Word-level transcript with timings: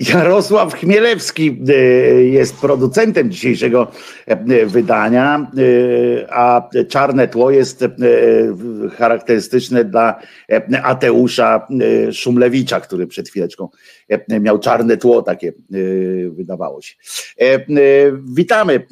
Jarosław 0.00 0.74
Chmielewski 0.74 1.62
e, 1.68 1.74
jest 2.22 2.60
producentem 2.60 3.30
dzisiejszego 3.30 3.90
e, 4.26 4.66
wydania, 4.66 5.50
e, 6.20 6.32
a 6.32 6.68
czarne 6.88 7.28
tło 7.28 7.50
jest 7.50 7.84
charakterystyczne 8.96 9.84
dla 9.84 10.20
Ateusza 10.82 11.68
Szumlewicza, 12.12 12.80
który 12.80 13.06
przed 13.06 13.28
chwileczką 13.28 13.68
miał 14.28 14.58
czarne 14.58 14.96
tło, 14.96 15.22
takie 15.22 15.52
wydawało 16.30 16.80
się. 16.82 16.94
Witamy 18.34 18.86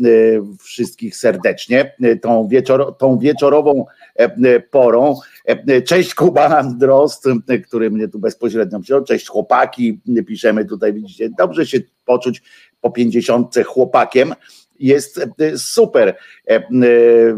wszystkich 0.60 1.16
serdecznie 1.16 1.94
tą, 2.22 2.48
wieczor, 2.48 2.96
tą 2.98 3.18
wieczorową 3.18 3.86
porą. 4.70 5.14
Cześć 5.84 6.14
Kuba 6.14 6.62
Drost, 6.62 7.28
który 7.66 7.90
mnie 7.90 8.08
tu 8.08 8.18
bezpośrednio 8.18 8.80
przyjął. 8.80 9.04
Cześć 9.04 9.28
chłopaki, 9.28 10.00
piszemy 10.26 10.64
tutaj, 10.64 10.95
widzicie, 10.96 11.30
dobrze 11.38 11.66
się 11.66 11.78
poczuć 12.04 12.42
po 12.80 12.90
pięćdziesiątce 12.90 13.62
chłopakiem 13.64 14.34
jest 14.78 15.20
super. 15.56 16.16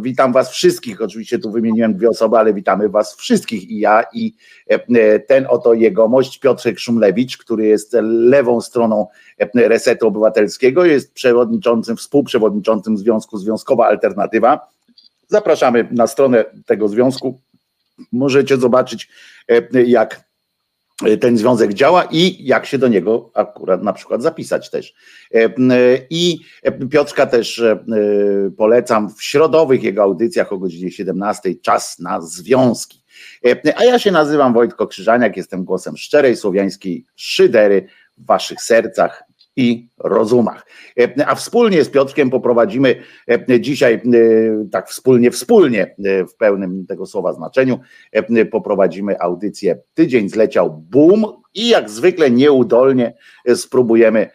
Witam 0.00 0.32
Was 0.32 0.50
wszystkich. 0.50 1.02
Oczywiście 1.02 1.38
tu 1.38 1.50
wymieniłem 1.50 1.94
dwie 1.94 2.08
osoby, 2.08 2.36
ale 2.38 2.54
witamy 2.54 2.88
Was 2.88 3.16
wszystkich 3.16 3.70
i 3.70 3.78
ja, 3.78 4.04
i 4.12 4.34
ten 5.26 5.46
oto 5.48 5.74
jegomość 5.74 6.38
Piotrek 6.38 6.78
Szumlewicz, 6.78 7.36
który 7.36 7.66
jest 7.66 7.96
lewą 8.02 8.60
stroną 8.60 9.06
Resetu 9.54 10.06
Obywatelskiego, 10.06 10.84
jest 10.84 11.12
przewodniczącym, 11.12 11.96
współprzewodniczącym 11.96 12.98
Związku 12.98 13.38
Związkowa 13.38 13.86
Alternatywa. 13.86 14.68
Zapraszamy 15.28 15.88
na 15.90 16.06
stronę 16.06 16.44
tego 16.66 16.88
związku 16.88 17.40
możecie 18.12 18.56
zobaczyć, 18.56 19.08
e, 19.48 19.82
jak 19.82 20.27
ten 21.20 21.38
związek 21.38 21.74
działa 21.74 22.04
i 22.10 22.44
jak 22.44 22.66
się 22.66 22.78
do 22.78 22.88
niego 22.88 23.30
akurat 23.34 23.82
na 23.82 23.92
przykład 23.92 24.22
zapisać 24.22 24.70
też. 24.70 24.94
E, 25.34 25.48
I 26.10 26.38
Piotrka 26.90 27.26
też 27.26 27.58
e, 27.58 27.78
polecam 28.56 29.14
w 29.14 29.22
środowych 29.22 29.82
jego 29.82 30.02
audycjach 30.02 30.52
o 30.52 30.58
godzinie 30.58 30.90
17 30.90 31.54
czas 31.54 31.98
na 31.98 32.20
związki. 32.20 33.02
A 33.76 33.84
ja 33.84 33.98
się 33.98 34.10
nazywam 34.10 34.54
Wojtko 34.54 34.86
Krzyżaniak, 34.86 35.36
jestem 35.36 35.64
głosem 35.64 35.96
szczerej 35.96 36.36
słowiańskiej 36.36 37.04
szydery 37.16 37.86
w 38.18 38.26
waszych 38.26 38.62
sercach 38.62 39.27
i 39.58 39.88
rozumach. 39.98 40.66
E, 41.00 41.26
a 41.26 41.34
wspólnie 41.34 41.84
z 41.84 41.88
Piotrkiem 41.88 42.30
poprowadzimy 42.30 42.96
e, 43.48 43.60
dzisiaj, 43.60 43.94
e, 43.94 44.00
tak 44.70 44.88
wspólnie, 44.88 45.30
wspólnie 45.30 45.94
w 46.32 46.34
pełnym 46.34 46.86
tego 46.86 47.06
słowa 47.06 47.32
znaczeniu, 47.32 47.78
poprowadzimy 48.50 49.20
audycję 49.20 49.78
Tydzień 49.94 50.28
zleciał 50.28 50.84
boom 50.90 51.24
i 51.54 51.68
jak 51.68 51.90
zwykle 51.90 52.30
nieudolnie 52.30 53.14
spróbujemy, 53.54 54.30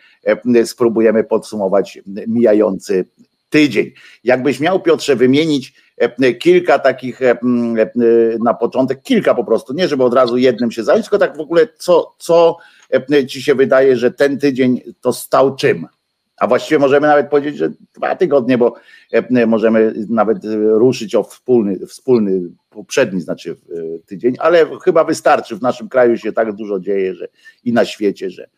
spróbujemy 0.65 1.23
podsumować 1.23 1.99
mijający 2.27 3.05
tydzień. 3.49 3.91
Jakbyś 4.23 4.59
miał, 4.59 4.81
Piotrze, 4.81 5.15
wymienić 5.15 5.73
kilka 6.39 6.79
takich 6.79 7.19
na 8.43 8.53
początek, 8.53 9.01
kilka 9.03 9.35
po 9.35 9.43
prostu, 9.43 9.73
nie 9.73 9.87
żeby 9.87 10.03
od 10.03 10.13
razu 10.13 10.37
jednym 10.37 10.71
się 10.71 10.83
zająć, 10.83 11.05
tylko 11.05 11.17
tak 11.25 11.37
w 11.37 11.41
ogóle 11.41 11.67
co, 11.77 12.15
co 12.17 12.57
ci 13.27 13.41
się 13.41 13.55
wydaje, 13.55 13.97
że 13.97 14.11
ten 14.11 14.39
tydzień 14.39 14.81
to 15.01 15.13
stał 15.13 15.55
czym? 15.55 15.87
A 16.37 16.47
właściwie 16.47 16.79
możemy 16.79 17.07
nawet 17.07 17.29
powiedzieć, 17.29 17.57
że 17.57 17.69
dwa 17.95 18.15
tygodnie, 18.15 18.57
bo 18.57 18.75
e, 19.11 19.45
możemy 19.45 19.93
nawet 20.09 20.37
ruszyć 20.61 21.15
o 21.15 21.23
wspólny, 21.23 21.87
wspólny 21.87 22.41
poprzedni, 22.69 23.21
znaczy 23.21 23.51
e, 23.51 23.99
tydzień, 24.05 24.35
ale 24.39 24.65
chyba 24.83 25.03
wystarczy. 25.03 25.55
W 25.55 25.61
naszym 25.61 25.89
kraju 25.89 26.17
się 26.17 26.33
tak 26.33 26.53
dużo 26.53 26.79
dzieje, 26.79 27.15
że 27.15 27.27
i 27.63 27.73
na 27.73 27.85
świecie, 27.85 28.29
że 28.29 28.49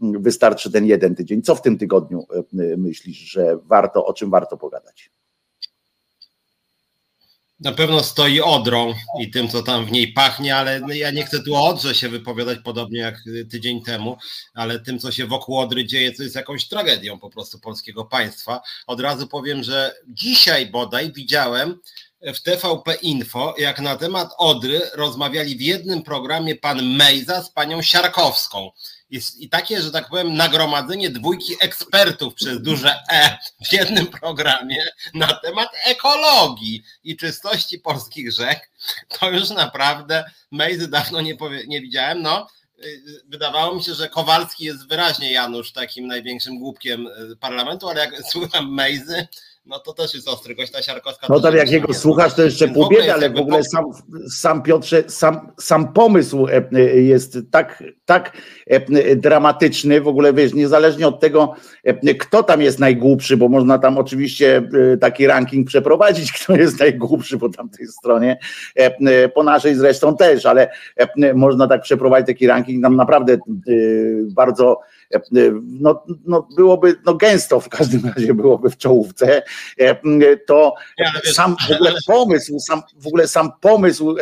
wystarczy 0.00 0.72
ten 0.72 0.86
jeden 0.86 1.14
tydzień. 1.14 1.42
Co 1.42 1.54
w 1.54 1.62
tym 1.62 1.78
tygodniu 1.78 2.26
myślisz, 2.76 3.18
że 3.18 3.58
warto, 3.64 4.06
o 4.06 4.12
czym 4.12 4.30
warto 4.30 4.56
pogadać? 4.56 5.10
Na 7.60 7.72
pewno 7.72 8.02
stoi 8.02 8.40
Odrą 8.40 8.94
i 9.20 9.30
tym, 9.30 9.48
co 9.48 9.62
tam 9.62 9.86
w 9.86 9.92
niej 9.92 10.12
pachnie, 10.12 10.56
ale 10.56 10.80
ja 10.94 11.10
nie 11.10 11.24
chcę 11.24 11.42
tu 11.42 11.54
o 11.54 11.68
Odrze 11.68 11.94
się 11.94 12.08
wypowiadać 12.08 12.58
podobnie 12.64 12.98
jak 12.98 13.22
tydzień 13.50 13.82
temu, 13.82 14.16
ale 14.54 14.80
tym, 14.80 14.98
co 14.98 15.12
się 15.12 15.26
wokół 15.26 15.58
Odry 15.58 15.86
dzieje, 15.86 16.12
to 16.12 16.22
jest 16.22 16.34
jakąś 16.34 16.68
tragedią 16.68 17.18
po 17.18 17.30
prostu 17.30 17.58
polskiego 17.58 18.04
państwa. 18.04 18.60
Od 18.86 19.00
razu 19.00 19.26
powiem, 19.26 19.62
że 19.62 19.94
dzisiaj 20.08 20.66
bodaj 20.66 21.12
widziałem 21.12 21.80
w 22.34 22.42
TVP 22.42 22.94
Info, 22.94 23.54
jak 23.58 23.80
na 23.80 23.96
temat 23.96 24.30
Odry 24.38 24.80
rozmawiali 24.94 25.56
w 25.56 25.60
jednym 25.60 26.02
programie 26.02 26.56
pan 26.56 26.96
Mejza 26.96 27.42
z 27.42 27.50
panią 27.50 27.82
Siarkowską 27.82 28.70
jest 29.10 29.40
i 29.40 29.48
takie, 29.48 29.82
że 29.82 29.90
tak 29.90 30.08
powiem, 30.08 30.34
nagromadzenie 30.34 31.10
dwójki 31.10 31.54
ekspertów 31.60 32.34
przez 32.34 32.62
duże 32.62 32.94
E 33.12 33.38
w 33.68 33.72
jednym 33.72 34.06
programie 34.06 34.84
na 35.14 35.34
temat 35.34 35.68
ekologii 35.84 36.82
i 37.04 37.16
czystości 37.16 37.78
polskich 37.78 38.32
rzek, 38.32 38.70
to 39.18 39.30
już 39.30 39.50
naprawdę 39.50 40.24
Mejzy 40.50 40.88
dawno 40.88 41.20
nie, 41.20 41.36
powie, 41.36 41.66
nie 41.66 41.80
widziałem. 41.80 42.22
No, 42.22 42.46
y, 42.84 43.02
wydawało 43.28 43.74
mi 43.74 43.84
się, 43.84 43.94
że 43.94 44.08
Kowalski 44.08 44.64
jest 44.64 44.88
wyraźnie 44.88 45.32
Janusz 45.32 45.72
takim 45.72 46.06
największym 46.06 46.58
głupkiem 46.58 47.06
y, 47.06 47.36
parlamentu, 47.36 47.88
ale 47.88 48.00
jak 48.00 48.22
słucham 48.32 48.74
Mejzy, 48.74 49.28
no 49.70 49.78
to 49.78 49.92
też 49.92 50.14
jest 50.14 50.28
ostry 50.28 50.54
gość, 50.54 50.72
ta 50.72 50.82
Siarkowska. 50.82 51.26
No 51.30 51.40
tak 51.40 51.54
jak 51.54 51.70
jego 51.70 51.94
słuchasz, 51.94 52.34
to 52.34 52.42
jeszcze 52.42 52.68
pół 52.68 52.88
biedy, 52.88 53.12
ale 53.12 53.30
w 53.30 53.36
ogóle 53.36 53.64
sam, 53.64 53.84
sam 54.30 54.62
Piotrze, 54.62 55.04
sam, 55.06 55.52
sam 55.58 55.92
pomysł 55.92 56.46
e, 56.46 56.68
e, 56.72 56.80
jest 57.00 57.38
tak, 57.50 57.84
tak 58.04 58.36
e, 58.66 59.16
dramatyczny, 59.16 60.00
w 60.00 60.08
ogóle 60.08 60.32
wiesz, 60.32 60.54
niezależnie 60.54 61.08
od 61.08 61.20
tego, 61.20 61.54
kto 62.20 62.42
tam 62.42 62.62
jest 62.62 62.78
najgłupszy, 62.78 63.36
bo 63.36 63.48
można 63.48 63.78
tam 63.78 63.98
oczywiście 63.98 64.68
taki 65.00 65.26
ranking 65.26 65.68
przeprowadzić, 65.68 66.32
kto 66.42 66.56
jest 66.56 66.80
najgłupszy 66.80 67.38
po 67.38 67.48
tamtej 67.48 67.86
stronie, 67.86 68.38
po 69.34 69.42
naszej 69.42 69.74
zresztą 69.74 70.16
też, 70.16 70.46
ale 70.46 70.70
można 71.34 71.66
tak 71.66 71.82
przeprowadzić 71.82 72.26
taki 72.26 72.46
ranking, 72.46 72.82
tam 72.82 72.96
naprawdę 72.96 73.38
bardzo 74.24 74.80
no, 75.62 76.04
no 76.26 76.48
byłoby 76.56 76.96
no 77.06 77.14
gęsto 77.14 77.60
w 77.60 77.68
każdym 77.68 78.12
razie 78.16 78.34
byłoby 78.34 78.70
w 78.70 78.76
czołówce, 78.76 79.42
to 80.46 80.74
sam 81.32 81.56
w 81.68 81.72
ogóle 81.74 81.92
pomysł, 82.06 82.58
sam, 82.58 82.82
w 82.96 83.06
ogóle 83.06 83.28
sam 83.28 83.50
pomysł, 83.60 84.16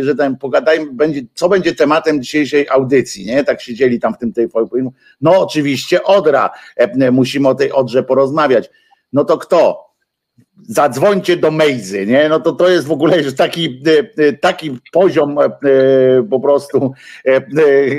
że 0.00 0.14
tam 0.14 0.36
pogadajmy, 0.38 0.92
będzie, 0.92 1.20
co 1.34 1.48
będzie 1.48 1.74
tematem 1.74 2.22
dzisiejszej 2.22 2.68
audycji, 2.68 3.26
nie? 3.26 3.44
Tak 3.44 3.60
siedzieli 3.60 4.00
tam 4.00 4.14
w 4.14 4.18
tym 4.18 4.32
tej 4.32 4.48
No 5.20 5.40
oczywiście 5.40 6.02
Odra, 6.02 6.50
musimy 7.12 7.48
o 7.48 7.54
tej 7.54 7.72
Odrze 7.72 8.02
porozmawiać. 8.02 8.70
No 9.12 9.24
to 9.24 9.38
kto? 9.38 9.85
Zadzwońcie 10.68 11.36
do 11.36 11.50
Mejzy, 11.50 12.06
nie? 12.06 12.28
No 12.28 12.40
to 12.40 12.52
to 12.52 12.68
jest 12.68 12.86
w 12.86 12.92
ogóle 12.92 13.22
już 13.22 13.34
taki, 13.34 13.82
e, 13.86 14.24
e, 14.24 14.32
taki 14.32 14.78
poziom 14.92 15.38
e, 15.38 15.48
po 16.30 16.40
prostu 16.40 16.92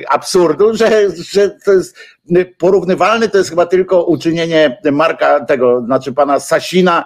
absurdu, 0.10 0.74
że, 0.74 1.10
że 1.16 1.50
to 1.50 1.74
jest 1.74 1.98
porównywalny, 2.58 3.30
to 3.30 3.38
jest 3.38 3.50
chyba 3.50 3.66
tylko 3.66 4.04
uczynienie 4.04 4.78
Marka 4.92 5.46
tego, 5.46 5.82
znaczy 5.86 6.14
pana 6.14 6.40
Sasina 6.40 7.06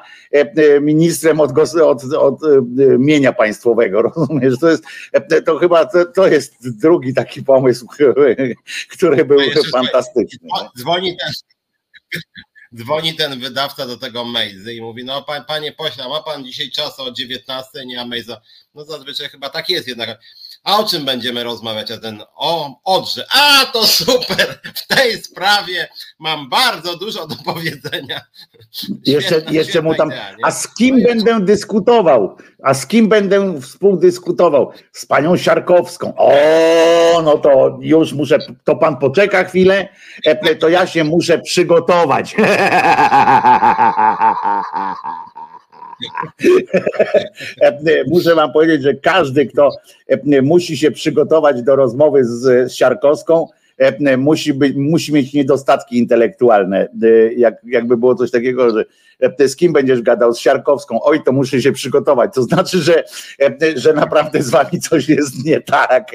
ministrem 0.82 1.40
od, 1.40 1.52
od, 1.82 2.04
od 2.14 2.40
mienia 3.00 3.34
państwowego, 3.34 4.02
rozumiesz? 4.16 4.60
To 4.60 4.70
jest, 4.70 4.84
to 5.46 5.58
chyba 5.58 5.86
to, 5.86 6.06
to 6.06 6.28
jest 6.28 6.80
drugi 6.80 7.14
taki 7.14 7.44
pomysł, 7.44 7.88
który 8.94 9.26
był 9.26 9.40
fantastyczny. 9.74 10.50
Dzwoni 10.78 11.18
też 11.18 11.36
dzwoni 12.74 13.16
ten 13.16 13.40
wydawca 13.40 13.88
do 13.88 13.98
tego 13.98 14.26
Mejzy 14.26 14.74
i 14.74 14.82
mówi, 14.82 15.04
no 15.04 15.26
panie 15.48 15.72
pośle, 15.72 16.10
ma 16.10 16.24
pan 16.24 16.46
dzisiaj 16.46 16.70
czas 16.70 17.00
o 17.00 17.12
19, 17.12 17.86
nie, 17.86 18.02
a 18.02 18.06
Mejza, 18.06 18.42
no 18.76 18.86
zazwyczaj 18.86 19.30
chyba 19.30 19.50
tak 19.50 19.70
jest 19.70 19.88
jednak. 19.88 20.20
A 20.64 20.80
o 20.80 20.84
czym 20.84 21.06
będziemy 21.06 21.44
rozmawiać? 21.44 21.92
A 21.92 21.98
ten 21.98 22.24
o 22.36 22.80
Odrze. 22.84 23.26
A 23.34 23.66
to 23.66 23.88
super! 23.88 24.60
W 24.76 24.88
tej 24.88 25.22
sprawie 25.22 25.90
mam 26.20 26.50
bardzo 26.50 26.98
dużo 26.98 27.28
do 27.28 27.36
powiedzenia. 27.46 28.22
Jeszcze, 29.06 29.42
jeszcze 29.52 29.82
mu 29.82 29.96
tam. 29.96 30.10
A 30.44 30.52
z 30.52 30.76
kim 30.76 31.04
będę 31.04 31.40
dyskutował? 31.40 32.38
A 32.64 32.74
z 32.74 32.88
kim 32.88 33.10
będę 33.10 33.62
współdyskutował? 33.62 34.72
Z 34.92 35.06
panią 35.06 35.38
Siarkowską. 35.38 36.14
O, 36.18 36.32
no 37.24 37.38
to 37.38 37.78
już 37.82 38.14
muszę. 38.14 38.38
To 38.64 38.76
pan 38.76 38.98
poczeka 38.98 39.44
chwilę, 39.44 39.90
to 40.60 40.70
ja 40.70 40.88
się 40.88 41.04
muszę 41.04 41.40
przygotować. 41.40 42.36
Muszę 48.08 48.36
wam 48.36 48.54
powiedzieć, 48.54 48.84
że 48.84 48.94
każdy, 48.94 49.46
kto 49.46 49.70
musi 50.42 50.78
się 50.78 50.92
przygotować 50.92 51.64
do 51.64 51.76
rozmowy 51.76 52.26
z 52.26 52.72
Siarkowską, 52.74 53.48
musi, 54.18 54.54
być, 54.54 54.76
musi 54.76 55.14
mieć 55.14 55.34
niedostatki 55.34 55.98
intelektualne. 55.98 56.88
Jak, 57.36 57.56
jakby 57.64 57.98
było 57.98 58.16
coś 58.16 58.32
takiego, 58.32 58.70
że 58.70 58.86
z 59.48 59.56
kim 59.56 59.74
będziesz 59.74 60.02
gadał, 60.02 60.34
z 60.34 60.40
Siarkowską, 60.40 61.00
oj, 61.04 61.24
to 61.24 61.32
muszę 61.32 61.62
się 61.62 61.72
przygotować. 61.72 62.34
To 62.34 62.44
znaczy, 62.44 62.78
że, 62.78 63.04
że 63.76 63.94
naprawdę 63.94 64.44
z 64.44 64.50
wami 64.50 64.80
coś 64.90 65.10
jest 65.10 65.46
nie 65.46 65.62
tak. 65.62 66.12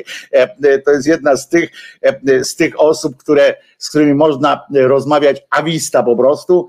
To 0.84 0.90
jest 0.90 1.06
jedna 1.06 1.36
z 1.36 1.48
tych, 1.48 1.70
z 2.42 2.56
tych 2.56 2.80
osób, 2.80 3.16
które, 3.16 3.54
z 3.78 3.88
którymi 3.88 4.14
można 4.14 4.66
rozmawiać 4.74 5.42
awista 5.50 6.02
po 6.02 6.16
prostu 6.16 6.68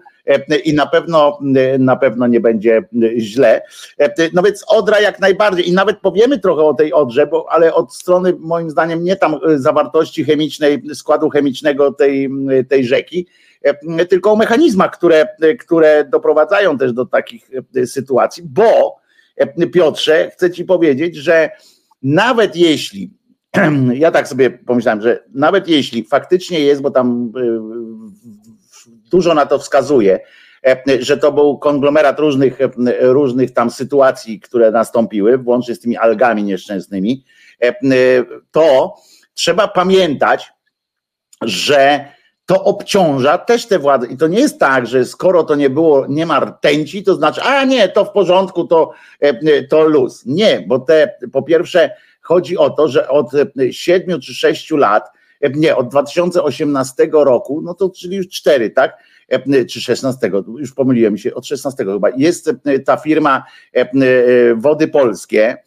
i 0.63 0.73
na 0.73 0.87
pewno, 0.87 1.39
na 1.79 1.95
pewno 1.95 2.27
nie 2.27 2.39
będzie 2.39 2.81
źle. 3.17 3.61
No 4.33 4.43
więc 4.43 4.63
Odra 4.67 4.99
jak 4.99 5.19
najbardziej 5.19 5.69
i 5.69 5.73
nawet 5.73 5.99
powiemy 5.99 6.39
trochę 6.39 6.61
o 6.61 6.73
tej 6.73 6.93
Odrze, 6.93 7.27
bo, 7.27 7.45
ale 7.49 7.73
od 7.73 7.95
strony 7.95 8.33
moim 8.39 8.69
zdaniem 8.69 9.03
nie 9.03 9.15
tam 9.15 9.35
zawartości 9.55 10.23
chemicznej, 10.23 10.83
składu 10.93 11.29
chemicznego 11.29 11.93
tej, 11.93 12.29
tej 12.69 12.85
rzeki, 12.85 13.27
tylko 14.09 14.31
o 14.31 14.35
mechanizmach, 14.35 14.91
które, 14.91 15.27
które 15.59 16.05
doprowadzają 16.05 16.77
też 16.77 16.93
do 16.93 17.05
takich 17.05 17.49
sytuacji, 17.85 18.43
bo 18.45 18.95
Piotrze, 19.73 20.31
chcę 20.33 20.51
ci 20.51 20.65
powiedzieć, 20.65 21.15
że 21.15 21.49
nawet 22.03 22.55
jeśli, 22.55 23.13
ja 23.93 24.11
tak 24.11 24.27
sobie 24.27 24.49
pomyślałem, 24.49 25.01
że 25.01 25.23
nawet 25.33 25.67
jeśli 25.67 26.03
faktycznie 26.03 26.59
jest, 26.59 26.81
bo 26.81 26.91
tam 26.91 27.31
dużo 29.09 29.33
na 29.33 29.45
to 29.45 29.59
wskazuje, 29.59 30.19
e, 30.65 30.83
że 30.99 31.17
to 31.17 31.31
był 31.31 31.57
konglomerat 31.57 32.19
różnych, 32.19 32.61
e, 32.61 32.69
różnych 32.99 33.53
tam 33.53 33.71
sytuacji, 33.71 34.39
które 34.39 34.71
nastąpiły, 34.71 35.37
włącznie 35.37 35.75
z 35.75 35.79
tymi 35.79 35.97
algami 35.97 36.43
nieszczęsnymi, 36.43 37.23
e, 37.63 37.73
to 38.51 38.95
trzeba 39.33 39.67
pamiętać, 39.67 40.51
że 41.41 42.05
to 42.45 42.63
obciąża 42.63 43.37
też 43.37 43.65
te 43.65 43.79
władze. 43.79 44.07
I 44.07 44.17
to 44.17 44.27
nie 44.27 44.39
jest 44.39 44.59
tak, 44.59 44.87
że 44.87 45.05
skoro 45.05 45.43
to 45.43 45.55
nie 45.55 45.69
było, 45.69 46.05
nie 46.09 46.25
ma 46.25 46.39
rtęci, 46.39 47.03
to 47.03 47.15
znaczy, 47.15 47.41
a 47.41 47.63
nie, 47.63 47.89
to 47.89 48.05
w 48.05 48.11
porządku, 48.11 48.67
to, 48.67 48.91
to 49.69 49.83
luz. 49.83 50.25
Nie, 50.25 50.63
bo 50.67 50.79
te 50.79 51.17
po 51.33 51.41
pierwsze 51.41 51.91
chodzi 52.21 52.57
o 52.57 52.69
to, 52.69 52.87
że 52.87 53.09
od 53.09 53.31
siedmiu 53.71 54.19
czy 54.19 54.33
sześciu 54.33 54.77
lat 54.77 55.16
nie, 55.55 55.75
od 55.75 55.89
2018 55.89 57.09
roku, 57.11 57.61
no 57.61 57.73
to 57.73 57.89
czyli 57.89 58.17
już 58.17 58.27
cztery, 58.27 58.69
tak? 58.69 58.97
Czy 59.69 59.81
16, 59.81 60.31
już 60.59 60.73
pomyliłem 60.73 61.17
się, 61.17 61.33
od 61.33 61.45
16 61.45 61.85
chyba. 61.85 62.09
Jest 62.09 62.51
ta 62.85 62.97
firma 62.97 63.43
Wody 64.55 64.87
Polskie. 64.87 65.57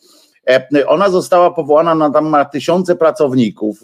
Ona 0.86 1.10
została 1.10 1.50
powołana, 1.50 1.94
na 1.94 2.10
tam 2.10 2.28
ma 2.28 2.44
tysiące 2.44 2.96
pracowników, 2.96 3.80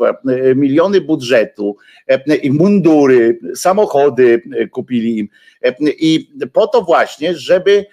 miliony 0.56 1.00
budżetu 1.00 1.76
i 2.42 2.50
mundury, 2.50 3.38
samochody 3.54 4.42
kupili 4.70 5.18
im. 5.18 5.28
I 5.84 6.30
po 6.52 6.66
to 6.66 6.82
właśnie, 6.82 7.34
żeby 7.34 7.86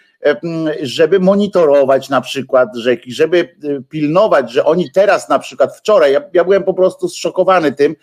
żeby 0.82 1.20
monitorować 1.20 2.10
na 2.10 2.22
przykład 2.22 2.76
rzeki, 2.76 3.14
żeby 3.14 3.38
y, 3.38 3.84
pilnować, 3.90 4.52
że 4.52 4.66
oni 4.66 4.92
teraz 4.92 5.30
na 5.30 5.40
przykład 5.40 5.78
wczoraj, 5.78 6.14
ja, 6.14 6.22
ja 6.34 6.44
byłem 6.44 6.64
po 6.64 6.74
prostu 6.74 7.10
zszokowany 7.10 7.72
tym, 7.72 7.96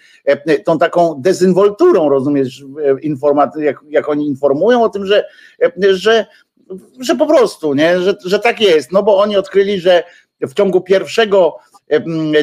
tą 0.64 0.78
taką 0.78 1.14
dezynwolturą, 1.18 2.08
rozumiesz, 2.08 2.64
informaty, 3.02 3.64
jak, 3.64 3.80
jak 3.88 4.08
oni 4.08 4.26
informują 4.26 4.82
o 4.82 4.88
tym, 4.88 5.06
że, 5.06 5.24
że, 5.90 6.26
że 7.00 7.16
po 7.16 7.26
prostu, 7.26 7.74
nie, 7.74 8.00
że, 8.00 8.14
że 8.24 8.38
tak 8.38 8.60
jest, 8.60 8.92
no 8.92 9.02
bo 9.02 9.18
oni 9.18 9.36
odkryli, 9.36 9.80
że 9.80 10.02
w 10.40 10.54
ciągu 10.54 10.80
pierwszego 10.80 11.56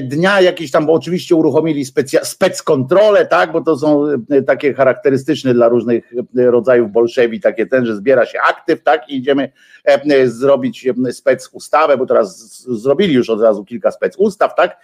dnia 0.01 0.41
jakieś 0.41 0.71
tam, 0.71 0.85
bo 0.85 0.93
oczywiście 0.93 1.35
uruchomili 1.35 1.85
specja, 1.85 2.25
spec 2.25 2.63
kontrolę, 2.63 3.25
tak, 3.25 3.51
bo 3.51 3.61
to 3.61 3.77
są 3.77 4.05
takie 4.47 4.73
charakterystyczne 4.73 5.53
dla 5.53 5.67
różnych 5.67 6.13
rodzajów 6.35 6.91
bolszewi, 6.91 7.39
takie 7.39 7.65
ten, 7.65 7.85
że 7.85 7.95
zbiera 7.95 8.25
się 8.25 8.39
aktyw, 8.49 8.83
tak, 8.83 9.09
i 9.09 9.17
idziemy 9.17 9.51
zrobić 10.25 10.87
spec 11.11 11.49
ustawę, 11.53 11.97
bo 11.97 12.05
teraz 12.05 12.57
zrobili 12.61 13.13
już 13.13 13.29
od 13.29 13.41
razu 13.41 13.65
kilka 13.65 13.91
spec 13.91 14.15
ustaw, 14.17 14.55
tak, 14.55 14.77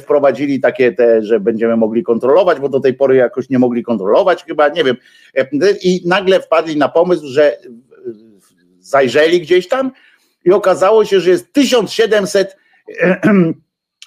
wprowadzili 0.00 0.60
takie 0.60 0.92
te, 0.92 1.22
że 1.22 1.40
będziemy 1.40 1.76
mogli 1.76 2.02
kontrolować, 2.02 2.60
bo 2.60 2.68
do 2.68 2.80
tej 2.80 2.94
pory 2.94 3.16
jakoś 3.16 3.50
nie 3.50 3.58
mogli 3.58 3.82
kontrolować 3.82 4.44
chyba, 4.44 4.68
nie 4.68 4.84
wiem, 4.84 4.96
i 5.82 6.02
nagle 6.04 6.40
wpadli 6.40 6.76
na 6.76 6.88
pomysł, 6.88 7.26
że 7.26 7.58
zajrzeli 8.80 9.40
gdzieś 9.40 9.68
tam 9.68 9.90
i 10.44 10.52
okazało 10.52 11.04
się, 11.04 11.20
że 11.20 11.30
jest 11.30 11.52
1700 11.52 12.56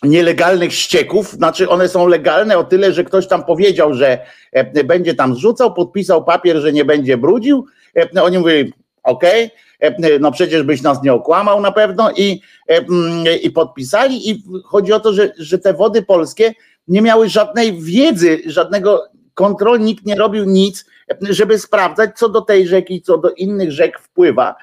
nielegalnych 0.04 0.74
ścieków, 0.74 1.32
znaczy 1.32 1.70
one 1.70 1.90
są 1.90 2.08
legalne 2.08 2.58
o 2.58 2.64
tyle, 2.64 2.94
że 2.94 3.04
ktoś 3.04 3.28
tam 3.28 3.46
powiedział, 3.46 3.94
że 3.94 4.20
e, 4.52 4.84
będzie 4.84 5.14
tam 5.14 5.36
zrzucał, 5.36 5.74
podpisał 5.74 6.24
papier, 6.24 6.58
że 6.58 6.74
nie 6.74 6.86
będzie 6.86 7.18
brudził. 7.18 7.66
E, 7.98 8.24
oni 8.24 8.38
mówili, 8.38 8.74
okej, 9.04 9.52
okay, 9.82 10.20
no 10.20 10.32
przecież 10.32 10.64
byś 10.64 10.82
nas 10.82 11.04
nie 11.04 11.14
okłamał 11.14 11.62
na 11.62 11.72
pewno 11.72 12.12
i, 12.12 12.42
e, 12.68 13.38
i 13.38 13.52
podpisali 13.52 14.30
i 14.30 14.44
chodzi 14.66 14.94
o 14.94 15.00
to, 15.00 15.14
że, 15.14 15.32
że 15.38 15.60
te 15.60 15.74
wody 15.74 16.02
polskie 16.02 16.54
nie 16.88 17.02
miały 17.02 17.30
żadnej 17.30 17.82
wiedzy, 17.82 18.42
żadnego 18.46 19.04
kontroli, 19.34 19.84
nikt 19.84 20.06
nie 20.06 20.16
robił 20.16 20.46
nic, 20.46 20.86
żeby 21.22 21.60
sprawdzać, 21.60 22.10
co 22.16 22.30
do 22.30 22.42
tej 22.42 22.68
rzeki, 22.68 23.02
co 23.02 23.18
do 23.18 23.32
innych 23.32 23.72
rzek 23.72 24.00
wpływa. 24.00 24.56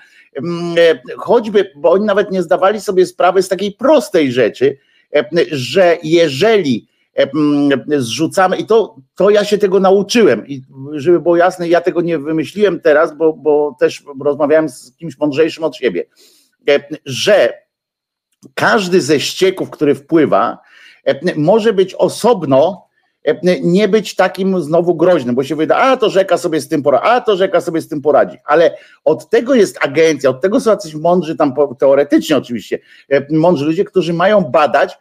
Choćby, 1.17 1.73
bo 1.77 1.91
oni 1.91 2.05
nawet 2.05 2.31
nie 2.31 2.43
zdawali 2.43 2.81
sobie 2.81 3.07
sprawy 3.07 3.43
z 3.43 3.49
takiej 3.49 3.73
prostej 3.73 4.33
rzeczy, 4.33 4.79
E, 4.79 4.86
że 5.51 5.99
jeżeli 6.03 6.89
e, 7.15 7.29
zrzucamy, 7.99 8.57
i 8.57 8.67
to, 8.67 8.97
to 9.15 9.31
ja 9.31 9.45
się 9.45 9.59
tego 9.59 9.81
nauczyłem, 9.81 10.47
i 10.47 10.63
żeby 10.93 11.21
było 11.21 11.37
jasne, 11.37 11.69
ja 11.69 11.81
tego 11.81 12.01
nie 12.01 12.19
wymyśliłem 12.19 12.81
teraz, 12.81 13.17
bo, 13.17 13.33
bo 13.33 13.77
też 13.81 14.05
rozmawiałem 14.25 14.69
z 14.69 14.97
kimś 14.97 15.19
mądrzejszym 15.19 15.65
od 15.65 15.77
siebie, 15.77 16.05
e, 16.71 16.81
że 17.05 17.53
każdy 18.55 19.01
ze 19.01 19.21
ścieków, 19.21 19.71
który 19.71 19.95
wpływa, 19.95 20.59
może 21.37 21.73
być 21.73 21.95
osobno, 21.95 22.86
nie 23.63 23.89
być 23.89 24.15
takim 24.15 24.63
znowu 24.63 24.95
groźnym, 24.95 25.35
bo 25.35 25.45
się 25.45 25.57
wyda, 25.57 25.77
a 25.77 25.97
to 25.97 26.11
rzeka 26.11 26.39
sobie 26.39 26.61
z 26.61 26.69
tym 26.69 26.83
poradzi, 26.83 27.07
a 27.07 27.21
to 27.21 27.37
rzeka 27.37 27.61
sobie 27.61 27.81
z 27.81 27.89
tym 27.89 28.03
poradzi, 28.03 28.39
ale 28.45 28.77
od 29.05 29.31
tego 29.31 29.55
jest 29.55 29.79
agencja, 29.81 30.31
od 30.31 30.41
tego 30.41 30.61
są 30.61 30.71
jacyś 30.71 30.95
mądrzy 30.95 31.37
tam 31.37 31.55
teoretycznie 31.79 32.37
oczywiście, 32.37 32.79
mądrzy 33.31 33.65
ludzie, 33.65 33.85
którzy 33.85 34.13
mają 34.13 34.41
badać, 34.41 34.99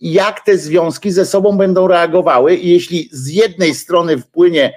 jak 0.00 0.40
te 0.40 0.58
związki 0.58 1.10
ze 1.10 1.26
sobą 1.26 1.56
będą 1.56 1.88
reagowały 1.88 2.54
i 2.54 2.70
jeśli 2.70 3.08
z 3.12 3.28
jednej 3.28 3.74
strony 3.74 4.18
wpłynie 4.18 4.74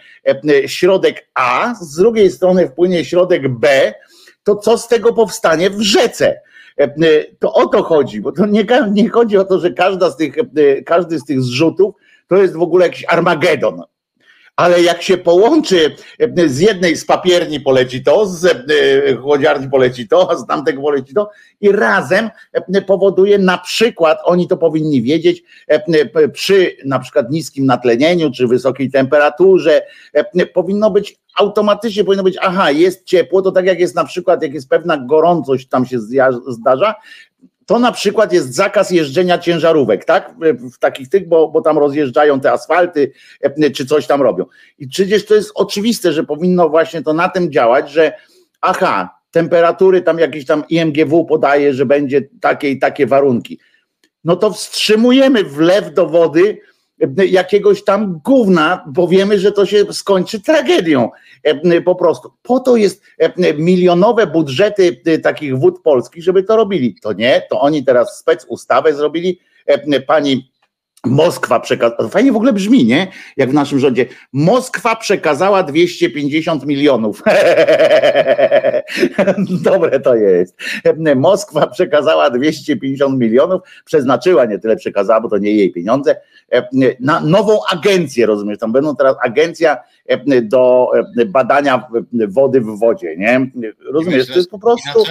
środek 0.65 1.27
A, 1.33 1.73
z 1.81 1.95
drugiej 1.95 2.31
strony 2.31 2.67
wpłynie 2.67 3.05
środek 3.05 3.47
B, 3.47 3.93
to 4.43 4.55
co 4.55 4.77
z 4.77 4.87
tego 4.87 5.13
powstanie 5.13 5.69
w 5.69 5.81
rzece? 5.81 6.41
To 7.39 7.53
o 7.53 7.67
to 7.67 7.83
chodzi, 7.83 8.21
bo 8.21 8.31
to 8.31 8.45
nie, 8.45 8.65
nie 8.91 9.09
chodzi 9.09 9.37
o 9.37 9.43
to, 9.43 9.59
że 9.59 9.71
każda 9.71 10.11
z 10.11 10.17
tych, 10.17 10.35
każdy 10.85 11.19
z 11.19 11.25
tych 11.25 11.41
zrzutów 11.41 11.95
to 12.31 12.37
jest 12.37 12.55
w 12.55 12.61
ogóle 12.61 12.85
jakiś 12.85 13.05
Armagedon. 13.07 13.83
Ale 14.55 14.81
jak 14.81 15.01
się 15.01 15.17
połączy, 15.17 15.95
e, 16.19 16.49
z 16.49 16.59
jednej 16.59 16.95
z 16.95 17.05
papierni 17.05 17.59
poleci 17.59 18.03
to, 18.03 18.25
z 18.25 18.45
e, 18.45 19.15
chłodziarni 19.15 19.69
poleci 19.69 20.07
to, 20.07 20.37
z 20.37 20.47
tamtego 20.47 20.81
poleci 20.81 21.13
to 21.13 21.29
i 21.61 21.71
razem 21.71 22.29
e, 22.53 22.81
powoduje 22.81 23.37
na 23.37 23.57
przykład, 23.57 24.19
oni 24.23 24.47
to 24.47 24.57
powinni 24.57 25.01
wiedzieć, 25.01 25.43
przy 26.33 26.77
na 26.85 26.99
przykład 26.99 27.31
niskim 27.31 27.65
natlenieniu 27.65 28.31
czy 28.31 28.47
wysokiej 28.47 28.91
temperaturze, 28.91 29.81
powinno 30.53 30.91
być 30.91 31.21
automatycznie 31.35 32.03
powinno 32.03 32.23
być, 32.23 32.37
aha, 32.41 32.71
jest 32.71 33.05
ciepło, 33.05 33.41
to 33.41 33.51
tak 33.51 33.65
jak 33.65 33.79
jest 33.79 33.95
na 33.95 34.05
przykład, 34.05 34.43
jak 34.43 34.53
jest 34.53 34.69
pewna 34.69 34.97
gorącość 34.97 35.67
tam 35.67 35.85
się 35.85 35.99
zdarza, 36.47 36.95
to 37.71 37.79
na 37.79 37.91
przykład 37.91 38.33
jest 38.33 38.53
zakaz 38.53 38.91
jeżdżenia 38.91 39.37
ciężarówek, 39.37 40.05
tak? 40.05 40.35
W 40.73 40.77
takich 40.77 41.09
tych, 41.09 41.27
bo, 41.27 41.47
bo 41.47 41.61
tam 41.61 41.77
rozjeżdżają 41.77 42.39
te 42.39 42.51
asfalty, 42.51 43.11
e, 43.41 43.71
czy 43.71 43.85
coś 43.85 44.07
tam 44.07 44.21
robią. 44.21 44.45
I 44.79 44.87
przecież 44.87 45.25
to 45.25 45.35
jest 45.35 45.51
oczywiste, 45.55 46.11
że 46.13 46.23
powinno 46.23 46.69
właśnie 46.69 47.01
to 47.01 47.13
na 47.13 47.29
tym 47.29 47.51
działać, 47.51 47.91
że 47.91 48.13
aha, 48.61 49.09
temperatury 49.31 50.01
tam 50.01 50.19
jakieś 50.19 50.45
tam 50.45 50.63
IMGW 50.69 51.25
podaje, 51.25 51.73
że 51.73 51.85
będzie 51.85 52.21
takie 52.41 52.69
i 52.69 52.79
takie 52.79 53.07
warunki. 53.07 53.59
No 54.23 54.35
to 54.35 54.51
wstrzymujemy 54.51 55.43
wlew 55.43 55.93
do 55.93 56.07
wody 56.07 56.57
jakiegoś 57.17 57.83
tam 57.83 58.21
gówna, 58.23 58.85
bo 58.87 59.07
wiemy, 59.07 59.39
że 59.39 59.51
to 59.51 59.65
się 59.65 59.93
skończy 59.93 60.41
tragedią 60.41 61.09
e, 61.43 61.81
po 61.81 61.95
prostu. 61.95 62.31
Po 62.43 62.59
to 62.59 62.75
jest 62.75 63.03
e, 63.17 63.53
milionowe 63.53 64.27
budżety 64.27 65.01
e, 65.05 65.19
takich 65.19 65.57
wód 65.57 65.81
polskich, 65.81 66.23
żeby 66.23 66.43
to 66.43 66.55
robili. 66.55 66.95
To 67.01 67.13
nie, 67.13 67.41
to 67.49 67.61
oni 67.61 67.83
teraz 67.83 68.17
spec 68.17 68.45
ustawę 68.49 68.93
zrobili. 68.93 69.39
Pani 70.07 70.50
Moskwa 71.05 71.59
przekazała, 71.59 72.09
fajnie 72.09 72.31
w 72.31 72.35
ogóle 72.35 72.53
brzmi, 72.53 72.85
nie? 72.85 73.07
Jak 73.37 73.49
w 73.49 73.53
naszym 73.53 73.79
rządzie. 73.79 74.05
Moskwa 74.33 74.95
przekazała 74.95 75.63
250 75.63 76.65
milionów. 76.65 77.23
Dobre 79.63 79.99
to 79.99 80.15
jest. 80.15 80.57
Moskwa 81.15 81.67
przekazała 81.67 82.29
250 82.29 83.19
milionów, 83.19 83.61
przeznaczyła, 83.85 84.45
nie 84.45 84.59
tyle 84.59 84.75
przekazała, 84.75 85.21
bo 85.21 85.29
to 85.29 85.37
nie 85.37 85.51
jej 85.51 85.71
pieniądze, 85.71 86.15
na 86.99 87.19
nową 87.19 87.59
agencję, 87.71 88.25
rozumiesz? 88.25 88.57
Tam 88.57 88.71
będą 88.71 88.95
teraz 88.95 89.15
agencja 89.23 89.77
do 90.43 90.87
badania 91.27 91.87
wody 92.27 92.61
w 92.61 92.79
wodzie, 92.79 93.17
nie? 93.17 93.51
Rozumiesz? 93.93 94.27
To 94.27 94.33
jest 94.33 94.49
po 94.49 94.59
prostu 94.59 95.03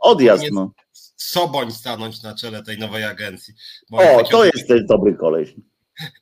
odjazd, 0.00 0.44
no. 0.52 0.70
Soboń 1.18 1.72
stanąć 1.72 2.22
na 2.22 2.34
czele 2.34 2.62
tej 2.62 2.78
nowej 2.78 3.04
agencji. 3.04 3.54
O, 3.92 4.24
to 4.30 4.44
jest 4.44 4.68
też 4.68 4.84
dobry 4.84 5.14
koleś. 5.14 5.54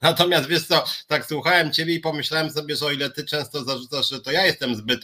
Natomiast 0.02 0.48
wiesz 0.48 0.66
co, 0.66 0.84
tak 1.06 1.26
słuchałem 1.26 1.72
ciebie 1.72 1.94
i 1.94 2.00
pomyślałem 2.00 2.50
sobie, 2.50 2.76
że 2.76 2.86
o 2.86 2.90
ile 2.90 3.10
ty 3.10 3.24
często 3.24 3.64
zarzucasz, 3.64 4.10
że 4.10 4.20
to 4.20 4.30
ja 4.30 4.46
jestem 4.46 4.74
zbyt 4.74 5.00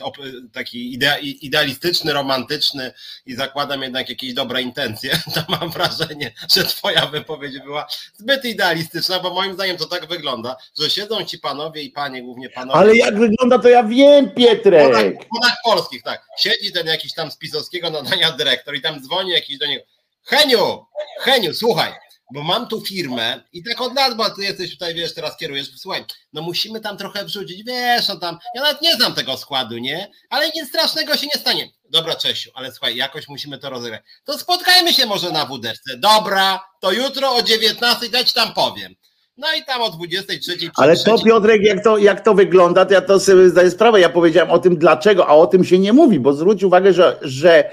taki 0.53 0.99
idealistyczny, 1.47 2.13
romantyczny 2.13 2.93
i 3.27 3.35
zakładam 3.35 3.83
jednak 3.83 4.09
jakieś 4.09 4.35
dobre 4.35 4.63
intencje, 4.63 5.11
to 5.35 5.41
mam 5.49 5.71
wrażenie, 5.71 6.33
że 6.55 6.65
twoja 6.65 7.07
wypowiedź 7.07 7.59
była 7.59 7.87
zbyt 8.15 8.45
idealistyczna, 8.45 9.21
bo 9.21 9.35
moim 9.35 9.55
zdaniem 9.55 9.77
to 9.77 9.87
tak 9.87 10.09
wygląda, 10.09 10.57
że 10.79 10.91
siedzą 10.91 11.25
ci 11.25 11.39
panowie 11.39 11.83
i 11.83 11.91
panie, 11.91 12.23
głównie 12.23 12.51
panowie. 12.51 12.79
Ale 12.79 12.97
jak 12.97 13.19
wygląda, 13.19 13.59
to 13.59 13.69
ja 13.69 13.85
wiem, 13.85 14.31
Pietrek. 14.31 15.25
W 15.25 15.29
Polach 15.29 15.57
polskich, 15.65 16.03
tak. 16.03 16.27
Siedzi 16.39 16.73
ten 16.73 16.87
jakiś 16.87 17.15
tam 17.15 17.31
z 17.31 17.37
pisowskiego 17.37 17.91
nadania 17.91 18.31
dyrektor 18.33 18.77
i 18.77 18.83
tam 18.83 19.03
dzwoni 19.03 19.31
jakiś 19.31 19.59
do 19.59 19.67
niego. 19.67 19.85
Heniu, 20.25 20.87
Heniu, 21.21 21.55
słuchaj, 21.55 21.93
bo 22.33 22.43
mam 22.43 22.67
tu 22.69 22.81
firmę 22.81 23.43
i 23.53 23.63
tak 23.63 23.81
od 23.81 23.95
lat, 23.95 24.17
bo 24.17 24.31
ty 24.31 24.43
jesteś 24.43 24.71
tutaj, 24.71 24.95
wiesz, 24.95 25.15
teraz 25.15 25.37
kierujesz, 25.37 25.71
słuchaj, 25.77 26.05
no 26.33 26.43
musimy 26.43 26.81
tam 26.81 26.97
trochę 26.97 27.25
wrzucić, 27.25 27.65
wiesz, 27.65 28.09
no 28.09 28.17
tam, 28.17 28.39
ja 28.55 28.63
nawet 28.63 28.83
nie 28.83 28.95
znam 28.95 29.15
tego 29.15 29.37
składu, 29.37 29.79
nie? 29.79 30.11
Ale 30.31 30.51
nic 30.57 30.69
strasznego 30.69 31.17
się 31.17 31.27
nie 31.27 31.41
stanie. 31.41 31.71
Dobra, 31.91 32.15
Czesiu, 32.15 32.51
ale 32.55 32.73
słuchaj, 32.73 32.97
jakoś 32.97 33.29
musimy 33.29 33.59
to 33.59 33.71
rozegrać. 33.71 34.03
To 34.25 34.39
spotkajmy 34.39 34.93
się 34.93 35.07
może 35.07 35.31
na 35.31 35.47
wódeczce. 35.47 35.97
Dobra, 35.97 36.61
to 36.81 36.93
jutro 36.93 37.35
o 37.35 37.43
19 37.43 38.09
dać 38.09 38.33
tam 38.33 38.55
powiem. 38.55 38.95
No 39.37 39.47
i 39.59 39.65
tam 39.65 39.83
o 39.83 39.91
23. 39.91 40.57
Ale 40.77 40.97
to 40.97 41.19
Piotrek, 41.25 41.63
jak 41.63 41.85
to, 41.85 41.99
jak 41.99 42.25
to 42.25 42.35
wygląda, 42.35 42.87
to 42.87 42.95
ja 42.95 43.01
to 43.01 43.21
sobie 43.21 43.49
zdaję 43.49 43.71
sprawę. 43.71 44.01
Ja 44.01 44.09
powiedziałem 44.09 44.51
o 44.51 44.59
tym 44.59 44.77
dlaczego, 44.77 45.27
a 45.27 45.35
o 45.35 45.47
tym 45.47 45.65
się 45.65 45.79
nie 45.79 45.93
mówi, 45.93 46.21
bo 46.21 46.33
zwróć 46.33 46.63
uwagę, 46.63 46.93
że, 46.93 47.19
że 47.23 47.71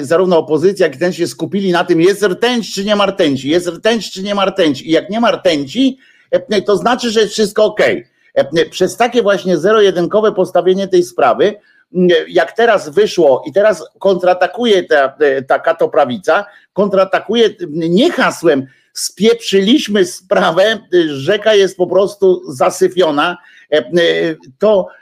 zarówno 0.00 0.38
opozycja, 0.38 0.86
jak 0.86 0.96
i 0.96 0.98
ten 0.98 1.12
się 1.12 1.26
skupili 1.26 1.72
na 1.72 1.84
tym, 1.84 2.00
jest 2.00 2.22
rtęć 2.22 2.74
czy 2.74 2.84
nie 2.84 2.96
ma 2.96 3.06
rtęci, 3.06 3.48
jest 3.48 3.66
rtęć 3.66 4.10
czy 4.10 4.22
nie 4.22 4.34
ma 4.34 4.44
rtęci. 4.44 4.88
I 4.88 4.92
jak 4.92 5.10
nie 5.10 5.20
ma 5.20 5.30
rtęci, 5.30 5.98
e, 6.30 6.62
to 6.62 6.76
znaczy, 6.76 7.10
że 7.10 7.20
jest 7.20 7.32
wszystko 7.32 7.64
ok. 7.64 7.80
E, 8.34 8.66
przez 8.70 8.96
takie 8.96 9.22
właśnie 9.22 9.56
zero-jedynkowe 9.56 10.32
postawienie 10.32 10.88
tej 10.88 11.02
sprawy, 11.02 11.54
jak 12.28 12.52
teraz 12.52 12.88
wyszło 12.88 13.44
i 13.46 13.52
teraz 13.52 13.84
kontratakuje 13.98 14.84
ta, 14.84 15.16
ta 15.48 15.58
katoprawica, 15.58 16.44
kontratakuje 16.72 17.50
nie 17.68 18.12
hasłem, 18.12 18.66
spieprzyliśmy 18.92 20.04
sprawę, 20.04 20.78
rzeka 21.08 21.54
jest 21.54 21.76
po 21.76 21.86
prostu 21.86 22.52
zasyfiona, 22.52 23.38
e, 23.72 23.76
e, 23.76 23.82
to 24.58 24.88
e, 24.88 24.99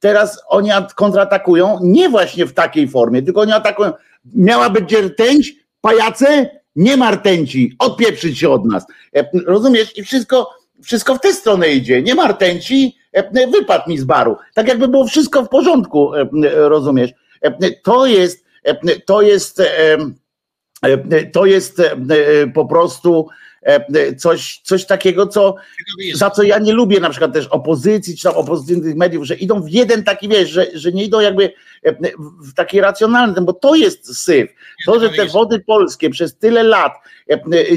teraz 0.00 0.42
oni 0.48 0.70
kontratakują 0.96 1.78
nie 1.82 2.08
właśnie 2.08 2.46
w 2.46 2.52
takiej 2.52 2.88
formie, 2.88 3.22
tylko 3.22 3.40
oni 3.40 3.52
atakują, 3.52 3.92
miała 4.34 4.70
być 4.70 4.94
rtęć, 4.94 5.52
pajace, 5.80 6.50
nie 6.76 6.96
ma 6.96 7.10
rtęci, 7.10 7.76
odpieprzyć 7.78 8.38
się 8.38 8.50
od 8.50 8.64
nas. 8.64 8.86
Rozumiesz? 9.46 9.98
I 9.98 10.04
wszystko, 10.04 10.50
wszystko 10.82 11.14
w 11.14 11.20
tę 11.20 11.32
stronę 11.32 11.68
idzie. 11.68 12.02
Nie 12.02 12.14
ma 12.14 12.28
rtęci, 12.28 12.96
wypadł 13.52 13.90
mi 13.90 13.98
z 13.98 14.04
baru. 14.04 14.36
Tak 14.54 14.68
jakby 14.68 14.88
było 14.88 15.06
wszystko 15.06 15.44
w 15.44 15.48
porządku, 15.48 16.12
rozumiesz? 16.54 17.10
To 17.82 18.06
jest, 18.06 18.44
to 19.06 19.22
jest, 19.22 19.62
E, 20.84 21.26
to 21.26 21.46
jest 21.46 21.80
e, 21.80 21.92
e, 21.92 22.46
po 22.46 22.66
prostu 22.66 23.28
coś, 24.18 24.60
coś 24.64 24.86
takiego, 24.86 25.26
co, 25.26 25.54
za 26.14 26.30
co 26.30 26.42
ja 26.42 26.58
nie 26.58 26.72
lubię 26.72 27.00
na 27.00 27.10
przykład 27.10 27.32
też 27.32 27.46
opozycji, 27.46 28.16
czy 28.16 28.22
tam 28.22 28.36
opozycyjnych 28.36 28.96
mediów, 28.96 29.24
że 29.24 29.34
idą 29.34 29.62
w 29.62 29.70
jeden 29.70 30.04
taki, 30.04 30.28
wiesz, 30.28 30.50
że, 30.50 30.66
że 30.74 30.92
nie 30.92 31.04
idą 31.04 31.20
jakby 31.20 31.52
w 32.40 32.54
taki 32.54 32.80
racjonalny, 32.80 33.40
bo 33.40 33.52
to 33.52 33.74
jest 33.74 34.24
syf. 34.24 34.50
To, 34.86 35.00
że 35.00 35.10
te 35.10 35.26
wody 35.26 35.60
polskie 35.60 36.10
przez 36.10 36.38
tyle 36.38 36.62
lat 36.62 36.92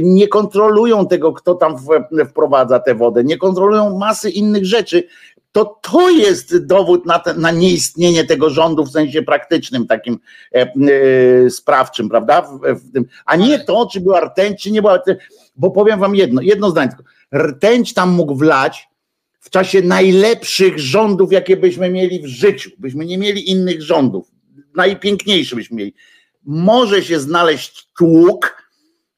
nie 0.01 0.27
kontrolują 0.27 1.07
tego, 1.07 1.33
kto 1.33 1.55
tam 1.55 1.75
wprowadza 2.29 2.79
tę 2.79 2.95
wodę, 2.95 3.23
nie 3.23 3.37
kontrolują 3.37 3.97
masy 3.97 4.29
innych 4.29 4.65
rzeczy, 4.65 5.03
to 5.57 5.79
to 5.81 6.09
jest 6.09 6.65
dowód 6.65 7.05
na, 7.05 7.19
te, 7.19 7.33
na 7.33 7.51
nieistnienie 7.51 8.25
tego 8.25 8.49
rządu 8.49 8.85
w 8.85 8.91
sensie 8.91 9.21
praktycznym, 9.21 9.87
takim 9.87 10.19
e, 10.55 10.61
e, 10.61 11.49
sprawczym, 11.49 12.09
prawda? 12.09 12.41
W, 12.41 12.59
w 12.59 12.93
tym, 12.93 13.05
a 13.25 13.35
nie 13.35 13.59
to, 13.59 13.87
czy 13.91 14.01
była 14.01 14.19
rtęć, 14.19 14.63
czy 14.63 14.71
nie 14.71 14.81
była 14.81 14.97
rtęć, 14.97 15.19
bo 15.57 15.71
powiem 15.71 15.99
wam 15.99 16.15
jedno, 16.15 16.41
jedno 16.41 16.69
zdanie 16.69 16.89
tylko. 16.89 17.03
Rtęć 17.35 17.93
tam 17.93 18.09
mógł 18.09 18.35
wlać 18.35 18.87
w 19.39 19.49
czasie 19.49 19.81
najlepszych 19.81 20.79
rządów, 20.79 21.31
jakie 21.31 21.57
byśmy 21.57 21.89
mieli 21.89 22.21
w 22.21 22.27
życiu. 22.27 22.71
Byśmy 22.77 23.05
nie 23.05 23.17
mieli 23.17 23.51
innych 23.51 23.81
rządów. 23.81 24.31
Najpiękniejszy 24.75 25.55
byśmy 25.55 25.77
mieli. 25.77 25.93
Może 26.43 27.03
się 27.03 27.19
znaleźć 27.19 27.89
tłuk, 27.97 28.63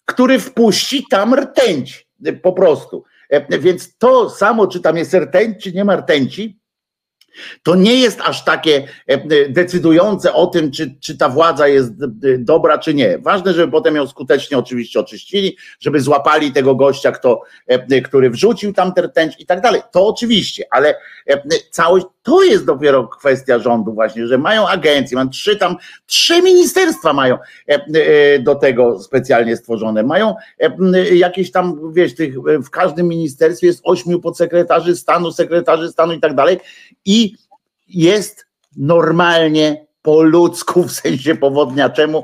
który 0.06 0.40
wpuści 0.40 1.06
tam 1.10 1.34
rtęć. 1.34 2.10
Po 2.42 2.54
prostu. 2.54 3.04
E, 3.30 3.60
więc 3.60 3.98
to 3.98 4.30
samo, 4.30 4.68
czy 4.68 4.80
tam 4.80 4.98
jest 4.98 5.14
rtęć, 5.14 5.64
czy 5.64 5.72
nie 5.72 5.86
ma 5.86 5.96
rtęci, 5.96 6.59
to 7.64 7.76
nie 7.76 7.96
jest 7.96 8.22
aż 8.22 8.44
takie 8.44 8.88
e, 9.08 9.50
decydujące 9.50 10.34
o 10.34 10.48
tym, 10.48 10.72
czy, 10.72 10.96
czy 11.00 11.18
ta 11.18 11.30
władza 11.30 11.68
jest 11.68 11.92
e, 11.92 12.38
dobra, 12.38 12.78
czy 12.78 12.94
nie. 12.94 13.18
Ważne, 13.18 13.54
żeby 13.54 13.72
potem 13.72 13.96
ją 13.96 14.08
skutecznie 14.08 14.58
oczywiście 14.58 15.00
oczyścili, 15.00 15.58
żeby 15.80 16.02
złapali 16.02 16.52
tego 16.52 16.76
gościa, 16.76 17.12
kto, 17.12 17.42
e, 17.68 18.02
który 18.02 18.30
wrzucił 18.30 18.74
tam 18.74 18.94
ten 19.14 19.32
i 19.40 19.46
tak 19.46 19.62
dalej. 19.62 19.82
To 19.92 20.08
oczywiście, 20.08 20.64
ale 20.72 20.96
całość 21.72 22.06
to 22.30 22.44
jest 22.44 22.66
dopiero 22.66 23.08
kwestia 23.08 23.60
rządu 23.60 23.94
właśnie, 23.94 24.28
że 24.28 24.38
mają 24.38 24.68
agencje, 24.68 25.16
mają 25.16 25.30
trzy 25.30 25.58
tam, 25.58 25.76
trzy 26.06 26.42
ministerstwa 26.42 27.14
mają 27.14 27.38
do 28.40 28.56
tego 28.56 29.00
specjalnie 29.00 29.58
stworzone. 29.58 30.04
Mają 30.04 30.36
jakieś 31.14 31.52
tam, 31.52 31.94
wiesz, 31.94 32.16
tych, 32.16 32.36
w 32.42 32.70
każdym 32.70 33.08
ministerstwie 33.08 33.68
jest 33.68 33.82
ośmiu 33.84 34.20
podsekretarzy 34.20 34.96
stanu, 34.96 35.32
sekretarzy 35.32 35.90
stanu 35.90 36.14
i 36.14 36.20
tak 36.20 36.36
dalej 36.36 36.60
i 37.06 37.36
jest 37.88 38.46
normalnie 38.78 39.89
po 40.02 40.22
ludzku, 40.22 40.84
w 40.84 40.92
sensie 40.92 41.36
powodniaczemu, 41.36 42.24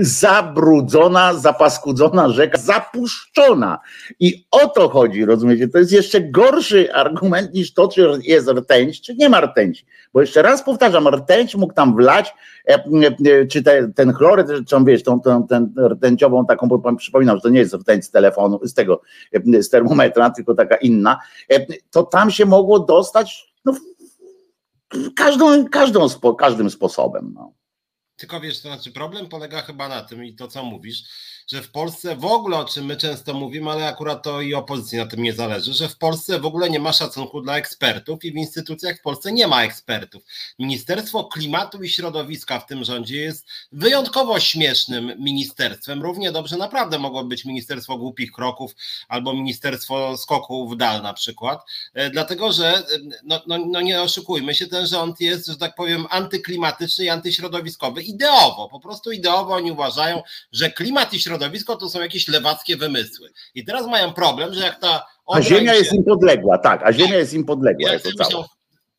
zabrudzona, 0.00 1.34
zapaskudzona 1.34 2.28
rzeka, 2.28 2.58
zapuszczona. 2.58 3.78
I 4.20 4.46
o 4.50 4.68
to 4.68 4.88
chodzi, 4.88 5.24
rozumiecie? 5.24 5.68
To 5.68 5.78
jest 5.78 5.92
jeszcze 5.92 6.20
gorszy 6.20 6.94
argument 6.94 7.54
niż 7.54 7.74
to, 7.74 7.88
czy 7.88 8.08
jest 8.22 8.48
rtęć, 8.48 9.00
czy 9.00 9.14
nie 9.14 9.28
ma 9.28 9.40
rtęci. 9.40 9.86
Bo 10.12 10.20
jeszcze 10.20 10.42
raz 10.42 10.62
powtarzam, 10.62 11.08
rtęć 11.08 11.54
mógł 11.54 11.74
tam 11.74 11.96
wlać, 11.96 12.34
e, 12.68 12.74
e, 12.74 13.46
czy 13.46 13.62
te, 13.62 13.92
ten 13.92 14.12
chloryt, 14.12 14.48
czy 14.68 14.76
on, 14.76 14.84
wiesz, 14.84 15.02
tą, 15.02 15.20
tą, 15.20 15.46
ten 15.46 15.74
rtęciową 15.88 16.46
taką, 16.46 16.68
bo 16.68 16.96
przypominam, 16.96 17.36
że 17.36 17.42
to 17.42 17.48
nie 17.48 17.60
jest 17.60 17.74
rtęć 17.74 18.04
z 18.04 18.10
telefonu, 18.10 18.60
z 18.62 18.74
tego, 18.74 19.00
e, 19.54 19.62
z 19.62 19.70
termometra, 19.70 20.30
tylko 20.30 20.54
taka 20.54 20.76
inna, 20.76 21.18
to 21.90 22.02
tam 22.02 22.30
się 22.30 22.46
mogło 22.46 22.78
dostać 22.78 23.49
każdą, 25.16 25.68
każdą, 25.68 26.08
każdym 26.38 26.70
sposobem. 26.70 27.32
No. 27.34 27.54
Tylko 28.16 28.40
wiesz, 28.40 28.62
to 28.62 28.68
znaczy 28.68 28.92
problem 28.92 29.28
polega 29.28 29.62
chyba 29.62 29.88
na 29.88 30.04
tym 30.04 30.24
i 30.24 30.34
to 30.34 30.48
co 30.48 30.64
mówisz, 30.64 31.02
że 31.52 31.62
w 31.62 31.70
Polsce 31.70 32.16
w 32.16 32.24
ogóle, 32.24 32.58
o 32.58 32.64
czym 32.64 32.84
my 32.84 32.96
często 32.96 33.34
mówimy, 33.34 33.70
ale 33.70 33.86
akurat 33.86 34.22
to 34.22 34.40
i 34.40 34.54
opozycji 34.54 34.98
na 34.98 35.06
tym 35.06 35.22
nie 35.22 35.32
zależy, 35.32 35.72
że 35.72 35.88
w 35.88 35.96
Polsce 35.96 36.40
w 36.40 36.46
ogóle 36.46 36.70
nie 36.70 36.80
ma 36.80 36.92
szacunku 36.92 37.40
dla 37.40 37.56
ekspertów 37.56 38.24
i 38.24 38.32
w 38.32 38.36
instytucjach 38.36 38.98
w 38.98 39.02
Polsce 39.02 39.32
nie 39.32 39.46
ma 39.46 39.64
ekspertów. 39.64 40.22
Ministerstwo 40.58 41.24
Klimatu 41.24 41.82
i 41.82 41.88
Środowiska 41.88 42.60
w 42.60 42.66
tym 42.66 42.84
rządzie 42.84 43.16
jest 43.16 43.46
wyjątkowo 43.72 44.40
śmiesznym 44.40 45.12
ministerstwem. 45.18 46.02
Równie 46.02 46.32
dobrze 46.32 46.56
naprawdę 46.56 46.98
mogło 46.98 47.24
być 47.24 47.44
Ministerstwo 47.44 47.98
Głupich 47.98 48.32
Kroków 48.32 48.74
albo 49.08 49.32
Ministerstwo 49.32 50.16
Skoku 50.16 50.68
w 50.68 50.76
Dal 50.76 51.02
na 51.02 51.12
przykład, 51.12 51.64
e, 51.94 52.10
dlatego 52.10 52.52
że, 52.52 52.76
e, 52.76 52.82
no, 53.24 53.40
no, 53.46 53.58
no 53.58 53.80
nie 53.80 54.02
oszukujmy 54.02 54.54
się, 54.54 54.66
ten 54.66 54.86
rząd 54.86 55.20
jest, 55.20 55.46
że 55.46 55.56
tak 55.56 55.74
powiem, 55.74 56.06
antyklimatyczny 56.10 57.04
i 57.04 57.08
antyśrodowiskowy 57.08 58.02
ideowo. 58.02 58.68
Po 58.68 58.80
prostu 58.80 59.12
ideowo 59.12 59.54
oni 59.54 59.72
uważają, 59.72 60.22
że 60.52 60.70
klimat 60.70 61.14
i 61.14 61.20
środowisko 61.20 61.39
środowisko 61.40 61.76
to 61.76 61.88
są 61.88 62.00
jakieś 62.00 62.28
lewackie 62.28 62.76
wymysły. 62.76 63.32
I 63.54 63.64
teraz 63.64 63.86
mają 63.86 64.12
problem, 64.12 64.54
że 64.54 64.60
jak 64.60 64.80
ta. 64.80 65.06
A 65.26 65.42
Ziemia 65.42 65.72
się... 65.72 65.78
jest 65.78 65.92
im 65.92 66.04
podległa, 66.04 66.58
tak, 66.58 66.82
a 66.84 66.92
Ziemia 66.92 67.16
jest 67.16 67.34
im 67.34 67.44
podległa. 67.44 67.92
Jako 67.92 68.08
myślą, 68.18 68.44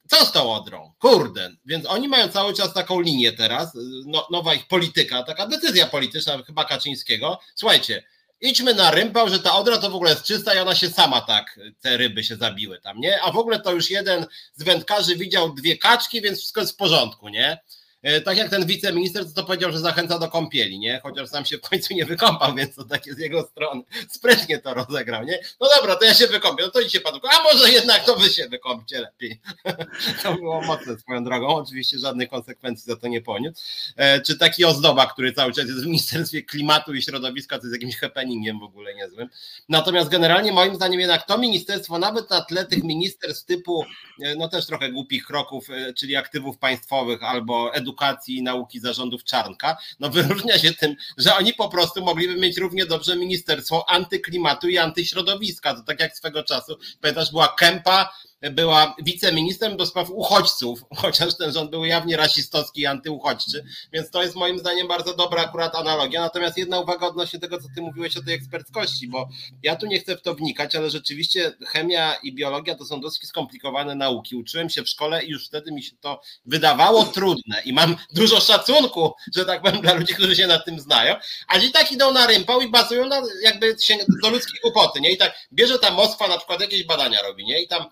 co 0.07 0.25
z 0.25 0.31
tą 0.31 0.53
Odrą? 0.53 0.93
Kurde. 0.99 1.49
Więc 1.65 1.85
oni 1.85 2.07
mają 2.07 2.27
cały 2.27 2.53
czas 2.53 2.73
taką 2.73 2.99
linię 2.99 3.31
teraz, 3.31 3.77
no, 4.05 4.27
nowa 4.31 4.53
ich 4.53 4.67
polityka, 4.67 5.23
taka 5.23 5.47
decyzja 5.47 5.85
polityczna 5.85 6.43
chyba 6.43 6.65
Kaczyńskiego. 6.65 7.39
Słuchajcie, 7.55 8.03
idźmy 8.41 8.73
na 8.73 8.91
rympał, 8.91 9.29
że 9.29 9.39
ta 9.39 9.55
Odra 9.55 9.77
to 9.77 9.89
w 9.89 9.95
ogóle 9.95 10.11
jest 10.11 10.23
czysta 10.23 10.55
i 10.55 10.59
ona 10.59 10.75
się 10.75 10.89
sama 10.89 11.21
tak, 11.21 11.59
te 11.81 11.97
ryby 11.97 12.23
się 12.23 12.35
zabiły 12.35 12.79
tam, 12.81 12.99
nie? 12.99 13.21
A 13.21 13.31
w 13.31 13.37
ogóle 13.37 13.59
to 13.59 13.71
już 13.71 13.89
jeden 13.89 14.25
z 14.53 14.63
wędkarzy 14.63 15.15
widział 15.15 15.53
dwie 15.53 15.77
kaczki, 15.77 16.21
więc 16.21 16.37
wszystko 16.39 16.61
jest 16.61 16.73
w 16.73 16.77
porządku, 16.77 17.29
nie? 17.29 17.57
E, 18.03 18.21
tak 18.21 18.37
jak 18.37 18.49
ten 18.49 18.65
wiceminister, 18.65 19.33
to 19.33 19.43
powiedział, 19.43 19.71
że 19.71 19.79
zachęca 19.79 20.19
do 20.19 20.27
kąpieli, 20.27 20.79
nie? 20.79 20.99
Chociaż 21.03 21.29
sam 21.29 21.45
się 21.45 21.57
w 21.57 21.61
końcu 21.61 21.93
nie 21.93 22.05
wykąpał, 22.05 22.55
więc 22.55 22.75
to 22.75 22.83
takie 22.83 23.13
z 23.13 23.17
jego 23.17 23.43
strony 23.43 23.83
sprytnie 24.09 24.59
to 24.59 24.73
rozegrał, 24.73 25.23
nie? 25.23 25.39
No 25.61 25.67
dobra, 25.77 25.95
to 25.95 26.05
ja 26.05 26.13
się 26.13 26.27
wykąpię, 26.27 26.63
no 26.63 26.71
to 26.71 26.81
idźcie 26.81 27.01
panu, 27.01 27.19
a 27.23 27.43
może 27.43 27.71
jednak 27.71 28.05
to 28.05 28.15
wy 28.15 28.29
się 28.29 28.49
wykąpcie 28.49 28.99
lepiej. 28.99 29.41
To 30.23 30.33
było 30.33 30.61
mocne 30.61 30.99
swoją 30.99 31.23
drogą, 31.23 31.47
oczywiście 31.47 31.99
żadnych 31.99 32.29
konsekwencji 32.29 32.85
za 32.85 32.95
to 32.95 33.07
nie 33.07 33.21
poniósł. 33.21 33.61
E, 33.95 34.21
czy 34.21 34.37
taki 34.37 34.65
ozdoba, 34.65 35.05
który 35.05 35.33
cały 35.33 35.53
czas 35.53 35.65
jest 35.65 35.83
w 35.83 35.85
Ministerstwie 35.85 36.43
Klimatu 36.43 36.93
i 36.93 37.01
Środowiska, 37.01 37.57
to 37.57 37.63
jest 37.63 37.73
jakimś 37.73 37.97
happeningiem 37.97 38.59
w 38.59 38.63
ogóle 38.63 38.95
niezłym. 38.95 39.29
Natomiast 39.69 40.09
generalnie 40.09 40.51
moim 40.51 40.75
zdaniem 40.75 40.99
jednak 40.99 41.27
to 41.27 41.37
ministerstwo, 41.37 41.99
nawet 41.99 42.29
na 42.29 42.41
tle 42.41 42.65
tych 42.65 42.83
ministerstw 42.83 43.45
typu, 43.45 43.85
e, 44.21 44.35
no 44.35 44.47
też 44.47 44.65
trochę 44.65 44.91
głupich 44.91 45.25
kroków, 45.25 45.67
czyli 45.97 46.15
aktywów 46.15 46.57
państwowych 46.57 47.23
albo 47.23 47.73
edukacji, 47.73 47.90
Edukacji 47.91 48.37
i 48.37 48.43
Nauki 48.43 48.79
zarządów 48.79 49.23
Czarnka, 49.23 49.77
no 49.99 50.09
wyróżnia 50.09 50.59
się 50.59 50.73
tym, 50.73 50.95
że 51.17 51.35
oni 51.35 51.53
po 51.53 51.69
prostu 51.69 52.05
mogliby 52.05 52.35
mieć 52.35 52.57
równie 52.57 52.85
dobrze 52.85 53.15
Ministerstwo 53.15 53.89
Antyklimatu 53.89 54.69
i 54.69 54.77
Antyśrodowiska. 54.77 55.73
To 55.73 55.83
tak 55.83 55.99
jak 55.99 56.17
swego 56.17 56.43
czasu, 56.43 56.77
pamiętasz, 57.01 57.31
była 57.31 57.47
Kępa, 57.47 58.09
była 58.41 58.95
wiceministrem 59.03 59.77
do 59.77 59.85
spraw 59.85 60.09
uchodźców, 60.09 60.85
chociaż 61.01 61.37
ten 61.37 61.51
rząd 61.51 61.71
był 61.71 61.85
jawnie 61.85 62.17
rasistowski 62.17 62.81
i 62.81 62.85
antyuchodźczy, 62.85 63.65
więc 63.93 64.09
to 64.09 64.23
jest 64.23 64.35
moim 64.35 64.59
zdaniem 64.59 64.87
bardzo 64.87 65.13
dobra 65.15 65.43
akurat 65.43 65.75
analogia. 65.75 66.21
Natomiast 66.21 66.57
jedna 66.57 66.79
uwaga 66.79 67.07
odnośnie 67.07 67.39
tego, 67.39 67.61
co 67.61 67.67
ty 67.75 67.81
mówiłeś 67.81 68.17
o 68.17 68.23
tej 68.23 68.33
eksperckości, 68.33 69.07
bo 69.07 69.29
ja 69.63 69.75
tu 69.75 69.85
nie 69.85 69.99
chcę 69.99 70.17
w 70.17 70.21
to 70.21 70.35
wnikać, 70.35 70.75
ale 70.75 70.89
rzeczywiście 70.89 71.53
chemia 71.67 72.15
i 72.23 72.33
biologia 72.33 72.75
to 72.75 72.85
są 72.85 73.01
dosyć 73.01 73.27
skomplikowane 73.27 73.95
nauki. 73.95 74.35
Uczyłem 74.35 74.69
się 74.69 74.83
w 74.83 74.89
szkole 74.89 75.23
i 75.23 75.29
już 75.29 75.47
wtedy 75.47 75.71
mi 75.71 75.83
się 75.83 75.95
to 76.01 76.21
wydawało 76.45 77.05
trudne 77.05 77.61
i 77.65 77.73
mam 77.73 77.95
dużo 78.13 78.39
szacunku, 78.39 79.13
że 79.35 79.45
tak 79.45 79.61
powiem, 79.61 79.81
dla 79.81 79.93
ludzi, 79.93 80.13
którzy 80.13 80.35
się 80.35 80.47
na 80.47 80.59
tym 80.59 80.79
znają, 80.79 81.15
ale 81.47 81.65
i 81.65 81.71
tak 81.71 81.91
idą 81.91 82.11
na 82.11 82.27
rympał 82.27 82.61
i 82.61 82.67
bazują 82.67 83.07
na 83.07 83.21
jakby 83.43 83.75
się 83.79 83.97
do 84.23 84.29
ludzkiej 84.29 84.59
głupoty, 84.63 85.01
nie? 85.01 85.11
I 85.11 85.17
tak 85.17 85.47
bierze 85.53 85.79
ta 85.79 85.91
Moskwa 85.91 86.27
na 86.27 86.37
przykład 86.37 86.61
jakieś 86.61 86.83
badania 86.83 87.21
robi, 87.21 87.45
nie? 87.45 87.61
I 87.61 87.67
tam 87.67 87.85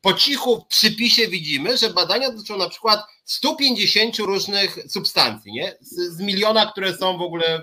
po 0.00 0.14
cichu 0.14 0.60
w 0.60 0.66
przypisie 0.66 1.28
widzimy, 1.28 1.76
że 1.76 1.90
badania 1.90 2.30
dotyczą 2.30 2.56
na 2.56 2.68
przykład 2.68 3.04
150 3.24 4.18
różnych 4.18 4.78
substancji, 4.88 5.52
nie? 5.52 5.76
Z, 5.80 6.16
z 6.16 6.20
miliona, 6.20 6.66
które 6.66 6.96
są 6.96 7.18
w 7.18 7.22
ogóle, 7.22 7.62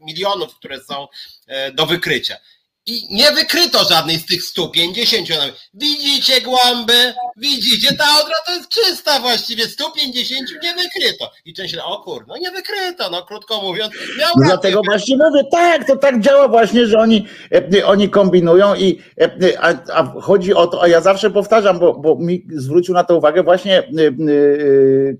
milionów, 0.00 0.54
które 0.54 0.80
są 0.84 1.08
e, 1.46 1.72
do 1.72 1.86
wykrycia. 1.86 2.36
I 2.86 3.14
nie 3.14 3.32
wykryto 3.32 3.84
żadnej 3.84 4.18
z 4.18 4.26
tych 4.26 4.42
150. 4.42 5.28
Widzicie 5.74 6.40
głąby? 6.40 7.14
Widzicie? 7.36 7.96
Ta 7.96 8.04
odra 8.22 8.34
to 8.46 8.52
jest 8.52 8.68
czysta 8.68 9.20
właściwie. 9.20 9.64
150 9.64 10.48
nie 10.62 10.74
wykryto. 10.74 11.30
I 11.44 11.54
część 11.54 11.76
o 11.84 11.98
kur, 11.98 12.24
no 12.28 12.36
nie 12.36 12.50
wykryto, 12.50 13.10
no 13.10 13.22
krótko 13.22 13.62
mówiąc. 13.62 13.94
No 14.18 14.26
dlatego 14.46 14.80
właśnie 14.84 15.16
mówię, 15.16 15.44
tak, 15.50 15.86
to 15.86 15.96
tak 15.96 16.20
działa 16.20 16.48
właśnie, 16.48 16.86
że 16.86 16.98
oni, 16.98 17.26
e, 17.74 17.86
oni 17.86 18.10
kombinują 18.10 18.74
i 18.74 19.02
e, 19.20 19.60
a, 19.60 19.74
a, 19.92 20.20
chodzi 20.20 20.54
o 20.54 20.66
to, 20.66 20.82
a 20.82 20.88
ja 20.88 21.00
zawsze 21.00 21.30
powtarzam, 21.30 21.78
bo, 21.78 21.94
bo 21.94 22.16
mi 22.16 22.46
zwrócił 22.50 22.94
na 22.94 23.04
to 23.04 23.16
uwagę 23.16 23.42
właśnie 23.42 23.78
e, 23.78 23.84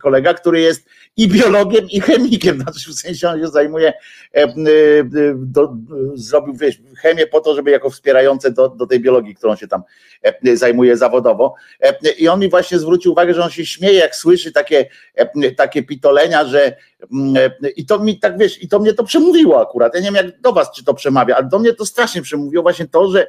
kolega, 0.01 0.35
który 0.35 0.61
jest 0.61 0.85
i 1.17 1.29
biologiem, 1.29 1.91
i 1.91 2.01
chemikiem, 2.01 2.61
znaczy 2.61 2.91
w 2.93 2.95
sensie 2.95 3.29
on 3.29 3.41
się 3.41 3.49
zajmuje, 3.49 3.93
do, 5.35 5.77
zrobił 6.15 6.55
wiesz, 6.55 6.79
chemię 6.99 7.27
po 7.27 7.41
to, 7.41 7.52
żeby 7.55 7.71
jako 7.71 7.91
wspierające 7.91 8.51
do, 8.51 8.69
do 8.69 8.87
tej 8.87 9.01
biologii, 9.01 9.35
którą 9.35 9.57
się 9.57 9.69
tam 9.69 9.83
e, 10.23 10.57
zajmuje 10.57 10.97
zawodowo. 10.97 11.55
E, 11.81 12.11
I 12.19 12.29
on 12.29 12.41
mi 12.41 12.49
właśnie 12.49 12.79
zwrócił 12.79 13.13
uwagę, 13.13 13.35
że 13.35 13.45
on 13.45 13.51
się 13.51 13.67
śmieje, 13.67 13.99
jak 13.99 14.17
słyszy 14.17 14.53
takie, 14.53 14.87
e, 15.15 15.51
takie 15.51 15.83
pitolenia, 15.83 16.45
że 16.45 16.77
i 17.77 17.87
to 17.87 17.99
mi 17.99 18.19
tak 18.19 18.39
wiesz, 18.39 18.63
i 18.63 18.69
to 18.69 18.79
mnie 18.79 18.95
to 18.95 19.05
przemówiło 19.05 19.61
akurat. 19.61 19.95
Ja 19.95 20.01
nie 20.01 20.07
wiem, 20.07 20.15
jak 20.15 20.41
do 20.41 20.53
was 20.53 20.71
czy 20.71 20.85
to 20.85 20.95
przemawia, 20.95 21.37
ale 21.37 21.49
do 21.49 21.59
mnie 21.59 21.73
to 21.73 21.87
strasznie 21.87 22.23
przemówiło 22.23 22.63
właśnie 22.63 22.89
to, 22.89 23.11
że, 23.11 23.27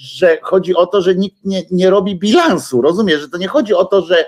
że 0.00 0.38
chodzi 0.42 0.74
o 0.74 0.86
to, 0.86 1.02
że 1.02 1.14
nikt 1.14 1.36
nie, 1.44 1.62
nie 1.70 1.90
robi 1.90 2.16
bilansu. 2.16 2.82
Rozumiesz, 2.82 3.20
że 3.20 3.28
to 3.28 3.38
nie 3.38 3.48
chodzi 3.48 3.74
o 3.74 3.84
to, 3.84 4.02
że 4.02 4.24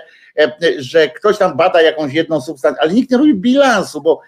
że 0.77 1.09
ktoś 1.09 1.37
tam 1.37 1.57
bada 1.57 1.81
jakąś 1.81 2.13
jedną 2.13 2.41
substancję, 2.41 2.81
ale 2.81 2.93
nikt 2.93 3.11
nie 3.11 3.17
robi 3.17 3.35
bilansu, 3.35 4.01
bo 4.01 4.21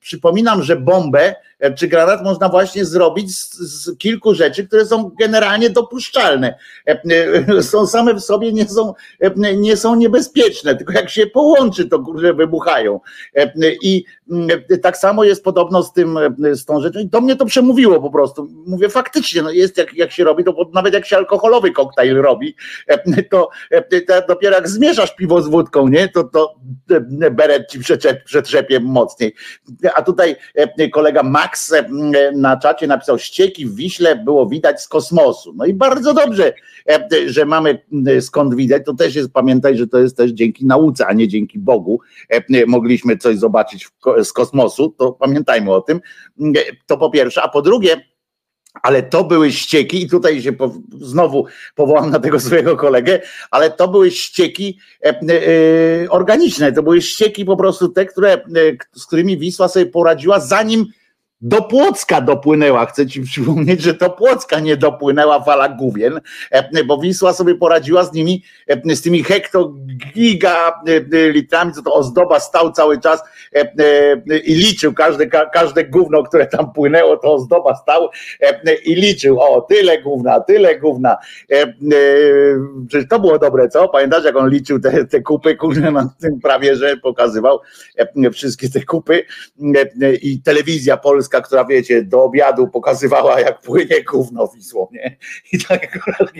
przypominam, 0.00 0.62
że 0.62 0.76
bombę 0.76 1.34
E, 1.55 1.55
czy 1.78 1.88
granat 1.88 2.24
można 2.24 2.48
właśnie 2.48 2.84
zrobić 2.84 3.38
z, 3.38 3.58
z, 3.58 3.98
kilku 3.98 4.34
rzeczy, 4.34 4.66
które 4.66 4.86
są 4.86 5.10
generalnie 5.20 5.70
dopuszczalne. 5.70 6.58
E, 6.88 7.02
e, 7.48 7.62
są 7.62 7.86
same 7.86 8.14
w 8.14 8.20
sobie 8.20 8.52
nie 8.52 8.68
są, 8.68 8.94
nie 9.56 9.76
są 9.76 9.94
niebezpieczne, 9.94 10.76
tylko 10.76 10.92
jak 10.92 11.10
się 11.10 11.26
połączy, 11.26 11.88
to 11.88 11.98
kurze 11.98 12.34
wybuchają. 12.34 13.00
I 13.82 14.04
tak 14.82 14.96
samo 14.96 15.24
jest 15.24 15.44
podobno 15.44 15.82
z 15.82 15.92
tym, 15.92 16.18
z 16.52 16.64
tą 16.64 16.80
rzeczą. 16.80 16.98
I 16.98 17.08
to 17.08 17.20
mnie 17.20 17.36
to 17.36 17.46
przemówiło 17.46 18.00
po 18.00 18.10
prostu. 18.10 18.48
Mówię 18.66 18.88
faktycznie, 18.88 19.42
no 19.42 19.50
jest 19.50 19.78
jak, 19.78 19.94
jak 19.94 20.12
się 20.12 20.24
robi, 20.24 20.44
to 20.44 20.70
nawet 20.74 20.94
jak 20.94 21.06
się 21.06 21.16
alkoholowy 21.16 21.70
koktajl 21.70 22.16
robi, 22.16 22.56
to, 23.30 23.48
to 24.08 24.22
dopiero 24.28 24.56
jak 24.56 24.68
zmieszasz 24.68 25.14
piwo 25.16 25.42
z 25.42 25.48
wódką, 25.48 25.88
nie, 25.88 26.08
to, 26.08 26.24
to 26.24 26.54
beret 27.30 27.70
ci 27.70 27.80
przetrzepie 28.24 28.80
mocniej. 28.80 29.34
A 29.94 30.02
tutaj 30.02 30.36
kolega 30.92 31.22
Max 31.22 31.45
Max 31.46 31.72
e, 31.72 31.84
na 32.32 32.56
czacie 32.56 32.86
napisał, 32.86 33.18
ścieki 33.18 33.66
w 33.66 33.74
Wiśle 33.74 34.16
było 34.16 34.46
widać 34.46 34.82
z 34.82 34.88
kosmosu. 34.88 35.54
No 35.56 35.64
i 35.64 35.74
bardzo 35.74 36.14
dobrze, 36.14 36.52
e, 36.88 37.08
że 37.26 37.44
mamy 37.44 37.82
skąd 38.20 38.54
widać. 38.54 38.82
To 38.86 38.94
też 38.94 39.14
jest, 39.14 39.32
pamiętaj, 39.32 39.76
że 39.76 39.86
to 39.86 39.98
jest 39.98 40.16
też 40.16 40.30
dzięki 40.30 40.66
nauce, 40.66 41.06
a 41.06 41.12
nie 41.12 41.28
dzięki 41.28 41.58
Bogu. 41.58 42.00
E, 42.28 42.66
mogliśmy 42.66 43.16
coś 43.16 43.38
zobaczyć 43.38 43.88
z 44.24 44.32
kosmosu, 44.32 44.94
to 44.98 45.12
pamiętajmy 45.12 45.72
o 45.72 45.80
tym. 45.80 46.00
To 46.86 46.98
po 46.98 47.10
pierwsze, 47.10 47.42
a 47.42 47.48
po 47.48 47.62
drugie, 47.62 48.00
ale 48.82 49.02
to 49.02 49.24
były 49.24 49.52
ścieki, 49.52 50.02
i 50.02 50.08
tutaj 50.08 50.42
się 50.42 50.52
po, 50.52 50.74
znowu 51.00 51.46
powołam 51.74 52.10
na 52.10 52.18
tego 52.18 52.40
swojego 52.40 52.76
kolegę, 52.76 53.20
ale 53.50 53.70
to 53.70 53.88
były 53.88 54.10
ścieki 54.10 54.78
e, 55.04 55.08
e, 55.08 56.10
organiczne, 56.10 56.72
to 56.72 56.82
były 56.82 57.02
ścieki 57.02 57.44
po 57.44 57.56
prostu 57.56 57.88
te, 57.88 58.06
które, 58.06 58.32
e, 58.32 58.40
z 58.92 59.06
którymi 59.06 59.38
Wisła 59.38 59.68
sobie 59.68 59.86
poradziła, 59.86 60.40
zanim 60.40 60.86
do 61.40 61.62
Płocka 61.62 62.20
dopłynęła. 62.20 62.86
Chcę 62.86 63.06
ci 63.06 63.22
przypomnieć, 63.22 63.82
że 63.82 63.94
to 63.94 64.10
Płocka 64.10 64.60
nie 64.60 64.76
dopłynęła 64.76 65.44
fala 65.44 65.68
Główien, 65.68 66.20
e, 66.50 66.84
bo 66.84 66.98
Wisła 66.98 67.32
sobie 67.32 67.54
poradziła 67.54 68.04
z 68.04 68.12
nimi, 68.12 68.42
e, 68.68 68.96
z 68.96 69.02
tymi 69.02 69.24
hektogigalitrami, 69.24 71.72
co 71.72 71.82
to 71.82 71.94
ozdoba 71.94 72.40
stał 72.40 72.72
cały 72.72 73.00
czas 73.00 73.22
e, 73.54 73.72
i 74.38 74.54
liczył 74.54 74.94
każde, 74.94 75.26
każde 75.26 75.84
gówno, 75.84 76.22
które 76.22 76.46
tam 76.46 76.72
płynęło, 76.72 77.16
to 77.16 77.34
ozdoba 77.34 77.74
stał 77.74 78.08
i 78.84 78.94
liczył, 78.94 79.40
o 79.40 79.60
tyle 79.60 80.02
gówna, 80.02 80.40
tyle 80.40 80.78
gówna. 80.78 81.16
Przecież 82.88 83.08
to 83.08 83.20
było 83.20 83.38
dobre, 83.38 83.68
co? 83.68 83.88
Pamiętasz, 83.88 84.24
jak 84.24 84.36
on 84.36 84.50
liczył 84.50 84.80
te, 84.80 85.04
te 85.04 85.22
kupy, 85.22 85.56
kurde, 85.56 85.90
na 85.90 86.14
tym 86.20 86.40
prawie, 86.40 86.76
że 86.76 86.96
pokazywał 86.96 87.60
wszystkie 88.32 88.68
te 88.68 88.82
kupy 88.82 89.24
i 90.22 90.42
telewizja 90.42 90.96
polska 90.96 91.25
Polska, 91.26 91.40
która 91.40 91.64
wiecie, 91.64 92.02
do 92.02 92.24
obiadu 92.24 92.68
pokazywała, 92.68 93.40
jak 93.40 93.60
płynie 93.60 94.04
gówno 94.10 94.48
Wisłą, 94.48 94.88
nie? 94.92 95.16
I 95.52 95.58
takie 95.64 95.88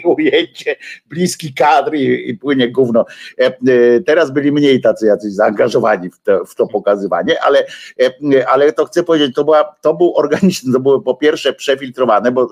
ujęcie, 0.05 0.77
bliski 1.07 1.55
kadr 1.55 1.94
i, 1.94 2.31
i 2.31 2.38
płynie 2.38 2.72
gówno. 2.72 3.05
E, 3.40 3.46
e, 3.46 4.01
teraz 4.07 4.31
byli 4.31 4.53
mniej 4.53 4.81
tacy 4.81 5.07
jacyś 5.07 5.33
zaangażowani 5.33 6.11
w 6.11 6.18
to, 6.18 6.44
w 6.44 6.55
to 6.55 6.66
pokazywanie, 6.66 7.42
ale, 7.42 7.66
e, 8.01 8.49
ale 8.49 8.72
to 8.72 8.85
chcę 8.85 9.03
powiedzieć, 9.03 9.35
to, 9.35 9.44
była, 9.44 9.77
to 9.81 9.94
był 9.94 10.16
organiczny, 10.16 10.72
to 10.72 10.81
było 10.81 11.01
po 11.01 11.14
pierwsze 11.14 11.53
przefiltrowane, 11.53 12.33
bo 12.33 12.49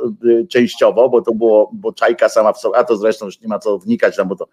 częściowo, 0.48 1.08
bo 1.08 1.22
to 1.22 1.32
było, 1.32 1.70
bo 1.72 1.92
czajka 1.92 2.28
sama 2.28 2.52
w 2.52 2.58
sobie, 2.58 2.76
a 2.76 2.84
to 2.84 2.96
zresztą 2.96 3.26
już 3.26 3.40
nie 3.40 3.48
ma 3.48 3.58
co 3.58 3.78
wnikać, 3.78 4.18
no 4.18 4.24
bo 4.24 4.36
to 4.36 4.48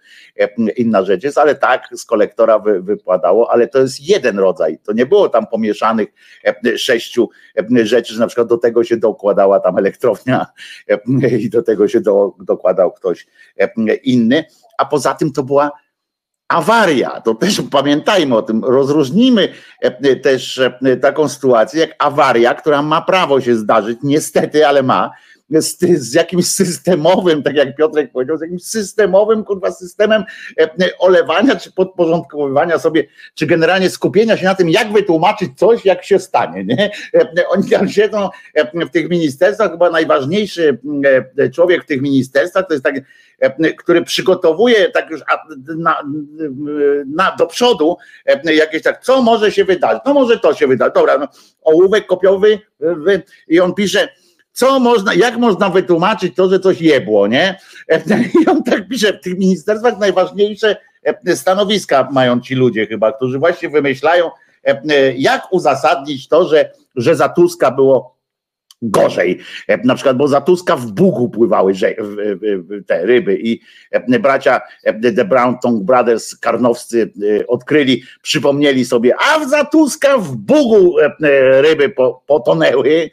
inna 0.77 1.03
rzecz 1.03 1.23
jest, 1.23 1.37
ale 1.37 1.55
tak 1.55 1.89
z 1.95 2.05
kolektora 2.05 2.59
wy, 2.59 2.81
wypadało, 2.81 3.51
ale 3.51 3.67
to 3.67 3.79
jest 3.79 4.09
jeden 4.09 4.39
rodzaj, 4.39 4.77
to 4.83 4.93
nie 4.93 5.05
było 5.05 5.29
tam 5.29 5.47
pomieszanych 5.47 6.07
sześciu 6.77 7.29
rzeczy, 7.85 8.13
że 8.13 8.19
na 8.19 8.27
przykład 8.27 8.47
do 8.47 8.57
tego 8.57 8.83
się 8.83 8.97
dokładała 8.97 9.59
tam 9.59 9.77
elektrownia 9.77 10.45
i 11.39 11.49
do 11.49 11.63
tego 11.63 11.87
się 11.87 12.01
do, 12.01 12.33
dokładał 12.39 12.91
ktoś 12.91 13.27
inny, 14.03 14.45
a 14.77 14.85
poza 14.85 15.13
tym 15.13 15.31
to 15.31 15.43
była 15.43 15.71
awaria. 16.47 17.21
To 17.21 17.35
też 17.35 17.61
pamiętajmy 17.71 18.35
o 18.35 18.41
tym, 18.41 18.63
rozróżnimy 18.65 19.49
też 20.23 20.61
taką 21.01 21.29
sytuację 21.29 21.81
jak 21.81 21.95
awaria, 21.99 22.53
która 22.55 22.81
ma 22.81 23.01
prawo 23.01 23.41
się 23.41 23.55
zdarzyć, 23.55 23.99
niestety, 24.03 24.67
ale 24.67 24.83
ma, 24.83 25.11
z, 25.51 25.77
z 25.79 26.13
jakimś 26.13 26.47
systemowym, 26.47 27.43
tak 27.43 27.55
jak 27.55 27.75
Piotrek 27.75 28.11
powiedział, 28.11 28.37
z 28.37 28.41
jakimś 28.41 28.63
systemowym, 28.63 29.43
kurwa, 29.43 29.71
systemem 29.71 30.23
olewania, 30.99 31.55
czy 31.55 31.71
podporządkowywania 31.71 32.79
sobie, 32.79 33.03
czy 33.35 33.45
generalnie 33.45 33.89
skupienia 33.89 34.37
się 34.37 34.45
na 34.45 34.55
tym, 34.55 34.69
jak 34.69 34.91
wytłumaczyć 34.91 35.49
coś, 35.57 35.85
jak 35.85 36.03
się 36.03 36.19
stanie, 36.19 36.65
nie? 36.65 36.91
Oni 37.49 37.69
tam 37.69 37.89
siedzą 37.89 38.29
w 38.73 38.89
tych 38.89 39.09
ministerstwach, 39.09 39.71
chyba 39.71 39.89
najważniejszy 39.89 40.79
człowiek 41.53 41.83
w 41.83 41.87
tych 41.87 42.01
ministerstwach, 42.01 42.67
to 42.67 42.73
jest 42.73 42.83
taki, 42.83 43.01
który 43.77 44.03
przygotowuje 44.03 44.89
tak 44.89 45.09
już 45.09 45.21
na, 45.77 46.03
na, 47.15 47.35
do 47.39 47.47
przodu 47.47 47.97
jakieś 48.43 48.81
tak, 48.81 49.03
co 49.03 49.21
może 49.21 49.51
się 49.51 49.65
wydarzyć, 49.65 50.01
no 50.05 50.13
może 50.13 50.39
to 50.39 50.53
się 50.53 50.67
wydarzy, 50.67 50.91
dobra, 50.95 51.17
no, 51.17 51.27
ołówek 51.61 52.05
kopiowy 52.05 52.59
i 53.47 53.59
on 53.59 53.73
pisze, 53.73 54.09
co 54.53 54.79
można, 54.79 55.13
jak 55.13 55.37
można 55.37 55.69
wytłumaczyć 55.69 56.35
to, 56.35 56.49
że 56.49 56.59
coś 56.59 56.81
jebło, 56.81 57.27
nie? 57.27 57.59
I 58.41 58.47
on 58.47 58.63
tak 58.63 58.87
pisze, 58.87 59.13
w 59.13 59.21
tych 59.21 59.37
ministerstwach 59.37 59.97
najważniejsze 59.97 60.75
stanowiska 61.35 62.07
mają 62.11 62.41
ci 62.41 62.55
ludzie 62.55 62.87
chyba, 62.87 63.11
którzy 63.11 63.39
właśnie 63.39 63.69
wymyślają, 63.69 64.29
jak 65.17 65.47
uzasadnić 65.51 66.27
to, 66.27 66.47
że, 66.47 66.71
że 66.95 67.15
za 67.15 67.29
Tuska 67.29 67.71
było 67.71 68.20
gorzej. 68.81 69.39
E, 69.67 69.77
na 69.87 69.95
przykład, 69.95 70.17
bo 70.17 70.27
za 70.27 70.41
Tuska 70.41 70.75
w 70.75 70.91
Bugu 70.91 71.29
pływały 71.29 71.73
te 72.87 73.05
ryby 73.05 73.39
i 73.41 73.61
e, 73.91 74.19
bracia 74.19 74.61
e, 74.83 75.11
The 75.13 75.25
Brown 75.25 75.57
Tongue 75.63 75.83
Brothers 75.83 76.35
karnowscy 76.35 77.11
odkryli, 77.47 78.03
przypomnieli 78.21 78.85
sobie, 78.85 79.13
a 79.19 79.45
za 79.45 79.65
Tuska 79.65 80.17
w 80.17 80.35
Bugu 80.35 80.95
ryby 81.61 81.93
potonęły 82.27 83.09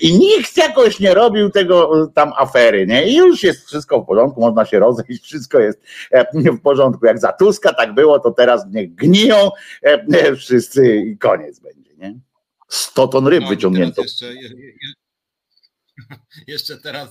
i 0.00 0.18
nikt 0.18 0.56
jakoś 0.56 1.00
nie 1.00 1.14
robił 1.14 1.50
tego 1.50 2.06
tam 2.14 2.32
afery, 2.36 2.86
nie? 2.86 3.08
I 3.08 3.16
już 3.16 3.42
jest 3.42 3.66
wszystko 3.66 4.00
w 4.00 4.06
porządku, 4.06 4.40
można 4.40 4.64
się 4.64 4.78
rozejść, 4.78 5.24
wszystko 5.24 5.60
jest 5.60 5.80
w 6.34 6.60
porządku. 6.60 7.06
Jak 7.06 7.18
za 7.18 7.32
Tuska 7.32 7.72
tak 7.72 7.94
było, 7.94 8.18
to 8.18 8.30
teraz 8.30 8.66
niech 8.70 8.94
gniją 8.94 9.50
wszyscy 10.36 10.96
i 10.96 11.18
koniec 11.18 11.58
będzie? 11.60 11.85
100 12.68 13.08
ton 13.08 13.26
ryb 13.26 13.42
no, 13.42 13.48
wyciągnięto. 13.48 14.02
Jeszcze, 14.02 14.34
jeszcze 16.46 16.78
teraz 16.78 17.08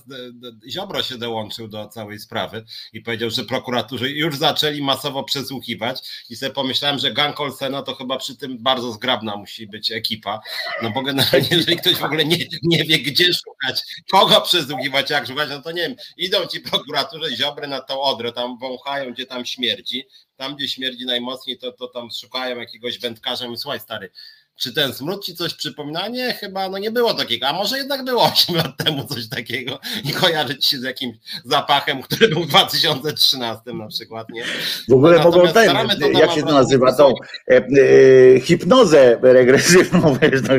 Ziobro 0.68 1.02
się 1.02 1.18
dołączył 1.18 1.68
do 1.68 1.88
całej 1.88 2.18
sprawy 2.18 2.64
i 2.92 3.00
powiedział, 3.00 3.30
że 3.30 3.44
prokuratorzy 3.44 4.10
już 4.10 4.36
zaczęli 4.36 4.82
masowo 4.82 5.24
przesłuchiwać 5.24 6.24
i 6.30 6.36
sobie 6.36 6.52
pomyślałem, 6.52 6.98
że 6.98 7.12
gang 7.12 7.40
Olsena 7.40 7.82
to 7.82 7.94
chyba 7.94 8.18
przy 8.18 8.36
tym 8.36 8.62
bardzo 8.62 8.92
zgrabna 8.92 9.36
musi 9.36 9.66
być 9.66 9.90
ekipa, 9.90 10.40
no 10.82 10.90
bo 10.90 11.02
generalnie 11.02 11.48
jeżeli 11.50 11.76
ktoś 11.76 11.94
w 11.94 12.04
ogóle 12.04 12.24
nie, 12.24 12.38
nie 12.62 12.84
wie 12.84 12.98
gdzie 12.98 13.24
szukać, 13.24 13.82
kogo 14.10 14.40
przesłuchiwać, 14.40 15.10
jak 15.10 15.26
szukać, 15.26 15.48
no 15.50 15.62
to 15.62 15.72
nie 15.72 15.82
wiem, 15.82 15.96
idą 16.16 16.46
ci 16.46 16.60
prokuratorzy 16.60 17.36
Ziobry 17.36 17.66
na 17.66 17.80
tą 17.80 18.00
odrę, 18.00 18.32
tam 18.32 18.58
wąchają 18.58 19.12
gdzie 19.12 19.26
tam 19.26 19.46
śmierdzi, 19.46 20.04
tam 20.36 20.56
gdzie 20.56 20.68
śmierdzi 20.68 21.06
najmocniej 21.06 21.58
to, 21.58 21.72
to 21.72 21.88
tam 21.88 22.10
szukają 22.10 22.58
jakiegoś 22.58 22.98
wędkarza 22.98 23.46
i 23.46 23.56
słuchaj 23.56 23.80
stary, 23.80 24.10
czy 24.56 24.72
ten 24.72 24.92
smród 24.92 25.24
ci 25.24 25.34
coś 25.34 25.54
przypomina? 25.54 26.08
Nie, 26.08 26.32
chyba 26.32 26.68
no 26.68 26.78
nie 26.78 26.90
było 26.90 27.14
takiego, 27.14 27.48
a 27.48 27.52
może 27.52 27.78
jednak 27.78 28.04
było 28.04 28.24
8 28.32 28.56
lat 28.56 28.76
temu 28.76 29.04
coś 29.04 29.28
takiego 29.28 29.78
i 30.04 30.12
kojarzyć 30.12 30.66
się 30.66 30.78
z 30.78 30.82
jakimś 30.82 31.16
zapachem, 31.44 32.02
który 32.02 32.28
był 32.28 32.42
w 32.42 32.48
2013 32.48 33.72
na 33.72 33.86
przykład, 33.86 34.28
nie? 34.30 34.44
W 34.88 34.92
ogóle 34.92 35.24
mogą 35.24 35.52
ten, 35.52 35.76
jak 36.12 36.32
się 36.32 36.42
to 36.42 36.52
nazywa, 36.52 36.92
tą 36.92 37.14
e, 37.50 37.56
e, 37.56 38.40
hipnozę 38.40 39.18
regresywną, 39.22 40.14
wiesz, 40.22 40.42
no, 40.42 40.54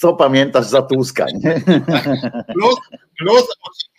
co 0.00 0.12
pamiętasz 0.12 0.66
za 0.66 0.82
Tuska, 0.82 1.26
nie? 1.34 1.60
Plus, 2.54 2.76
plus 3.18 3.44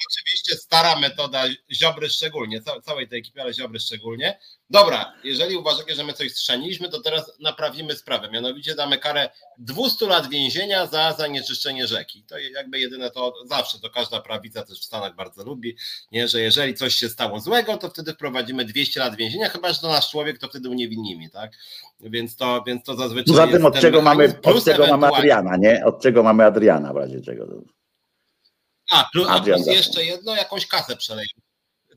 oczywiście 0.10 0.56
stara 0.56 1.00
metoda, 1.00 1.44
Ziobry 1.74 2.10
szczególnie, 2.10 2.62
całej 2.84 3.08
tej 3.08 3.20
ekipy, 3.20 3.42
ale 3.42 3.54
Ziobry 3.54 3.80
szczególnie. 3.80 4.40
Dobra, 4.70 5.14
jeżeli 5.24 5.58
uważacie, 5.58 5.96
że 5.96 6.04
my 6.04 6.14
coś 6.14 6.32
strzeliliśmy, 6.32 6.90
to 6.90 7.02
teraz 7.02 7.32
naprawimy 7.40 7.96
sprawę. 7.96 8.30
Mianowicie 8.32 8.76
damy 8.76 8.98
karę 8.98 9.30
200 9.58 10.08
lat 10.08 10.30
więzienia 10.30 10.86
za 10.86 11.14
zanieczyszczenie 11.14 11.88
rzeki. 11.88 12.24
To 12.24 12.38
jakby 12.38 12.80
jedyne 12.80 13.12
to 13.12 13.34
zawsze, 13.46 13.80
to 13.80 13.90
każda 13.90 14.22
prawica 14.22 14.64
też 14.64 14.80
w 14.80 14.86
Stanach 14.86 15.16
bardzo 15.16 15.44
lubi, 15.44 15.76
nie? 16.12 16.28
że 16.28 16.42
jeżeli 16.42 16.74
coś 16.74 16.96
się 16.96 17.10
stało 17.10 17.40
złego, 17.40 17.78
to 17.78 17.90
wtedy 17.90 18.14
wprowadzimy 18.14 18.66
200 18.66 19.00
lat 19.00 19.16
więzienia, 19.16 19.50
chyba 19.50 19.74
że 19.74 19.80
to 19.80 19.88
nasz 19.88 20.12
człowiek, 20.12 20.38
to 20.40 20.48
wtedy 20.48 20.70
uniewinimy, 20.70 21.30
tak? 21.30 21.52
Więc 22.00 22.36
to, 22.36 22.64
więc 22.68 22.84
to 22.84 22.96
zazwyczaj. 22.96 23.36
Poza 23.36 23.48
tym, 23.48 23.66
od 23.66 23.80
czego, 23.80 24.02
mamy, 24.02 24.34
od 24.44 24.66
czego 24.66 24.88
mamy 24.88 25.08
Adriana, 25.08 25.58
nie? 25.58 25.86
Od 25.86 26.02
czego 26.02 26.24
mamy 26.24 26.46
Adriana 26.46 26.94
w 26.94 26.98
razie 26.98 27.22
czego. 27.22 27.48
A, 28.92 29.10
plus, 29.12 29.28
a 29.30 29.40
plus 29.40 29.68
jeszcze 29.68 30.06
jedno, 30.06 30.36
jakąś 30.36 30.68
kasę 30.68 30.96
przelejemy. 30.96 31.45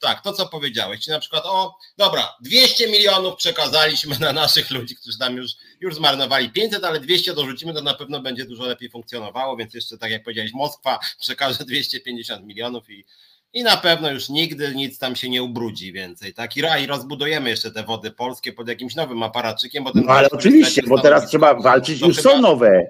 Tak, 0.00 0.22
to 0.22 0.32
co 0.32 0.48
powiedziałeś, 0.48 1.00
czyli 1.00 1.12
na 1.12 1.20
przykład, 1.20 1.42
o, 1.46 1.76
dobra, 1.98 2.36
200 2.40 2.88
milionów 2.88 3.36
przekazaliśmy 3.36 4.18
na 4.18 4.32
naszych 4.32 4.70
ludzi, 4.70 4.96
którzy 4.96 5.18
tam 5.18 5.36
już, 5.36 5.50
już 5.80 5.94
zmarnowali 5.94 6.50
500, 6.50 6.84
ale 6.84 7.00
200 7.00 7.34
dorzucimy, 7.34 7.74
to 7.74 7.82
na 7.82 7.94
pewno 7.94 8.20
będzie 8.20 8.44
dużo 8.44 8.64
lepiej 8.64 8.90
funkcjonowało, 8.90 9.56
więc 9.56 9.74
jeszcze 9.74 9.98
tak 9.98 10.10
jak 10.10 10.22
powiedziałeś, 10.22 10.52
Moskwa 10.54 10.98
przekaże 11.20 11.64
250 11.64 12.46
milionów 12.46 12.90
i, 12.90 13.04
i 13.52 13.62
na 13.62 13.76
pewno 13.76 14.10
już 14.10 14.28
nigdy 14.28 14.74
nic 14.74 14.98
tam 14.98 15.16
się 15.16 15.28
nie 15.28 15.42
ubrudzi 15.42 15.92
więcej, 15.92 16.34
tak? 16.34 16.56
I, 16.56 16.60
I 16.82 16.86
rozbudujemy 16.86 17.50
jeszcze 17.50 17.70
te 17.70 17.82
wody 17.82 18.10
polskie 18.10 18.52
pod 18.52 18.68
jakimś 18.68 18.94
nowym 18.94 19.22
aparaczykiem, 19.22 19.84
bo 19.84 19.92
ten 19.92 20.04
no, 20.04 20.12
ale 20.12 20.30
oczywiście, 20.30 20.82
bo 20.82 21.00
teraz 21.00 21.28
trzeba 21.28 21.54
walczyć, 21.54 22.00
już 22.00 22.16
chyba... 22.16 22.30
są 22.30 22.40
nowe 22.40 22.86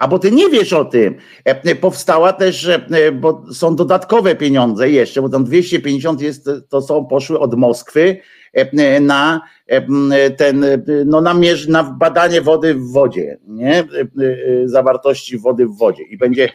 a 0.00 0.08
bo 0.08 0.18
ty 0.18 0.32
nie 0.32 0.48
wiesz 0.50 0.72
o 0.72 0.84
tym. 0.84 1.14
E, 1.48 1.62
e, 1.64 1.74
powstała 1.74 2.32
też, 2.32 2.68
e, 2.68 3.12
bo 3.12 3.44
są 3.52 3.76
dodatkowe 3.76 4.34
pieniądze 4.34 4.90
jeszcze, 4.90 5.22
bo 5.22 5.28
tam 5.28 5.44
250 5.44 6.20
jest, 6.20 6.50
to 6.68 6.82
są 6.82 7.06
poszły 7.06 7.38
od 7.38 7.54
Moskwy 7.54 8.16
na 9.00 9.40
ten, 10.36 10.64
no 11.06 11.20
na, 11.20 11.34
mierz, 11.34 11.68
na 11.68 11.82
badanie 11.84 12.40
wody 12.40 12.74
w 12.74 12.92
wodzie, 12.92 13.38
nie? 13.46 13.84
Zawartości 14.64 15.38
wody 15.38 15.66
w 15.66 15.76
wodzie. 15.76 16.02
I 16.02 16.18
będzie 16.18 16.48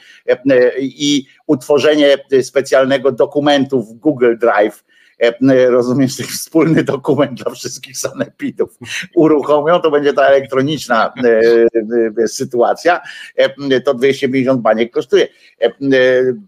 i 0.79 1.25
utworzenie 1.47 2.17
specjalnego 2.41 3.11
dokumentu 3.11 3.81
w 3.81 3.93
Google 3.93 4.35
Drive, 4.37 4.83
E, 5.19 5.69
rozumiesz, 5.69 6.17
taki 6.17 6.31
wspólny 6.31 6.83
dokument 6.83 7.43
dla 7.43 7.51
wszystkich 7.51 7.97
sanepidów 7.97 8.79
uruchomią, 9.15 9.79
to 9.79 9.91
będzie 9.91 10.13
ta 10.13 10.21
elektroniczna 10.21 11.13
e, 11.23 12.23
e, 12.23 12.27
sytuacja, 12.27 13.01
to 13.85 13.93
250 13.93 14.61
baniek 14.61 14.93
kosztuje. 14.93 15.27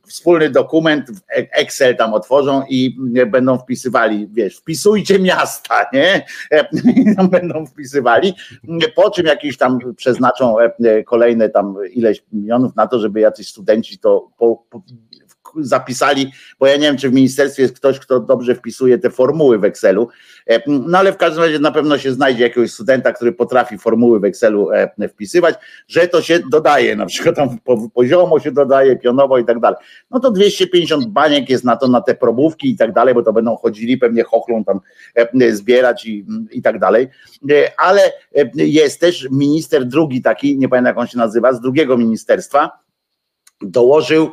Wspólny 0.08 0.49
dokument, 0.49 1.08
Excel 1.30 1.97
tam 1.97 2.13
otworzą 2.13 2.63
i 2.69 2.97
będą 3.27 3.58
wpisywali, 3.58 4.27
wiesz, 4.32 4.58
wpisujcie 4.58 5.19
miasta, 5.19 5.86
nie? 5.93 6.25
I 6.95 7.15
tam 7.15 7.30
będą 7.30 7.65
wpisywali, 7.65 8.34
po 8.95 9.12
czym 9.12 9.25
jakiś 9.25 9.58
tam 9.58 9.80
przeznaczą 9.95 10.56
kolejne 11.06 11.49
tam 11.49 11.75
ileś 11.91 12.23
milionów 12.34 12.75
na 12.75 12.88
to, 12.88 12.99
żeby 12.99 13.19
jacyś 13.19 13.47
studenci 13.47 13.99
to 13.99 14.30
po, 14.38 14.63
po 14.69 14.82
zapisali, 15.58 16.32
bo 16.60 16.67
ja 16.67 16.76
nie 16.76 16.82
wiem, 16.82 16.98
czy 16.98 17.10
w 17.10 17.13
ministerstwie 17.13 17.63
jest 17.63 17.76
ktoś, 17.76 18.00
kto 18.00 18.20
dobrze 18.20 18.56
wpisuje 18.56 18.98
te 18.98 19.10
formuły 19.10 19.60
w 19.60 19.63
Excelu, 19.63 20.10
e, 20.50 20.62
no 20.67 20.98
ale 20.98 21.13
w 21.13 21.17
każdym 21.17 21.43
razie 21.43 21.60
na 21.60 21.72
pewno 21.72 21.98
się 21.98 22.13
znajdzie 22.13 22.43
jakiegoś 22.43 22.72
studenta, 22.72 23.12
który 23.12 23.32
potrafi 23.32 23.78
formuły 23.78 24.20
w 24.20 24.26
Excelu 24.26 24.72
e, 24.72 25.10
wpisywać, 25.10 25.56
że 25.88 26.08
to 26.08 26.22
się 26.22 26.39
dodaje, 26.52 26.96
na 26.96 27.06
przykład 27.06 27.36
tam 27.36 27.58
poziomo 27.93 28.39
się 28.39 28.52
dodaje, 28.52 28.96
pionowo 28.96 29.38
i 29.38 29.46
tak 29.46 29.60
dalej. 29.60 29.78
No 30.12 30.20
to 30.20 30.32
250 30.32 31.06
baniek 31.06 31.50
jest 31.50 31.63
na 31.63 31.76
to, 31.76 31.88
na 31.88 32.02
te 32.02 32.15
probówki 32.15 32.70
i 32.70 32.78
tak 32.78 32.93
dalej, 32.93 33.13
bo 33.13 33.24
to 33.24 33.34
będą 33.34 33.56
chodzili, 33.56 33.98
pewnie 33.98 34.24
chochlą 34.24 34.63
tam 34.63 34.80
e, 35.15 35.52
zbierać 35.52 36.06
i, 36.06 36.26
i 36.52 36.62
tak 36.62 36.80
dalej. 36.80 37.08
Ale 37.78 38.02
jest 38.56 39.00
też 39.00 39.28
minister 39.32 39.86
drugi 39.86 40.22
taki, 40.22 40.58
nie 40.58 40.70
pamiętam 40.70 40.91
jak 40.91 40.98
on 40.98 41.08
się 41.08 41.17
nazywa, 41.17 41.54
z 41.54 41.62
drugiego 41.62 41.98
ministerstwa, 41.98 42.88
dołożył 43.62 44.32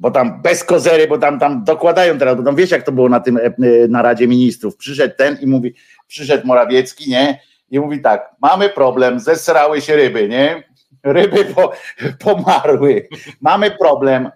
bo 0.00 0.10
tam 0.10 0.42
bez 0.42 0.64
kozery, 0.64 1.06
bo 1.08 1.18
tam, 1.18 1.38
tam 1.38 1.64
dokładają 1.64 2.18
teraz, 2.18 2.36
bo 2.36 2.42
tam 2.42 2.56
wiesz 2.56 2.70
jak 2.70 2.82
to 2.82 2.92
było 2.92 3.08
na 3.08 3.20
tym 3.20 3.36
e, 3.36 3.52
na 3.88 4.02
Radzie 4.02 4.28
Ministrów. 4.28 4.76
Przyszedł 4.76 5.14
ten 5.16 5.38
i 5.40 5.46
mówi, 5.46 5.74
przyszedł 6.06 6.46
Morawiecki, 6.46 7.10
nie? 7.10 7.40
I 7.70 7.80
mówi 7.80 8.00
tak, 8.00 8.30
mamy 8.42 8.68
problem, 8.68 9.20
zesrały 9.20 9.80
się 9.80 9.96
ryby, 9.96 10.28
nie? 10.28 10.64
Ryby 11.02 11.44
po, 11.44 11.72
pomarły. 12.24 13.08
Mamy 13.40 13.70
problem. 13.70 14.30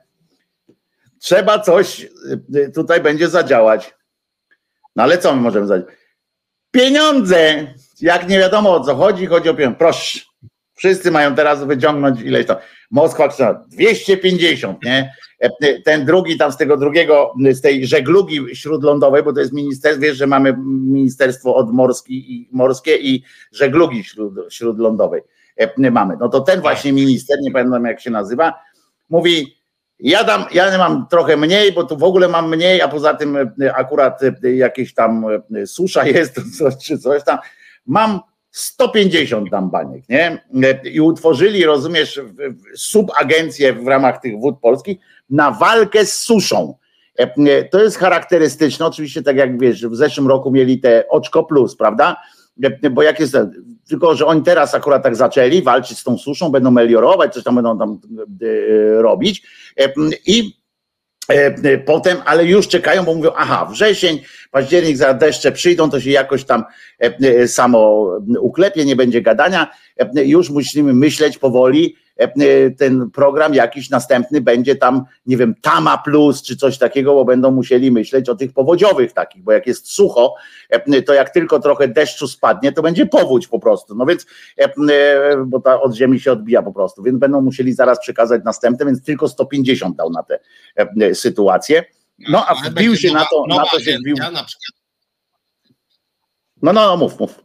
Trzeba 1.19 1.59
coś 1.59 2.07
e, 2.55 2.71
tutaj 2.71 3.01
będzie 3.01 3.29
zadziałać. 3.29 3.95
No 4.97 5.03
ale 5.03 5.19
co 5.19 5.35
my 5.35 5.41
możemy 5.41 5.67
zadziałać? 5.67 5.95
Pieniądze! 6.71 7.67
Jak 8.01 8.29
nie 8.29 8.39
wiadomo 8.39 8.75
o 8.75 8.81
co 8.81 8.95
chodzi, 8.95 9.27
chodzi 9.27 9.49
o 9.49 9.55
pieniądze. 9.55 9.79
Proszę, 9.79 10.21
wszyscy 10.85 11.11
mają 11.11 11.35
teraz 11.35 11.65
wyciągnąć 11.65 12.21
ileś 12.21 12.47
to. 12.47 12.57
Moskwa 12.91 13.29
250, 13.69 14.85
nie? 14.85 15.13
E, 15.41 15.81
ten 15.83 16.05
drugi 16.05 16.39
tam 16.39 16.53
z 16.53 16.57
tego 16.57 16.77
drugiego, 16.77 17.35
z 17.51 17.61
tej 17.61 17.87
żeglugi 17.87 18.57
śródlądowej, 18.57 19.23
bo 19.23 19.33
to 19.33 19.41
jest 19.41 19.53
ministerstwo, 19.53 20.03
wiesz, 20.03 20.17
że 20.17 20.27
mamy 20.27 20.57
ministerstwo 20.67 21.55
od 21.55 21.73
morski, 21.73 22.33
i, 22.35 22.49
morskie 22.53 22.97
i 22.97 23.23
żeglugi 23.53 24.05
śród, 24.05 24.35
śródlądowej 24.51 25.23
e, 25.57 25.91
mamy. 25.91 26.17
No 26.21 26.29
to 26.29 26.41
ten 26.41 26.61
właśnie 26.61 26.93
minister, 26.93 27.39
nie 27.43 27.51
pamiętam 27.51 27.85
jak 27.85 28.01
się 28.01 28.11
nazywa, 28.11 28.55
mówi 29.09 29.57
Ja 30.01 30.25
dam, 30.25 30.45
ja 30.53 30.79
mam 30.79 31.07
trochę 31.11 31.37
mniej, 31.37 31.73
bo 31.73 31.85
tu 31.85 31.97
w 31.97 32.05
ogóle 32.05 32.29
mam 32.29 32.51
mniej, 32.51 32.83
a 32.83 32.89
poza 32.89 33.15
tym 33.15 33.37
akurat 33.75 34.21
jakieś 34.43 34.95
tam 34.95 35.27
susza 35.67 36.07
jest 36.17 36.41
czy 36.83 36.99
coś 36.99 37.25
tam. 37.25 37.39
Mam 37.87 38.21
150 38.55 39.51
dam 39.51 39.71
baniek, 39.71 40.09
nie? 40.09 40.45
I 40.85 41.01
utworzyli, 41.01 41.65
rozumiesz, 41.65 42.21
subagencję 42.77 43.73
w 43.73 43.87
ramach 43.87 44.21
tych 44.21 44.41
wód 44.41 44.61
polskich 44.61 44.99
na 45.31 45.51
walkę 45.51 46.07
z 46.07 46.21
suszą. 46.21 46.75
To 47.71 47.83
jest 47.83 47.99
charakterystyczne, 47.99 48.87
oczywiście 48.87 49.23
tak 49.23 49.37
jak 49.37 49.61
wiesz, 49.61 49.87
w 49.87 49.97
zeszłym 49.97 50.29
roku 50.29 50.51
mieli 50.51 50.81
te 50.81 51.09
oczko 51.09 51.45
plus, 51.45 51.77
prawda? 51.77 52.17
Bo 52.91 53.03
jak 53.03 53.21
jest, 53.21 53.37
tylko 53.89 54.15
że 54.15 54.27
oni 54.27 54.43
teraz 54.43 54.75
akurat 54.75 55.03
tak 55.03 55.17
zaczęli 55.17 55.63
walczyć 55.63 55.99
z 55.99 56.05
tą 56.05 56.19
suszą, 56.19 56.51
będą 56.51 56.71
meliorować, 56.71 57.35
coś 57.35 57.45
tam 57.45 57.55
będą 57.55 57.79
tam 57.79 57.99
e, 58.43 59.03
robić 59.03 59.43
i 60.27 60.41
e, 60.41 60.64
potem, 61.85 62.19
ale 62.25 62.45
już 62.45 62.69
czekają, 62.69 63.05
bo 63.05 63.15
mówią, 63.15 63.31
aha, 63.37 63.69
wrzesień, 63.73 64.21
październik, 64.51 64.97
za 64.97 65.15
deszcze 65.15 65.53
przyjdą, 65.53 65.91
to 65.91 66.01
się 66.01 66.11
jakoś 66.11 66.45
tam 66.45 66.65
e, 66.99 67.49
samo 67.49 68.11
uklepie, 68.41 68.85
nie 68.85 68.97
będzie 68.97 69.23
gadania, 69.23 69.71
już 70.15 70.51
musimy 70.51 70.95
myśleć 70.95 71.39
powoli, 71.39 71.97
E, 72.04 72.04
e, 72.04 72.04
ten 72.79 73.11
program 73.11 73.55
jakiś 73.55 73.91
następny 73.91 74.41
będzie 74.41 74.77
tam, 74.77 75.05
nie 75.27 75.37
wiem, 75.37 75.55
Tama 75.63 75.99
Plus 75.99 76.43
czy 76.43 76.57
coś 76.57 76.79
takiego, 76.79 77.15
bo 77.15 77.25
będą 77.25 77.51
musieli 77.51 77.91
myśleć 77.91 78.29
o 78.29 78.35
tych 78.35 78.53
powodziowych 78.53 79.13
takich, 79.13 79.43
bo 79.43 79.53
jak 79.53 79.67
jest 79.67 79.91
sucho, 79.91 80.35
e, 80.71 81.03
to 81.03 81.15
jak 81.15 81.31
tylko 81.31 81.61
trochę 81.61 81.89
deszczu 81.89 82.29
spadnie, 82.29 82.73
to 82.73 82.83
będzie 82.83 83.07
powódź 83.07 83.49
po 83.49 83.59
prostu. 83.59 83.95
No 83.95 84.07
więc, 84.07 84.27
bo 85.47 85.61
ta 85.61 85.81
od 85.81 85.95
ziemi 85.95 86.21
się 86.21 86.33
odbija 86.33 86.63
po 86.63 86.73
prostu, 86.73 87.03
więc 87.03 87.19
będą 87.19 87.41
musieli 87.41 87.73
zaraz 87.73 88.01
przekazać 88.01 88.43
następne, 88.45 88.87
więc 88.87 89.05
tylko 89.05 89.29
150 89.29 89.97
dał 89.97 90.11
na 90.11 90.23
tę 90.23 90.39
sytuację. 91.15 91.85
No 92.29 92.47
a 92.47 92.55
wbił 92.55 92.97
się 92.97 93.13
na 93.13 93.25
to, 93.25 93.45
na 93.49 93.65
to 93.73 93.81
się 93.81 93.99
wbił. 93.99 94.17
No, 96.63 96.73
no, 96.73 96.87
no, 96.87 96.97
mów, 96.97 97.21
mów. 97.21 97.44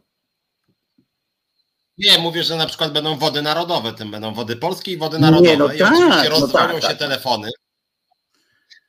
Nie, 2.00 2.18
mówię, 2.18 2.44
że 2.44 2.56
na 2.56 2.66
przykład 2.66 2.92
będą 2.92 3.18
wody 3.18 3.42
narodowe, 3.42 3.92
tym 3.92 4.10
będą 4.10 4.34
wody 4.34 4.56
polskie 4.56 4.92
i 4.92 4.96
wody 4.96 5.18
narodowe. 5.18 5.50
Nie, 5.50 5.56
no 5.56 5.68
tak, 5.68 5.78
I 5.78 5.82
oczywiście 5.82 6.30
no 6.40 6.48
tak, 6.48 6.82
się 6.82 6.88
tak. 6.88 6.98
telefony. 6.98 7.50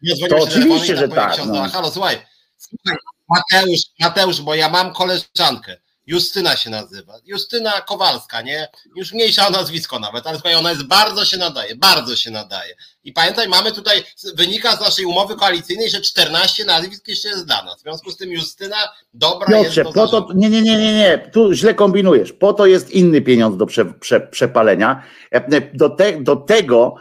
Nie 0.01 0.29
to 0.29 0.37
się 0.37 0.43
oczywiście, 0.43 0.95
telefony 0.95 1.21
że 1.21 1.37
tak. 1.37 1.45
No. 1.47 1.69
Halo, 1.69 1.91
słuchaj, 1.91 2.25
słuchaj, 2.57 2.97
Mateusz, 3.29 3.81
Mateusz, 3.99 4.41
bo 4.41 4.55
ja 4.55 4.69
mam 4.69 4.93
koleżankę. 4.93 5.77
Justyna 6.11 6.55
się 6.55 6.69
nazywa. 6.69 7.13
Justyna 7.25 7.71
Kowalska, 7.71 8.41
nie? 8.41 8.67
Już 8.95 9.13
mniejsza 9.13 9.47
o 9.47 9.51
nazwisko 9.51 9.99
nawet, 9.99 10.27
ale 10.27 10.37
słuchaj, 10.37 10.55
ona 10.55 10.69
jest 10.69 10.83
bardzo 10.83 11.25
się 11.25 11.37
nadaje, 11.37 11.75
bardzo 11.75 12.15
się 12.15 12.31
nadaje. 12.31 12.75
I 13.03 13.13
pamiętaj, 13.13 13.47
mamy 13.49 13.71
tutaj, 13.71 14.03
wynika 14.35 14.75
z 14.75 14.79
naszej 14.79 15.05
umowy 15.05 15.35
koalicyjnej, 15.35 15.89
że 15.89 16.01
14 16.01 16.65
nazwisk 16.65 17.07
jeszcze 17.07 17.29
jest 17.29 17.45
dla 17.45 17.63
nas. 17.63 17.77
W 17.77 17.81
związku 17.81 18.11
z 18.11 18.17
tym 18.17 18.31
Justyna 18.31 18.75
dobra 19.13 19.47
Piotrze, 19.47 19.81
jest 19.81 19.95
po 19.95 20.07
to, 20.07 20.27
nie, 20.35 20.49
nie, 20.49 20.61
nie, 20.61 20.77
nie, 20.77 20.93
nie, 20.93 21.29
tu 21.33 21.53
źle 21.53 21.73
kombinujesz. 21.73 22.33
Po 22.33 22.53
to 22.53 22.65
jest 22.65 22.89
inny 22.89 23.21
pieniądz 23.21 23.57
do 23.57 23.65
prze, 23.65 23.85
prze, 23.85 24.19
przepalenia. 24.19 25.03
Do, 25.73 25.89
te, 25.89 26.21
do 26.21 26.35
tego 26.35 26.95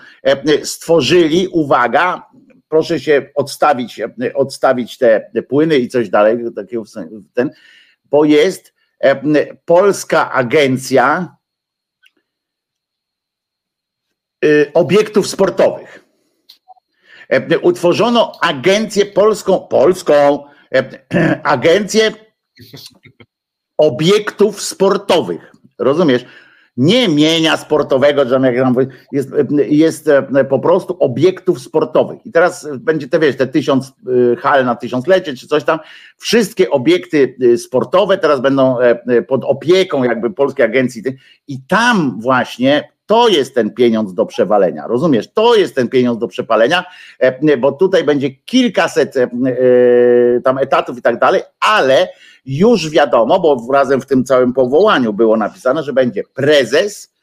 stworzyli, 0.65 1.49
uwaga, 1.49 2.27
proszę 2.69 3.01
się 3.01 3.31
odstawić, 3.35 4.01
odstawić 4.35 4.99
te 4.99 5.43
płyny 5.49 5.79
i 5.79 5.89
coś 5.89 6.09
dalej, 6.09 6.39
takiego 6.57 6.83
ten, 7.35 7.51
bo 8.05 8.25
jest 8.25 8.80
polska 9.65 10.33
agencja 10.33 11.37
y, 14.45 14.71
obiektów 14.75 15.27
sportowych. 15.29 16.05
Utworzono 17.63 18.33
agencję 18.41 19.07
polską, 19.07 19.61
polską 19.61 20.45
agencję 21.43 22.13
obiektów 23.79 24.63
sportowych. 24.63 25.53
Rozumiesz? 25.79 26.25
Nie 26.77 27.09
mienia 27.09 27.57
sportowego, 27.57 28.23
jest, 29.13 29.31
jest 29.69 30.09
e, 30.09 30.45
po 30.45 30.59
prostu 30.59 30.97
obiektów 31.01 31.61
sportowych. 31.61 32.27
I 32.27 32.33
teraz 32.33 32.69
będzie 32.79 33.09
te, 33.09 33.19
wiesz, 33.19 33.37
te 33.37 33.47
tysiąc 33.47 33.89
e, 34.33 34.37
hal 34.37 34.65
na 34.65 34.75
tysiąclecie, 34.75 35.35
czy 35.35 35.47
coś 35.47 35.65
tam, 35.65 35.79
wszystkie 36.17 36.71
obiekty 36.71 37.37
e, 37.53 37.57
sportowe 37.57 38.19
teraz 38.19 38.41
będą 38.41 38.77
pod 39.29 39.45
opieką 39.45 40.05
jakby 40.05 40.31
Polskiej 40.31 40.67
Agencji 40.67 41.03
i 41.49 41.63
tam 41.69 42.21
właśnie 42.21 42.89
to 43.07 43.29
jest 43.29 43.55
ten 43.55 43.75
pieniądz 43.75 44.15
do 44.15 44.27
przewalenia, 44.27 44.87
rozumiesz? 44.87 45.33
To 45.33 45.55
jest 45.55 45.75
ten 45.75 45.89
pieniądz 45.89 46.19
do 46.19 46.29
przepalenia, 46.29 46.85
bo 47.59 47.73
tutaj 47.73 48.05
będzie 48.05 48.31
kilkaset 48.31 49.15
tam 50.45 50.59
etatów 50.59 50.99
i 50.99 51.03
tak 51.03 51.19
dalej, 51.19 51.43
ale 51.61 52.09
już 52.47 52.91
wiadomo, 52.91 53.41
bo 53.41 53.73
razem 53.73 54.01
w 54.01 54.07
tym 54.07 54.25
całym 54.25 54.53
powołaniu 54.53 55.13
było 55.13 55.37
napisane, 55.37 55.83
że 55.83 55.93
będzie 55.93 56.23
prezes, 56.35 57.15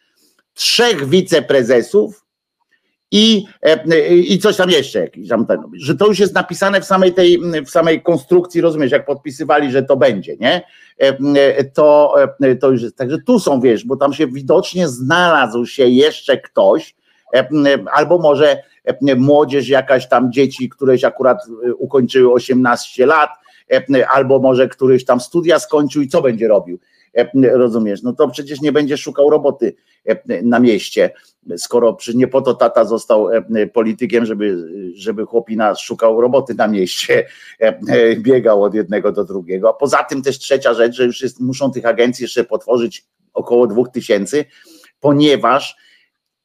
trzech 0.53 1.10
wiceprezesów 1.10 2.25
i, 3.12 3.45
e, 3.62 4.15
i 4.15 4.39
coś 4.39 4.58
tam 4.58 4.69
jeszcze 4.69 4.99
jakiś 4.99 5.27
że 5.73 5.95
to 5.95 6.08
już 6.08 6.19
jest 6.19 6.36
napisane 6.36 6.82
w 6.82 6.86
samej 6.86 7.13
tej, 7.13 7.39
w 7.65 7.69
samej 7.69 8.01
konstrukcji, 8.01 8.62
rozumiesz, 8.62 8.91
jak 8.91 9.06
podpisywali, 9.06 9.71
że 9.71 9.84
to 9.84 9.97
będzie, 9.97 10.38
nie? 10.38 10.62
E, 10.97 11.63
to, 11.63 12.15
e, 12.41 12.56
to 12.56 12.71
już 12.71 12.82
jest, 12.82 12.97
także 12.97 13.17
tu 13.25 13.39
są, 13.39 13.62
wiesz, 13.62 13.86
bo 13.86 13.95
tam 13.95 14.13
się 14.13 14.27
widocznie 14.27 14.88
znalazł 14.88 15.65
się 15.65 15.86
jeszcze 15.86 16.38
ktoś, 16.38 16.95
albo 17.93 18.17
może 18.17 18.63
młodzież 19.17 19.69
jakaś 19.69 20.10
tam 20.10 20.32
dzieci, 20.32 20.69
któreś 20.69 21.03
akurat 21.03 21.38
ukończyły 21.77 22.34
18 22.34 23.06
lat, 23.06 23.30
E, 23.30 23.46
albo 24.13 24.39
może 24.39 24.67
któryś 24.67 25.06
tam 25.06 25.19
studia 25.19 25.60
skończył 25.60 26.01
i 26.01 26.08
co 26.08 26.21
będzie 26.21 26.47
robił? 26.47 26.80
E, 27.17 27.58
rozumiesz? 27.58 28.03
No 28.03 28.13
to 28.13 28.27
przecież 28.27 28.62
nie 28.62 28.71
będzie 28.71 28.97
szukał 28.97 29.30
roboty 29.30 29.75
e, 30.06 30.41
na 30.41 30.60
mieście, 30.60 31.12
skoro 31.58 31.97
nie 32.15 32.27
po 32.27 32.41
to 32.41 32.53
tata 32.53 32.86
został 32.86 33.30
politykiem, 33.73 34.25
żeby, 34.25 34.67
żeby 34.95 35.25
chłopina 35.25 35.75
szukał 35.75 36.21
roboty 36.21 36.56
na 36.56 36.67
mieście, 36.67 37.27
biegał 38.17 38.63
od 38.63 38.73
jednego 38.73 39.12
do 39.12 39.23
drugiego. 39.23 39.69
A 39.69 39.73
poza 39.73 40.03
tym 40.03 40.21
też 40.21 40.39
trzecia 40.39 40.73
rzecz, 40.73 40.95
że 40.95 41.06
już 41.06 41.21
jest, 41.21 41.39
muszą 41.39 41.71
tych 41.71 41.86
agencji 41.86 42.23
jeszcze 42.23 42.43
potworzyć 42.43 43.06
około 43.34 43.67
dwóch 43.67 43.89
tysięcy, 43.89 44.45
ponieważ 44.99 45.75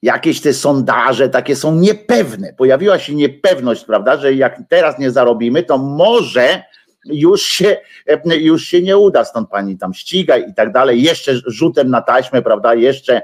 jakieś 0.02 0.40
te 0.40 0.54
sondaże 0.54 1.28
takie 1.28 1.56
są 1.56 1.74
niepewne. 1.74 2.54
Pojawiła 2.58 2.98
się 2.98 3.14
niepewność, 3.14 3.84
prawda, 3.84 4.16
że 4.16 4.34
jak 4.34 4.62
teraz 4.68 4.98
nie 4.98 5.10
zarobimy, 5.10 5.62
to 5.62 5.78
może 5.78 6.62
już 7.04 7.42
się, 7.42 7.76
już 8.24 8.64
się 8.64 8.82
nie 8.82 8.98
uda, 8.98 9.24
stąd 9.24 9.50
pani 9.50 9.78
tam 9.78 9.94
ścigaj 9.94 10.50
i 10.50 10.54
tak 10.54 10.72
dalej. 10.72 11.02
Jeszcze 11.02 11.32
rzutem 11.46 11.90
na 11.90 12.02
taśmę, 12.02 12.42
prawda, 12.42 12.74
jeszcze 12.74 13.22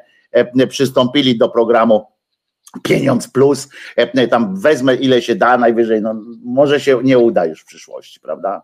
przystąpili 0.69 1.39
do 1.39 1.49
programu 1.49 2.07
pieniądz 2.83 3.29
plus, 3.29 3.69
tam 4.31 4.61
wezmę 4.61 4.95
ile 4.95 5.23
się 5.23 5.35
da, 5.35 5.59
najwyżej, 5.59 6.03
no 6.03 6.15
może 6.45 6.81
się 6.81 7.01
nie 7.03 7.19
uda 7.19 7.47
już 7.47 7.61
w 7.61 7.67
przyszłości, 7.67 8.21
prawda? 8.21 8.63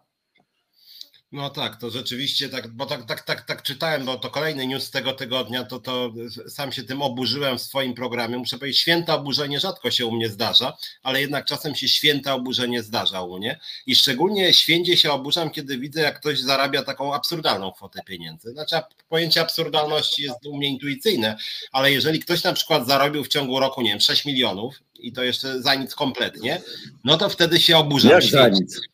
No 1.34 1.50
tak, 1.50 1.76
to 1.76 1.90
rzeczywiście 1.90 2.48
tak, 2.48 2.68
bo 2.68 2.86
tak, 2.86 3.04
tak, 3.04 3.22
tak, 3.22 3.42
tak 3.42 3.62
czytałem, 3.62 4.04
bo 4.04 4.16
to 4.16 4.30
kolejny 4.30 4.66
news 4.66 4.90
tego 4.90 5.12
tygodnia, 5.12 5.64
to, 5.64 5.78
to 5.78 6.12
sam 6.48 6.72
się 6.72 6.82
tym 6.82 7.02
oburzyłem 7.02 7.58
w 7.58 7.62
swoim 7.62 7.94
programie. 7.94 8.38
Muszę 8.38 8.58
powiedzieć, 8.58 8.80
święte 8.80 9.14
oburzenie 9.14 9.60
rzadko 9.60 9.90
się 9.90 10.06
u 10.06 10.12
mnie 10.12 10.28
zdarza, 10.28 10.76
ale 11.02 11.20
jednak 11.20 11.44
czasem 11.44 11.74
się 11.74 11.88
święte 11.88 12.34
oburzenie 12.34 12.82
zdarza 12.82 13.22
u 13.22 13.38
mnie. 13.38 13.60
I 13.86 13.96
szczególnie 13.96 14.52
święcie 14.52 14.96
się 14.96 15.12
oburzam, 15.12 15.50
kiedy 15.50 15.78
widzę, 15.78 16.00
jak 16.00 16.20
ktoś 16.20 16.40
zarabia 16.40 16.82
taką 16.82 17.14
absurdalną 17.14 17.72
kwotę 17.72 18.00
pieniędzy. 18.06 18.50
Znaczy, 18.50 18.76
pojęcie 19.08 19.40
absurdalności 19.40 20.22
jest 20.22 20.46
u 20.46 20.56
mnie 20.56 20.68
intuicyjne, 20.68 21.36
ale 21.72 21.92
jeżeli 21.92 22.20
ktoś 22.20 22.42
na 22.42 22.52
przykład 22.52 22.86
zarobił 22.86 23.24
w 23.24 23.28
ciągu 23.28 23.60
roku, 23.60 23.82
nie 23.82 23.90
wiem, 23.90 24.00
6 24.00 24.24
milionów 24.24 24.82
i 24.98 25.12
to 25.12 25.22
jeszcze 25.22 25.62
za 25.62 25.74
nic 25.74 25.94
kompletnie, 25.94 26.62
no 27.04 27.16
to 27.16 27.28
wtedy 27.28 27.60
się 27.60 27.76
oburzam. 27.76 28.10
Jak 28.10 28.22
za 28.22 28.48
nic? 28.48 28.93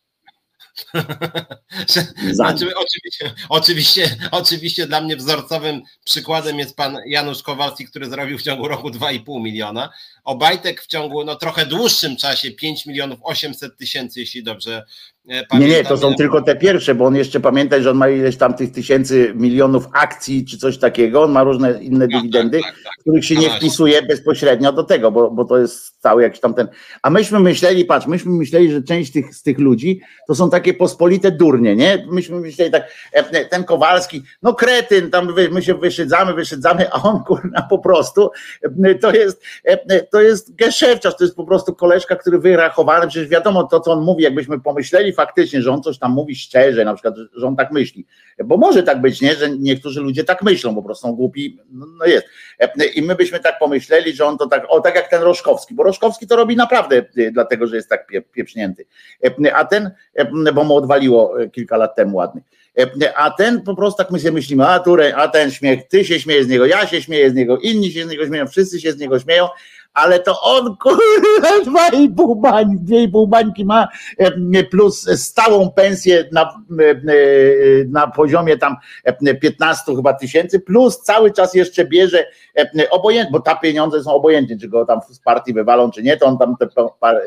Znaczy, 2.31 2.75
oczywiście, 2.75 3.33
oczywiście, 3.49 4.17
oczywiście 4.31 4.87
dla 4.87 5.01
mnie 5.01 5.15
wzorcowym 5.15 5.81
przykładem 6.05 6.59
jest 6.59 6.75
pan 6.75 6.97
Janusz 7.05 7.43
Kowalski, 7.43 7.85
który 7.85 8.09
zrobił 8.09 8.37
w 8.37 8.41
ciągu 8.41 8.67
roku 8.67 8.89
2,5 8.89 9.41
miliona. 9.41 9.89
Obajtek 10.23 10.81
w 10.81 10.87
ciągu 10.87 11.23
no, 11.23 11.35
trochę 11.35 11.65
dłuższym 11.65 12.17
czasie 12.17 12.51
5 12.51 12.85
milionów 12.85 13.19
800 13.23 13.77
tysięcy, 13.77 14.19
jeśli 14.19 14.43
dobrze 14.43 14.85
Pamiętam, 15.27 15.59
nie, 15.59 15.67
nie, 15.67 15.83
to 15.83 15.97
są 15.97 16.15
tylko 16.15 16.41
te 16.41 16.55
pierwsze, 16.55 16.95
bo 16.95 17.05
on 17.05 17.15
jeszcze 17.15 17.39
pamiętaj, 17.39 17.83
że 17.83 17.91
on 17.91 17.97
ma 17.97 18.09
ileś 18.09 18.37
tam 18.37 18.53
tych 18.53 18.71
tysięcy 18.71 19.33
milionów 19.35 19.87
akcji 19.93 20.45
czy 20.45 20.57
coś 20.57 20.77
takiego, 20.77 21.23
on 21.23 21.31
ma 21.31 21.43
różne 21.43 21.83
inne 21.83 22.07
tak, 22.07 22.17
dywidendy, 22.17 22.61
tak, 22.61 22.73
tak, 22.73 22.83
tak. 22.83 22.93
których 22.99 23.25
się 23.25 23.35
nie 23.35 23.49
wpisuje 23.49 24.01
bezpośrednio 24.01 24.73
do 24.73 24.83
tego, 24.83 25.11
bo, 25.11 25.31
bo 25.31 25.45
to 25.45 25.57
jest 25.57 26.01
cały 26.01 26.21
jakiś 26.21 26.39
tam 26.39 26.53
ten. 26.53 26.67
A 27.01 27.09
myśmy 27.09 27.39
myśleli, 27.39 27.85
patrz, 27.85 28.07
myśmy 28.07 28.31
myśleli, 28.31 28.71
że 28.71 28.83
część 28.83 29.11
tych, 29.11 29.35
z 29.35 29.43
tych 29.43 29.59
ludzi 29.59 30.01
to 30.27 30.35
są 30.35 30.49
takie 30.49 30.73
pospolite 30.73 31.31
durnie, 31.31 31.75
nie? 31.75 32.07
Myśmy 32.11 32.39
myśleli 32.39 32.71
tak, 32.71 32.83
e, 33.13 33.45
ten 33.45 33.63
Kowalski, 33.63 34.23
no 34.41 34.53
kretyn, 34.53 35.11
tam 35.11 35.33
my 35.51 35.61
się 35.61 35.73
wyszydzamy, 35.73 36.33
wyszydzamy, 36.33 36.91
a 36.91 37.01
on 37.01 37.23
kurna 37.23 37.61
po 37.61 37.79
prostu 37.79 38.29
e, 38.83 38.95
to 38.95 39.11
jest, 39.11 39.43
e, 39.63 40.03
to 40.03 40.21
jest 40.21 40.55
geszewczarz, 40.55 41.17
to 41.17 41.23
jest 41.23 41.35
po 41.35 41.45
prostu 41.45 41.75
koleżka, 41.75 42.15
który 42.15 42.39
wyrachowany, 42.39 43.07
przecież 43.07 43.29
wiadomo 43.29 43.63
to, 43.63 43.79
co 43.79 43.91
on 43.91 44.03
mówi, 44.03 44.23
jakbyśmy 44.23 44.59
pomyśleli 44.59 45.10
faktycznie, 45.13 45.61
że 45.61 45.71
on 45.71 45.83
coś 45.83 45.99
tam 45.99 46.11
mówi 46.11 46.35
szczerze, 46.35 46.85
na 46.85 46.93
przykład, 46.93 47.15
że 47.35 47.47
on 47.47 47.55
tak 47.55 47.71
myśli, 47.71 48.05
bo 48.45 48.57
może 48.57 48.83
tak 48.83 49.01
być, 49.01 49.21
nie, 49.21 49.35
że 49.35 49.49
niektórzy 49.49 50.01
ludzie 50.01 50.23
tak 50.23 50.41
myślą, 50.41 50.75
po 50.75 50.83
prostu 50.83 51.07
są 51.07 51.13
głupi, 51.13 51.57
no, 51.71 51.85
no 51.99 52.05
jest. 52.05 52.25
I 52.95 53.01
my 53.01 53.15
byśmy 53.15 53.39
tak 53.39 53.59
pomyśleli, 53.59 54.13
że 54.13 54.25
on 54.25 54.37
to 54.37 54.47
tak, 54.47 54.65
o 54.69 54.81
tak 54.81 54.95
jak 54.95 55.09
ten 55.09 55.21
Roszkowski, 55.21 55.73
bo 55.73 55.83
Roszkowski 55.83 56.27
to 56.27 56.35
robi 56.35 56.55
naprawdę 56.55 57.05
y, 57.17 57.31
dlatego, 57.31 57.67
że 57.67 57.75
jest 57.75 57.89
tak 57.89 58.11
pieprznięty. 58.31 58.85
A 59.53 59.65
ten, 59.65 59.91
bo 60.53 60.63
mu 60.63 60.75
odwaliło 60.75 61.41
y, 61.41 61.49
kilka 61.49 61.77
lat 61.77 61.95
temu 61.95 62.17
ładny. 62.17 62.41
A 63.15 63.31
ten 63.31 63.61
po 63.61 63.75
prostu 63.75 63.97
tak 63.97 64.11
my 64.11 64.19
sobie 64.19 64.31
myślimy, 64.31 64.67
a, 64.67 64.79
tu, 64.79 64.95
a 65.15 65.27
ten 65.27 65.51
śmiech, 65.51 65.87
ty 65.87 66.05
się 66.05 66.19
śmiejesz 66.19 66.45
z 66.45 66.49
niego, 66.49 66.65
ja 66.65 66.87
się 66.87 67.01
śmieję 67.01 67.29
z 67.29 67.33
niego, 67.33 67.57
inni 67.57 67.91
się 67.91 68.05
z 68.05 68.09
niego 68.09 68.27
śmieją, 68.27 68.47
wszyscy 68.47 68.81
się 68.81 68.91
z 68.91 68.97
niego 68.97 69.19
śmieją, 69.19 69.47
ale 69.93 70.19
to 70.19 70.41
on 70.41 70.75
kurwa 70.83 71.59
dwa 71.65 71.87
i 71.89 72.09
pół 72.09 72.35
bańki, 72.35 72.75
dwie 72.79 73.03
i 73.03 73.09
pół 73.09 73.27
bańki 73.27 73.65
ma 73.65 73.87
plus 74.71 75.09
stałą 75.15 75.71
pensję 75.71 76.29
na, 76.31 76.63
na 77.87 78.07
poziomie 78.07 78.57
tam 78.57 78.75
15 79.41 79.95
chyba 79.95 80.13
tysięcy, 80.13 80.59
plus 80.59 81.01
cały 81.01 81.31
czas 81.31 81.53
jeszcze 81.53 81.85
bierze 81.85 82.25
obojętnie, 82.89 83.31
bo 83.31 83.39
ta 83.39 83.55
pieniądze 83.55 84.03
są 84.03 84.11
obojętnie, 84.11 84.57
czy 84.57 84.67
go 84.67 84.85
tam 84.85 84.99
z 85.09 85.19
partii 85.19 85.53
wywalą, 85.53 85.91
czy 85.91 86.03
nie, 86.03 86.17
to 86.17 86.25
on 86.25 86.37
tam 86.37 86.55
te 86.59 86.67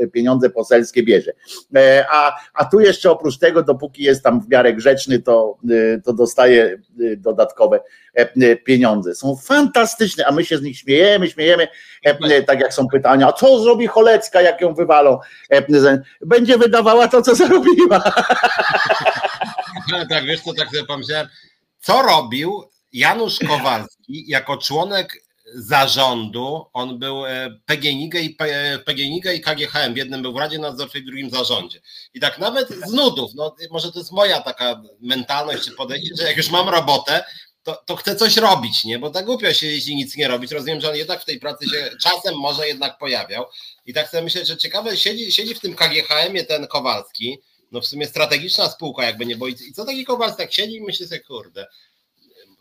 pieniądze 0.09 0.50
poselskie 0.50 1.03
bierze. 1.03 1.33
E, 1.77 2.07
a, 2.11 2.37
a 2.55 2.64
tu 2.64 2.81
jeszcze 2.81 3.11
oprócz 3.11 3.38
tego, 3.38 3.62
dopóki 3.62 4.03
jest 4.03 4.22
tam 4.22 4.40
w 4.40 4.48
miarę 4.48 4.74
grzeczny, 4.74 5.18
to, 5.18 5.59
e, 5.70 6.00
to 6.00 6.12
dostaje 6.12 6.64
e, 6.64 7.16
dodatkowe 7.16 7.81
pieniądze. 8.64 9.14
Są 9.14 9.37
fantastyczne, 9.37 10.27
a 10.27 10.33
my 10.33 10.44
się 10.44 10.59
z 10.59 10.62
nich 10.62 10.79
śmiejemy, 10.79 11.31
śmiejemy, 11.31 11.68
tak 12.46 12.61
jak 12.61 12.74
są 12.74 12.88
pytania, 12.88 13.29
a 13.29 13.33
co 13.33 13.61
zrobi 13.61 13.87
Cholecka, 13.87 14.42
jak 14.42 14.61
ją 14.61 14.74
wywalą? 14.74 15.18
Będzie 16.20 16.59
wydawała 16.59 17.09
to, 17.09 17.22
co 17.22 17.35
zarobiła. 17.44 18.00
Tak, 20.09 20.24
wiesz 20.24 20.40
co, 20.40 20.55
tak 20.55 20.68
sobie 20.68 20.85
pomyślałem, 20.85 21.29
co 21.81 22.03
robił 22.03 22.64
Janusz 22.92 23.38
Kowalski 23.48 24.24
jako 24.29 24.57
członek 24.57 25.24
zarządu, 25.55 26.66
on 26.72 26.98
był 26.98 27.27
e, 27.27 27.50
PGNiG 27.66 28.14
i, 28.14 28.37
PGNiG 28.85 29.24
i 29.35 29.40
KGHM, 29.40 29.94
w 29.94 29.96
jednym 29.96 30.22
był 30.22 30.33
w 30.33 30.37
Radzie 30.37 30.59
Nadzorczej, 30.59 31.03
w 31.03 31.07
drugim 31.07 31.31
zarządzie. 31.31 31.81
I 32.14 32.20
tak 32.20 32.38
nawet 32.38 32.68
z 32.68 32.92
nudów, 32.92 33.31
no 33.35 33.57
może 33.70 33.92
to 33.92 33.98
jest 33.98 34.12
moja 34.12 34.40
taka 34.40 34.83
mentalność 35.00 35.64
czy 35.64 35.70
podejście, 35.70 36.14
że 36.18 36.24
jak 36.24 36.37
już 36.37 36.50
mam 36.50 36.68
robotę, 36.68 37.24
to, 37.64 37.83
to 37.87 37.96
chcę 37.96 38.16
coś 38.16 38.37
robić, 38.37 38.85
nie? 38.85 38.98
Bo 38.98 39.11
tak 39.11 39.24
głupio 39.24 39.55
się 39.55 39.66
jeśli 39.66 39.96
nic 39.96 40.16
nie 40.16 40.29
robić. 40.29 40.53
Rozumiem, 40.53 40.81
że 40.81 40.90
on 40.90 40.96
jednak 40.96 41.22
w 41.22 41.24
tej 41.24 41.40
pracy 41.40 41.66
się 41.66 41.90
czasem 42.03 42.35
może 42.38 42.68
jednak 42.68 42.98
pojawiał. 42.98 43.46
I 43.87 43.94
tak 43.94 44.09
sobie 44.09 44.22
myślę, 44.22 44.46
że 44.46 44.57
ciekawe, 44.57 44.96
siedzi, 44.96 45.33
siedzi 45.33 45.55
w 45.55 45.61
tym 45.61 45.74
KGHM-ie 45.74 46.44
ten 46.44 46.66
Kowalski, 46.66 47.38
no 47.72 47.81
w 47.81 47.87
sumie 47.87 48.07
strategiczna 48.07 48.70
spółka 48.70 49.05
jakby 49.05 49.27
nie, 49.27 49.37
bo 49.37 49.48
i 49.48 49.72
co 49.77 49.85
taki 49.85 50.05
Kowalski 50.05 50.38
tak 50.38 50.53
siedzi 50.53 50.77
i 50.77 50.81
myśli 50.81 51.07
sobie, 51.07 51.20
kurde, 51.20 51.66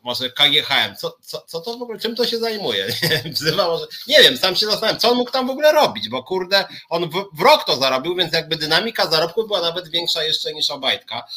może 0.03 0.29
KGHM, 0.29 0.95
co, 0.95 1.17
co, 1.21 1.41
co 1.47 1.61
to 1.61 1.77
w 1.77 1.81
ogóle, 1.81 1.99
czym 1.99 2.15
to 2.15 2.25
się 2.25 2.37
zajmuje? 2.37 2.87
Wzywa 3.25 3.67
może, 3.67 3.85
nie 4.07 4.23
wiem, 4.23 4.37
sam 4.37 4.55
się 4.55 4.65
zastanawiam, 4.65 4.99
co 4.99 5.11
on 5.11 5.17
mógł 5.17 5.31
tam 5.31 5.47
w 5.47 5.49
ogóle 5.49 5.71
robić, 5.71 6.09
bo 6.09 6.23
kurde, 6.23 6.65
on 6.89 7.09
w, 7.09 7.25
w 7.33 7.41
rok 7.41 7.63
to 7.65 7.77
zarobił, 7.77 8.15
więc 8.15 8.33
jakby 8.33 8.55
dynamika 8.55 9.07
zarobku 9.07 9.47
była 9.47 9.61
nawet 9.61 9.89
większa 9.89 10.23
jeszcze 10.23 10.53
niż 10.53 10.71
Obajtka. 10.71 11.27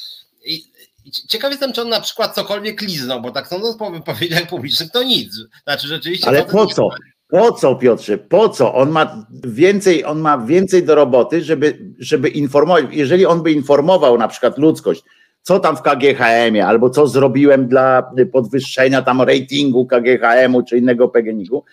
I 0.44 0.64
ciekaw 1.28 1.50
jestem, 1.50 1.72
czy 1.72 1.82
on 1.82 1.88
na 1.88 2.00
przykład 2.00 2.34
cokolwiek 2.34 2.82
liznął, 2.82 3.20
bo 3.20 3.30
tak 3.30 3.48
sądząc 3.48 3.76
po 3.76 3.90
wypowiedziach 3.90 4.48
publicznych, 4.48 4.90
to 4.90 5.02
nic. 5.02 5.34
Znaczy 5.64 5.88
rzeczywiście... 5.88 6.28
Ale 6.28 6.44
po 6.44 6.66
co? 6.66 6.88
Po 7.28 7.52
co, 7.52 7.74
Piotrze? 7.74 8.18
Po 8.18 8.48
co? 8.48 8.74
On 8.74 8.90
ma 8.90 9.26
więcej, 9.44 10.04
on 10.04 10.20
ma 10.20 10.38
więcej 10.38 10.84
do 10.84 10.94
roboty, 10.94 11.44
żeby, 11.44 11.94
żeby 11.98 12.28
informować. 12.28 12.84
Jeżeli 12.90 13.26
on 13.26 13.42
by 13.42 13.52
informował 13.52 14.18
na 14.18 14.28
przykład 14.28 14.58
ludzkość, 14.58 15.02
co 15.46 15.60
tam 15.60 15.76
w 15.76 15.82
KGHM-ie, 15.82 16.66
albo 16.66 16.90
co 16.90 17.06
zrobiłem 17.06 17.68
dla 17.68 18.10
podwyższenia 18.32 19.02
tam 19.02 19.22
ratingu 19.22 19.86
KGHM-u 19.86 20.62
czy 20.62 20.78
innego 20.78 21.08
PGNiG-u, 21.08 21.64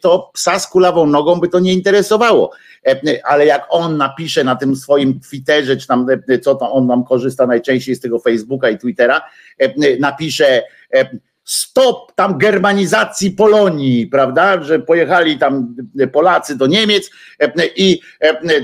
to 0.00 0.30
psa 0.34 0.58
z 0.58 0.66
kulawą 0.66 1.06
nogą 1.06 1.40
by 1.40 1.48
to 1.48 1.60
nie 1.60 1.72
interesowało. 1.72 2.50
Ale 3.24 3.46
jak 3.46 3.66
on 3.68 3.96
napisze 3.96 4.44
na 4.44 4.56
tym 4.56 4.76
swoim 4.76 5.20
Twitterze, 5.20 5.76
czy 5.76 5.86
tam 5.86 6.06
co 6.42 6.54
to 6.54 6.72
on 6.72 6.86
nam 6.86 7.04
korzysta 7.04 7.46
najczęściej 7.46 7.94
z 7.94 8.00
tego 8.00 8.18
Facebooka 8.18 8.70
i 8.70 8.78
Twittera, 8.78 9.20
napisze 10.00 10.62
stop 11.48 12.12
tam 12.14 12.38
germanizacji 12.38 13.30
Polonii, 13.30 14.06
prawda, 14.06 14.62
że 14.62 14.78
pojechali 14.78 15.38
tam 15.38 15.76
Polacy 16.12 16.56
do 16.58 16.66
Niemiec 16.66 17.10
i 17.76 18.00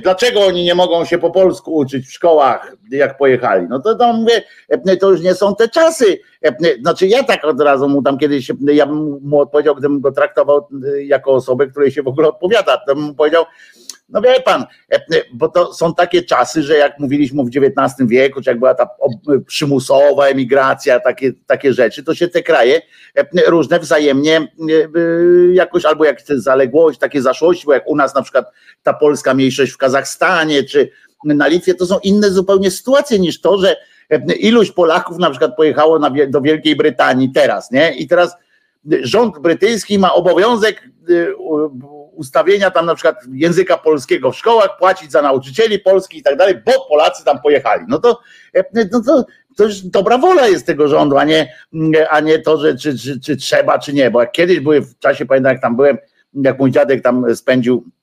dlaczego 0.03 0.47
oni 0.47 0.64
nie 0.64 0.75
mogą 0.75 1.05
się 1.05 1.18
po 1.18 1.31
polsku 1.31 1.75
uczyć 1.75 2.07
w 2.07 2.12
szkołach, 2.12 2.77
jak 2.90 3.18
pojechali. 3.18 3.66
No 3.68 3.81
to, 3.81 3.95
to 3.95 4.12
mówię, 4.12 4.42
to 5.01 5.11
już 5.11 5.21
nie 5.21 5.35
są 5.35 5.55
te 5.55 5.68
czasy. 5.68 6.18
Znaczy 6.81 7.07
ja 7.07 7.23
tak 7.23 7.45
od 7.45 7.61
razu 7.61 7.88
mu 7.88 8.03
tam 8.03 8.18
kiedyś, 8.18 8.53
ja 8.73 8.87
bym 8.87 9.21
mu 9.23 9.40
odpowiedział, 9.40 9.75
gdybym 9.75 10.01
go 10.01 10.12
traktował 10.12 10.68
jako 11.05 11.33
osobę, 11.33 11.66
której 11.66 11.90
się 11.90 12.03
w 12.03 12.09
ogóle 12.09 12.29
odpowiada, 12.29 12.77
to 12.87 12.95
bym 12.95 13.05
mu 13.05 13.14
powiedział, 13.14 13.45
no 14.12 14.20
wie 14.20 14.40
pan, 14.40 14.62
e, 14.92 14.96
e, 14.96 15.01
bo 15.33 15.48
to 15.48 15.75
są 15.75 15.94
takie 15.94 16.22
czasy, 16.22 16.62
że 16.62 16.77
jak 16.77 16.98
mówiliśmy 16.98 17.44
w 17.44 17.48
XIX 17.48 18.09
wieku, 18.09 18.42
czy 18.42 18.51
jak 18.51 18.59
była 18.59 18.75
ta 18.75 18.88
przymusowa 19.46 20.27
emigracja, 20.27 21.01
takie, 21.01 21.33
takie 21.46 21.72
rzeczy, 21.72 22.05
to 22.05 22.14
się 22.14 22.29
te 22.29 22.42
kraje 22.42 22.83
e, 23.16 23.51
różne 23.51 23.79
wzajemnie 23.79 24.53
jakoś, 25.53 25.85
albo 25.85 26.05
jak 26.05 26.22
te 26.22 26.40
zaległości, 26.40 27.01
takie 27.01 27.22
zaszłości, 27.22 27.66
bo 27.66 27.72
jak 27.72 27.88
u 27.88 27.96
nas 27.96 28.14
na 28.14 28.22
przykład 28.22 28.46
ta 28.83 28.94
polska 28.94 29.35
mniejszość 29.35 29.72
w 29.72 29.79
Kazachstanie, 29.79 30.64
czy 30.64 30.90
na 31.25 31.46
Litwie, 31.46 31.75
to 31.75 31.87
są 31.87 31.98
inne 31.98 32.31
zupełnie 32.31 32.70
sytuacje 32.70 33.18
niż 33.18 33.40
to, 33.40 33.59
że 33.59 33.77
iluś 34.38 34.70
Polaków 34.70 35.18
na 35.18 35.31
przykład 35.31 35.57
pojechało 35.57 35.98
na, 35.98 36.11
do 36.29 36.40
Wielkiej 36.40 36.77
Brytanii 36.77 37.33
teraz, 37.33 37.70
nie? 37.70 37.94
I 37.94 38.09
teraz 38.09 38.37
rząd 39.03 39.38
brytyjski 39.38 39.98
ma 39.98 40.14
obowiązek 40.14 40.88
ustawienia 42.14 42.70
tam 42.70 42.87
na 42.87 42.94
przykład 42.94 43.16
języka 43.33 43.79
polskiego 43.79 44.33
w 44.33 44.37
szkołach, 44.37 44.79
płacić 44.79 45.12
za 45.12 45.22
nauczycieli 45.22 45.79
polskich 45.79 46.20
i 46.20 46.22
tak 46.22 46.37
dalej, 46.37 46.55
bo 46.66 46.87
Polacy 46.88 47.25
tam 47.25 47.40
pojechali. 47.42 47.85
No 47.88 47.98
to, 47.98 48.20
no 48.92 49.03
to, 49.07 49.25
to 49.57 49.64
już 49.64 49.81
dobra 49.81 50.18
wola 50.18 50.48
jest 50.48 50.66
tego 50.66 50.88
rządu, 50.88 51.18
a 51.18 51.25
nie, 51.25 51.55
a 52.11 52.20
nie 52.20 52.38
to, 52.38 52.57
że 52.57 52.77
czy, 52.77 52.98
czy, 52.98 53.20
czy 53.20 53.37
trzeba, 53.37 53.79
czy 53.79 53.92
nie. 53.92 54.11
Bo 54.11 54.20
jak 54.20 54.33
kiedyś 54.33 54.61
były 54.61 54.81
w 54.81 54.98
czasie, 54.98 55.27
pamiętam 55.27 55.53
jak 55.53 55.62
tam 55.62 55.77
byłem, 55.77 55.98
jak 56.35 56.59
mój 56.59 56.70
dziadek 56.70 57.03
tam 57.03 57.37
spędził 57.37 57.85
E, 57.85 58.01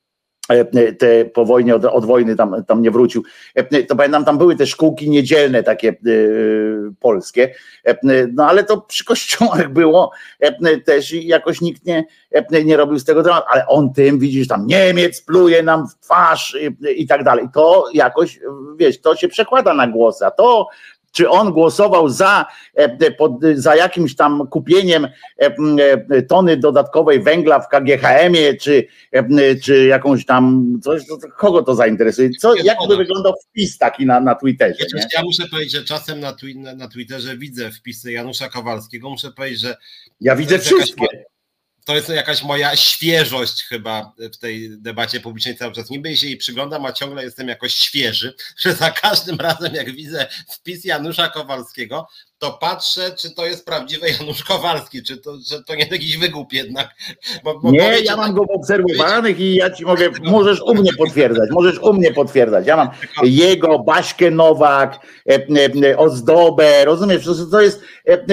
te 1.00 1.26
po 1.26 1.46
wojnie, 1.46 1.76
od, 1.76 1.86
od, 1.86 2.06
wojny 2.06 2.36
tam, 2.36 2.64
tam 2.68 2.82
nie 2.82 2.92
wrócił, 2.92 3.24
e, 3.56 3.84
to 3.84 3.96
pamiętam, 3.96 4.26
tam 4.26 4.38
były 4.38 4.56
te 4.56 4.68
szkółki 4.68 5.10
niedzielne 5.10 5.64
takie 5.64 5.90
e, 5.90 5.94
polskie, 7.00 7.54
no 8.34 8.46
ale 8.46 8.64
to 8.64 8.82
przy 8.82 9.06
kościołach 9.06 9.74
było. 9.74 10.12
Też 10.86 11.14
i 11.14 11.28
jakoś 11.28 11.62
nikt 11.62 11.86
nie, 11.86 12.06
nie 12.66 12.78
robił 12.78 13.00
z 13.00 13.06
tego 13.06 13.24
dramatu, 13.24 13.48
ale 13.50 13.68
on 13.68 13.94
tym, 13.94 14.20
widzisz, 14.20 14.48
tam 14.48 14.68
Niemiec 14.68 15.22
pluje 15.22 15.64
nam 15.64 15.88
w 15.88 15.96
twarz 15.96 16.58
i, 16.62 17.02
i 17.02 17.08
tak 17.08 17.24
dalej, 17.24 17.46
to 17.54 17.86
jakoś, 17.94 18.40
wiesz, 18.78 19.02
to 19.02 19.16
się 19.16 19.28
przekłada 19.28 19.74
na 19.74 19.88
głos, 19.88 20.22
a 20.22 20.32
to 20.32 20.68
czy 21.12 21.30
on 21.30 21.52
głosował 21.52 22.10
za, 22.10 22.46
e, 22.76 22.98
za 23.56 23.76
jakimś 23.76 24.16
tam 24.16 24.48
kupieniem 24.48 25.06
e, 25.06 25.10
e, 26.10 26.22
tony 26.22 26.58
dodatkowej 26.58 27.24
węgla 27.24 27.60
w 27.60 27.70
KGHM-ie, 27.70 28.58
czy, 28.58 28.88
czy 29.64 29.86
jakąś 29.86 30.26
tam 30.26 30.74
coś, 30.84 31.04
kogo 31.38 31.64
to 31.64 31.76
zainteresuje? 31.76 32.30
Co, 32.30 32.56
jak 32.56 32.78
by 32.88 32.98
wyglądał 32.98 33.34
wpis 33.50 33.78
taki 33.78 34.06
na, 34.06 34.20
na 34.20 34.36
Twitterze? 34.36 34.86
Ja, 34.96 35.06
ja 35.14 35.24
muszę 35.24 35.48
powiedzieć, 35.52 35.74
że 35.74 35.84
czasem 35.84 36.20
na, 36.20 36.36
na 36.76 36.88
Twitterze 36.88 37.38
widzę 37.38 37.72
wpisy 37.72 38.12
Janusza 38.12 38.50
Kowalskiego, 38.50 39.10
muszę 39.10 39.32
powiedzieć, 39.32 39.60
że 39.60 39.78
ja 40.22 40.36
widzę 40.36 40.60
wszystkie. 40.60 41.06
Jakaś 41.06 41.39
to 41.90 41.96
jest 41.96 42.10
jakaś 42.10 42.44
moja 42.44 42.76
świeżość 42.76 43.64
chyba 43.64 44.14
w 44.34 44.38
tej 44.38 44.70
debacie 44.82 45.20
publicznej 45.20 45.56
cały 45.58 45.74
czas. 45.74 45.90
Niby 45.90 46.18
się 46.18 46.28
jej 46.28 46.38
przyglądam, 46.38 46.86
a 46.86 46.94
ciągle 46.94 47.24
jestem 47.24 47.48
jakoś 47.48 47.74
świeży, 47.74 48.34
że 48.64 48.74
za 48.74 48.92
każdym 48.92 49.40
razem 49.40 49.76
jak 49.76 49.92
widzę 49.92 50.28
wpis 50.50 50.86
Janusza 50.86 51.28
Kowalskiego, 51.28 52.08
to 52.40 52.52
patrzę, 52.52 53.12
czy 53.18 53.32
to 53.32 53.46
jest 53.46 53.66
prawdziwy 53.66 54.08
Janusz 54.20 54.44
Kowalski, 54.44 55.04
czy 55.04 55.18
to, 55.18 55.38
że 55.48 55.64
to 55.64 55.76
nie 55.76 55.88
jakiś 55.92 56.18
wygłup 56.18 56.54
jednak. 56.54 56.90
Bo, 57.44 57.60
bo 57.60 57.72
nie, 57.72 58.00
ja 58.04 58.18
mam 58.18 58.34
go 58.34 58.42
obserwowanych 58.42 59.40
i 59.40 59.56
ja 59.56 59.70
ci 59.70 59.86
mogę, 59.86 60.10
możesz 60.24 60.62
u 60.62 60.76
mnie 60.76 60.92
potwierdzać, 60.98 61.50
możesz 61.52 61.80
u 61.80 61.94
mnie 61.94 62.14
potwierdzać. 62.14 62.68
Ja 62.68 62.78
mam 62.78 62.90
jego, 63.24 63.80
Baśkę 63.80 64.32
Nowak, 64.32 65.08
e, 65.30 65.48
e, 65.92 65.98
ozdobę, 65.98 66.86
rozumiesz, 66.86 67.30
to 67.52 67.62
jest 67.62 67.82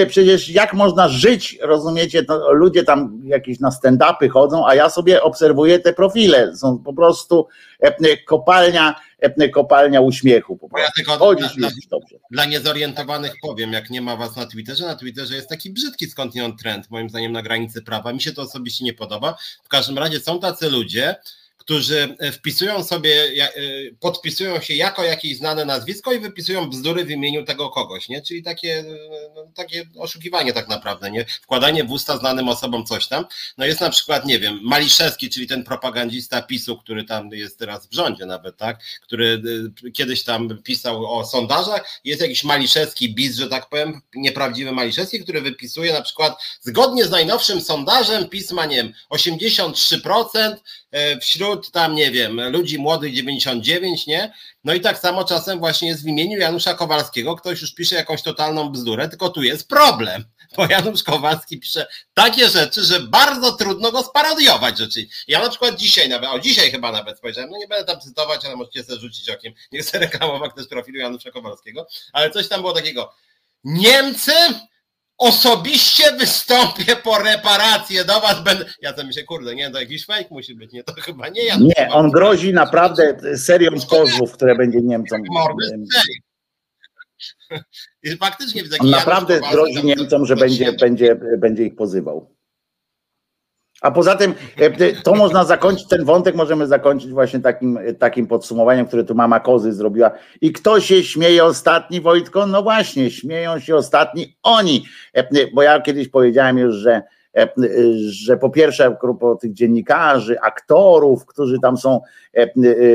przecież 0.09 0.49
jak 0.49 0.73
można 0.73 1.09
żyć, 1.09 1.57
rozumiecie, 1.61 2.23
to 2.23 2.53
ludzie 2.53 2.83
tam 2.83 3.21
jakieś 3.23 3.59
na 3.59 3.69
stand-upy 3.69 4.29
chodzą, 4.29 4.67
a 4.67 4.75
ja 4.75 4.89
sobie 4.89 5.23
obserwuję 5.23 5.79
te 5.79 5.93
profile, 5.93 6.55
są 6.55 6.77
po 6.77 6.93
prostu 6.93 7.47
kopalnia 8.25 8.95
kopalnia 9.53 10.01
uśmiechu. 10.01 10.57
Po 10.57 10.79
ja 10.79 10.87
tylko 10.95 11.17
Chodzisz, 11.17 11.55
dla, 11.55 11.69
dla, 11.69 11.99
dla 12.31 12.45
niezorientowanych 12.45 13.33
powiem, 13.41 13.73
jak 13.73 13.89
nie 13.89 14.01
ma 14.01 14.15
was 14.15 14.35
na 14.35 14.45
Twitterze, 14.45 14.85
na 14.85 14.95
Twitterze 14.95 15.35
jest 15.35 15.49
taki 15.49 15.69
brzydki 15.69 16.09
skądinąd 16.09 16.61
trend, 16.61 16.89
moim 16.89 17.09
zdaniem 17.09 17.31
na 17.31 17.41
granicy 17.41 17.81
prawa. 17.81 18.13
Mi 18.13 18.21
się 18.21 18.31
to 18.31 18.41
osobiście 18.41 18.85
nie 18.85 18.93
podoba. 18.93 19.37
W 19.63 19.67
każdym 19.67 19.97
razie 19.97 20.19
są 20.19 20.39
tacy 20.39 20.69
ludzie, 20.69 21.15
którzy 21.67 22.15
e, 22.19 22.31
wpisują 22.31 22.83
sobie, 22.83 23.31
e, 23.39 23.51
podpisują 23.99 24.61
się 24.61 24.73
jako 24.73 25.03
jakieś 25.03 25.37
znane 25.37 25.65
nazwisko 25.65 26.13
i 26.13 26.19
wypisują 26.19 26.69
bzdury 26.69 27.05
w 27.05 27.11
imieniu 27.11 27.43
tego 27.43 27.69
kogoś, 27.69 28.09
nie? 28.09 28.21
Czyli 28.21 28.43
takie, 28.43 28.79
e, 28.79 28.85
no, 29.35 29.47
takie 29.55 29.85
oszukiwanie 29.99 30.53
tak 30.53 30.67
naprawdę, 30.67 31.11
nie? 31.11 31.25
Wkładanie 31.25 31.83
w 31.83 31.91
usta 31.91 32.17
znanym 32.17 32.49
osobom 32.49 32.85
coś 32.85 33.07
tam. 33.07 33.25
No 33.57 33.65
jest 33.65 33.81
na 33.81 33.89
przykład, 33.89 34.25
nie 34.25 34.39
wiem, 34.39 34.59
Maliszewski, 34.63 35.29
czyli 35.29 35.47
ten 35.47 35.63
propagandista 35.63 36.41
PiSu, 36.41 36.77
który 36.77 37.03
tam 37.03 37.29
jest 37.31 37.59
teraz 37.59 37.87
w 37.87 37.93
rządzie 37.93 38.25
nawet, 38.25 38.57
tak? 38.57 38.79
Który 39.01 39.41
kiedyś 39.93 40.23
tam 40.23 40.61
pisał 40.63 41.19
o 41.19 41.25
sondażach. 41.25 41.99
Jest 42.03 42.21
jakiś 42.21 42.43
Maliszewski 42.43 43.13
bis, 43.13 43.35
że 43.35 43.47
tak 43.47 43.69
powiem, 43.69 44.01
nieprawdziwy 44.15 44.71
Maliszewski, 44.71 45.23
który 45.23 45.41
wypisuje 45.41 45.93
na 45.93 46.01
przykład 46.01 46.43
zgodnie 46.61 47.05
z 47.05 47.09
najnowszym 47.09 47.61
sondażem 47.61 48.29
PiS 48.29 48.51
ma, 48.51 48.65
nie 48.65 48.75
wiem, 48.75 48.93
83%, 49.09 50.55
E, 50.86 50.86
wśród 51.21 51.71
tam, 51.71 51.95
nie 51.95 52.11
wiem, 52.11 52.51
ludzi 52.51 52.77
młodych 52.77 53.13
99, 53.13 54.07
nie? 54.07 54.33
No 54.63 54.73
i 54.73 54.81
tak 54.81 54.99
samo 54.99 55.23
czasem 55.23 55.59
właśnie 55.59 55.87
jest 55.87 56.03
w 56.03 56.07
imieniu 56.07 56.39
Janusza 56.39 56.73
Kowalskiego, 56.73 57.35
ktoś 57.35 57.61
już 57.61 57.73
pisze 57.73 57.95
jakąś 57.95 58.21
totalną 58.21 58.69
bzdurę, 58.69 59.09
tylko 59.09 59.29
tu 59.29 59.43
jest 59.43 59.67
problem, 59.67 60.25
bo 60.57 60.67
Janusz 60.69 61.03
Kowalski 61.03 61.59
pisze 61.59 61.87
takie 62.13 62.49
rzeczy, 62.49 62.83
że 62.83 62.99
bardzo 62.99 63.51
trudno 63.51 63.91
go 63.91 64.03
sparodiować 64.03 64.77
rzeczy. 64.77 65.07
Ja 65.27 65.39
na 65.39 65.49
przykład 65.49 65.75
dzisiaj 65.75 66.09
nawet, 66.09 66.29
o 66.29 66.39
dzisiaj 66.39 66.71
chyba 66.71 66.91
nawet 66.91 67.17
spojrzałem, 67.17 67.49
no 67.49 67.57
nie 67.57 67.67
będę 67.67 67.85
tam 67.93 68.01
cytować, 68.01 68.45
ale 68.45 68.55
możecie 68.55 68.83
sobie 68.83 68.99
rzucić 68.99 69.29
okiem, 69.29 69.53
nie 69.71 69.79
chcę 69.79 69.99
reklamować 69.99 70.51
też 70.55 70.67
profilu 70.67 70.99
Janusza 70.99 71.31
Kowalskiego, 71.31 71.87
ale 72.13 72.31
coś 72.31 72.47
tam 72.47 72.61
było 72.61 72.73
takiego, 72.73 73.13
Niemcy 73.63 74.31
osobiście 75.17 76.11
wystąpię 76.11 76.95
po 77.03 77.17
reparacje 77.17 78.05
do 78.05 78.19
was 78.19 78.43
będę. 78.43 78.65
Ja 78.81 78.93
to 78.93 79.03
myślę, 79.03 79.23
kurde, 79.23 79.55
nie, 79.55 79.71
to 79.71 79.79
jakiś 79.79 80.05
fake 80.05 80.27
musi 80.31 80.55
być, 80.55 80.71
nie, 80.71 80.83
to 80.83 80.93
chyba 80.93 81.29
nie 81.29 81.45
ja. 81.45 81.57
Nie, 81.57 81.89
on 81.91 82.11
grozi 82.11 82.53
naprawdę 82.53 83.37
serią 83.37 83.71
pozwów, 83.89 84.31
które 84.31 84.55
będzie 84.55 84.81
Niemcom. 84.81 85.21
I 88.03 88.17
faktycznie 88.17 88.63
on 88.79 88.89
naprawdę 88.89 89.39
grozi 89.51 89.85
Niemcom, 89.85 90.25
że 90.25 90.35
będzie, 90.35 90.73
będzie, 90.73 91.15
będzie 91.15 91.63
ich 91.63 91.75
pozywał. 91.75 92.36
A 93.81 93.91
poza 93.91 94.15
tym 94.15 94.33
e, 94.57 94.93
to 95.03 95.15
można 95.15 95.45
zakończyć, 95.45 95.87
ten 95.87 96.05
wątek 96.05 96.35
możemy 96.35 96.67
zakończyć 96.67 97.11
właśnie 97.11 97.39
takim, 97.39 97.79
takim 97.99 98.27
podsumowaniem, 98.27 98.85
które 98.85 99.03
tu 99.03 99.15
mama 99.15 99.39
Kozy 99.39 99.73
zrobiła. 99.73 100.11
I 100.41 100.51
kto 100.51 100.79
się 100.79 101.03
śmieje 101.03 101.43
ostatni, 101.43 102.01
Wojtko? 102.01 102.47
No 102.47 102.63
właśnie, 102.63 103.11
śmieją 103.11 103.59
się 103.59 103.75
ostatni 103.75 104.37
oni. 104.43 104.85
E, 105.13 105.47
bo 105.53 105.61
ja 105.61 105.81
kiedyś 105.81 106.09
powiedziałem 106.09 106.57
już, 106.57 106.75
że 106.75 107.01
E, 107.01 107.16
że 107.97 108.37
po 108.37 108.49
pierwsze 108.49 108.97
grupa 109.01 109.35
tych 109.35 109.53
dziennikarzy, 109.53 110.41
aktorów, 110.41 111.25
którzy 111.25 111.59
tam 111.59 111.77
są, 111.77 112.01
e, 112.37 112.41
e, 112.41 112.49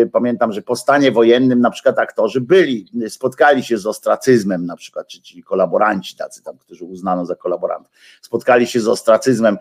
pamiętam, 0.07 0.53
że 0.53 0.63
po 0.63 0.77
stanie 0.77 1.13
wojennym 1.13 1.61
na 1.61 1.71
przykład 1.71 1.99
aktorzy 1.99 2.41
byli, 2.41 2.87
spotkali 3.09 3.63
się 3.63 3.79
z 3.79 3.87
ostracyzmem 3.87 4.67
na 4.67 4.77
przykład, 4.77 5.09
czy 5.09 5.23
ci 5.23 5.43
kolaboranci 5.43 6.17
tacy 6.17 6.43
tam, 6.43 6.59
którzy 6.59 6.85
uznano 6.85 7.27
za 7.27 7.35
kolaborantów, 7.35 7.93
spotkali 8.21 8.67
się 8.67 8.81
z 8.81 8.89
ostracyzmem 8.89 9.59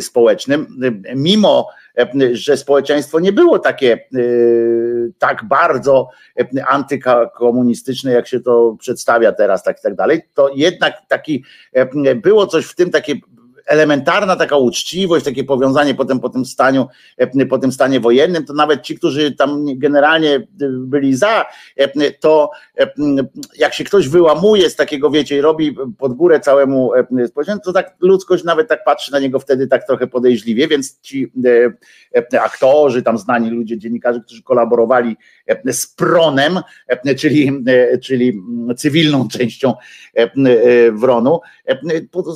społecznym, 0.00 0.66
mimo 1.16 1.68
że 2.32 2.56
społeczeństwo 2.56 3.20
nie 3.20 3.32
było 3.32 3.58
takie 3.58 4.08
tak 5.18 5.44
bardzo 5.44 6.08
antykomunistyczne, 6.68 8.12
jak 8.12 8.28
się 8.28 8.40
to 8.40 8.76
przedstawia 8.78 9.32
teraz, 9.32 9.62
tak 9.62 9.78
i 9.78 9.82
tak 9.82 9.94
dalej, 9.94 10.22
to 10.34 10.50
jednak 10.54 10.94
taki 11.08 11.44
było 12.16 12.46
coś 12.46 12.64
w 12.66 12.74
tym 12.74 12.90
takie 12.90 13.14
elementarna 13.66 14.36
taka 14.36 14.56
uczciwość, 14.56 15.24
takie 15.24 15.44
powiązanie 15.44 15.94
potem 15.94 16.20
po 16.20 16.28
tym 16.28 16.44
staniu, 16.44 16.86
e, 17.16 17.46
po 17.46 17.58
tym 17.58 17.72
stanie 17.72 18.00
wojennym, 18.00 18.44
to 18.44 18.52
nawet 18.52 18.82
ci, 18.82 18.98
którzy 18.98 19.32
tam 19.32 19.64
generalnie 19.78 20.34
e, 20.34 20.44
byli 20.68 21.16
za, 21.16 21.46
e, 21.76 22.10
to 22.12 22.50
jak 23.58 23.74
się 23.74 23.84
ktoś 23.84 24.08
wyłamuje 24.08 24.70
z 24.70 24.76
takiego, 24.76 25.10
wiecie, 25.10 25.36
i 25.36 25.40
robi 25.40 25.76
pod 25.98 26.12
górę 26.12 26.40
całemu 26.40 26.90
społeczeństwu, 27.26 27.64
to 27.64 27.72
tak 27.72 27.96
ludzkość 28.00 28.44
nawet 28.44 28.68
tak 28.68 28.84
patrzy 28.84 29.12
na 29.12 29.18
niego 29.18 29.38
wtedy 29.38 29.66
tak 29.66 29.86
trochę 29.86 30.06
podejrzliwie, 30.06 30.68
więc 30.68 31.00
ci 31.00 31.32
aktorzy, 32.40 33.02
tam 33.02 33.18
znani 33.18 33.50
ludzie, 33.50 33.78
dziennikarze, 33.78 34.20
którzy 34.20 34.42
kolaborowali 34.42 35.16
z 35.66 35.86
pronem, 35.86 36.60
czyli, 37.18 37.64
czyli 38.02 38.42
cywilną 38.76 39.28
częścią 39.28 39.74
Wronu, 40.92 41.40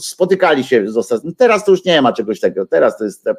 spotykali 0.00 0.64
się 0.64 0.88
z 0.90 0.96
Teraz 1.36 1.64
to 1.64 1.70
już 1.70 1.84
nie 1.84 2.02
ma 2.02 2.12
czegoś 2.12 2.40
takiego. 2.40 2.66
Teraz 2.66 2.98
to 2.98 3.04
jest, 3.04 3.26
e, 3.26 3.34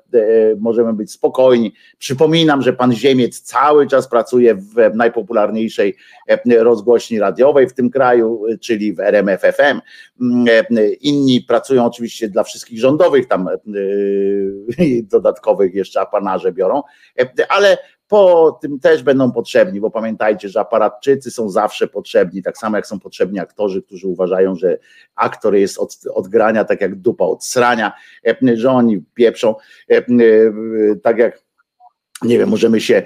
możemy 0.60 0.94
być 0.94 1.12
spokojni. 1.12 1.74
Przypominam, 1.98 2.62
że 2.62 2.74
pan 2.74 2.94
Ziemiec 2.94 3.42
cały 3.42 3.88
czas 3.88 4.08
pracuje 4.08 4.56
w 4.56 4.96
najpopularniejszej 4.96 5.96
e, 6.28 6.64
rozgłośni 6.64 7.20
radiowej 7.20 7.70
w 7.70 7.74
tym 7.74 7.90
kraju, 7.90 8.42
czyli 8.62 8.94
w 8.94 9.00
RMFFM. 9.00 9.82
Mm, 10.22 10.48
e, 10.48 10.90
inni 10.90 11.42
pracują 11.42 11.86
oczywiście 11.86 12.30
dla 12.30 12.44
wszystkich 12.44 12.80
rządowych, 12.80 13.28
tam 13.28 13.50
dodatkowych 15.04 15.74
jeszcze 15.74 16.02
apanarze 16.02 16.52
biorą, 16.52 16.84
ale 17.50 17.78
po 18.10 18.52
tym 18.62 18.80
też 18.80 19.04
będą 19.04 19.32
potrzebni, 19.32 19.82
bo 19.82 19.92
pamiętajcie, 19.92 20.50
że 20.50 20.60
aparatczycy 20.60 21.32
są 21.32 21.50
zawsze 21.50 21.88
potrzebni, 21.88 22.44
tak 22.44 22.58
samo 22.58 22.78
jak 22.78 22.88
są 22.88 23.00
potrzebni 23.00 23.40
aktorzy, 23.40 23.82
którzy 23.82 24.08
uważają, 24.08 24.56
że 24.56 24.78
aktor 25.16 25.56
jest 25.56 25.78
od, 25.78 26.00
od 26.14 26.28
grania 26.28 26.64
tak 26.64 26.82
jak 26.82 26.96
dupa 26.96 27.26
od 27.26 27.46
srania, 27.46 27.92
e, 28.28 28.58
że 28.58 28.72
oni 28.72 29.04
pieprzą, 29.14 29.56
e, 29.92 29.98
e, 29.98 30.04
tak 31.04 31.18
jak 31.18 31.42
nie 32.22 32.38
wiem, 32.38 32.50
możemy 32.50 32.82
się 32.82 33.04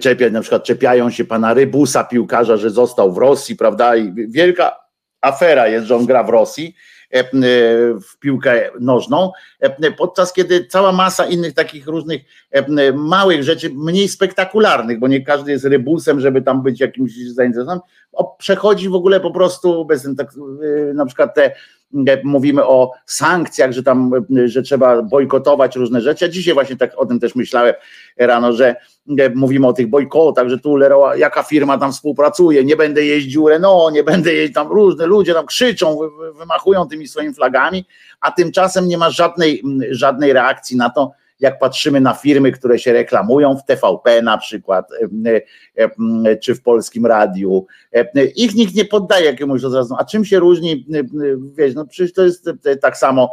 czepiać, 0.00 0.32
na 0.32 0.40
przykład 0.40 0.64
czepiają 0.64 1.10
się 1.10 1.24
pana 1.24 1.54
Rybusa, 1.54 2.04
piłkarza, 2.04 2.56
że 2.56 2.70
został 2.70 3.12
w 3.12 3.18
Rosji, 3.18 3.56
prawda, 3.56 3.96
i 3.96 4.12
wielka 4.28 4.76
afera 5.20 5.68
jest, 5.68 5.86
że 5.86 5.96
on 5.96 6.06
gra 6.06 6.22
w 6.22 6.28
Rosji, 6.28 6.74
w 8.08 8.18
piłkę 8.18 8.70
nożną, 8.80 9.32
e, 9.60 9.92
podczas 9.92 10.32
kiedy 10.32 10.66
cała 10.66 10.92
masa 10.92 11.26
innych 11.26 11.54
takich 11.54 11.86
różnych 11.86 12.22
małych 12.94 13.42
rzeczy, 13.42 13.70
mniej 13.74 14.08
spektakularnych, 14.08 14.98
bo 14.98 15.08
nie 15.08 15.24
każdy 15.24 15.52
jest 15.52 15.64
rybusem, 15.64 16.20
żeby 16.20 16.42
tam 16.42 16.62
być 16.62 16.80
jakimś 16.80 17.12
zainteresowanym, 17.28 17.82
przechodzi 18.38 18.88
w 18.88 18.94
ogóle 18.94 19.20
po 19.20 19.30
prostu 19.30 19.84
bez 19.84 20.08
tak, 20.18 20.30
na 20.94 21.06
przykład 21.06 21.34
te 21.34 21.54
mówimy 22.24 22.66
o 22.66 22.92
sankcjach, 23.06 23.72
że 23.72 23.82
tam, 23.82 24.10
że 24.44 24.62
trzeba 24.62 25.02
bojkotować 25.02 25.76
różne 25.76 26.00
rzeczy. 26.00 26.24
Ja 26.24 26.30
dzisiaj 26.30 26.54
właśnie 26.54 26.76
tak 26.76 26.90
o 26.96 27.06
tym 27.06 27.20
też 27.20 27.34
myślałem 27.34 27.74
rano, 28.18 28.52
że 28.52 28.76
mówimy 29.34 29.66
o 29.66 29.72
tych 29.72 29.86
bojkotach, 29.86 30.48
że 30.48 30.58
tu 30.58 30.76
Leroy, 30.76 31.18
jaka 31.18 31.42
firma 31.42 31.78
tam 31.78 31.92
współpracuje, 31.92 32.64
nie 32.64 32.76
będę 32.76 33.04
jeździł 33.04 33.48
Renault, 33.48 33.94
nie 33.94 34.04
będę 34.04 34.32
jeździł, 34.32 34.54
tam 34.54 34.68
różne 34.68 35.06
ludzie 35.06 35.34
tam 35.34 35.46
krzyczą, 35.46 35.98
wymachują 36.38 36.88
tymi 36.88 37.08
swoimi 37.08 37.34
flagami, 37.34 37.84
a 38.20 38.32
tymczasem 38.32 38.88
nie 38.88 38.98
ma 38.98 39.10
żadnej, 39.10 39.62
żadnej 39.90 40.32
reakcji 40.32 40.76
na 40.76 40.90
to, 40.90 41.12
jak 41.40 41.58
patrzymy 41.58 42.00
na 42.00 42.14
firmy, 42.14 42.52
które 42.52 42.78
się 42.78 42.92
reklamują 42.92 43.56
w 43.56 43.64
TVP 43.64 44.22
na 44.22 44.38
przykład, 44.38 44.88
czy 46.42 46.54
w 46.54 46.62
Polskim 46.62 47.06
Radiu, 47.06 47.66
ich 48.36 48.54
nikt 48.54 48.74
nie 48.74 48.84
poddaje 48.84 49.26
jakiemuś 49.26 49.62
rozrazu. 49.62 49.94
A 49.98 50.04
czym 50.04 50.24
się 50.24 50.38
różni? 50.38 50.86
Wiesz, 51.58 51.74
no 51.74 51.86
przecież 51.86 52.12
to 52.12 52.24
jest 52.24 52.50
tak 52.80 52.96
samo 52.96 53.30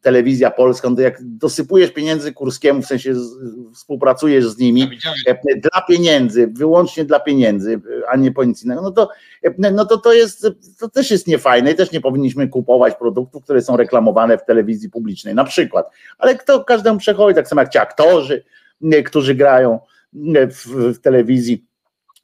telewizja 0.00 0.50
polska, 0.50 0.90
no 0.90 1.00
jak 1.00 1.18
dosypujesz 1.22 1.90
pieniędzy 1.90 2.32
Kurskiemu, 2.32 2.82
w 2.82 2.86
sensie 2.86 3.14
współpracujesz 3.74 4.46
z 4.46 4.58
nimi 4.58 4.90
dla 5.56 5.82
pieniędzy, 5.88 6.46
wyłącznie 6.46 7.04
dla 7.04 7.20
pieniędzy, 7.20 7.80
a 8.08 8.16
nie 8.16 8.32
po 8.32 8.44
nic 8.44 8.64
innego, 8.64 8.82
no 8.82 8.90
to, 8.90 9.08
no 9.58 9.86
to 9.86 9.98
to 9.98 10.12
jest, 10.12 10.46
to 10.78 10.88
też 10.88 11.10
jest 11.10 11.26
niefajne 11.26 11.72
i 11.72 11.74
też 11.74 11.92
nie 11.92 12.00
powinniśmy 12.00 12.48
kupować 12.48 12.94
produktów, 12.94 13.44
które 13.44 13.62
są 13.62 13.76
reklamowane 13.76 14.38
w 14.38 14.44
telewizji 14.44 14.90
publicznej, 14.90 15.34
na 15.34 15.44
przykład. 15.44 15.90
Ale 16.18 16.34
kto 16.34 16.64
każdemu 16.64 16.98
przechodzi, 16.98 17.34
tak 17.34 17.48
samo 17.48 17.60
jak 17.60 17.72
ci 17.72 17.78
aktorzy, 17.78 18.44
którzy 19.04 19.34
grają 19.34 19.80
w, 20.50 20.66
w 20.94 20.98
telewizji 20.98 21.64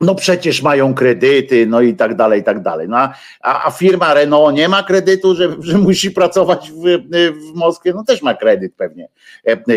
no 0.02 0.14
przecież 0.14 0.62
mają 0.62 0.94
kredyty, 0.94 1.66
no 1.66 1.80
i 1.80 1.94
tak 1.94 2.16
dalej, 2.16 2.40
i 2.40 2.44
tak 2.44 2.62
dalej. 2.62 2.88
No 2.88 2.96
a, 2.96 3.12
a 3.42 3.70
firma 3.70 4.14
Renault 4.14 4.56
nie 4.56 4.68
ma 4.68 4.82
kredytu, 4.82 5.34
że, 5.34 5.56
że 5.60 5.78
musi 5.78 6.10
pracować 6.10 6.70
w, 6.70 6.84
w 7.32 7.54
Moskwie, 7.54 7.92
no 7.94 8.04
też 8.04 8.22
ma 8.22 8.34
kredyt 8.34 8.74
pewnie 8.74 9.08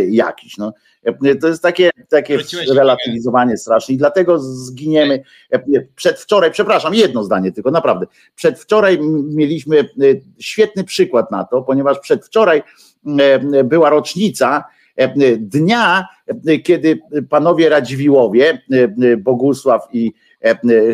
jakiś. 0.10 0.58
No. 0.58 0.74
To 1.42 1.48
jest 1.48 1.64
takie, 1.64 1.90
takie 2.10 2.38
relatywizowanie 2.76 3.58
straszne 3.58 3.96
i 3.96 3.98
dlatego 3.98 4.40
zginiemy. 4.40 5.24
Przedwczoraj, 5.96 6.52
przepraszam, 6.52 6.94
jedno 6.94 7.24
zdanie 7.24 7.52
tylko, 7.52 7.72
naprawdę. 7.72 8.06
Przedwczoraj 8.36 9.00
mieliśmy 9.24 9.90
świetny 10.40 10.84
przykład 10.84 11.32
na 11.32 11.44
to, 11.44 11.62
ponieważ 11.62 12.00
przedwczoraj 12.00 12.64
była 13.64 13.90
rocznica 13.90 14.64
dnia, 15.38 16.08
kiedy 16.64 17.00
panowie 17.30 17.70
Radziwiłowie, 17.70 18.62
Bogusław 19.18 19.88
i 19.94 20.14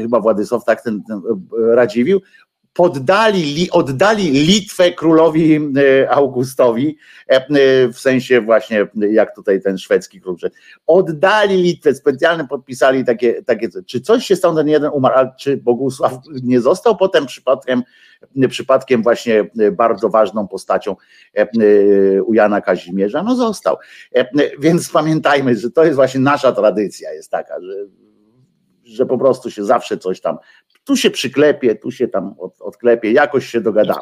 chyba 0.02 0.20
Władysław, 0.20 0.66
tak 0.66 0.84
ten, 0.84 1.04
ten 1.04 1.22
Radziwił, 1.52 2.22
poddali, 2.74 3.72
oddali 3.72 4.32
Litwę 4.32 4.92
królowi 4.92 5.60
Augustowi, 6.10 6.98
w 7.94 8.00
sensie 8.00 8.42
właśnie 8.42 8.88
jak 9.12 9.36
tutaj 9.36 9.62
ten 9.62 9.78
szwedzki 9.78 10.22
król, 10.22 10.36
oddali 10.88 11.64
Litwę, 11.64 11.96
specjalnie 11.96 12.48
podpisali 12.48 13.06
takie, 13.06 13.44
takie 13.44 13.70
czy 13.86 14.02
coś 14.02 14.26
się 14.26 14.36
stało, 14.36 14.56
ten 14.56 14.68
jeden 14.68 14.92
umarł, 14.94 15.30
czy 15.40 15.58
Bogusław 15.58 16.14
nie 16.44 16.62
został 16.62 16.98
potem 16.98 17.26
przypadkiem 17.26 17.84
przypadkiem 18.50 19.04
właśnie 19.04 19.50
bardzo 19.72 20.10
ważną 20.10 20.48
postacią 20.48 20.96
e, 21.38 21.42
e, 21.42 22.24
u 22.24 22.34
Jana 22.34 22.62
Kazimierza, 22.62 23.24
no 23.24 23.36
został. 23.36 23.78
E, 24.16 24.26
więc 24.60 24.92
pamiętajmy, 24.92 25.56
że 25.56 25.72
to 25.72 25.84
jest 25.84 25.96
właśnie 25.96 26.20
nasza 26.20 26.52
tradycja, 26.52 27.14
jest 27.14 27.32
taka, 27.32 27.62
że, 27.62 27.74
że 28.84 29.06
po 29.06 29.18
prostu 29.18 29.52
się 29.52 29.64
zawsze 29.64 29.98
coś 29.98 30.22
tam, 30.22 30.38
tu 30.84 30.98
się 30.98 31.12
przyklepie, 31.12 31.76
tu 31.76 31.92
się 31.92 32.08
tam 32.08 32.36
odklepie, 32.60 33.12
jakoś 33.12 33.50
się 33.50 33.62
dogadamy. 33.62 34.02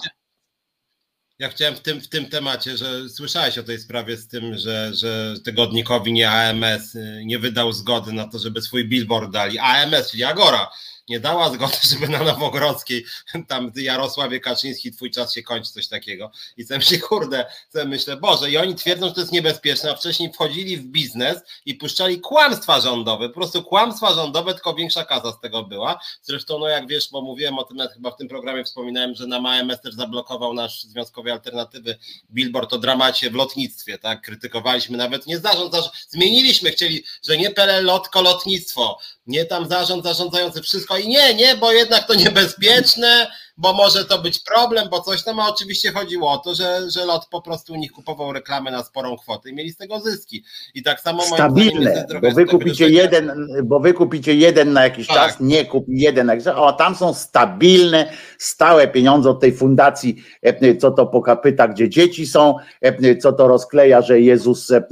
Ja 1.39 1.49
chciałem 1.49 1.75
w 1.75 1.79
tym, 1.79 2.01
w 2.01 2.09
tym 2.09 2.25
temacie, 2.25 2.77
że 2.77 3.09
słyszałeś 3.09 3.57
o 3.57 3.63
tej 3.63 3.79
sprawie 3.79 4.17
z 4.17 4.27
tym, 4.27 4.57
że, 4.57 4.91
że 4.93 5.35
tygodnikowi 5.45 6.13
nie 6.13 6.31
AMS 6.31 6.97
nie 7.25 7.39
wydał 7.39 7.71
zgody 7.71 8.13
na 8.13 8.27
to, 8.27 8.39
żeby 8.39 8.61
swój 8.61 8.87
billboard 8.87 9.31
dali. 9.31 9.59
AMS, 9.59 10.11
czyli 10.11 10.23
Agora, 10.23 10.67
nie 11.09 11.19
dała 11.19 11.49
zgody, 11.53 11.77
żeby 11.89 12.07
na 12.07 12.23
Nowogrodzkiej 12.23 13.05
tam 13.47 13.71
Jarosławie 13.75 14.39
Kaczyński, 14.39 14.91
twój 14.91 15.11
czas 15.11 15.33
się 15.33 15.43
kończy, 15.43 15.71
coś 15.71 15.87
takiego. 15.87 16.31
I 16.57 16.63
sobie 16.63 16.77
myślę, 16.77 16.97
kurde, 16.97 17.45
sobie 17.69 17.85
myślę, 17.85 18.17
Boże, 18.17 18.51
i 18.51 18.57
oni 18.57 18.75
twierdzą, 18.75 19.07
że 19.07 19.13
to 19.13 19.19
jest 19.19 19.31
niebezpieczne, 19.31 19.91
a 19.91 19.95
wcześniej 19.95 20.33
wchodzili 20.33 20.77
w 20.77 20.83
biznes 20.83 21.37
i 21.65 21.75
puszczali 21.75 22.19
kłamstwa 22.19 22.81
rządowe, 22.81 23.29
po 23.29 23.35
prostu 23.35 23.63
kłamstwa 23.63 24.13
rządowe, 24.13 24.53
tylko 24.53 24.73
większa 24.73 25.05
kasa 25.05 25.31
z 25.31 25.39
tego 25.39 25.63
była. 25.63 25.99
Zresztą, 26.21 26.59
no 26.59 26.67
jak 26.67 26.87
wiesz, 26.87 27.09
bo 27.11 27.21
mówiłem 27.21 27.59
o 27.59 27.63
tym, 27.63 27.77
nawet 27.77 27.93
chyba 27.93 28.11
w 28.11 28.15
tym 28.15 28.27
programie 28.27 28.63
wspominałem, 28.63 29.15
że 29.15 29.27
na 29.27 29.37
AMS 29.49 29.81
też 29.81 29.93
zablokował 29.93 30.53
nasz 30.53 30.83
Związkowej 30.83 31.31
Alternatywy 31.31 31.97
billboard 32.31 32.73
o 32.73 32.77
dramacie 32.77 33.31
w 33.31 33.35
lotnictwie, 33.35 33.97
tak, 33.97 34.21
krytykowaliśmy 34.21 34.97
nawet 34.97 35.27
nie 35.27 35.39
zarząd, 35.39 35.71
zarząd 35.71 35.93
zmieniliśmy, 36.09 36.71
chcieli, 36.71 37.03
że 37.27 37.37
nie 37.37 37.51
PLL 37.51 37.85
lotko, 37.85 38.21
lotnictwo, 38.21 38.99
nie 39.27 39.45
tam 39.45 39.69
zarząd 39.69 40.03
zarządzający 40.03 40.61
wszystko 40.61 40.97
i 40.99 41.07
nie, 41.07 41.35
nie, 41.35 41.55
bo 41.55 41.71
jednak 41.71 42.07
to 42.07 42.15
niebezpieczne, 42.25 43.27
bo 43.59 43.73
może 43.73 44.05
to 44.05 44.21
być 44.21 44.39
problem, 44.39 44.87
bo 44.91 45.01
coś 45.01 45.23
tam, 45.23 45.39
a 45.39 45.49
oczywiście 45.49 45.91
chodziło 45.91 46.31
o 46.31 46.37
to, 46.37 46.55
że, 46.55 46.91
że 46.91 47.05
lot 47.05 47.27
po 47.31 47.41
prostu 47.41 47.73
u 47.73 47.75
nich 47.75 47.91
kupował 47.91 48.33
reklamę 48.33 48.71
na 48.71 48.83
sporą 48.83 49.17
kwotę 49.17 49.49
i 49.49 49.53
mieli 49.53 49.71
z 49.71 49.77
tego 49.77 49.99
zyski. 49.99 50.43
I 50.73 50.83
tak 50.83 51.01
samo 51.01 51.23
Stabilne, 51.23 52.07
bo 52.21 52.31
wy 52.31 52.45
kupicie 52.45 52.89
jeden, 52.89 53.47
bo 53.63 53.79
wy 53.79 53.93
kupicie 53.93 54.35
jeden 54.35 54.73
na 54.73 54.83
jakiś 54.83 55.07
tak. 55.07 55.17
czas, 55.17 55.37
nie 55.39 55.65
kup 55.65 55.85
jeden 55.87 56.27
na 56.27 56.33
jakiś 56.33 56.45
czas, 56.45 56.55
o 56.57 56.73
tam 56.73 56.95
są 56.95 57.13
stabilne, 57.13 58.11
stałe 58.37 58.87
pieniądze 58.87 59.29
od 59.29 59.39
tej 59.39 59.53
fundacji, 59.53 60.23
e, 60.41 60.75
co 60.75 60.91
to 60.91 61.05
po 61.05 61.21
kapyta, 61.21 61.67
gdzie 61.67 61.89
dzieci 61.89 62.27
są, 62.27 62.55
e, 62.81 63.15
co 63.15 63.33
to 63.33 63.47
rozkleja, 63.47 64.01
że 64.01 64.21
Jezus 64.21 64.71
e, 64.71 64.83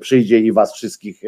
przyjdzie 0.00 0.38
i 0.38 0.52
was 0.52 0.74
wszystkich 0.74 1.22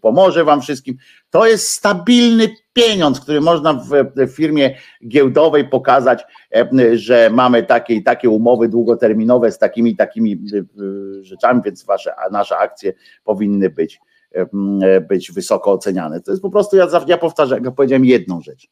pomoże 0.00 0.44
wam 0.44 0.62
wszystkim. 0.62 0.96
To 1.30 1.46
jest 1.46 1.68
stabilny 1.68 2.48
pieniądz, 2.72 3.20
który 3.20 3.40
można 3.40 3.74
w 3.74 4.28
firmie 4.28 4.74
giełdowej 5.08 5.68
pokazać, 5.68 6.24
e, 6.54 6.68
że 6.92 7.30
mamy 7.32 7.62
takie 7.62 7.94
i 7.94 8.02
takie 8.02 8.30
umowy 8.30 8.68
długoterminowe 8.68 9.52
z 9.52 9.58
takimi 9.58 9.96
takimi 9.96 10.32
e, 10.32 10.58
e, 10.58 10.62
rzeczami, 11.22 11.60
więc 11.64 11.84
wasze, 11.84 12.14
nasze 12.30 12.58
akcje 12.58 12.92
powinny 13.24 13.70
być, 13.70 14.00
być 15.08 15.32
wysoko 15.32 15.72
oceniane. 15.72 16.20
To 16.20 16.30
jest 16.30 16.42
po 16.42 16.50
prostu, 16.50 16.76
ja, 16.76 16.86
ja 17.06 17.18
powtarzam, 17.18 17.64
jak 17.64 17.74
powiedziałem 17.74 18.04
jedną 18.04 18.40
rzecz, 18.40 18.68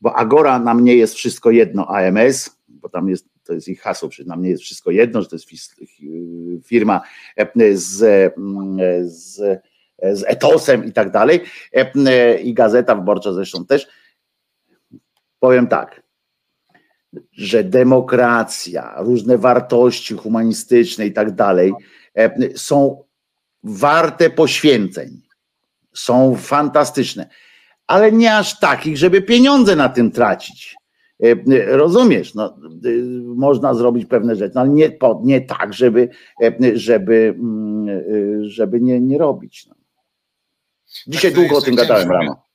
bo 0.00 0.14
Agora 0.14 0.58
nam 0.58 0.84
nie 0.84 0.96
jest 0.96 1.14
wszystko 1.14 1.50
jedno 1.50 1.86
AMS, 1.86 2.58
bo 2.68 2.88
tam 2.88 3.08
jest 3.08 3.32
to 3.44 3.52
jest 3.52 3.68
ich 3.68 3.80
hasło, 3.80 4.08
że 4.12 4.24
nam 4.24 4.42
nie 4.42 4.50
jest 4.50 4.62
wszystko 4.62 4.90
jedno, 4.90 5.22
że 5.22 5.28
to 5.28 5.36
jest 5.36 5.48
firma 6.64 7.00
z, 7.74 8.32
z 9.02 9.62
z 10.02 10.24
etosem 10.26 10.84
i 10.84 10.92
tak 10.92 11.10
dalej. 11.10 11.40
E, 11.76 11.92
e, 12.06 12.38
I 12.38 12.54
Gazeta 12.54 12.94
Wyborcza 12.94 13.32
zresztą 13.32 13.66
też. 13.66 13.88
Powiem 15.38 15.66
tak, 15.66 16.02
że 17.32 17.64
demokracja, 17.64 18.94
różne 18.96 19.38
wartości 19.38 20.14
humanistyczne 20.14 21.06
i 21.06 21.12
tak 21.12 21.30
dalej 21.30 21.72
e, 22.14 22.30
są 22.58 23.04
warte 23.62 24.30
poświęceń, 24.30 25.22
są 25.92 26.36
fantastyczne, 26.36 27.28
ale 27.86 28.12
nie 28.12 28.36
aż 28.36 28.60
takich, 28.60 28.96
żeby 28.98 29.22
pieniądze 29.22 29.76
na 29.76 29.88
tym 29.88 30.10
tracić. 30.10 30.76
Rozumiesz, 31.66 32.34
no, 32.34 32.56
można 33.24 33.74
zrobić 33.74 34.06
pewne 34.06 34.36
rzeczy, 34.36 34.52
no, 34.54 34.60
ale 34.60 34.70
nie, 34.70 34.98
nie 35.22 35.40
tak, 35.40 35.74
żeby, 35.74 36.08
żeby, 36.74 37.38
żeby 38.42 38.80
nie, 38.80 39.00
nie 39.00 39.18
robić. 39.18 39.66
No. 39.66 39.81
Dzisiaj 41.06 41.32
tak 41.32 41.40
długo 41.40 41.56
o 41.56 41.62
tym 41.62 41.74
gadałem 41.74 42.10
rano 42.10 42.51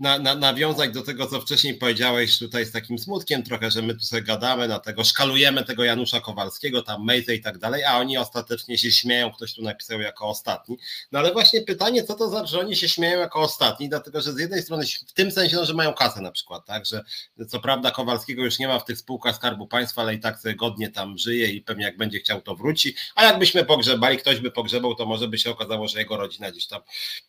na, 0.00 0.18
na, 0.18 0.34
nawiązać 0.34 0.90
do 0.90 1.02
tego, 1.02 1.26
co 1.26 1.40
wcześniej 1.40 1.74
powiedziałeś 1.74 2.38
tutaj 2.38 2.66
z 2.66 2.72
takim 2.72 2.98
smutkiem 2.98 3.42
trochę, 3.42 3.70
że 3.70 3.82
my 3.82 3.94
tu 3.94 4.00
sobie 4.00 4.22
gadamy 4.22 4.68
na 4.68 4.78
tego, 4.78 5.04
szkalujemy 5.04 5.64
tego 5.64 5.84
Janusza 5.84 6.20
Kowalskiego, 6.20 6.82
tam 6.82 7.04
Mejze 7.04 7.34
i 7.34 7.40
tak 7.40 7.58
dalej, 7.58 7.84
a 7.84 7.98
oni 7.98 8.18
ostatecznie 8.18 8.78
się 8.78 8.92
śmieją, 8.92 9.32
ktoś 9.32 9.54
tu 9.54 9.62
napisał 9.62 10.00
jako 10.00 10.28
ostatni. 10.28 10.78
No 11.12 11.18
ale 11.18 11.32
właśnie 11.32 11.60
pytanie, 11.62 12.04
co 12.04 12.14
to 12.14 12.30
za, 12.30 12.46
że 12.46 12.60
oni 12.60 12.76
się 12.76 12.88
śmieją 12.88 13.18
jako 13.18 13.40
ostatni, 13.40 13.88
dlatego, 13.88 14.20
że 14.20 14.32
z 14.32 14.38
jednej 14.38 14.62
strony 14.62 14.84
w 15.06 15.12
tym 15.12 15.30
sensie, 15.30 15.56
no, 15.56 15.64
że 15.64 15.74
mają 15.74 15.92
kasę 15.92 16.20
na 16.20 16.30
przykład, 16.30 16.66
tak, 16.66 16.86
że 16.86 17.04
co 17.48 17.60
prawda 17.60 17.90
Kowalskiego 17.90 18.44
już 18.44 18.58
nie 18.58 18.68
ma 18.68 18.78
w 18.78 18.84
tych 18.84 18.98
spółkach 18.98 19.36
Skarbu 19.36 19.66
Państwa, 19.66 20.02
ale 20.02 20.14
i 20.14 20.20
tak 20.20 20.38
sobie 20.38 20.54
godnie 20.54 20.90
tam 20.90 21.18
żyje 21.18 21.50
i 21.50 21.60
pewnie 21.60 21.84
jak 21.84 21.96
będzie 21.96 22.18
chciał, 22.18 22.40
to 22.40 22.56
wróci, 22.56 22.94
a 23.14 23.24
jakbyśmy 23.24 23.64
pogrzebali, 23.64 24.18
ktoś 24.18 24.40
by 24.40 24.50
pogrzebał, 24.50 24.94
to 24.94 25.06
może 25.06 25.28
by 25.28 25.38
się 25.38 25.50
okazało, 25.50 25.88
że 25.88 25.98
jego 25.98 26.16
rodzina 26.16 26.50
gdzieś 26.50 26.66
tam 26.66 26.80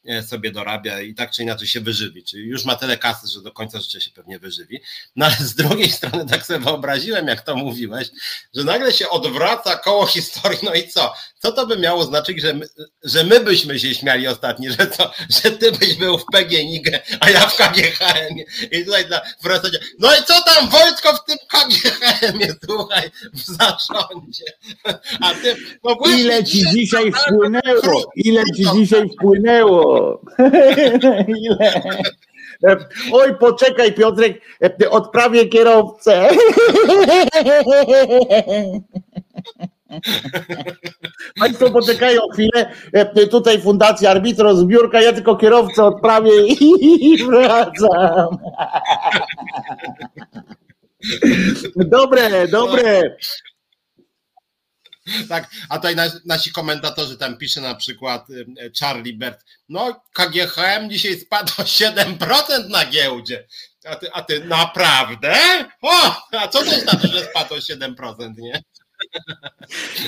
e, 0.05 0.23
sobie 0.23 0.51
dorabia 0.51 1.01
i 1.01 1.13
tak 1.13 1.31
czy 1.31 1.43
inaczej 1.43 1.67
się 1.67 1.81
wyżywi, 1.81 2.23
czyli 2.23 2.47
już 2.47 2.58
ma 2.65 2.75
tyle 2.75 2.97
kasy, 2.97 3.27
że 3.27 3.41
do 3.41 3.51
końca 3.51 3.79
życia 3.79 3.99
się 3.99 4.11
pewnie 4.11 4.39
wyżywi. 4.39 4.81
No 5.15 5.25
ale 5.25 5.35
z 5.35 5.55
drugiej 5.55 5.91
strony 5.91 6.25
tak 6.25 6.45
sobie 6.45 6.59
wyobraziłem, 6.59 7.27
jak 7.27 7.41
to 7.41 7.55
mówiłeś, 7.55 8.07
że 8.55 8.63
nagle 8.63 8.93
się 8.93 9.09
odwraca 9.09 9.75
koło 9.75 10.05
historii, 10.05 10.59
no 10.63 10.73
i 10.73 10.87
co? 10.87 11.13
Co 11.39 11.51
to 11.51 11.67
by 11.67 11.77
miało 11.77 12.03
znaczyć, 12.03 12.41
że 12.41 12.53
my, 12.53 12.67
że 13.03 13.23
my 13.23 13.39
byśmy 13.39 13.79
się 13.79 13.95
śmiali 13.95 14.27
ostatni, 14.27 14.69
że 14.69 14.87
co, 14.87 15.11
że 15.29 15.51
ty 15.51 15.71
byś 15.71 15.93
był 15.93 16.17
w 16.17 16.25
PGNiG, 16.33 16.87
a 17.19 17.29
ja 17.29 17.47
w 17.47 17.55
KGHM. 17.55 18.35
I 18.71 18.85
tutaj 18.85 19.05
dla 19.05 19.21
wracania, 19.43 19.79
no 19.99 20.15
i 20.15 20.23
co 20.23 20.41
tam 20.41 20.69
Wojtko 20.69 21.13
w 21.13 21.25
tym 21.25 21.37
KGHM 21.47 22.39
słuchaj, 22.65 23.11
w 23.33 23.39
zarządzie. 23.39 24.45
A 25.21 25.33
ty, 25.33 25.55
no 25.83 25.95
właśnie, 25.95 26.19
Ile 26.19 26.43
ci 26.43 26.69
dzisiaj 26.69 27.11
wpłynęło? 27.11 28.11
Ile 28.15 28.43
ci 28.55 28.63
dzisiaj 28.75 29.09
wpłynęło? 29.09 30.21
Ile? 31.43 31.81
Oj, 33.13 33.35
poczekaj, 33.39 33.93
Piotrek, 33.93 34.41
odprawię 34.89 35.45
kierowcę. 35.45 36.29
Państwo 41.39 41.69
poczekają 41.69 42.21
chwilę. 42.33 42.71
Tutaj 43.31 43.61
Fundacja 43.61 44.11
Arbitro, 44.11 44.55
zbiórka, 44.55 45.01
ja 45.01 45.13
tylko 45.13 45.35
kierowcę 45.35 45.83
odprawię 45.83 46.47
i 46.47 47.23
wracam. 47.25 48.37
Dobre, 51.75 52.47
dobre. 52.47 53.15
Tak, 55.29 55.49
a 55.69 55.75
tutaj 55.75 55.95
nasi 56.25 56.51
komentatorzy 56.51 57.17
tam 57.17 57.37
pisze 57.37 57.61
na 57.61 57.75
przykład 57.75 58.29
y, 58.29 58.33
y, 58.33 58.71
Charlie 58.79 59.13
Bert, 59.13 59.45
no 59.69 60.01
KGHM 60.13 60.89
dzisiaj 60.89 61.19
spadł 61.19 61.53
o 61.57 61.63
7% 61.63 62.69
na 62.69 62.85
giełdzie. 62.85 63.47
A 63.85 63.95
ty, 63.95 64.11
a 64.13 64.21
ty 64.21 64.45
naprawdę? 64.45 65.35
O, 65.81 66.15
a 66.31 66.47
co 66.47 66.63
to 66.63 66.79
znaczy, 66.79 67.07
że 67.07 67.25
spadł 67.25 67.53
o 67.53 67.57
7%, 67.57 68.37
nie? 68.37 68.63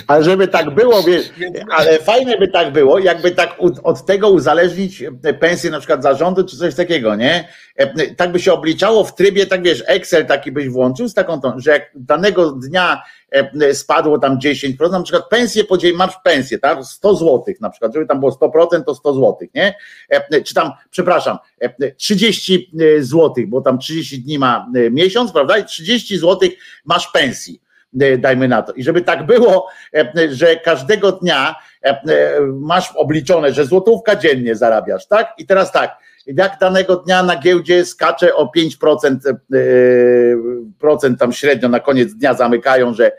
Ale 0.08 0.24
żeby 0.24 0.48
tak 0.48 0.70
było, 0.70 1.04
wiesz, 1.04 1.30
ale 1.72 2.00
fajne 2.00 2.38
by 2.38 2.48
tak 2.48 2.74
było, 2.74 3.00
jakby 3.00 3.32
tak 3.32 3.56
od 3.84 4.06
tego 4.06 4.30
uzależnić 4.30 5.04
pensję 5.40 5.70
na 5.70 5.80
przykład 5.80 6.04
zarządu, 6.04 6.44
czy 6.44 6.58
coś 6.58 6.76
takiego, 6.76 7.16
nie? 7.16 7.48
Tak 8.18 8.32
by 8.32 8.40
się 8.40 8.54
obliczało 8.54 9.04
w 9.04 9.16
trybie, 9.16 9.46
tak 9.46 9.64
wiesz, 9.64 9.84
Excel 9.88 10.26
taki 10.26 10.52
byś 10.52 10.70
włączył 10.70 11.08
z 11.08 11.14
taką, 11.14 11.42
że 11.58 11.72
jak 11.72 11.92
danego 11.96 12.52
dnia 12.52 13.02
spadło 13.74 14.20
tam 14.20 14.40
10%, 14.40 14.92
na 14.92 15.04
przykład 15.04 15.30
pensję 15.30 15.64
podziel, 15.64 15.96
masz 15.96 16.14
pensję, 16.24 16.60
tak? 16.60 16.86
100 16.86 17.16
zł 17.16 17.44
na 17.62 17.70
przykład, 17.70 17.94
żeby 17.94 18.06
tam 18.06 18.20
było 18.20 18.32
100%, 18.32 18.84
to 18.84 18.96
100 18.96 19.14
zł, 19.14 19.38
nie? 19.56 19.76
Czy 20.46 20.54
tam, 20.54 20.72
przepraszam, 20.90 21.38
30 21.98 22.72
zł, 23.00 23.34
bo 23.48 23.62
tam 23.62 23.80
30 23.80 24.22
dni 24.22 24.40
ma 24.40 24.68
miesiąc, 24.92 25.32
prawda? 25.32 25.58
I 25.58 25.66
30 25.66 26.18
zł 26.18 26.50
masz 26.86 27.08
pensji 27.08 27.62
E, 27.62 27.71
dajmy 27.94 28.48
na 28.48 28.62
to. 28.62 28.74
I 28.74 28.84
żeby 28.84 29.02
tak 29.02 29.26
było, 29.26 29.68
e, 29.96 30.12
że 30.30 30.56
każdego 30.56 31.12
dnia 31.12 31.56
e, 31.84 32.02
masz 32.42 32.92
obliczone, 32.96 33.54
że 33.54 33.66
złotówka 33.66 34.16
dziennie 34.16 34.56
zarabiasz, 34.56 35.08
tak? 35.08 35.34
I 35.38 35.46
teraz 35.46 35.72
tak, 35.72 35.98
jak 36.28 36.60
danego 36.60 36.96
dnia 36.96 37.24
na 37.24 37.36
giełdzie 37.36 37.86
skacze 37.86 38.36
o 38.36 38.52
5% 38.58 39.18
procent 40.80 41.20
tam 41.20 41.34
średnio 41.34 41.70
na 41.70 41.80
koniec 41.80 42.14
dnia 42.14 42.34
zamykają, 42.34 42.94
że 42.94 43.12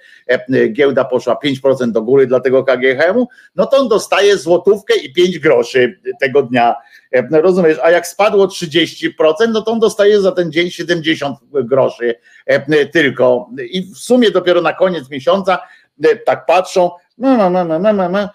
giełda 0.73 1.05
poszła 1.05 1.39
5% 1.45 1.91
do 1.91 2.03
góry 2.03 2.27
dla 2.27 2.41
tego 2.41 2.65
KGHM-u, 2.65 3.29
no 3.57 3.67
to 3.67 3.77
on 3.77 3.89
dostaje 3.89 4.39
złotówkę 4.39 4.97
i 4.97 5.13
5 5.13 5.39
groszy 5.39 6.01
tego 6.21 6.43
dnia 6.43 6.75
E, 7.13 7.23
no 7.31 7.41
rozumiesz, 7.41 7.79
a 7.83 7.91
jak 7.91 8.07
spadło 8.07 8.47
30%, 8.47 9.13
no 9.49 9.63
to 9.63 9.73
on 9.73 9.81
dostaje 9.81 10.21
za 10.21 10.33
ten 10.33 10.53
dzień 10.53 10.71
70 10.71 11.39
groszy 11.53 12.15
e, 12.47 12.87
tylko. 12.87 13.51
I 13.71 13.83
w 13.83 13.99
sumie 13.99 14.31
dopiero 14.31 14.61
na 14.61 14.73
koniec 14.73 15.11
miesiąca 15.11 15.59
e, 16.05 16.17
tak 16.17 16.47
patrzą, 16.47 16.91
no, 17.19 17.37
no, 17.37 17.51
no, 17.51 17.65
no, 17.65 17.93
no, 17.93 18.09
no, 18.09 18.29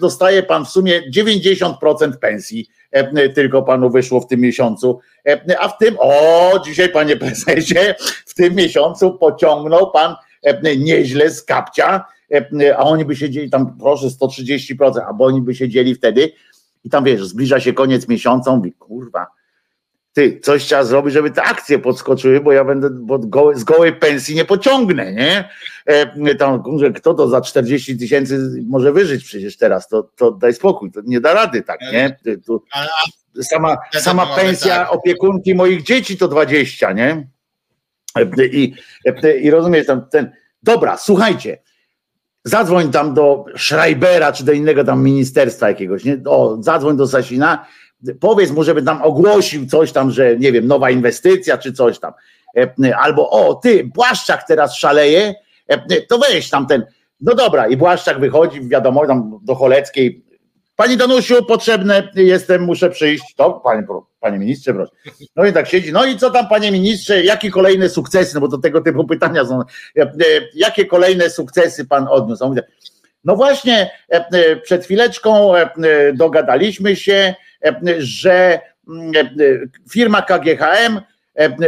dostaje 0.00 0.42
pan 0.42 0.64
w 0.64 0.68
sumie 0.68 1.02
90% 1.10 2.16
pensji 2.20 2.68
tylko 3.34 3.62
panu 3.62 3.90
wyszło 3.90 4.20
w 4.20 4.26
tym 4.26 4.40
miesiącu, 4.40 5.00
a 5.58 5.68
w 5.68 5.78
tym, 5.78 5.96
o, 5.98 6.52
dzisiaj 6.64 6.88
panie 6.88 7.16
prezesie, 7.16 7.94
w 8.26 8.34
tym 8.34 8.54
miesiącu 8.54 9.18
pociągnął 9.18 9.90
pan 9.90 10.14
nieźle 10.78 11.30
z 11.30 11.42
kapcia, 11.42 12.04
a 12.76 12.84
oni 12.84 13.04
by 13.04 13.16
siedzieli 13.16 13.50
tam, 13.50 13.78
proszę, 13.78 14.06
130%, 14.06 15.00
albo 15.06 15.24
oni 15.24 15.42
by 15.42 15.54
siedzieli 15.54 15.94
wtedy 15.94 16.32
i 16.84 16.90
tam 16.90 17.04
wiesz, 17.04 17.26
zbliża 17.26 17.60
się 17.60 17.72
koniec 17.72 18.08
miesiąca, 18.08 18.56
mówi, 18.56 18.72
kurwa, 18.72 19.26
ty, 20.16 20.40
coś 20.42 20.64
trzeba 20.64 20.84
zrobić, 20.84 21.14
żeby 21.14 21.30
te 21.30 21.42
akcje 21.42 21.78
podskoczyły, 21.78 22.40
bo 22.40 22.52
ja 22.52 22.64
będę 22.64 22.90
bo 22.90 23.20
z 23.54 23.64
gołej 23.64 23.92
pensji 23.92 24.34
nie 24.34 24.44
pociągnę, 24.44 25.12
nie? 25.12 25.48
E, 25.86 26.34
tam, 26.34 26.62
kto 26.94 27.14
to 27.14 27.28
za 27.28 27.40
40 27.40 27.98
tysięcy 27.98 28.62
może 28.66 28.92
wyżyć 28.92 29.24
przecież 29.24 29.56
teraz, 29.56 29.88
to, 29.88 30.02
to 30.02 30.30
daj 30.30 30.54
spokój, 30.54 30.92
to 30.92 31.00
nie 31.04 31.20
da 31.20 31.34
rady 31.34 31.62
tak, 31.62 31.80
nie? 31.92 32.18
Tu, 32.46 32.62
sama, 33.42 33.76
sama 33.92 34.26
pensja 34.26 34.76
tak. 34.76 34.92
opiekunki 34.92 35.54
moich 35.54 35.82
dzieci 35.82 36.16
to 36.16 36.28
20, 36.28 36.92
nie? 36.92 37.28
E, 38.18 38.46
I, 38.46 38.74
e, 39.04 39.38
i 39.38 39.50
rozumiesz, 39.50 39.86
tam 39.86 40.08
ten, 40.08 40.32
dobra, 40.62 40.96
słuchajcie, 40.96 41.58
Zadzwoń 42.44 42.90
tam 42.90 43.14
do 43.14 43.44
Schreibera 43.56 44.32
czy 44.32 44.44
do 44.44 44.52
innego 44.52 44.84
tam 44.84 45.04
ministerstwa 45.04 45.68
jakiegoś, 45.68 46.04
nie? 46.04 46.18
O, 46.26 46.56
zadzwoń 46.62 46.96
do 46.96 47.06
Sasina, 47.06 47.66
powiedz 48.20 48.50
mu, 48.50 48.64
żeby 48.64 48.82
tam 48.82 49.02
ogłosił 49.02 49.66
coś 49.66 49.92
tam, 49.92 50.10
że 50.10 50.36
nie 50.36 50.52
wiem, 50.52 50.66
nowa 50.66 50.90
inwestycja 50.90 51.58
czy 51.58 51.72
coś 51.72 51.98
tam. 51.98 52.12
E, 52.56 52.96
albo 52.96 53.30
o, 53.30 53.54
ty, 53.54 53.84
Błaszczak 53.84 54.46
teraz 54.46 54.76
szaleje, 54.76 55.34
e, 55.68 56.02
to 56.02 56.18
weź 56.18 56.50
tam 56.50 56.66
ten. 56.66 56.86
No 57.20 57.34
dobra, 57.34 57.66
i 57.66 57.76
Błaszczak 57.76 58.20
wychodzi, 58.20 58.68
wiadomo, 58.68 59.06
tam 59.06 59.38
do 59.42 59.54
Choleckiej, 59.54 60.26
Pani 60.76 60.96
Danusiu, 60.96 61.44
potrzebne 61.44 62.10
jestem, 62.14 62.62
muszę 62.62 62.90
przyjść. 62.90 63.34
To, 63.36 63.52
panie, 63.52 63.86
panie 64.20 64.38
ministrze, 64.38 64.74
proszę. 64.74 64.92
No 65.36 65.44
i 65.44 65.52
tak 65.52 65.68
siedzi. 65.68 65.92
No 65.92 66.04
i 66.04 66.16
co 66.16 66.30
tam, 66.30 66.48
panie 66.48 66.72
ministrze, 66.72 67.22
jakie 67.22 67.50
kolejne 67.50 67.88
sukcesy? 67.88 68.34
No 68.34 68.40
bo 68.40 68.48
to 68.48 68.58
tego 68.58 68.80
typu 68.80 69.06
pytania 69.06 69.44
są. 69.44 69.60
E, 69.98 70.12
jakie 70.54 70.86
kolejne 70.86 71.30
sukcesy 71.30 71.84
pan 71.84 72.06
odniósł? 72.10 72.54
No 73.26 73.36
właśnie, 73.36 73.90
e, 74.08 74.56
przed 74.56 74.84
chwileczką 74.84 75.52
dogadaliśmy 76.14 76.96
się, 76.96 77.34
że 77.98 78.60
mm, 78.88 79.12
firma 79.90 80.22
KGHM 80.22 81.00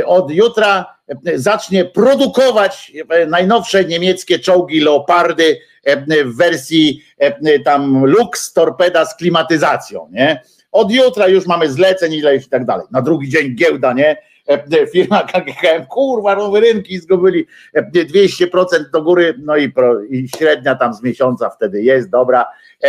od 0.05 0.31
jutra 0.31 0.99
zacznie 1.35 1.85
produkować 1.85 2.93
najnowsze 3.29 3.85
niemieckie 3.85 4.39
czołgi 4.39 4.81
Leopardy 4.81 5.61
w 6.25 6.37
wersji 6.37 7.03
tam 7.65 8.05
Lux 8.05 8.53
Torpeda 8.53 9.05
z 9.05 9.17
klimatyzacją, 9.17 10.09
nie? 10.13 10.43
Od 10.73 10.93
jutra 10.93 11.29
już 11.29 11.47
mamy 11.47 11.73
zleceń 11.73 12.13
i 12.15 12.23
tak 12.51 12.65
dalej. 12.65 12.87
Na 12.91 13.03
drugi 13.03 13.29
dzień 13.29 13.55
giełda, 13.55 13.93
nie? 13.93 14.17
Firma 14.93 15.23
KGHM, 15.23 15.87
kurwa, 15.87 16.37
nowe 16.37 16.61
rynki 16.61 16.99
zdobyli 16.99 17.47
200% 17.77 18.91
do 18.93 19.03
góry, 19.03 19.35
no 19.39 19.57
i, 19.57 19.69
pro, 19.71 20.03
i 20.03 20.29
średnia 20.37 20.75
tam 20.75 20.95
z 20.95 21.03
miesiąca 21.03 21.51
wtedy 21.51 21.83
jest 21.83 22.11
dobra 22.11 22.47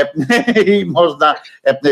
i 0.66 0.86
można 0.86 1.36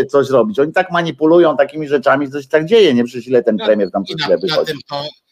coś 0.09 0.29
robić. 0.29 0.59
Oni 0.59 0.73
tak 0.73 0.91
manipulują 0.91 1.57
takimi 1.57 1.87
rzeczami, 1.87 2.31
coś 2.31 2.47
tak 2.47 2.65
dzieje, 2.65 2.93
nie? 2.93 3.03
Przecież 3.03 3.27
ile 3.27 3.43
ten 3.43 3.57
premier 3.57 3.91
tam 3.91 4.03
przez 4.03 4.21
chwilę 4.21 4.37
wychodzi. 4.37 4.59
Na 4.59 4.65
tym 4.65 4.77
to 4.89 5.26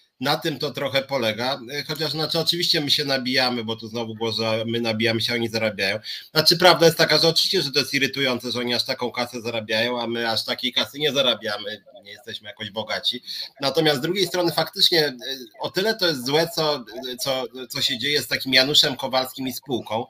trochę 0.76 1.02
polega, 1.02 1.60
chociaż 1.88 2.12
znaczy 2.12 2.40
oczywiście 2.40 2.82
my 2.82 2.92
się 2.92 3.06
nabijamy, 3.06 3.64
bo 3.64 3.76
tu 3.76 3.88
znowu 3.88 4.16
było, 4.16 4.32
że 4.32 4.64
my 4.68 4.82
nabijamy 4.82 5.22
się, 5.22 5.34
oni 5.34 5.50
zarabiają. 5.50 6.00
Znaczy 6.32 6.58
prawda 6.58 6.86
jest 6.86 6.98
taka, 6.98 7.18
że 7.18 7.28
oczywiście, 7.28 7.62
że 7.62 7.72
to 7.72 7.80
jest 7.80 7.94
irytujące, 7.94 8.52
że 8.52 8.60
oni 8.60 8.74
aż 8.74 8.84
taką 8.84 9.12
kasę 9.12 9.42
zarabiają, 9.42 10.02
a 10.02 10.08
my 10.08 10.30
aż 10.30 10.46
takiej 10.46 10.74
kasy 10.74 11.00
nie 11.00 11.12
zarabiamy, 11.12 11.84
nie 12.04 12.12
jesteśmy 12.12 12.48
jakoś 12.48 12.72
bogaci. 12.72 13.24
Natomiast 13.62 13.98
z 13.98 14.02
drugiej 14.02 14.28
strony 14.28 14.52
faktycznie 14.52 15.06
e, 15.08 15.16
o 15.60 15.70
tyle 15.70 15.96
to 15.96 16.08
jest 16.08 16.26
złe, 16.26 16.50
co, 16.56 16.86
co, 17.24 17.44
co 17.70 17.82
się 17.82 17.98
dzieje 17.98 18.22
z 18.22 18.28
takim 18.28 18.54
Januszem 18.54 18.96
Kowalskim 18.96 19.48
i 19.48 19.54
spółką, 19.54 20.06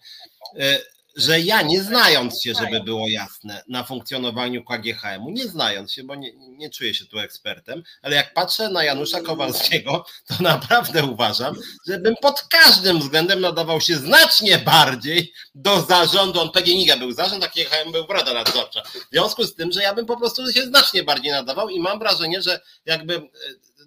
e, 0.59 0.79
że 1.15 1.39
ja 1.39 1.61
nie 1.61 1.83
znając 1.83 2.41
się, 2.43 2.53
żeby 2.53 2.83
było 2.83 3.07
jasne, 3.07 3.63
na 3.67 3.83
funkcjonowaniu 3.83 4.63
KGHM-u, 4.63 5.29
nie 5.31 5.47
znając 5.47 5.93
się, 5.93 6.03
bo 6.03 6.15
nie, 6.15 6.31
nie 6.35 6.69
czuję 6.69 6.93
się 6.93 7.05
tu 7.05 7.19
ekspertem, 7.19 7.83
ale 8.01 8.15
jak 8.15 8.33
patrzę 8.33 8.69
na 8.69 8.83
Janusza 8.83 9.21
Kowalskiego, 9.21 10.05
to 10.27 10.35
naprawdę 10.43 11.05
uważam, 11.05 11.55
że 11.87 11.99
bym 11.99 12.15
pod 12.21 12.41
każdym 12.41 12.99
względem 12.99 13.41
nadawał 13.41 13.81
się 13.81 13.95
znacznie 13.95 14.57
bardziej 14.57 15.33
do 15.55 15.81
zarządu, 15.81 16.39
on 16.39 16.51
PGNiG 16.51 16.99
był 16.99 17.11
zarząd, 17.11 17.43
a 17.43 17.47
KGHM 17.47 17.91
był 17.91 18.07
rada 18.07 18.33
nadzorcza. 18.33 18.81
W 18.81 19.11
związku 19.11 19.43
z 19.43 19.55
tym, 19.55 19.71
że 19.71 19.81
ja 19.81 19.93
bym 19.93 20.05
po 20.05 20.17
prostu 20.17 20.53
się 20.53 20.63
znacznie 20.63 21.03
bardziej 21.03 21.31
nadawał 21.31 21.69
i 21.69 21.79
mam 21.79 21.99
wrażenie, 21.99 22.41
że 22.41 22.59
jakby 22.85 23.29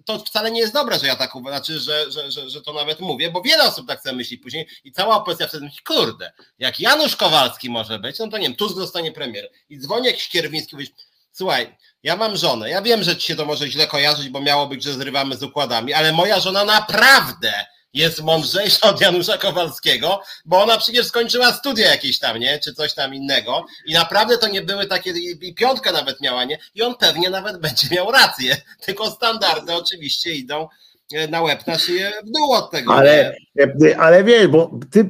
to 0.05 0.19
wcale 0.19 0.51
nie 0.51 0.59
jest 0.59 0.73
dobre, 0.73 0.99
że 0.99 1.07
ja 1.07 1.15
tak 1.15 1.35
uważam, 1.35 1.57
znaczy, 1.57 1.79
że, 1.79 2.11
że, 2.11 2.31
że, 2.31 2.49
że 2.49 2.61
to 2.61 2.73
nawet 2.73 2.99
mówię, 2.99 3.31
bo 3.31 3.41
wiele 3.41 3.63
osób 3.63 3.87
tak 3.87 4.01
sobie 4.01 4.15
myśli 4.15 4.37
później 4.37 4.67
i 4.83 4.91
cała 4.91 5.15
opozycja 5.15 5.47
wtedy 5.47 5.65
myśli, 5.65 5.83
kurde, 5.83 6.31
jak 6.59 6.79
Janusz 6.79 7.15
Kowalski 7.15 7.69
może 7.69 7.99
być, 7.99 8.19
no 8.19 8.27
to 8.27 8.37
nie 8.37 8.47
wiem, 8.47 8.55
Tusk 8.55 8.75
zostanie 8.75 9.11
premier 9.11 9.49
i 9.69 9.79
dzwoni 9.79 10.05
jakiś 10.05 10.29
Kierwiński, 10.29 10.75
mówisz, 10.75 10.89
słuchaj, 11.31 11.77
ja 12.03 12.15
mam 12.15 12.37
żonę, 12.37 12.69
ja 12.69 12.81
wiem, 12.81 13.03
że 13.03 13.17
ci 13.17 13.27
się 13.27 13.35
to 13.35 13.45
może 13.45 13.67
źle 13.67 13.87
kojarzyć, 13.87 14.29
bo 14.29 14.41
miało 14.41 14.67
być, 14.67 14.83
że 14.83 14.93
zrywamy 14.93 15.37
z 15.37 15.43
układami, 15.43 15.93
ale 15.93 16.13
moja 16.13 16.39
żona 16.39 16.65
naprawdę 16.65 17.53
jest 17.93 18.23
mądrzejsza 18.23 18.89
od 18.89 19.01
Janusza 19.01 19.37
Kowalskiego, 19.37 20.21
bo 20.45 20.63
ona 20.63 20.77
przecież 20.77 21.05
skończyła 21.05 21.53
studia 21.53 21.91
jakieś 21.91 22.19
tam, 22.19 22.39
nie? 22.39 22.59
Czy 22.59 22.73
coś 22.73 22.93
tam 22.93 23.15
innego. 23.15 23.65
I 23.85 23.93
naprawdę 23.93 24.37
to 24.37 24.47
nie 24.47 24.61
były 24.61 24.85
takie, 24.85 25.13
i 25.41 25.55
piątka 25.55 25.91
nawet 25.91 26.21
miała, 26.21 26.45
nie? 26.45 26.57
I 26.75 26.81
on 26.81 26.95
pewnie 26.95 27.29
nawet 27.29 27.57
będzie 27.67 27.87
miał 27.91 28.11
rację. 28.11 28.57
Tylko 28.85 29.11
standardy 29.11 29.73
oczywiście 29.73 30.35
idą 30.35 30.67
e, 31.13 31.27
na 31.27 31.41
łeb 31.41 31.67
na 31.67 31.77
szyję 31.77 32.11
w 32.23 32.31
dół 32.31 32.51
od 32.53 32.71
tego. 32.71 32.93
Ale, 32.93 33.35
e, 33.59 33.99
ale 33.99 34.23
wiesz, 34.23 34.47
bo 34.47 34.79
ty 34.91 34.99
e, 34.99 35.05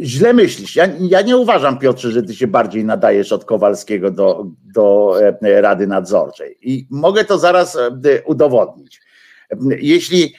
źle 0.00 0.32
myślisz. 0.32 0.76
Ja, 0.76 0.88
ja 1.00 1.22
nie 1.22 1.36
uważam, 1.36 1.78
Piotrze, 1.78 2.12
że 2.12 2.22
ty 2.22 2.34
się 2.34 2.46
bardziej 2.46 2.84
nadajesz 2.84 3.32
od 3.32 3.44
Kowalskiego 3.44 4.10
do, 4.10 4.46
do 4.74 5.14
Rady 5.40 5.86
Nadzorczej. 5.86 6.58
I 6.62 6.86
mogę 6.90 7.24
to 7.24 7.38
zaraz 7.38 7.78
udowodnić. 8.24 9.00
Jeśli 9.78 10.34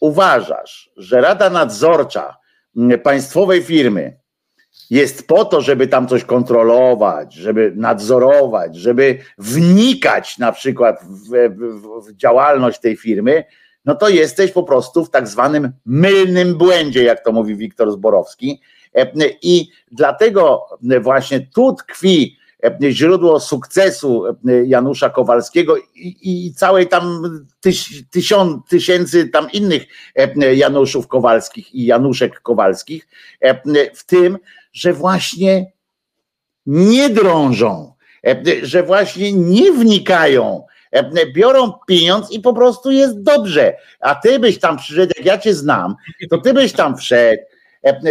uważasz, 0.00 0.90
że 0.96 1.20
Rada 1.20 1.50
Nadzorcza 1.50 2.36
państwowej 3.02 3.62
firmy 3.62 4.22
jest 4.90 5.26
po 5.26 5.44
to, 5.44 5.60
żeby 5.60 5.86
tam 5.86 6.08
coś 6.08 6.24
kontrolować, 6.24 7.34
żeby 7.34 7.72
nadzorować, 7.76 8.76
żeby 8.76 9.18
wnikać 9.38 10.38
na 10.38 10.52
przykład 10.52 11.00
w, 11.04 11.28
w, 11.28 12.06
w, 12.06 12.16
działalność 12.16 12.80
tej 12.80 12.96
firmy, 12.96 13.44
no 13.84 13.94
to 13.94 14.08
jesteś 14.08 14.52
po 14.52 14.62
prostu 14.62 15.04
w 15.04 15.10
tak 15.10 15.28
zwanym 15.28 15.72
mylnym 15.86 16.54
błędzie, 16.54 17.04
jak 17.04 17.24
to 17.24 17.32
mówi 17.32 17.56
Wiktor 17.56 17.92
Zborowski. 17.92 18.60
I 19.42 19.68
dlatego 19.92 20.66
właśnie 21.00 21.40
tu 21.54 21.74
tkwi 21.74 22.36
źródło 22.90 23.40
sukcesu 23.40 24.24
Janusza 24.64 25.10
Kowalskiego 25.10 25.76
i, 25.76 26.16
i 26.22 26.54
całej 26.54 26.88
tam 26.88 27.22
tyś, 27.60 28.04
tysiąc, 28.10 28.68
tysięcy 28.68 29.28
tam 29.28 29.50
innych 29.50 29.82
Januszów 30.54 31.08
Kowalskich 31.08 31.74
i 31.74 31.86
Januszek 31.86 32.40
Kowalskich 32.40 33.08
w 33.94 34.04
tym, 34.04 34.38
że 34.72 34.92
właśnie 34.92 35.72
nie 36.66 37.10
drążą, 37.10 37.94
że 38.62 38.82
właśnie 38.82 39.32
nie 39.32 39.72
wnikają, 39.72 40.64
biorą 41.34 41.72
pieniądz 41.88 42.30
i 42.30 42.40
po 42.40 42.54
prostu 42.54 42.90
jest 42.90 43.22
dobrze. 43.22 43.76
A 44.00 44.14
ty 44.14 44.38
byś 44.38 44.58
tam 44.58 44.76
przyszedł, 44.76 45.12
jak 45.16 45.26
ja 45.26 45.38
cię 45.38 45.54
znam, 45.54 45.94
to 46.30 46.38
ty 46.38 46.54
byś 46.54 46.72
tam 46.72 46.96
wszedł, 46.96 47.42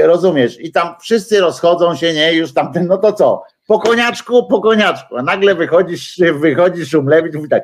rozumiesz, 0.03 0.59
i 0.59 0.71
tam 0.71 0.95
wszyscy 1.01 1.39
rozchodzą 1.39 1.95
się, 1.95 2.13
nie, 2.13 2.33
już 2.33 2.53
tamten, 2.53 2.87
no 2.87 2.97
to 2.97 3.13
co, 3.13 3.43
po 3.71 3.79
koniaczku, 3.79 4.47
po 4.47 4.61
koniaczku, 4.61 5.17
a 5.17 5.23
nagle 5.23 5.55
wychodzisz, 5.55 6.19
wychodzi 6.33 6.85
Szumlewicz 6.85 7.35
mówi 7.35 7.49
tak, 7.49 7.63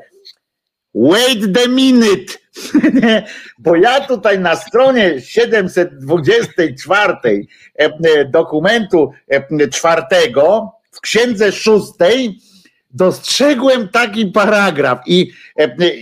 wait 0.96 1.54
the 1.54 1.68
minute, 1.70 2.34
bo 3.64 3.76
ja 3.76 4.02
tutaj 4.02 4.40
na 4.40 4.56
stronie 4.56 5.22
724 5.22 7.14
dokumentu 8.26 9.12
czwartego 9.72 10.72
w 10.92 11.02
księdze 11.02 11.52
szóstej 11.52 12.40
dostrzegłem 12.92 13.88
taki 13.88 14.26
paragraf. 14.26 15.00
I 15.08 15.32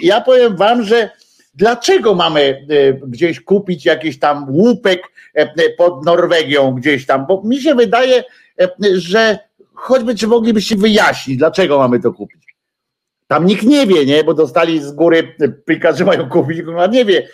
ja 0.02 0.22
powiem 0.22 0.56
wam, 0.56 0.84
że 0.84 1.10
dlaczego 1.56 2.16
mamy 2.16 2.68
gdzieś 3.08 3.42
kupić 3.42 3.86
jakiś 3.86 4.20
tam 4.20 4.46
łupek 4.50 5.02
pod 5.78 6.06
Norwegią 6.06 6.72
gdzieś 6.72 7.06
tam, 7.06 7.26
bo 7.28 7.42
mi 7.46 7.62
się 7.62 7.76
wydaje, 7.76 8.24
że 8.96 9.40
choćby 9.76 10.16
czy 10.16 10.28
moglibyście 10.28 10.76
wyjaśnić, 10.76 11.38
dlaczego 11.38 11.78
mamy 11.78 12.00
to 12.00 12.14
kupić. 12.14 12.46
Tam 13.28 13.46
nikt 13.46 13.64
nie 13.64 13.88
wie, 13.88 14.06
nie? 14.06 14.24
Bo 14.24 14.34
dostali 14.34 14.82
z 14.82 14.92
góry 14.92 15.36
prikaz, 15.66 15.98
że 15.98 16.06
mają 16.06 16.30
kupić, 16.30 16.64
kurwa 16.64 16.88
nie 16.88 17.06
wie. 17.06 17.28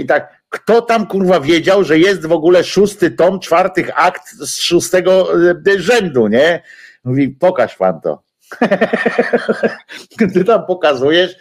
I 0.00 0.06
tak, 0.06 0.42
kto 0.48 0.82
tam 0.82 1.06
kurwa 1.06 1.40
wiedział, 1.40 1.84
że 1.84 1.98
jest 1.98 2.26
w 2.26 2.32
ogóle 2.32 2.64
szósty 2.64 3.10
tom, 3.10 3.40
czwartych 3.40 3.90
akt 3.94 4.32
z 4.32 4.60
szóstego 4.60 5.28
rzędu, 5.76 6.28
nie? 6.28 6.62
Mówi, 7.04 7.28
pokaż 7.28 7.76
pan 7.76 8.00
to. 8.00 8.22
Ty 10.34 10.44
tam 10.44 10.66
pokazujesz, 10.66 11.36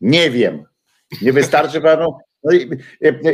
nie 0.00 0.30
wiem. 0.30 0.64
Nie 1.22 1.32
wystarczy 1.32 1.80
panu. 1.80 2.18
No 2.46 2.52
i, 2.52 2.70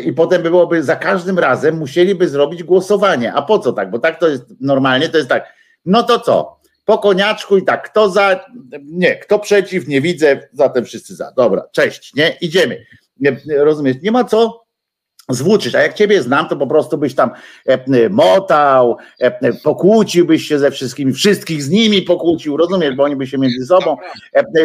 i, 0.09 0.13
potem 0.13 0.43
byłoby 0.43 0.83
za 0.83 0.97
każdym 0.97 1.39
razem 1.39 1.79
musieliby 1.79 2.29
zrobić 2.29 2.63
głosowanie. 2.63 3.33
A 3.33 3.43
po 3.43 3.59
co 3.59 3.73
tak? 3.73 3.91
Bo 3.91 3.99
tak 3.99 4.21
to 4.21 4.29
jest 4.29 4.45
normalnie, 4.61 5.09
to 5.09 5.17
jest 5.17 5.29
tak. 5.29 5.55
No 5.85 6.03
to 6.03 6.21
co? 6.21 6.61
Po 6.85 6.99
koniaczku 6.99 7.57
i 7.57 7.65
tak, 7.65 7.91
kto 7.91 8.11
za, 8.11 8.45
nie, 8.85 9.17
kto 9.17 9.39
przeciw, 9.39 9.89
nie 9.89 10.01
widzę, 10.01 10.49
zatem 10.53 10.85
wszyscy 10.85 11.15
za. 11.15 11.33
Dobra, 11.37 11.65
cześć, 11.73 12.15
nie? 12.15 12.37
Idziemy. 12.41 12.87
Rozumiesz? 13.57 13.97
Nie 14.03 14.13
ma 14.13 14.25
co 14.25 14.63
zwłóczyć, 15.29 15.75
a 15.75 15.83
jak 15.83 15.95
ciebie 15.95 16.23
znam, 16.23 16.49
to 16.49 16.57
po 16.57 16.67
prostu 16.67 16.99
byś 16.99 17.15
tam 17.15 17.31
motał, 18.11 18.97
pokłóciłbyś 19.63 20.47
się 20.47 20.59
ze 20.59 20.71
wszystkimi, 20.71 21.13
wszystkich 21.13 21.63
z 21.63 21.71
nimi 21.71 22.03
pokłócił, 22.03 22.57
rozumiesz, 22.57 22.95
bo 22.95 23.03
oni 23.03 23.17
by 23.17 23.27
się 23.27 23.39
między 23.39 23.67
sobą 23.67 23.97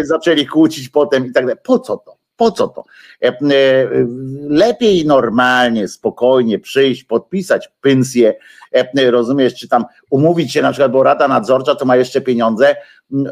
zaczęli 0.01 0.45
kłócić 0.45 0.89
potem 0.89 1.25
i 1.25 1.31
tak 1.31 1.45
dalej. 1.45 1.61
Po 1.63 1.79
co 1.79 1.97
to? 1.97 2.16
Po 2.37 2.51
co 2.51 2.67
to? 2.67 2.83
Lepiej 4.49 5.05
normalnie, 5.05 5.87
spokojnie 5.87 6.59
przyjść, 6.59 7.03
podpisać 7.03 7.69
pensję, 7.81 8.33
rozumiesz, 8.95 9.55
czy 9.55 9.67
tam 9.67 9.85
umówić 10.09 10.53
się 10.53 10.61
na 10.61 10.71
przykład, 10.71 10.91
bo 10.91 11.03
Rada 11.03 11.27
Nadzorcza 11.27 11.75
to 11.75 11.85
ma 11.85 11.95
jeszcze 11.95 12.21
pieniądze 12.21 12.75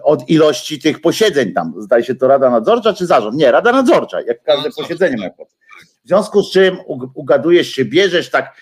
od 0.04 0.30
ilości 0.30 0.80
tych 0.80 1.02
posiedzeń 1.02 1.54
tam. 1.54 1.74
Zdaje 1.78 2.04
się 2.04 2.16
to 2.16 2.28
Rada 2.28 2.50
Nadzorcza 2.50 2.94
czy 2.94 3.06
zarząd? 3.06 3.36
Nie, 3.36 3.52
Rada 3.52 3.72
Nadzorcza, 3.72 4.22
jak 4.22 4.44
każde 4.44 4.70
posiedzenie 4.72 5.18
ma. 5.18 5.46
W 6.06 6.08
związku 6.08 6.44
z 6.44 6.52
czym 6.52 6.78
ugadujesz 7.14 7.68
się, 7.68 7.86
bierzesz 7.86 8.30
tak, 8.30 8.56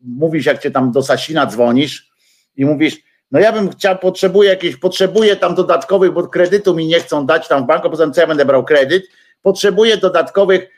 mówisz 0.00 0.46
jak 0.46 0.58
cię 0.58 0.70
tam 0.70 0.92
do 0.92 1.02
Sasina 1.02 1.46
dzwonisz 1.46 2.10
i 2.56 2.64
mówisz, 2.64 2.96
no 3.34 3.40
ja 3.40 3.52
bym 3.52 3.70
chciał, 3.70 3.98
potrzebuję 3.98 4.50
jakieś, 4.50 4.76
potrzebuję 4.76 5.36
tam 5.36 5.54
dodatkowych, 5.54 6.12
bo 6.12 6.28
kredytu 6.28 6.74
mi 6.74 6.86
nie 6.86 7.00
chcą 7.00 7.26
dać 7.26 7.48
tam 7.48 7.64
w 7.64 7.66
banku, 7.66 7.90
poza 7.90 8.04
tym 8.04 8.12
co 8.12 8.20
ja 8.20 8.26
będę 8.26 8.44
brał 8.44 8.64
kredyt, 8.64 9.04
potrzebuję 9.42 9.96
dodatkowych 9.96 10.70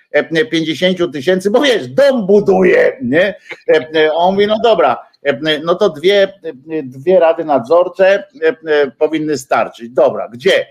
50 0.50 1.12
tysięcy, 1.12 1.50
bo 1.50 1.60
wiesz, 1.60 1.88
dom 1.88 2.26
buduje, 2.26 2.98
nie? 3.02 3.34
On 4.12 4.34
mówi, 4.34 4.46
no 4.46 4.56
dobra, 4.62 5.06
no 5.64 5.74
to 5.74 5.88
dwie, 5.88 6.32
dwie 6.84 7.20
rady 7.20 7.44
nadzorcze 7.44 8.24
powinny 8.98 9.38
starczyć. 9.38 9.90
Dobra, 9.90 10.28
gdzie? 10.28 10.66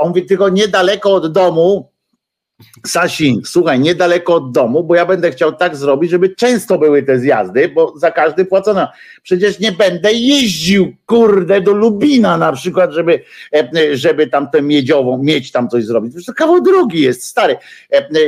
On 0.00 0.08
mówi, 0.08 0.26
tylko 0.26 0.48
niedaleko 0.48 1.14
od 1.14 1.32
domu, 1.32 1.90
Sasin, 2.86 3.42
słuchaj, 3.44 3.80
niedaleko 3.80 4.34
od 4.34 4.52
domu, 4.52 4.84
bo 4.84 4.94
ja 4.94 5.06
będę 5.06 5.30
chciał 5.30 5.52
tak 5.52 5.76
zrobić, 5.76 6.10
żeby 6.10 6.28
często 6.28 6.78
były 6.78 7.02
te 7.02 7.18
zjazdy, 7.18 7.68
bo 7.68 7.98
za 7.98 8.10
każdy 8.10 8.44
płacono. 8.44 8.88
Przecież 9.22 9.58
nie 9.58 9.72
będę 9.72 10.12
jeździł, 10.12 10.92
kurde, 11.06 11.60
do 11.60 11.72
Lubina 11.72 12.36
na 12.36 12.52
przykład, 12.52 12.92
żeby, 12.92 13.22
żeby 13.92 14.26
tam 14.26 14.50
tę 14.50 14.62
miedziową, 14.62 15.18
mieć 15.22 15.52
tam 15.52 15.68
coś 15.68 15.84
zrobić. 15.84 16.12
Przecież 16.12 16.26
to 16.26 16.34
kawał 16.34 16.60
drogi 16.60 17.00
jest, 17.00 17.24
stary. 17.24 17.56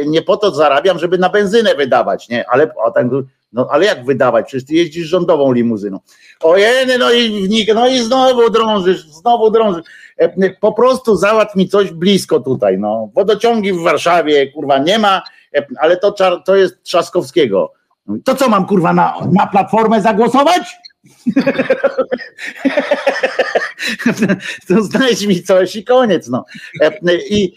Nie 0.06 0.22
po 0.22 0.36
to 0.36 0.50
zarabiam, 0.50 0.98
żeby 0.98 1.18
na 1.18 1.28
benzynę 1.28 1.74
wydawać, 1.74 2.28
nie? 2.28 2.48
Ale 2.48 2.74
o, 2.74 2.90
tak, 2.90 3.06
no 3.52 3.68
ale 3.70 3.86
jak 3.86 4.04
wydawać? 4.04 4.46
Przecież 4.46 4.66
ty 4.66 4.74
jeździsz 4.74 5.06
rządową 5.06 5.52
limuzyną. 5.52 5.98
Ojeny, 6.40 6.98
no 6.98 7.12
i, 7.12 7.66
no 7.74 7.88
i 7.88 7.98
znowu 7.98 8.50
drążysz, 8.50 9.06
znowu 9.06 9.50
drążysz. 9.50 9.84
Po 10.60 10.72
prostu 10.72 11.16
załatw 11.16 11.56
mi 11.56 11.68
coś 11.68 11.90
blisko 11.90 12.40
tutaj. 12.40 12.78
No. 12.78 13.10
Wodociągi 13.14 13.72
w 13.72 13.82
Warszawie, 13.82 14.52
kurwa, 14.52 14.78
nie 14.78 14.98
ma, 14.98 15.22
ale 15.80 15.96
to, 15.96 16.14
to 16.44 16.56
jest 16.56 16.82
Trzaskowskiego. 16.82 17.72
To 18.24 18.34
co 18.34 18.48
mam, 18.48 18.66
kurwa, 18.66 18.92
na, 18.92 19.14
na 19.32 19.46
platformę 19.46 20.02
zagłosować? 20.02 20.76
to 24.68 24.82
znajdź 24.82 25.26
mi 25.26 25.42
coś 25.42 25.76
i 25.76 25.84
koniec. 25.84 26.28
No. 26.28 26.44
I, 27.30 27.54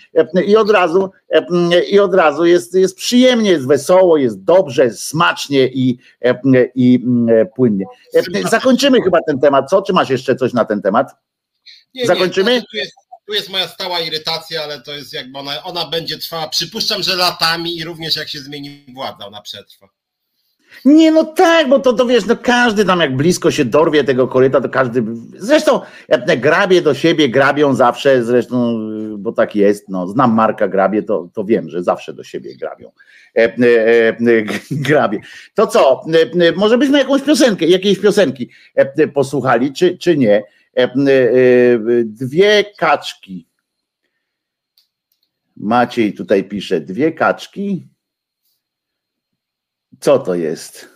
i, 0.48 0.56
od 0.56 0.70
razu, 0.70 1.12
I 1.90 2.00
od 2.00 2.14
razu 2.14 2.46
jest, 2.46 2.74
jest 2.74 2.98
przyjemnie, 2.98 3.50
jest 3.50 3.68
wesoło, 3.68 4.18
jest 4.18 4.44
dobrze, 4.44 4.92
smacznie 4.92 5.68
i, 5.68 5.98
i 6.76 7.00
płynnie. 7.56 7.86
Zakończymy 8.50 9.02
chyba 9.02 9.20
ten 9.28 9.40
temat. 9.40 9.70
Co? 9.70 9.82
Czy 9.82 9.94
masz 9.94 10.10
jeszcze 10.10 10.36
coś 10.36 10.54
na 10.54 10.66
ten 10.66 10.82
temat? 10.82 11.12
Nie, 11.94 12.08
Zakończymy? 12.08 12.54
Nie, 12.54 12.62
tu, 12.62 12.78
jest, 12.78 12.94
tu 13.28 13.34
jest 13.34 13.50
moja 13.50 13.68
stała 13.68 14.00
irytacja, 14.00 14.64
ale 14.64 14.82
to 14.82 14.94
jest 14.94 15.14
jakby 15.14 15.40
ona, 15.40 15.64
ona 15.64 15.90
będzie 15.90 16.18
trwała, 16.18 16.48
przypuszczam, 16.48 17.04
że 17.04 17.16
latami 17.16 17.78
i 17.78 17.84
również 17.84 18.16
jak 18.16 18.30
się 18.30 18.40
zmieni 18.40 18.86
władza, 18.94 19.28
ona 19.28 19.42
przetrwa. 19.42 19.90
Nie, 20.86 21.12
no 21.12 21.24
tak, 21.24 21.70
bo 21.70 21.80
to, 21.80 21.94
to 21.94 22.06
wiesz, 22.06 22.26
no 22.26 22.36
każdy 22.36 22.86
tam 22.86 23.00
jak 23.00 23.16
blisko 23.16 23.52
się 23.52 23.66
dorwie 23.66 24.04
tego 24.04 24.28
koryta, 24.28 24.62
to 24.62 24.70
każdy, 24.70 25.04
zresztą 25.38 25.82
jak 26.08 26.40
grabie 26.40 26.82
do 26.82 26.94
siebie, 26.94 27.30
grabią 27.30 27.74
zawsze, 27.74 28.24
zresztą, 28.24 28.80
bo 29.18 29.32
tak 29.32 29.56
jest, 29.56 29.90
no, 29.90 30.08
znam 30.08 30.34
Marka 30.34 30.68
Grabie, 30.68 31.04
to, 31.04 31.30
to 31.34 31.44
wiem, 31.44 31.70
że 31.70 31.84
zawsze 31.84 32.14
do 32.14 32.24
siebie 32.24 32.56
grabią. 32.56 32.92
E, 33.38 33.42
e, 33.42 34.10
e, 34.10 34.16
grabie. 34.90 35.20
To 35.54 35.68
co, 35.68 36.02
e, 36.42 36.52
może 36.52 36.78
byśmy 36.78 36.98
jakąś 36.98 37.22
piosenkę, 37.22 37.66
jakiejś 37.66 38.00
piosenki 38.00 38.50
e, 38.76 39.08
posłuchali, 39.08 39.74
czy, 39.74 39.98
czy 39.98 40.18
nie? 40.18 40.44
E, 40.78 40.90
dwie 42.06 42.64
kaczki. 42.78 43.48
Maciej 45.58 46.14
tutaj 46.14 46.44
pisze, 46.44 46.82
dwie 46.82 47.12
kaczki 47.12 47.88
co 50.00 50.20
to 50.20 50.36
jest, 50.36 50.90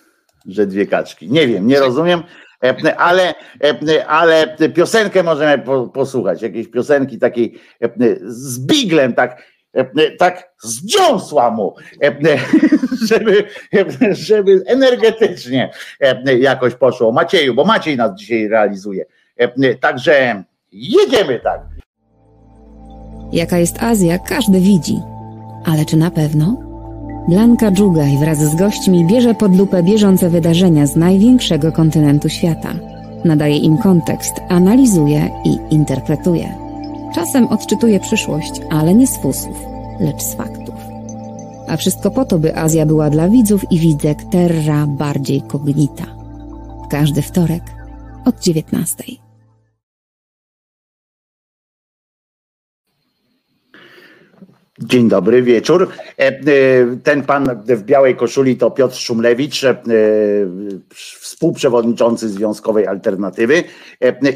że 0.46 0.68
dwie 0.68 0.88
kaczki? 0.88 1.30
Nie 1.30 1.48
wiem, 1.48 1.68
nie 1.68 1.80
rozumiem, 1.80 2.24
e, 2.64 3.00
ale, 3.00 3.34
e, 3.64 4.08
ale 4.08 4.58
piosenkę 4.76 5.24
możemy 5.24 5.64
posłuchać, 5.94 6.42
jakiejś 6.42 6.68
piosenki 6.68 7.20
takiej 7.20 7.60
e, 7.82 7.90
z 8.22 8.60
biglem, 8.60 9.14
tak, 9.14 9.44
tak 10.18 10.54
zdziąsła 10.64 11.52
mu, 11.52 11.76
żeby, 13.08 13.44
żeby 14.12 14.64
energetycznie 14.66 15.72
jakoś 16.40 16.76
poszło. 16.76 17.12
Macieju, 17.12 17.54
bo 17.54 17.66
Maciej 17.66 17.98
nas 17.98 18.20
dzisiaj 18.20 18.48
realizuje. 18.48 19.06
Także 19.80 20.44
jedziemy 20.72 21.40
tak. 21.40 21.62
Jaka 23.32 23.58
jest 23.58 23.84
Azja, 23.84 24.20
każdy 24.20 24.60
widzi. 24.60 25.00
Ale 25.66 25.86
czy 25.86 25.98
na 25.98 26.12
pewno? 26.12 26.69
Blanka 27.28 27.72
Dżugaj 27.72 28.18
wraz 28.18 28.38
z 28.38 28.56
gośćmi 28.56 29.06
bierze 29.06 29.36
pod 29.36 29.56
lupę 29.56 29.84
bieżące 29.84 30.30
wydarzenia 30.30 30.88
z 30.88 30.96
największego 30.96 31.72
kontynentu 31.72 32.30
świata. 32.30 32.74
Nadaje 33.26 33.58
im 33.58 33.78
kontekst, 33.78 34.34
analizuje 34.50 35.30
i 35.46 35.74
interpretuje. 35.74 36.56
Czasem 37.16 37.48
odczytuje 37.48 38.00
przyszłość, 38.00 38.52
ale 38.70 38.94
nie 38.94 39.08
z 39.08 39.18
fusów, 39.18 39.60
lecz 40.00 40.22
z 40.22 40.36
faktów. 40.36 40.76
A 41.68 41.78
wszystko 41.78 42.12
po 42.12 42.26
to, 42.26 42.40
by 42.40 42.58
Azja 42.58 42.86
była 42.86 43.10
dla 43.10 43.30
widzów 43.30 43.72
i 43.72 43.80
widzek 43.80 44.24
terra 44.24 44.88
bardziej 44.88 45.42
kognita. 45.42 46.06
Każdy 46.90 47.22
wtorek 47.22 47.64
od 48.26 48.40
dziewiętnastej. 48.40 49.19
Dzień 54.84 55.10
dobry 55.10 55.44
wieczór. 55.44 55.90
E, 56.20 56.28
e, 56.28 56.40
ten 57.04 57.24
pan 57.24 57.64
w 57.66 57.84
białej 57.84 58.16
koszuli 58.16 58.58
to 58.58 58.72
Piotr 58.72 58.96
Szumlewicz, 58.96 59.64
e, 59.64 59.76
współprzewodniczący 60.96 62.30
Związkowej 62.30 62.88
Alternatywy 62.88 63.64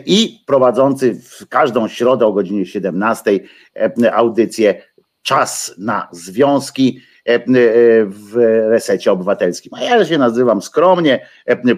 i 0.05 0.43
prowadzący 0.45 1.15
w 1.15 1.47
każdą 1.49 1.87
środę 1.87 2.25
o 2.25 2.33
godzinie 2.33 2.65
17 2.65 3.39
audycję 4.13 4.81
Czas 5.21 5.75
na 5.77 6.07
Związki 6.11 7.01
w 8.05 8.35
resecie 8.69 9.11
obywatelskim. 9.11 9.73
A 9.73 9.81
ja 9.81 10.05
się 10.05 10.17
nazywam 10.17 10.61
skromnie, 10.61 11.25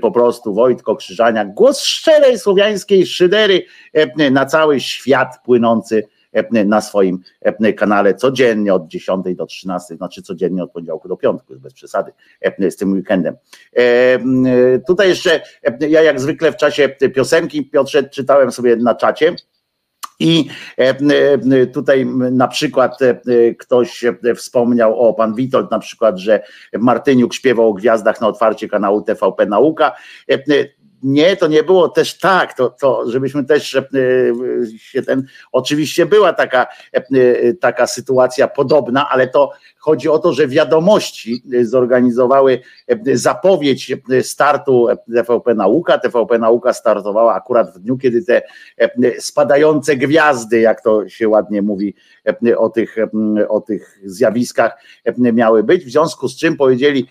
po 0.01 0.11
prostu 0.11 0.53
Wojtko 0.53 0.95
Krzyżania, 0.95 1.45
głos 1.45 1.81
szczerej 1.81 2.39
słowiańskiej 2.39 3.05
szydery 3.05 3.65
na 4.31 4.45
cały 4.45 4.79
świat 4.79 5.39
płynący 5.43 6.07
na 6.65 6.81
swoim 6.81 7.19
kanale 7.77 8.13
codziennie 8.13 8.73
od 8.73 8.87
10 8.87 9.25
do 9.35 9.45
13, 9.45 9.95
znaczy 9.95 10.21
codziennie 10.21 10.63
od 10.63 10.71
poniedziałku 10.71 11.07
do 11.07 11.17
piątku, 11.17 11.53
bez 11.59 11.73
przesady 11.73 12.11
z 12.69 12.75
tym 12.75 12.93
weekendem. 12.93 13.35
Tutaj 14.87 15.09
jeszcze, 15.09 15.41
ja 15.79 16.01
jak 16.01 16.19
zwykle 16.19 16.51
w 16.51 16.57
czasie 16.57 16.89
piosenki, 16.89 17.69
Piotrze, 17.69 18.03
czytałem 18.03 18.51
sobie 18.51 18.75
na 18.75 18.95
czacie, 18.95 19.35
i 20.19 20.49
tutaj 21.73 22.05
na 22.31 22.47
przykład 22.47 22.99
ktoś 23.59 24.03
wspomniał, 24.35 24.99
o 24.99 25.13
pan 25.13 25.35
Witold 25.35 25.71
na 25.71 25.79
przykład, 25.79 26.17
że 26.17 26.43
Martyniuk 26.73 27.33
śpiewał 27.33 27.69
o 27.69 27.73
gwiazdach 27.73 28.21
na 28.21 28.27
otwarcie 28.27 28.67
kanału 28.67 29.01
TVP 29.01 29.45
Nauka. 29.45 29.95
Nie, 31.03 31.37
to 31.37 31.47
nie 31.47 31.63
było 31.63 31.89
też 31.89 32.19
tak, 32.19 32.53
to, 32.53 32.69
to 32.69 33.11
żebyśmy 33.11 33.45
też 33.45 33.75
e, 33.75 33.81
się 34.77 35.01
ten, 35.01 35.25
oczywiście 35.51 36.05
była 36.05 36.33
taka, 36.33 36.67
e, 36.93 37.53
taka 37.53 37.87
sytuacja 37.87 38.47
podobna, 38.47 39.09
ale 39.09 39.27
to 39.27 39.51
chodzi 39.79 40.09
o 40.09 40.19
to, 40.19 40.33
że 40.33 40.47
wiadomości 40.47 41.43
zorganizowały 41.61 42.59
e, 42.87 43.17
zapowiedź 43.17 43.93
startu 44.21 44.87
TVP 45.15 45.53
Nauka. 45.53 45.97
TVP 45.97 46.39
Nauka 46.39 46.73
startowała 46.73 47.35
akurat 47.35 47.73
w 47.75 47.79
dniu, 47.79 47.97
kiedy 47.97 48.23
te 48.25 48.41
spadające 49.19 49.95
gwiazdy, 49.95 50.59
jak 50.59 50.81
to 50.81 51.09
się 51.09 51.29
ładnie 51.29 51.61
mówi 51.61 51.95
o 52.57 52.69
tych, 52.69 52.95
o 53.49 53.61
tych 53.61 53.99
zjawiskach 54.05 54.77
miały 55.17 55.63
być, 55.63 55.85
w 55.85 55.89
związku 55.89 56.27
z 56.27 56.37
czym 56.37 56.57
powiedzieli 56.57 57.07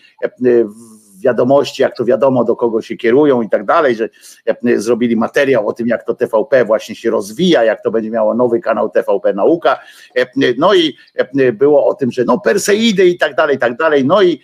wiadomości, 1.25 1.83
jak 1.83 1.97
to 1.97 2.05
wiadomo, 2.05 2.45
do 2.45 2.57
kogo 2.57 2.83
się 2.83 2.97
kierują 2.97 3.43
i 3.43 3.49
tak 3.49 3.65
dalej, 3.65 3.97
że 3.97 4.09
e, 4.47 4.79
zrobili 4.79 5.17
materiał 5.17 5.69
o 5.69 5.73
tym, 5.73 5.89
jak 5.89 6.05
to 6.07 6.15
TVP 6.15 6.65
właśnie 6.65 6.95
się 6.95 7.11
rozwija, 7.11 7.65
jak 7.65 7.83
to 7.83 7.91
będzie 7.91 8.11
miało 8.11 8.35
nowy 8.35 8.61
kanał 8.61 8.91
TVP 8.91 9.35
Nauka. 9.35 9.79
E, 10.17 10.27
no 10.59 10.75
i 10.75 10.97
e, 11.15 11.53
było 11.53 11.87
o 11.87 11.95
tym, 11.95 12.13
że 12.13 12.25
no 12.25 12.41
Perseidy 12.41 13.07
i 13.07 13.19
tak 13.19 13.35
dalej, 13.35 13.57
i 13.57 13.59
tak 13.59 13.77
dalej. 13.77 14.05
No 14.05 14.23
i 14.23 14.41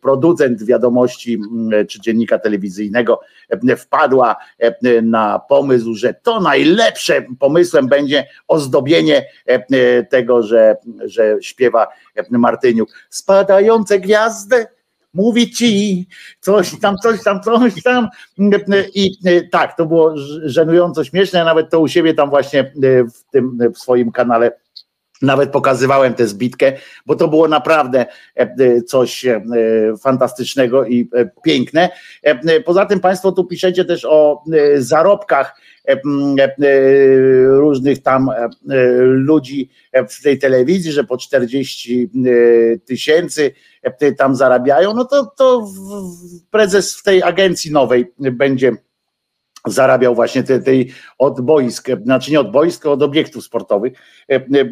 producent 0.00 0.64
wiadomości 0.64 1.40
czy 1.88 2.00
dziennika 2.00 2.38
telewizyjnego 2.38 3.20
wpadła 3.78 4.36
na 5.02 5.38
pomysł, 5.48 5.94
że 5.94 6.14
to 6.14 6.40
najlepsze 6.40 7.22
pomysłem 7.38 7.88
będzie 7.88 8.26
ozdobienie 8.48 9.26
tego, 10.10 10.42
że, 10.42 10.76
że 11.04 11.36
śpiewa 11.40 11.88
Martyniuk. 12.30 12.88
Spadające 13.10 13.98
gwiazdy 13.98 14.66
mówi 15.14 15.50
ci 15.50 16.06
coś 16.40 16.80
tam, 16.80 16.96
coś 16.96 17.22
tam, 17.22 17.40
coś 17.40 17.82
tam. 17.82 18.08
I 18.94 19.10
tak, 19.50 19.76
to 19.76 19.86
było 19.86 20.14
żenująco 20.44 21.04
śmieszne. 21.04 21.38
Ja 21.38 21.44
nawet 21.44 21.70
to 21.70 21.80
u 21.80 21.88
siebie 21.88 22.14
tam 22.14 22.30
właśnie 22.30 22.72
w 23.14 23.30
tym 23.30 23.58
w 23.74 23.78
swoim 23.78 24.12
kanale 24.12 24.52
nawet 25.22 25.50
pokazywałem 25.50 26.14
tę 26.14 26.26
zbitkę, 26.26 26.72
bo 27.06 27.14
to 27.16 27.28
było 27.28 27.48
naprawdę 27.48 28.06
coś 28.86 29.24
fantastycznego 30.02 30.86
i 30.86 31.10
piękne. 31.44 31.88
Poza 32.64 32.86
tym 32.86 33.00
Państwo 33.00 33.32
tu 33.32 33.44
piszecie 33.44 33.84
też 33.84 34.04
o 34.04 34.44
zarobkach 34.76 35.60
różnych 37.46 38.02
tam 38.02 38.30
ludzi 39.04 39.70
w 40.08 40.22
tej 40.22 40.38
telewizji, 40.38 40.92
że 40.92 41.04
po 41.04 41.18
40 41.18 42.10
tysięcy 42.84 43.52
tam 44.16 44.36
zarabiają, 44.36 44.94
no 44.94 45.04
to, 45.04 45.32
to 45.36 45.68
prezes 46.50 46.94
w 46.94 47.02
tej 47.02 47.22
agencji 47.22 47.72
nowej 47.72 48.12
będzie 48.18 48.72
zarabiał 49.66 50.14
właśnie 50.14 50.42
tej, 50.42 50.62
tej 50.62 50.92
od 51.18 51.40
boisk, 51.40 51.88
znaczy 52.04 52.30
nie 52.30 52.40
od 52.40 52.50
boisk, 52.50 52.86
od 52.86 53.02
obiektów 53.02 53.44
sportowych, 53.44 53.92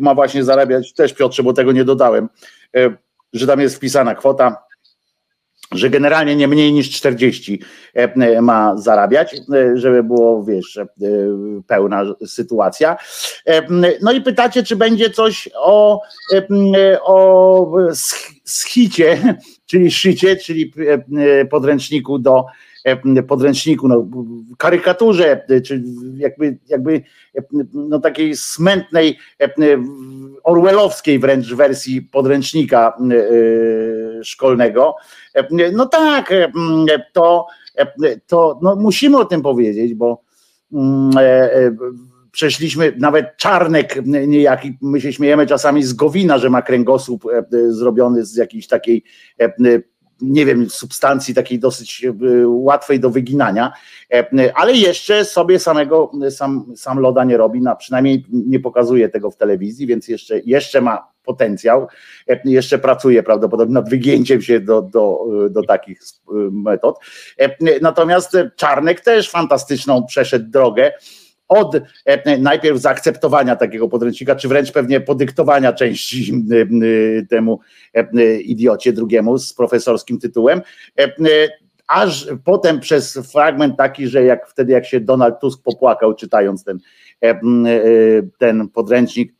ma 0.01 0.15
właśnie 0.15 0.45
zarabiać, 0.45 0.95
też 0.95 1.15
Piotrze, 1.15 1.43
bo 1.43 1.53
tego 1.53 1.73
nie 1.73 1.85
dodałem, 1.85 2.29
że 3.33 3.47
tam 3.47 3.61
jest 3.61 3.77
wpisana 3.77 4.15
kwota 4.15 4.57
że 5.73 5.91
generalnie 5.91 6.37
nie 6.37 6.49
mniej 6.49 6.73
niż 6.73 6.91
40 6.91 7.63
e, 7.95 8.43
ma 8.43 8.77
zarabiać, 8.77 9.35
e, 9.35 9.77
żeby 9.77 10.03
było, 10.03 10.45
wiesz, 10.45 10.77
e, 10.77 10.87
pełna 11.67 12.05
sytuacja. 12.27 12.97
No 14.03 14.13
i 14.13 14.21
pytacie, 14.21 14.63
czy 14.63 14.77
będzie 14.77 15.11
coś 15.11 15.49
o, 15.55 16.03
o 17.03 17.73
schicie, 18.45 19.37
czyli 19.71 19.91
szycie, 19.91 20.37
czyli 20.37 20.73
podręczniku 21.51 22.19
do 22.19 22.45
podręczniku, 23.29 23.89
no, 23.89 24.07
karykaturze, 24.59 25.45
czy 25.67 25.83
jakby, 26.17 26.59
jakby 26.69 27.03
no, 27.73 28.01
takiej 28.01 28.37
smętnej, 28.37 29.19
orwellowskiej 30.43 31.19
wręcz 31.19 31.55
wersji 31.55 32.03
podręcznika 32.03 32.97
szkolnego. 34.23 34.97
No 35.73 35.87
tak, 35.87 36.35
to, 37.13 37.47
to 38.27 38.59
no 38.63 38.77
musimy 38.77 39.19
o 39.19 39.25
tym 39.25 39.43
powiedzieć, 39.43 39.95
bo 39.95 40.23
mm, 40.73 41.11
e, 41.17 41.55
e, 41.55 41.73
przeszliśmy, 42.33 42.93
nawet 42.99 43.37
Czarnek 43.37 44.07
niejaki, 44.07 44.79
my 44.83 45.01
się 45.01 45.13
śmiejemy 45.13 45.47
czasami 45.47 45.83
z 45.83 45.93
Gowina, 45.93 46.39
że 46.39 46.51
ma 46.51 46.63
kręgosłup 46.63 47.25
e, 47.27 47.73
zrobiony 47.73 48.25
z 48.25 48.37
jakiejś 48.37 48.67
takiej 48.67 49.05
nie 50.23 50.47
wiem, 50.47 50.71
substancji 50.71 51.35
takiej 51.35 51.59
dosyć 51.59 52.07
łatwej 52.47 53.01
do 53.01 53.11
wyginania, 53.11 53.73
ale 54.55 54.73
jeszcze 54.73 55.25
sobie 55.25 55.59
samego, 55.59 56.13
sam, 56.31 56.73
sam 56.77 56.99
loda 56.99 57.25
nie 57.25 57.37
robi, 57.37 57.61
na, 57.61 57.77
przynajmniej 57.77 58.25
nie 58.31 58.61
pokazuje 58.61 59.09
tego 59.09 59.31
w 59.31 59.37
telewizji, 59.37 59.87
więc 59.87 60.09
jeszcze, 60.09 60.39
jeszcze 60.39 60.81
ma 60.81 61.11
potencjał, 61.25 61.87
jeszcze 62.45 62.79
pracuje 62.79 63.23
prawdopodobnie 63.23 63.75
nad 63.75 63.91
wygięciem 63.91 64.43
się 64.43 64.61
do, 64.61 64.83
do, 64.83 65.19
do 65.51 65.63
takich 65.63 66.01
metod. 66.53 66.99
Natomiast 67.83 68.37
Czarnek 68.57 69.01
też 69.01 69.31
fantastyczną 69.31 70.07
przeszedł 70.07 70.51
drogę, 70.51 70.93
od 71.51 71.77
najpierw 72.39 72.79
zaakceptowania 72.79 73.57
takiego 73.57 73.89
podręcznika, 73.89 74.37
czy 74.37 74.49
wręcz 74.49 74.73
pewnie 74.73 75.01
podyktowania 75.01 75.73
części 75.73 76.45
temu 77.31 77.61
idiocie 78.45 78.93
drugiemu 78.93 79.39
z 79.39 79.55
profesorskim 79.55 80.19
tytułem, 80.19 80.61
aż 81.89 82.29
potem 82.45 82.81
przez 82.81 83.19
fragment 83.33 83.77
taki, 83.77 84.09
że 84.09 84.25
jak 84.25 84.49
wtedy 84.49 84.73
jak 84.73 84.87
się 84.87 85.01
Donald 85.01 85.41
Tusk 85.41 85.63
popłakał 85.63 86.15
czytając 86.15 86.65
ten, 86.65 86.79
ten 88.39 88.69
podręcznik, 88.69 89.33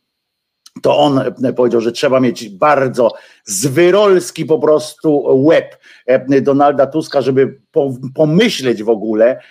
to 0.81 0.97
on 0.97 1.21
powiedział, 1.55 1.81
że 1.81 1.91
trzeba 1.91 2.19
mieć 2.19 2.49
bardzo 2.49 3.13
zwyrolski 3.45 4.45
po 4.45 4.59
prostu 4.59 5.23
łeb 5.45 5.77
Donalda 6.41 6.87
Tuska, 6.87 7.21
żeby 7.21 7.59
pomyśleć 8.15 8.83
w 8.83 8.89
ogóle, 8.89 9.41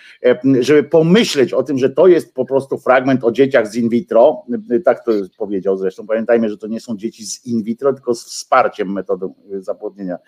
żeby 0.61 0.83
pomyśleć 0.83 1.53
o 1.53 1.63
tym, 1.63 1.79
że 1.79 1.91
to 1.91 2.07
jest 2.07 2.35
po 2.35 2.45
prostu 2.45 2.79
fragment 2.79 3.25
o 3.25 3.33
dzieciach 3.33 3.69
z 3.69 3.75
in 3.75 3.89
vitro, 3.89 4.43
tak 4.85 5.05
to 5.05 5.13
powiedział 5.39 5.77
zresztą, 5.77 6.07
pamiętajmy, 6.07 6.49
że 6.49 6.59
to 6.59 6.67
nie 6.67 6.81
są 6.81 6.97
dzieci 6.97 7.27
z 7.27 7.47
in 7.47 7.63
vitro, 7.63 7.93
tylko 7.93 8.15
z 8.15 8.25
wsparciem 8.25 8.93
metodą 8.93 9.35
zapłodnienia, 9.59 10.19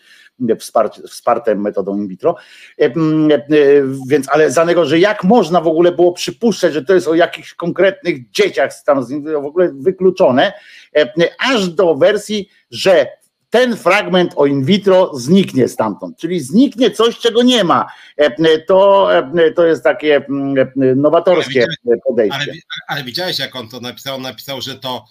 wspartym 1.07 1.61
metodą 1.61 1.97
in 1.97 2.09
vitro, 2.09 2.37
więc 4.09 4.29
ale 4.29 4.51
za 4.51 4.65
niego, 4.65 4.85
że 4.85 4.99
jak 4.99 5.25
można 5.25 5.61
w 5.61 5.67
ogóle 5.67 5.93
było 5.93 6.13
przypuszczać, 6.13 6.73
że 6.73 6.85
to 6.85 6.95
jest 6.95 7.09
o 7.09 7.15
jakichś 7.15 7.55
konkretnych 7.55 8.31
dzieciach 8.31 8.73
tam 8.87 9.05
w 9.43 9.47
ogóle 9.47 9.73
wykluczone, 9.75 10.53
aż 11.39 11.69
do 11.69 11.95
wersji, 11.95 12.49
że 12.71 13.22
ten 13.53 13.77
fragment 13.77 14.33
o 14.37 14.47
in 14.47 14.65
vitro 14.65 15.11
zniknie 15.15 15.69
stamtąd, 15.69 16.17
czyli 16.17 16.41
zniknie 16.41 16.91
coś, 16.91 17.19
czego 17.19 17.43
nie 17.43 17.65
ma. 17.65 17.87
E, 18.17 18.59
to, 18.59 19.09
e, 19.17 19.51
to 19.51 19.67
jest 19.67 19.85
takie 19.85 20.17
mm, 20.17 20.59
e, 20.59 20.95
nowatorskie 20.95 21.67
ale 21.87 21.97
podejście. 22.07 22.39
Ale, 22.39 22.53
ale, 22.87 23.05
widziałeś, 23.05 23.39
jak 23.39 23.57
on 23.57 23.69
to 23.69 23.81
napisał? 23.81 24.17
On 24.17 24.23
napisał, 24.23 24.61
że 24.61 24.79
to 24.79 25.05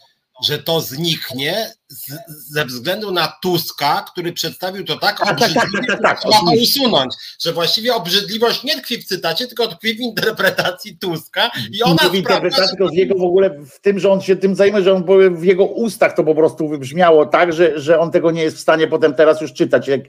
że 0.44 0.58
to 0.58 0.82
zniknie 0.82 1.74
z, 1.92 2.12
ze 2.54 2.66
względu 2.66 3.12
na 3.12 3.34
Tuska, 3.42 4.06
który 4.12 4.34
przedstawił 4.34 4.84
to 4.86 4.98
tak 4.98 5.32
obrzydliwie, 5.32 5.88
tak, 5.88 5.88
tak, 5.88 5.88
tak, 5.88 6.02
tak, 6.02 6.20
trzeba 6.20 6.40
to 6.40 6.62
usunąć, 6.62 7.16
że 7.42 7.54
właściwie 7.54 7.96
obrzydliwość 7.96 8.64
nie 8.64 8.78
tkwi 8.78 8.98
w 8.98 9.06
cytacie, 9.06 9.48
tylko 9.48 9.68
tkwi 9.68 9.94
w 9.94 10.00
interpretacji 10.00 10.98
Tuska 10.98 11.52
i 11.72 11.84
ona 11.84 12.10
w 12.10 12.16
interpretacji, 12.16 12.78
tylko 12.78 12.94
z 12.94 12.94
jego 12.94 13.16
w 13.16 13.24
ogóle 13.24 13.50
w 13.50 13.80
tym, 13.80 14.00
że 14.00 14.12
on 14.12 14.22
się 14.22 14.36
tym 14.36 14.56
zajmuje, 14.56 14.84
że 14.84 14.94
on 14.94 15.06
w 15.36 15.44
jego 15.44 15.66
ustach 15.66 16.16
to 16.16 16.24
po 16.24 16.36
prostu 16.36 16.68
wybrzmiało 16.68 17.26
tak, 17.26 17.54
że, 17.54 17.80
że 17.80 18.00
on 18.00 18.12
tego 18.12 18.32
nie 18.32 18.44
jest 18.44 18.58
w 18.58 18.62
stanie 18.62 18.88
potem 18.88 19.14
teraz 19.14 19.42
już 19.42 19.54
czytać. 19.54 19.88
Jak, 19.88 20.02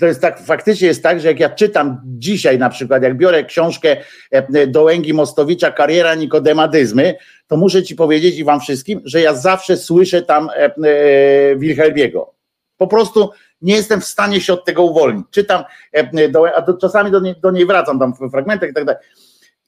to 0.00 0.06
jest 0.06 0.20
tak, 0.20 0.40
faktycznie 0.44 0.86
jest 0.86 1.02
tak, 1.02 1.20
że 1.20 1.28
jak 1.28 1.40
ja 1.40 1.50
czytam 1.50 2.00
dzisiaj 2.04 2.58
na 2.58 2.70
przykład, 2.70 3.02
jak 3.02 3.16
biorę 3.16 3.44
książkę 3.44 3.96
e, 4.30 4.66
Dołęgi 4.66 5.14
Mostowicza 5.14 5.70
Kariera 5.70 6.14
Nikodemadyzmy, 6.14 7.14
to 7.50 7.56
muszę 7.56 7.82
ci 7.82 7.96
powiedzieć 7.96 8.38
i 8.38 8.44
wam 8.44 8.60
wszystkim, 8.60 9.00
że 9.04 9.20
ja 9.20 9.34
zawsze 9.34 9.76
słyszę 9.76 10.22
tam 10.22 10.50
e, 10.50 10.54
e, 10.54 11.56
Wilhelmiego. 11.56 12.34
Po 12.76 12.86
prostu 12.86 13.30
nie 13.62 13.74
jestem 13.74 14.00
w 14.00 14.04
stanie 14.04 14.40
się 14.40 14.52
od 14.52 14.64
tego 14.64 14.82
uwolnić. 14.82 15.26
Czytam, 15.30 15.64
e, 15.94 16.56
a 16.56 16.62
do, 16.62 16.74
czasami 16.74 17.10
do, 17.10 17.20
nie, 17.20 17.34
do 17.34 17.50
niej 17.50 17.66
wracam 17.66 17.98
tam 17.98 18.14
w 18.14 18.30
fragmentach 18.30 18.70
i 18.70 18.74
tak 18.74 18.84
dalej. 18.84 19.00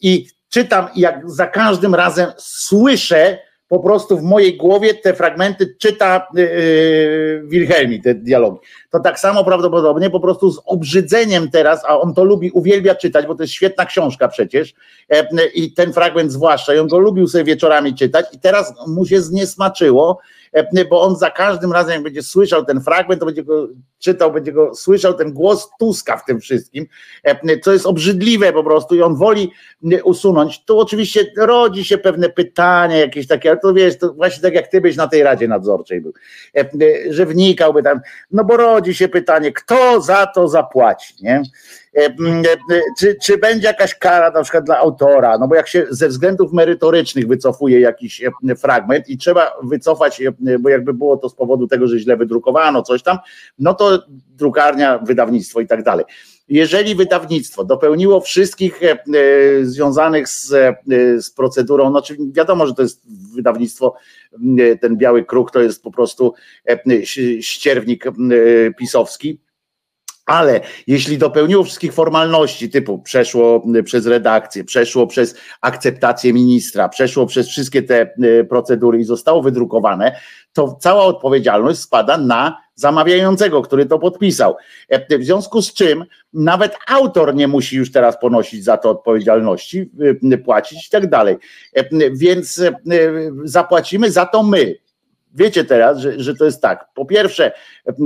I 0.01 0.27
czytam, 0.49 0.89
jak 0.97 1.31
za 1.31 1.47
każdym 1.47 1.95
razem 1.95 2.33
słyszę 2.37 3.39
po 3.73 3.81
prostu 3.81 4.19
w 4.19 4.23
mojej 4.23 4.57
głowie 4.57 4.95
te 4.95 5.15
fragmenty 5.15 5.75
czyta 5.79 6.27
yy, 6.35 7.43
Wilhelmi, 7.45 8.03
te 8.03 8.15
dialogi. 8.15 8.59
To 8.91 9.01
tak 9.01 9.21
samo 9.21 9.45
prawdopodobnie 9.45 10.11
po 10.11 10.21
prostu 10.21 10.51
z 10.51 10.61
obrzydzeniem 10.65 11.51
teraz, 11.51 11.85
a 11.85 12.01
on 12.01 12.15
to 12.15 12.25
lubi, 12.25 12.51
uwielbia 12.51 12.95
czytać, 12.95 13.27
bo 13.27 13.35
to 13.35 13.43
jest 13.43 13.53
świetna 13.53 13.87
książka 13.87 14.29
przecież 14.29 14.75
e, 15.09 15.47
i 15.55 15.73
ten 15.73 15.93
fragment 15.93 16.33
zwłaszcza, 16.33 16.75
i 16.75 16.79
on 16.79 16.89
go 16.89 16.99
lubił 16.99 17.29
sobie 17.29 17.45
wieczorami 17.45 17.95
czytać 17.95 18.27
i 18.33 18.39
teraz 18.39 18.75
mu 18.87 19.07
się 19.07 19.23
zniesmaczyło, 19.23 20.19
bo 20.91 21.03
on 21.03 21.17
za 21.17 21.31
każdym 21.31 21.73
razem, 21.73 21.93
jak 21.95 22.03
będzie 22.03 22.23
słyszał 22.23 22.65
ten 22.65 22.81
fragment, 22.81 23.21
to 23.21 23.27
będzie 23.27 23.45
go 23.45 23.69
czytał, 23.99 24.33
będzie 24.33 24.53
go 24.53 24.75
słyszał 24.75 25.15
ten 25.15 25.33
głos 25.33 25.71
Tuska 25.79 26.17
w 26.17 26.25
tym 26.25 26.41
wszystkim, 26.41 26.87
e, 27.25 27.59
co 27.59 27.73
jest 27.73 27.87
obrzydliwe 27.87 28.53
po 28.53 28.65
prostu 28.65 28.95
i 28.95 29.03
on 29.03 29.17
woli 29.17 29.53
usunąć. 30.05 30.65
Tu 30.65 30.81
oczywiście 30.81 31.33
rodzi 31.37 31.85
się 31.85 31.99
pewne 31.99 32.29
pytania 32.29 32.97
jakieś 32.97 33.27
takie, 33.27 33.51
ale 33.51 33.61
to 33.61 33.75
wiesz, 33.75 33.99
to 33.99 34.13
właśnie 34.13 34.43
tak 34.43 34.55
jak 34.55 34.69
ty 34.69 34.81
byś 34.81 34.97
na 34.97 35.09
tej 35.09 35.23
Radzie 35.23 35.49
Nadzorczej 35.49 36.01
był, 36.01 36.13
e, 36.57 36.69
że 37.11 37.27
wnikałby 37.27 37.83
tam, 37.83 38.01
no 38.31 38.45
bo 38.45 38.57
rodzi 38.57 38.95
się 38.95 39.09
pytanie, 39.09 39.53
kto 39.53 40.01
za 40.01 40.27
to 40.27 40.49
zapłaci, 40.49 41.15
nie? 41.23 41.43
E, 41.97 42.07
e, 42.07 42.81
czy, 42.99 43.17
czy 43.23 43.39
będzie 43.39 43.67
jakaś 43.67 43.95
kara 43.95 44.31
na 44.31 44.43
przykład 44.43 44.65
dla 44.65 44.79
autora, 44.79 45.39
no 45.39 45.49
bo 45.49 45.55
jak 45.55 45.69
się 45.69 45.87
ze 45.91 46.09
względów 46.09 46.53
merytorycznych 46.53 47.27
wycofuje 47.27 47.81
jakiś 47.81 48.23
e, 48.23 48.57
fragment 48.57 49.09
i 49.09 49.19
trzeba 49.19 49.53
wycofać, 49.63 50.23
bo 50.61 50.69
jakby 50.69 50.95
było 50.95 51.17
to 51.17 51.29
z 51.29 51.35
powodu 51.35 51.67
tego, 51.67 51.87
że 51.87 51.99
źle 51.99 52.17
wydrukowano 52.17 52.83
coś 52.83 53.03
tam, 53.03 53.19
no 53.59 53.75
to 53.75 54.03
drukarnia, 54.29 54.99
wydawnictwo 54.99 55.61
i 55.61 55.67
tak 55.67 55.83
dalej. 55.83 56.05
Jeżeli 56.49 56.95
wydawnictwo 56.95 57.65
dopełniło 57.65 58.21
wszystkich 58.21 58.81
związanych 59.63 60.29
z, 60.29 60.49
z 61.25 61.31
procedurą, 61.31 61.91
no 61.91 62.03
wiadomo, 62.33 62.67
że 62.67 62.75
to 62.75 62.83
jest 62.83 63.03
wydawnictwo, 63.35 63.95
ten 64.81 64.97
biały 64.97 65.25
kruk 65.25 65.51
to 65.51 65.61
jest 65.61 65.83
po 65.83 65.91
prostu 65.91 66.35
ścierwnik 67.41 68.05
pisowski, 68.79 69.41
ale 70.27 70.61
jeśli 70.87 71.19
dopełniło 71.19 71.65
wszystkich 71.65 71.93
formalności, 71.93 72.71
typu 72.71 72.99
przeszło 72.99 73.65
y, 73.77 73.83
przez 73.83 74.07
redakcję, 74.07 74.65
przeszło 74.65 75.07
przez 75.07 75.35
akceptację 75.61 76.33
ministra, 76.33 76.89
przeszło 76.89 77.27
przez 77.27 77.49
wszystkie 77.49 77.83
te 77.83 78.15
y, 78.25 78.45
procedury 78.45 78.99
i 78.99 79.05
zostało 79.05 79.43
wydrukowane, 79.43 80.17
to 80.53 80.77
cała 80.81 81.05
odpowiedzialność 81.05 81.81
spada 81.81 82.19
na 82.19 82.59
zamawiającego, 82.75 83.63
który 83.63 83.87
to 83.87 83.99
podpisał. 83.99 84.57
E, 84.89 85.19
w 85.19 85.25
związku 85.25 85.63
z 85.63 85.75
czym 85.75 86.05
nawet 86.33 86.77
autor 86.89 87.35
nie 87.35 87.49
musi 87.49 87.77
już 87.77 87.93
teraz 87.93 88.21
ponosić 88.21 88.65
za 88.65 88.77
to 88.77 88.91
odpowiedzialności, 88.91 89.91
y, 90.33 90.39
płacić 90.39 90.87
i 90.87 90.91
tak 90.91 91.11
dalej. 91.11 91.37
E, 91.73 92.11
więc 92.11 92.63
zapłacimy 93.45 94.11
za 94.11 94.27
to 94.27 94.43
my 94.43 94.82
wiecie 95.35 95.65
teraz, 95.65 95.99
że, 95.99 96.21
że 96.21 96.35
to 96.35 96.45
jest 96.45 96.63
tak. 96.63 96.87
Po 96.95 97.05
pierwsze, 97.05 97.53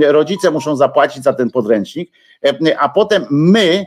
rodzice 0.01 0.51
muszą 0.51 0.75
zapłacić 0.75 1.23
za 1.23 1.33
ten 1.33 1.49
podręcznik, 1.49 2.11
a 2.79 2.89
potem 2.89 3.25
my 3.29 3.85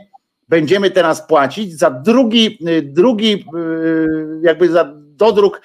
będziemy 0.49 0.91
teraz 0.91 1.27
płacić 1.27 1.77
za 1.77 1.91
drugi, 1.91 2.59
drugi 2.83 3.45
jakby 4.41 4.69
za 4.69 4.93
dodruk 4.95 5.61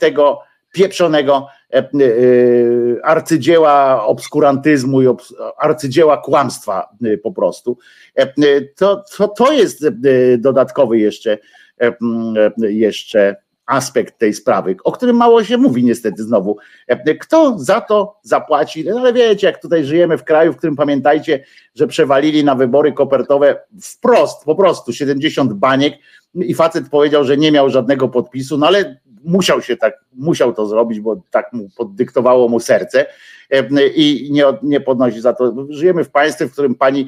tego 0.00 0.40
pieprzonego 0.72 1.46
arcydzieła 3.02 4.06
obskurantyzmu 4.06 5.02
i 5.02 5.06
arcydzieła 5.58 6.16
kłamstwa 6.16 6.88
po 7.22 7.32
prostu. 7.32 7.78
To, 8.76 9.04
to, 9.16 9.28
to 9.28 9.52
jest 9.52 9.86
dodatkowy 10.38 10.98
jeszcze, 10.98 11.38
jeszcze 12.58 13.36
aspekt 13.66 14.18
tej 14.18 14.34
sprawy, 14.34 14.76
o 14.84 14.92
którym 14.92 15.16
mało 15.16 15.44
się 15.44 15.56
mówi 15.58 15.84
niestety 15.84 16.22
znowu. 16.22 16.56
Kto 17.20 17.58
za 17.58 17.80
to 17.80 18.16
zapłaci? 18.22 18.84
No 18.84 19.00
ale 19.00 19.12
wiecie, 19.12 19.46
jak 19.46 19.62
tutaj 19.62 19.84
żyjemy 19.84 20.18
w 20.18 20.24
kraju, 20.24 20.52
w 20.52 20.56
którym 20.56 20.76
pamiętajcie, 20.76 21.44
że 21.74 21.86
przewalili 21.86 22.44
na 22.44 22.54
wybory 22.54 22.92
kopertowe 22.92 23.60
wprost, 23.82 24.44
po 24.44 24.54
prostu 24.54 24.92
70 24.92 25.52
baniek 25.52 25.94
i 26.34 26.54
facet 26.54 26.88
powiedział, 26.88 27.24
że 27.24 27.36
nie 27.36 27.52
miał 27.52 27.70
żadnego 27.70 28.08
podpisu, 28.08 28.58
no 28.58 28.66
ale 28.66 29.00
musiał 29.24 29.62
się 29.62 29.76
tak, 29.76 29.94
musiał 30.12 30.54
to 30.54 30.66
zrobić, 30.66 31.00
bo 31.00 31.20
tak 31.30 31.52
mu 31.52 31.68
poddyktowało 31.76 32.48
mu 32.48 32.60
serce 32.60 33.06
i 33.94 34.28
nie, 34.32 34.44
nie 34.62 34.80
podnosi 34.80 35.20
za 35.20 35.32
to. 35.32 35.54
Żyjemy 35.68 36.04
w 36.04 36.10
państwie, 36.10 36.46
w 36.46 36.52
którym 36.52 36.74
pani 36.74 37.06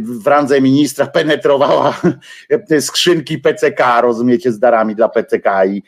w 0.00 0.26
randze 0.26 0.60
ministra 0.60 1.06
penetrowała 1.06 2.00
skrzynki 2.80 3.38
PCK, 3.38 4.00
rozumiecie, 4.00 4.52
z 4.52 4.58
darami 4.58 4.96
dla 4.96 5.08
PCK 5.08 5.66
i, 5.66 5.82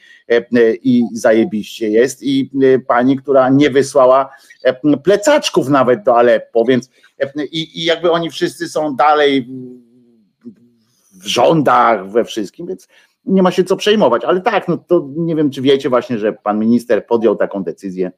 i 0.83 1.05
zajebiście 1.13 1.89
jest. 1.89 2.23
I 2.23 2.51
pani, 2.87 3.17
która 3.17 3.49
nie 3.49 3.71
wysłała 3.71 4.31
plecaczków 5.05 5.69
nawet 5.69 6.03
do 6.03 6.17
Aleppo, 6.17 6.65
więc 6.65 6.91
i, 7.51 7.81
i 7.81 7.85
jakby 7.85 8.11
oni 8.11 8.31
wszyscy 8.31 8.69
są 8.69 8.97
dalej 8.97 9.49
w 11.13 11.27
rządach, 11.27 12.11
we 12.11 12.25
wszystkim, 12.25 12.67
więc 12.67 12.89
nie 13.25 13.43
ma 13.43 13.51
się 13.51 13.65
co 13.65 13.77
przejmować. 13.77 14.25
Ale 14.25 14.41
tak, 14.41 14.69
no 14.69 14.77
to 14.77 15.09
nie 15.17 15.37
wiem, 15.37 15.51
czy 15.51 15.63
wiecie 15.63 15.89
właśnie, 15.89 16.19
że 16.19 16.33
pan 16.33 16.59
minister 16.59 17.07
podjął 17.07 17.37
taką 17.37 17.63
decyzję 17.63 18.11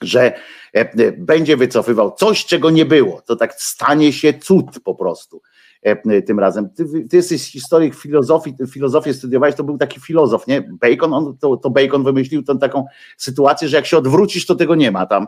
że 0.00 0.20
e, 0.26 0.80
e, 0.80 1.12
będzie 1.12 1.56
wycofywał 1.56 2.14
coś, 2.18 2.44
czego 2.44 2.70
nie 2.70 2.84
było. 2.84 3.22
To 3.26 3.36
tak 3.36 3.54
stanie 3.54 4.12
się 4.12 4.34
cud 4.34 4.66
po 4.84 4.94
prostu 4.94 5.42
e, 5.82 6.22
tym 6.22 6.40
razem. 6.40 6.70
Ty, 6.70 6.84
ty 7.10 7.16
jesteś 7.16 7.42
historyk 7.42 7.94
filozofii, 7.94 8.54
filozofię 8.70 9.14
studiowałeś, 9.14 9.54
to 9.54 9.64
był 9.64 9.78
taki 9.78 10.00
filozof, 10.00 10.46
nie? 10.46 10.60
Bacon, 10.60 11.14
on, 11.14 11.36
to, 11.38 11.56
to 11.56 11.70
Bacon 11.70 12.04
wymyślił 12.04 12.42
tę 12.42 12.58
taką 12.58 12.84
sytuację, 13.16 13.68
że 13.68 13.76
jak 13.76 13.86
się 13.86 13.98
odwrócisz, 13.98 14.46
to 14.46 14.54
tego 14.54 14.74
nie 14.74 14.90
ma 14.90 15.06
tam. 15.06 15.26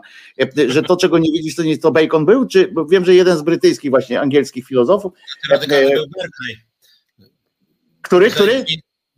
Że 0.67 0.83
to, 0.83 0.97
czego 0.97 1.17
nie 1.17 1.31
widzisz, 1.31 1.55
to 1.55 1.63
nie 1.63 1.77
to 1.77 1.91
Bacon 1.91 2.25
był, 2.25 2.47
czy 2.47 2.73
wiem, 2.89 3.05
że 3.05 3.15
jeden 3.15 3.37
z 3.37 3.41
brytyjskich 3.41 3.91
właśnie 3.91 4.21
angielskich 4.21 4.67
filozofów. 4.67 5.13
Który, 8.01 8.31
który? 8.31 8.65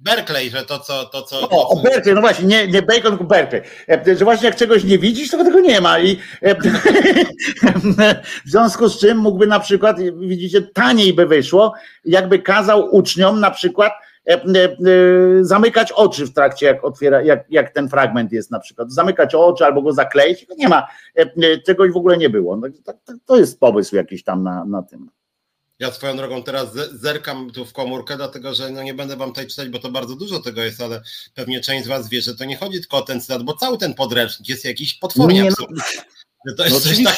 Berkeley, 0.03 0.49
że 0.49 0.63
to 0.63 0.79
co. 0.79 1.05
To, 1.05 1.21
co, 1.21 1.47
to, 1.47 1.67
o 1.67 1.81
Berkeley, 1.81 2.15
no 2.15 2.21
właśnie, 2.21 2.45
nie, 2.45 2.67
nie 2.67 2.81
Bacon, 2.81 3.11
tylko 3.11 3.23
Berkeley. 3.23 3.63
E, 3.89 4.15
że 4.15 4.25
właśnie 4.25 4.45
jak 4.45 4.55
czegoś 4.55 4.83
nie 4.83 4.99
widzisz, 4.99 5.31
to 5.31 5.43
tego 5.43 5.59
nie 5.59 5.81
ma. 5.81 5.99
I 5.99 6.19
e, 6.41 6.55
w 8.45 8.49
związku 8.49 8.89
z 8.89 8.99
czym 8.99 9.17
mógłby 9.17 9.47
na 9.47 9.59
przykład, 9.59 9.97
widzicie, 10.17 10.61
taniej 10.61 11.13
by 11.13 11.25
wyszło, 11.25 11.73
jakby 12.05 12.39
kazał 12.39 12.95
uczniom 12.95 13.39
na 13.39 13.51
przykład 13.51 13.93
e, 14.27 14.37
zamykać 15.41 15.91
oczy 15.91 16.25
w 16.25 16.33
trakcie, 16.33 16.65
jak 16.65 16.83
otwiera, 16.83 17.21
jak, 17.21 17.45
jak 17.49 17.69
ten 17.69 17.89
fragment 17.89 18.31
jest 18.31 18.51
na 18.51 18.59
przykład. 18.59 18.91
Zamykać 18.91 19.35
oczy 19.35 19.65
albo 19.65 19.81
go 19.81 19.93
zakleić, 19.93 20.45
nie 20.57 20.69
ma. 20.69 20.87
Czegoś 21.65 21.91
w 21.91 21.97
ogóle 21.97 22.17
nie 22.17 22.29
było. 22.29 22.57
No, 22.57 22.67
to 23.25 23.37
jest 23.37 23.59
pomysł 23.59 23.95
jakiś 23.95 24.23
tam 24.23 24.43
na, 24.43 24.65
na 24.65 24.83
tym. 24.83 25.09
Ja 25.79 25.91
swoją 25.91 26.17
drogą 26.17 26.43
teraz 26.43 26.69
zerkam 26.91 27.51
tu 27.51 27.65
w 27.65 27.73
komórkę, 27.73 28.17
dlatego 28.17 28.53
że 28.53 28.71
no 28.71 28.83
nie 28.83 28.93
będę 28.93 29.17
wam 29.17 29.29
tutaj 29.29 29.47
czytać, 29.47 29.69
bo 29.69 29.79
to 29.79 29.91
bardzo 29.91 30.15
dużo 30.15 30.39
tego 30.39 30.63
jest, 30.63 30.81
ale 30.81 31.01
pewnie 31.33 31.61
część 31.61 31.85
z 31.85 31.87
was 31.87 32.09
wie, 32.09 32.21
że 32.21 32.35
to 32.35 32.45
nie 32.45 32.57
chodzi 32.57 32.79
tylko 32.79 32.97
o 32.97 33.01
ten 33.01 33.21
cytat, 33.21 33.43
bo 33.43 33.57
cały 33.57 33.77
ten 33.77 33.93
podręcznik 33.93 34.49
jest 34.49 34.65
jakiś 34.65 34.93
potwornie 34.93 35.43
nie, 35.43 35.43
no, 35.43 35.49
absurdalny. 35.49 36.03
To 36.57 36.63
jest, 36.63 36.75
no 36.75 36.79
coś 36.79 37.03
tak, 37.03 37.17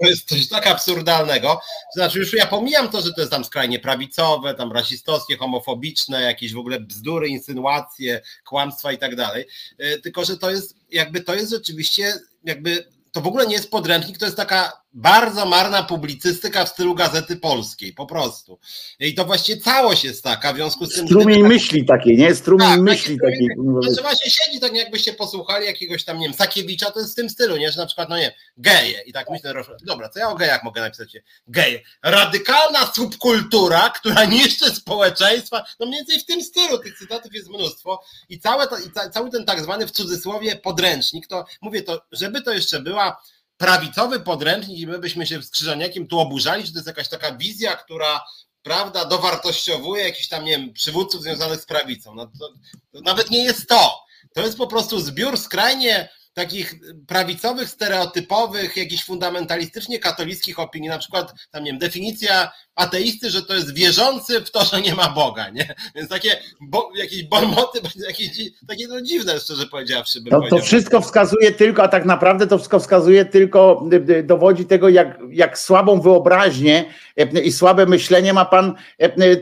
to 0.00 0.08
jest 0.08 0.28
coś 0.28 0.48
tak 0.48 0.66
absurdalnego. 0.66 1.60
Znaczy, 1.94 2.18
już 2.18 2.32
ja 2.32 2.46
pomijam 2.46 2.88
to, 2.88 3.00
że 3.00 3.12
to 3.12 3.20
jest 3.20 3.30
tam 3.30 3.44
skrajnie 3.44 3.78
prawicowe, 3.78 4.54
tam 4.54 4.72
rasistowskie, 4.72 5.36
homofobiczne, 5.36 6.22
jakieś 6.22 6.52
w 6.52 6.58
ogóle 6.58 6.80
bzdury, 6.80 7.28
insynuacje, 7.28 8.20
kłamstwa 8.44 8.92
i 8.92 8.98
tak 8.98 9.16
dalej. 9.16 9.46
E, 9.78 9.98
tylko, 9.98 10.24
że 10.24 10.36
to 10.36 10.50
jest 10.50 10.76
jakby 10.90 11.20
to 11.20 11.34
jest 11.34 11.50
rzeczywiście 11.50 12.14
jakby 12.44 12.96
to 13.12 13.20
w 13.20 13.26
ogóle 13.26 13.46
nie 13.46 13.54
jest 13.54 13.70
podręcznik, 13.70 14.18
to 14.18 14.24
jest 14.24 14.36
taka 14.36 14.72
bardzo 14.96 15.46
marna 15.46 15.82
publicystyka 15.82 16.64
w 16.64 16.68
stylu 16.68 16.94
Gazety 16.94 17.36
Polskiej, 17.36 17.92
po 17.92 18.06
prostu. 18.06 18.58
I 19.00 19.14
to 19.14 19.24
właściwie 19.24 19.60
całość 19.60 20.04
jest 20.04 20.24
taka, 20.24 20.52
w 20.52 20.56
związku 20.56 20.86
z 20.86 20.94
tym... 20.94 21.06
Strumień 21.06 21.40
tak, 21.40 21.48
myśli 21.48 21.84
takiej, 21.84 22.16
nie? 22.16 22.34
Strumień 22.34 22.68
tak, 22.68 22.80
myśli 22.80 23.18
takiej. 23.20 23.48
Znaczy 23.82 24.02
właśnie 24.02 24.30
siedzi 24.30 24.60
tak 24.60 24.74
jakbyście 24.74 25.12
posłuchali 25.12 25.66
jakiegoś 25.66 26.04
tam, 26.04 26.18
nie 26.18 26.26
wiem, 26.26 26.36
Sakiewicza, 26.36 26.90
to 26.90 27.00
jest 27.00 27.12
w 27.12 27.16
tym 27.16 27.30
stylu, 27.30 27.56
nie? 27.56 27.72
Że 27.72 27.80
na 27.80 27.86
przykład, 27.86 28.08
no 28.08 28.18
nie, 28.18 28.34
geje. 28.56 29.00
I 29.06 29.12
tak 29.12 29.30
myślę, 29.30 29.54
dobra, 29.82 30.08
co 30.08 30.18
ja 30.18 30.28
o 30.28 30.34
gejach 30.34 30.64
mogę 30.64 30.80
napisać? 30.80 31.16
Geje. 31.48 31.80
Radykalna 32.02 32.92
subkultura, 32.94 33.90
która 33.90 34.24
niszczy 34.24 34.70
społeczeństwa, 34.74 35.64
no 35.80 35.86
mniej 35.86 35.98
więcej 35.98 36.20
w 36.20 36.24
tym 36.24 36.42
stylu 36.42 36.78
tych 36.78 36.98
cytatów 36.98 37.34
jest 37.34 37.48
mnóstwo 37.48 38.02
i, 38.28 38.40
całe 38.40 38.66
to, 38.66 38.78
i 38.78 38.90
ca, 38.94 39.10
cały 39.10 39.30
ten 39.30 39.44
tak 39.44 39.60
zwany 39.60 39.86
w 39.86 39.90
cudzysłowie 39.90 40.56
podręcznik, 40.56 41.26
to 41.26 41.44
mówię 41.60 41.82
to, 41.82 42.02
żeby 42.12 42.42
to 42.42 42.52
jeszcze 42.52 42.80
była 42.80 43.22
prawicowy 43.56 44.20
podręcznik 44.20 44.78
i 44.78 44.86
my 44.86 44.98
byśmy 44.98 45.26
się 45.26 45.42
z 45.42 45.50
Krzyżaniakiem 45.50 46.06
tu 46.06 46.18
oburzali, 46.18 46.66
że 46.66 46.72
to 46.72 46.78
jest 46.78 46.86
jakaś 46.86 47.08
taka 47.08 47.36
wizja, 47.36 47.76
która 47.76 48.24
prawda, 48.62 49.04
dowartościowuje 49.04 50.04
jakichś 50.04 50.28
tam, 50.28 50.44
nie 50.44 50.50
wiem, 50.50 50.72
przywódców 50.72 51.22
związanych 51.22 51.60
z 51.60 51.66
prawicą. 51.66 52.14
No 52.14 52.26
to, 52.26 52.52
to 52.92 53.00
nawet 53.00 53.30
nie 53.30 53.44
jest 53.44 53.68
to. 53.68 54.04
To 54.34 54.40
jest 54.40 54.58
po 54.58 54.66
prostu 54.66 55.00
zbiór 55.00 55.38
skrajnie 55.38 56.08
takich 56.34 56.74
prawicowych, 57.06 57.70
stereotypowych, 57.70 58.76
jakichś 58.76 59.04
fundamentalistycznie 59.04 59.98
katolickich 59.98 60.58
opinii, 60.58 60.88
na 60.88 60.98
przykład 60.98 61.32
tam 61.50 61.64
nie 61.64 61.70
wiem, 61.70 61.78
definicja 61.78 62.52
ateisty, 62.76 63.30
że 63.30 63.42
to 63.42 63.54
jest 63.54 63.74
wierzący 63.74 64.40
w 64.40 64.50
to, 64.50 64.64
że 64.64 64.80
nie 64.80 64.94
ma 64.94 65.08
Boga, 65.08 65.50
nie? 65.50 65.74
Więc 65.94 66.08
takie 66.08 66.30
bo, 66.60 66.90
jakieś 66.96 67.24
bonmoty, 67.24 67.80
jakieś 68.08 68.28
takie 68.68 68.88
no 68.88 69.00
dziwne, 69.00 69.40
szczerze 69.40 69.66
powiedziawszy. 69.66 70.20
Bym 70.20 70.30
to, 70.30 70.48
to 70.50 70.58
wszystko 70.58 71.00
wskazuje 71.00 71.52
tylko, 71.52 71.82
a 71.82 71.88
tak 71.88 72.04
naprawdę 72.04 72.46
to 72.46 72.58
wszystko 72.58 72.80
wskazuje 72.80 73.24
tylko, 73.24 73.88
y, 73.92 74.12
y, 74.12 74.22
dowodzi 74.22 74.64
tego, 74.64 74.88
jak, 74.88 75.18
jak 75.30 75.58
słabą 75.58 76.00
wyobraźnię 76.00 76.84
y, 77.20 77.40
i 77.40 77.52
słabe 77.52 77.86
myślenie 77.86 78.32
ma 78.32 78.44
pan 78.44 78.74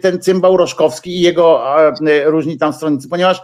ten 0.02 0.20
cymbał 0.20 0.56
Roszkowski 0.56 1.16
i 1.16 1.20
jego 1.20 1.64
różni 2.24 2.58
tam 2.58 2.72
stronnicy, 2.72 3.08
ponieważ 3.08 3.40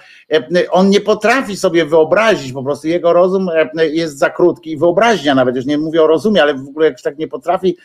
on 0.70 0.90
nie 0.90 1.00
potrafi 1.00 1.56
sobie 1.56 1.84
wyobrazić, 1.84 2.52
po 2.52 2.62
prostu 2.62 2.88
jego 2.88 3.12
rozum 3.12 3.50
jest 3.74 4.18
za 4.18 4.30
krótki 4.30 4.70
i 4.70 4.76
wyobraźnia 4.76 5.34
nawet, 5.34 5.56
już 5.56 5.66
nie 5.66 5.78
mówię 5.78 6.02
o 6.02 6.06
rozumie, 6.06 6.42
ale 6.42 6.54
w 6.54 6.68
ogóle 6.68 6.86
jak 6.86 7.02
tak 7.02 7.18
nie 7.18 7.28
potrafi 7.28 7.76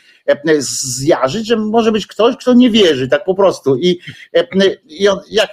zjarzyć, 0.57 1.47
że 1.47 1.57
może 1.57 1.91
być 1.95 2.07
ktoś, 2.07 2.37
kto 2.37 2.53
nie 2.53 2.69
wierzy, 2.69 3.07
tak 3.07 3.25
po 3.25 3.35
prostu. 3.35 3.75
I, 3.75 3.99
i 4.89 5.07
on 5.07 5.19
jak, 5.29 5.49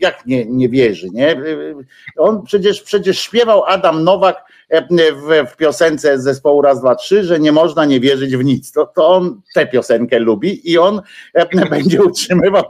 jak 0.00 0.26
nie, 0.26 0.44
nie 0.46 0.68
wierzy, 0.68 1.10
nie? 1.10 1.36
On 2.16 2.42
przecież, 2.42 2.82
przecież 2.82 3.18
śpiewał 3.18 3.64
Adam 3.64 4.04
Nowak 4.04 4.44
w, 4.82 5.52
w 5.52 5.56
piosence 5.56 6.20
zespołu 6.20 6.62
Raz, 6.62 6.80
Dwa, 6.80 6.94
Trzy, 6.94 7.24
że 7.24 7.40
nie 7.40 7.52
można 7.52 7.84
nie 7.84 8.00
wierzyć 8.00 8.36
w 8.36 8.44
nic. 8.44 8.72
To, 8.72 8.86
to 8.86 9.08
on 9.08 9.40
tę 9.54 9.66
piosenkę 9.66 10.18
lubi 10.18 10.70
i 10.70 10.78
on 10.78 11.02
będzie 11.70 12.02
utrzymywał. 12.02 12.64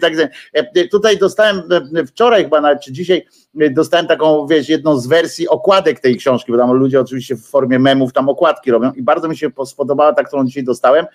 Także 0.00 0.28
tutaj 0.90 1.18
dostałem 1.18 1.62
wczoraj 2.06 2.44
chyba 2.44 2.60
nawet, 2.60 2.82
czy 2.82 2.92
dzisiaj 2.92 3.26
dostałem 3.70 4.06
taką, 4.06 4.46
wiesz, 4.46 4.68
jedną 4.68 4.98
z 4.98 5.06
wersji 5.06 5.48
okładek 5.48 6.00
tej 6.00 6.16
książki, 6.16 6.52
bo 6.52 6.58
tam 6.58 6.72
ludzie 6.72 7.00
oczywiście 7.00 7.36
w 7.36 7.46
formie 7.46 7.78
memów 7.78 8.12
tam 8.12 8.28
okładki 8.28 8.70
robią 8.70 8.92
i 8.92 9.02
bardzo 9.02 9.28
mi 9.28 9.36
się 9.36 9.50
spodobała 9.64 10.12
ta, 10.12 10.24
którą 10.24 10.46
dzisiaj 10.46 10.64
dostałem, 10.64 11.06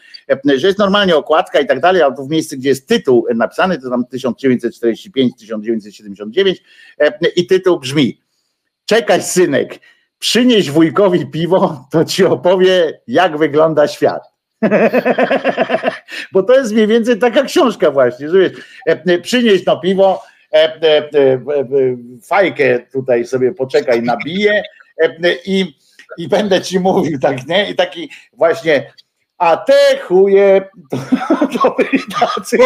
że 0.55 0.67
jest 0.67 0.80
normalnie 0.80 1.15
okładka 1.15 1.59
i 1.59 1.67
tak 1.67 1.80
dalej, 1.80 2.01
ale 2.01 2.15
to 2.15 2.23
w 2.23 2.30
miejscu, 2.30 2.57
gdzie 2.57 2.69
jest 2.69 2.88
tytuł 2.88 3.28
napisany, 3.36 3.82
to 3.82 3.89
tam 3.89 4.05
1945-1979 4.13 6.53
i 7.36 7.47
tytuł 7.47 7.80
brzmi 7.80 8.28
Czekaj 8.88 9.23
synek, 9.23 9.80
przynieś 10.20 10.72
wujkowi 10.72 11.26
piwo, 11.26 11.88
to 11.91 12.05
ci 12.05 12.26
opowie, 12.26 12.99
jak 13.07 13.38
wygląda 13.38 13.88
świat. 13.88 14.24
Bo 16.32 16.43
to 16.43 16.53
jest 16.53 16.74
mniej 16.74 16.88
więcej 16.88 17.20
taka 17.20 17.43
książka 17.43 17.91
właśnie, 17.91 18.30
że 18.30 18.39
wiesz, 18.39 18.51
przynieś 19.22 19.65
no 19.65 19.80
piwo, 19.80 20.24
fajkę 22.24 22.80
tutaj 22.80 23.26
sobie 23.26 23.53
poczekaj, 23.53 24.01
nabiję 24.01 24.63
i, 25.45 25.76
i 26.18 26.28
będę 26.28 26.61
ci 26.61 26.80
mówił 26.80 27.20
tak, 27.20 27.47
nie? 27.47 27.70
I 27.70 27.76
taki 27.76 28.09
właśnie 28.34 28.91
a 29.38 29.57
te 29.57 29.97
chuje 29.97 30.70
to, 31.61 31.76
tacy. 32.20 32.57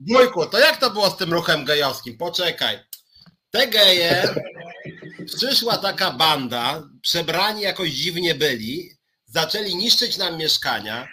Wujku, 0.00 0.46
to 0.46 0.58
jak 0.58 0.76
to 0.76 0.90
było 0.90 1.10
z 1.10 1.16
tym 1.16 1.32
ruchem 1.32 1.64
gejowskim? 1.64 2.18
Poczekaj. 2.18 2.78
Te 3.50 3.66
geje, 3.66 4.22
przyszła 5.22 5.78
taka 5.78 6.10
banda, 6.10 6.82
przebrani 7.02 7.62
jakoś 7.62 7.90
dziwnie 7.90 8.34
byli, 8.34 8.90
zaczęli 9.26 9.76
niszczyć 9.76 10.16
nam 10.16 10.36
mieszkania, 10.36 11.08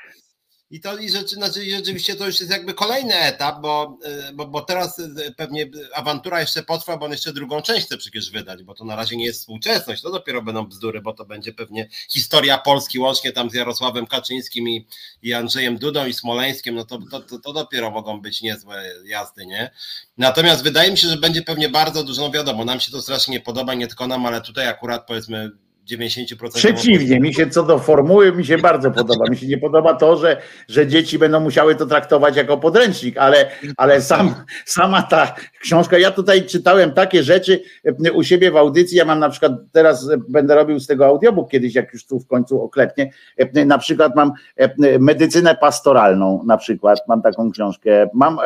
i 0.71 0.81
to 0.81 0.97
i 0.97 1.09
rzeczy, 1.09 1.35
znaczy, 1.35 1.69
rzeczywiście 1.69 2.15
to 2.15 2.25
już 2.25 2.39
jest 2.39 2.51
jakby 2.51 2.73
kolejny 2.73 3.15
etap, 3.15 3.61
bo, 3.61 3.97
y, 4.29 4.33
bo, 4.33 4.47
bo 4.47 4.61
teraz 4.61 4.99
y, 4.99 5.33
pewnie 5.37 5.69
awantura 5.93 6.41
jeszcze 6.41 6.63
potrwa, 6.63 6.97
bo 6.97 7.05
on 7.05 7.11
jeszcze 7.11 7.33
drugą 7.33 7.61
część 7.61 7.85
chce 7.85 7.97
przecież 7.97 8.31
wydać, 8.31 8.63
bo 8.63 8.73
to 8.73 8.85
na 8.85 8.95
razie 8.95 9.17
nie 9.17 9.25
jest 9.25 9.39
współczesność, 9.39 10.01
to 10.01 10.11
dopiero 10.11 10.41
będą 10.41 10.65
bzdury, 10.65 11.01
bo 11.01 11.13
to 11.13 11.25
będzie 11.25 11.53
pewnie 11.53 11.89
historia 12.09 12.57
Polski 12.57 12.99
łącznie 12.99 13.31
tam 13.31 13.49
z 13.49 13.53
Jarosławem 13.53 14.07
Kaczyńskim 14.07 14.69
i, 14.69 14.87
i 15.21 15.33
Andrzejem 15.33 15.77
Dudą 15.77 16.05
i 16.05 16.13
Smoleńskiem, 16.13 16.75
no 16.75 16.85
to, 16.85 16.99
to, 17.11 17.19
to, 17.19 17.39
to 17.39 17.53
dopiero 17.53 17.91
mogą 17.91 18.21
być 18.21 18.41
niezłe 18.41 18.93
jazdy, 19.05 19.45
nie? 19.45 19.71
Natomiast 20.17 20.63
wydaje 20.63 20.91
mi 20.91 20.97
się, 20.97 21.07
że 21.07 21.17
będzie 21.17 21.41
pewnie 21.41 21.69
bardzo 21.69 22.03
dużo, 22.03 22.21
no 22.21 22.31
wiadomo, 22.31 22.65
nam 22.65 22.79
się 22.79 22.91
to 22.91 23.01
strasznie 23.01 23.31
nie 23.31 23.39
podoba, 23.39 23.73
nie 23.73 23.87
tylko 23.87 24.07
nam, 24.07 24.25
ale 24.25 24.41
tutaj 24.41 24.67
akurat 24.67 25.07
powiedzmy 25.07 25.51
90%. 25.91 26.53
Przeciwnie, 26.53 27.19
mi 27.19 27.33
się 27.33 27.49
co 27.49 27.63
do 27.63 27.79
formuły, 27.79 28.31
mi 28.31 28.45
się 28.45 28.57
bardzo 28.57 28.91
podoba. 28.91 29.29
Mi 29.29 29.37
się 29.37 29.47
nie 29.47 29.57
podoba 29.57 29.93
to, 29.93 30.17
że, 30.17 30.37
że 30.67 30.87
dzieci 30.87 31.19
będą 31.19 31.39
musiały 31.39 31.75
to 31.75 31.85
traktować 31.85 32.35
jako 32.35 32.57
podręcznik, 32.57 33.17
ale, 33.17 33.51
ale 33.77 34.01
sam, 34.01 34.35
sama 34.65 35.01
ta 35.01 35.35
książka, 35.61 35.97
ja 35.97 36.11
tutaj 36.11 36.45
czytałem 36.45 36.91
takie 36.91 37.23
rzeczy 37.23 37.61
e, 38.05 38.11
u 38.11 38.23
siebie 38.23 38.51
w 38.51 38.57
audycji, 38.57 38.97
ja 38.97 39.05
mam 39.05 39.19
na 39.19 39.29
przykład, 39.29 39.51
teraz 39.71 40.09
będę 40.29 40.55
robił 40.55 40.79
z 40.79 40.87
tego 40.87 41.05
audiobook 41.05 41.51
kiedyś, 41.51 41.75
jak 41.75 41.93
już 41.93 42.05
tu 42.05 42.19
w 42.19 42.27
końcu 42.27 42.61
oklepnie, 42.61 43.11
e, 43.37 43.65
na 43.65 43.77
przykład 43.77 44.15
mam 44.15 44.31
e, 44.55 44.99
medycynę 44.99 45.55
pastoralną, 45.55 46.43
na 46.45 46.57
przykład, 46.57 46.99
mam 47.07 47.21
taką 47.21 47.51
książkę, 47.51 48.09
mam 48.13 48.39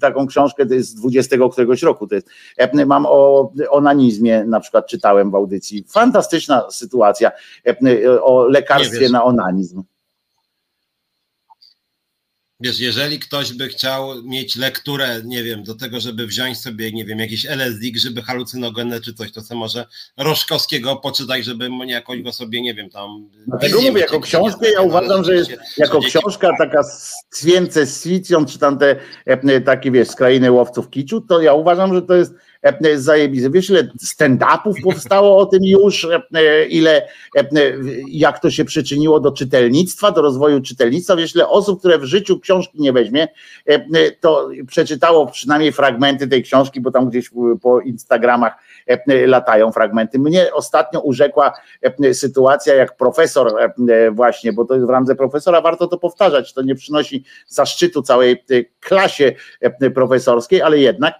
taką 0.00 0.26
książkę, 0.26 0.66
to 0.66 0.74
jest 0.74 0.88
z 0.88 0.94
20 0.94 1.36
któregoś 1.52 1.82
roku, 1.82 2.06
to 2.06 2.14
jest, 2.14 2.28
mam 2.86 3.06
o 3.06 3.52
onanizmie, 3.70 4.44
na 4.44 4.60
przykład 4.60 4.86
czytałem 4.86 5.30
w 5.30 5.34
audycji, 5.34 5.84
fantastyczna 5.88 6.61
sytuacja 6.70 7.30
e, 7.66 7.76
e, 8.04 8.22
o 8.22 8.46
lekarstwie 8.46 9.08
na 9.08 9.24
onanizm. 9.24 9.82
Wiesz, 12.62 12.80
jeżeli 12.80 13.18
ktoś 13.18 13.52
by 13.52 13.68
chciał 13.68 14.22
mieć 14.22 14.56
lekturę, 14.56 15.20
nie 15.24 15.42
wiem, 15.42 15.62
do 15.62 15.74
tego, 15.74 16.00
żeby 16.00 16.26
wziąć 16.26 16.60
sobie, 16.60 16.92
nie 16.92 17.04
wiem, 17.04 17.18
jakiś 17.18 17.46
LSD, 17.46 17.90
grzyby 17.90 18.22
halucynogenne 18.22 19.00
czy 19.00 19.14
coś, 19.14 19.32
to 19.32 19.42
co 19.42 19.54
może 19.54 19.86
Roszkowskiego 20.16 20.96
poczytaj, 20.96 21.44
żeby 21.44 21.68
jakoś 21.86 22.22
go 22.22 22.32
sobie, 22.32 22.62
nie 22.62 22.74
wiem, 22.74 22.90
tam... 22.90 23.28
Dlatego 23.46 23.80
mówię, 23.82 24.00
jako 24.00 24.20
książkę 24.20 24.70
ja 24.70 24.80
uważam, 24.80 25.24
że 25.24 25.34
jest 25.34 25.50
jako 25.76 26.00
książka 26.00 26.48
taka 26.58 26.80
Science 27.34 27.86
Sficją, 27.86 28.46
czy 28.46 28.58
tam 28.58 28.78
te 28.78 28.96
e, 29.26 29.60
takie, 29.60 29.90
wiesz, 29.90 30.08
z 30.08 30.14
krainy 30.16 30.52
łowców 30.52 30.90
kiczu, 30.90 31.20
to 31.20 31.40
ja 31.40 31.54
uważam, 31.54 31.94
że 31.94 32.02
to 32.02 32.14
jest 32.14 32.32
zajebiste. 32.94 33.50
Wiesz, 33.50 33.70
ile 33.70 33.88
stand-upów 34.04 34.74
powstało 34.84 35.36
o 35.38 35.46
tym 35.46 35.60
już, 35.64 36.06
e, 36.34 36.66
ile, 36.66 37.08
e, 37.36 37.44
jak 38.08 38.38
to 38.38 38.50
się 38.50 38.64
przyczyniło 38.64 39.20
do 39.20 39.32
czytelnictwa, 39.32 40.10
do 40.10 40.22
rozwoju 40.22 40.60
czytelnictwa. 40.60 41.16
Wiesz, 41.16 41.34
ile 41.34 41.48
osób, 41.48 41.78
które 41.78 41.98
w 41.98 42.04
życiu 42.04 42.40
książki 42.40 42.80
nie 42.80 42.92
weźmie, 42.92 43.28
to 44.20 44.48
przeczytało 44.66 45.26
przynajmniej 45.26 45.72
fragmenty 45.72 46.28
tej 46.28 46.42
książki, 46.42 46.80
bo 46.80 46.90
tam 46.90 47.10
gdzieś 47.10 47.30
po 47.62 47.80
Instagramach 47.80 48.52
latają 49.26 49.72
fragmenty. 49.72 50.18
Mnie 50.18 50.54
ostatnio 50.54 51.00
urzekła 51.00 51.52
sytuacja, 52.12 52.74
jak 52.74 52.96
profesor 52.96 53.52
właśnie, 54.12 54.52
bo 54.52 54.64
to 54.64 54.74
jest 54.74 54.86
w 54.86 54.90
randze 54.90 55.14
profesora, 55.14 55.60
warto 55.60 55.86
to 55.86 55.98
powtarzać, 55.98 56.52
to 56.52 56.62
nie 56.62 56.74
przynosi 56.74 57.24
zaszczytu 57.48 58.02
całej 58.02 58.44
klasie 58.80 59.32
profesorskiej, 59.94 60.62
ale 60.62 60.78
jednak 60.78 61.14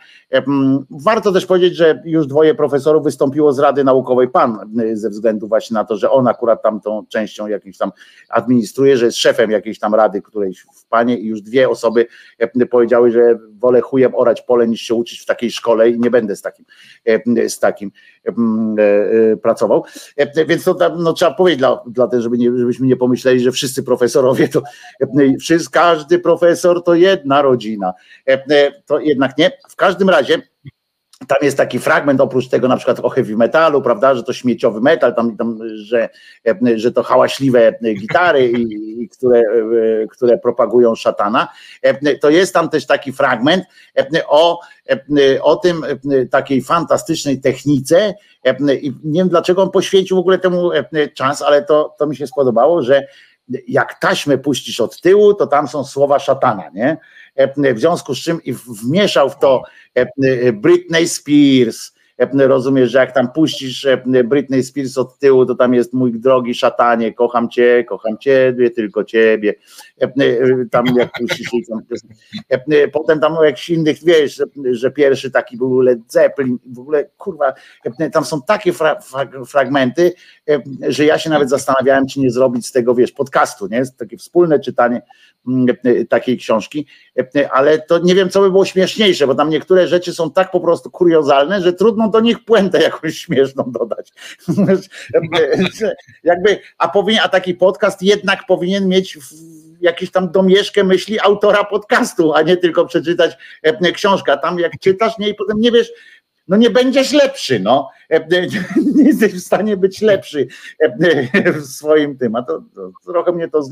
warto 0.91 1.33
też 1.33 1.47
powiedzieć, 1.47 1.77
że 1.77 2.03
już 2.05 2.27
dwoje 2.27 2.55
profesorów 2.55 3.05
wystąpiło 3.05 3.53
z 3.53 3.59
Rady 3.59 3.85
Naukowej 3.85 4.29
PAN 4.29 4.81
y, 4.81 4.97
ze 4.97 5.11
względu 5.11 5.49
właśnie 5.49 5.75
na 5.75 5.85
to, 5.85 5.97
że 5.97 6.11
on 6.11 6.29
akurat 6.29 6.63
tam 6.63 6.81
tą 6.81 7.07
częścią 7.09 7.47
jakimś 7.47 7.77
tam 7.79 7.93
administruje, 8.29 8.97
że 8.97 9.07
jest 9.07 9.19
szefem 9.19 9.51
jakiejś 9.51 9.79
tam 9.79 9.95
rady 9.95 10.23
którejś 10.23 10.61
w 10.61 10.87
PANie 10.89 11.17
i 11.17 11.27
już 11.27 11.43
dwie 11.43 11.69
osoby 11.69 12.07
powiedziały, 12.71 13.11
że 13.11 13.39
wolę 13.59 13.81
chujem 13.81 14.15
orać 14.15 14.43
pole 14.43 14.69
niż 14.69 14.81
się 14.81 14.95
uczyć 14.95 15.21
w 15.21 15.27
takiej 15.27 15.51
szkole 15.51 15.91
i 15.91 16.01
nie 16.01 16.11
będę 16.11 16.37
z 16.37 16.43
takim, 16.43 16.65
z 17.49 17.59
takim 17.59 17.93
pracował. 19.43 19.85
Więc 20.49 20.65
to 20.65 20.77
no, 20.99 21.13
trzeba 21.13 21.35
powiedzieć 21.35 21.61
dla, 21.87 22.09
tego, 22.09 22.23
żeby 22.23 22.39
nie, 22.39 22.59
żebyśmy 22.59 22.87
nie 22.87 22.97
pomyśleli, 22.97 23.41
że 23.41 23.53
wszyscy 23.53 23.83
profesorowie 23.83 24.49
to 24.49 24.63
wszyscy, 25.41 25.71
każdy 25.71 26.19
profesor 26.19 26.85
to 26.85 26.95
jedna 26.95 27.43
rodzina. 27.43 27.93
To 28.87 29.01
jednak 29.01 29.39
nie. 29.39 29.51
W 29.69 29.77
każdym 29.77 30.11
razie 30.11 30.22
tam 31.27 31.39
jest 31.43 31.57
taki 31.57 31.79
fragment, 31.79 32.21
oprócz 32.21 32.49
tego 32.49 32.69
na 32.69 32.77
przykład 32.77 33.01
o 33.01 33.09
heavy 33.09 33.37
metalu, 33.37 33.83
prawda, 33.83 34.15
że 34.15 34.23
to 34.23 34.33
śmieciowy 34.33 34.81
metal, 34.81 35.15
tam, 35.15 35.37
tam 35.37 35.59
że, 35.75 36.09
że 36.77 36.93
to 36.93 37.03
hałaśliwe 37.03 37.75
gitary 38.01 38.49
i, 38.49 39.03
i 39.03 39.09
które, 39.09 39.43
które 40.11 40.39
propagują 40.39 40.95
szatana, 40.95 41.49
to 42.21 42.31
jest 42.31 42.55
tam 42.55 42.69
też 42.69 42.87
taki 42.87 43.13
fragment 43.13 43.65
o, 44.27 44.61
o 45.43 45.57
tym 45.57 45.85
takiej 46.31 46.63
fantastycznej 46.63 47.41
technice 47.41 48.15
i 48.83 48.93
nie 49.05 49.21
wiem 49.21 49.29
dlaczego 49.29 49.63
on 49.63 49.71
poświęcił 49.71 50.17
w 50.17 50.21
ogóle 50.21 50.39
temu 50.39 50.71
czas, 51.15 51.43
ale 51.43 51.63
to, 51.63 51.95
to 51.99 52.07
mi 52.07 52.17
się 52.17 52.27
spodobało, 52.27 52.83
że 52.83 53.07
jak 53.69 53.99
taśmę 53.99 54.39
puścisz 54.39 54.81
od 54.81 55.01
tyłu, 55.01 55.35
to 55.35 55.47
tam 55.47 55.69
są 55.69 55.85
słowa 55.85 56.19
szatana, 56.19 56.71
nie? 56.75 56.97
W 57.75 57.79
związku 57.79 58.15
z 58.15 58.19
czym 58.19 58.43
i 58.43 58.53
wmieszał 58.53 59.31
w 59.31 59.39
to 59.39 59.63
Britney 60.53 61.09
Spears, 61.09 61.93
rozumiesz, 62.35 62.91
że 62.91 62.99
jak 62.99 63.13
tam 63.13 63.33
puścisz 63.33 63.87
Britney 64.25 64.63
Spears 64.63 64.99
od 64.99 65.19
tyłu, 65.19 65.47
to 65.47 65.55
tam 65.55 65.75
jest 65.75 65.93
mój 65.93 66.21
drogi 66.21 66.55
szatanie, 66.55 67.15
kocham 67.15 67.49
cię, 67.49 67.85
kocham 67.89 68.19
ciebie, 68.19 68.71
tylko 68.71 69.05
ciebie. 69.05 69.55
Tam 70.71 70.87
jak 70.97 71.11
puścisz 71.19 71.51
potem 72.93 73.21
tam 73.21 73.37
jakichś 73.45 73.71
innych, 73.71 74.05
wiesz, 74.05 74.43
że 74.71 74.91
pierwszy 74.91 75.31
taki 75.31 75.57
był 75.57 75.81
Led 75.81 75.99
Zeppelin, 76.09 76.59
w 76.67 76.79
ogóle 76.79 77.05
kurwa, 77.19 77.53
tam 78.13 78.25
są 78.25 78.43
takie 78.43 78.73
fra 78.73 78.99
fragmenty, 79.47 80.13
że 80.89 81.05
ja 81.05 81.19
się 81.19 81.31
nawet 81.31 81.51
zastanawiałem, 81.51 82.07
czy 82.07 82.21
nie 82.21 82.31
zrobić 82.31 82.67
z 82.67 82.73
tego, 82.73 82.95
wiesz, 82.95 83.13
podcastu, 83.13 83.67
nie? 83.67 83.83
Takie 83.99 84.17
wspólne 84.17 84.61
czytanie 84.61 85.03
takiej 86.09 86.39
książki, 86.39 86.87
ale 87.53 87.79
to 87.79 87.99
nie 87.99 88.15
wiem, 88.15 88.31
co 88.31 88.41
by 88.41 88.51
było 88.51 88.65
śmieszniejsze, 88.65 89.27
bo 89.27 89.35
tam 89.35 89.51
niektóre 89.51 89.89
rzeczy 89.89 90.15
są 90.15 90.31
tak 90.31 90.51
po 90.51 90.61
prostu 90.61 90.91
kuriozalne, 90.91 91.61
że 91.61 91.73
trudno 91.73 92.09
do 92.09 92.21
nich 92.21 92.45
puentę 92.45 92.83
jakąś 92.83 93.19
śmieszną 93.19 93.65
dodać. 93.67 94.13
Jakby, 96.25 96.59
a, 96.79 96.89
powinien, 96.89 97.23
a 97.25 97.29
taki 97.29 97.55
podcast 97.55 98.03
jednak 98.03 98.47
powinien 98.47 98.89
mieć 98.89 99.19
jakieś 99.81 100.11
tam 100.11 100.31
domieszkę 100.31 100.85
myśli 100.85 101.21
autora 101.21 101.65
podcastu, 101.65 102.35
a 102.35 102.43
nie 102.43 102.57
tylko 102.57 102.87
przeczytać 102.87 103.37
książkę. 103.95 104.39
Tam 104.39 104.59
jak 104.59 104.73
czytasz, 104.81 105.19
nie 105.19 105.29
i 105.29 105.35
potem 105.35 105.61
nie 105.61 105.73
wiesz, 105.73 105.93
no 106.49 106.57
nie 106.57 106.71
będziesz 106.71 107.13
lepszy, 107.13 107.61
no. 107.61 107.91
Nie 108.95 109.05
jesteś 109.05 109.33
w 109.33 109.41
stanie 109.41 109.77
być 109.77 110.01
lepszy 110.01 110.47
w 111.55 111.65
swoim 111.65 112.19
tym, 112.19 112.37
a 112.37 112.43
to, 112.43 112.65
to 112.75 112.93
trochę 113.07 113.33
mnie 113.33 113.49
to 113.49 113.63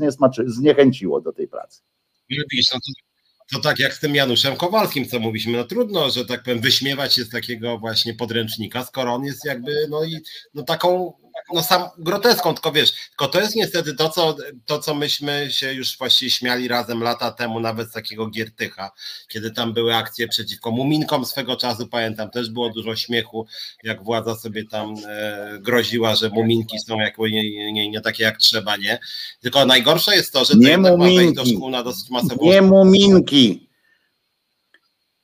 zniechęciło 0.45 1.21
do 1.21 1.33
tej 1.33 1.47
pracy. 1.47 1.81
Widzisz, 2.29 2.73
no 2.73 2.79
to 2.79 3.11
to 3.51 3.59
tak 3.59 3.79
jak 3.79 3.93
z 3.93 3.99
tym 3.99 4.15
Januszem 4.15 4.55
Kowalskim, 4.55 5.05
co 5.05 5.19
mówiliśmy, 5.19 5.57
no 5.57 5.63
trudno, 5.63 6.09
że 6.09 6.25
tak 6.25 6.43
powiem, 6.43 6.59
wyśmiewać 6.59 7.13
się 7.13 7.23
z 7.23 7.29
takiego 7.29 7.77
właśnie 7.77 8.13
podręcznika, 8.13 8.85
skoro 8.85 9.13
on 9.13 9.23
jest 9.23 9.45
jakby, 9.45 9.87
no 9.89 10.03
i 10.03 10.17
no 10.53 10.63
taką, 10.63 11.13
no 11.53 11.63
sam 11.63 11.83
groteską, 11.97 12.53
tylko 12.53 12.71
wiesz, 12.71 12.93
tylko 13.09 13.27
to 13.27 13.41
jest 13.41 13.55
niestety 13.55 13.93
to, 13.95 14.09
co, 14.09 14.35
to, 14.65 14.79
co 14.79 14.95
myśmy 14.95 15.47
się 15.51 15.73
już 15.73 15.97
właściwie 15.97 16.31
śmiali 16.31 16.67
razem 16.67 17.03
lata 17.03 17.31
temu, 17.31 17.59
nawet 17.59 17.89
z 17.89 17.91
takiego 17.91 18.27
Giertycha, 18.27 18.91
kiedy 19.27 19.51
tam 19.51 19.73
były 19.73 19.95
akcje 19.95 20.27
przeciwko 20.27 20.71
muminkom 20.71 21.25
swego 21.25 21.55
czasu, 21.55 21.87
pamiętam, 21.87 22.29
też 22.29 22.49
było 22.49 22.69
dużo 22.69 22.95
śmiechu, 22.95 23.47
jak 23.83 24.03
władza 24.03 24.35
sobie 24.35 24.65
tam 24.65 24.95
e, 25.07 25.57
groziła, 25.59 26.15
że 26.15 26.29
muminki 26.29 26.79
są 26.79 26.99
jakby 26.99 27.31
nie, 27.31 27.71
nie, 27.71 27.89
nie, 27.89 28.01
takie 28.01 28.23
jak 28.23 28.37
trzeba, 28.37 28.77
nie? 28.77 28.99
Tylko 29.41 29.65
najgorsze 29.65 30.15
jest 30.15 30.33
to, 30.33 30.45
że 30.45 30.53
nie 30.57 30.75
to 30.75 30.97
muminki. 30.97 31.33
do 31.33 31.45
szkół 31.45 31.69
na 31.69 31.83
dosyć 31.83 32.09
masową... 32.09 32.45
Nie 32.45 32.61
muminki. 32.61 33.69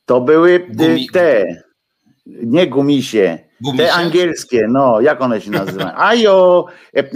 To 0.05 0.21
były 0.21 0.67
Gumi... 0.69 1.09
te, 1.09 1.45
nie 2.25 2.67
gumisie, 2.67 3.46
Gumisie? 3.61 3.85
te 3.85 3.93
angielskie, 3.93 4.67
no, 4.69 5.01
jak 5.01 5.21
one 5.21 5.41
się 5.41 5.51
nazywają? 5.51 5.95
Ajo, 6.09 6.65
e, 6.95 6.99
e, 6.99 7.09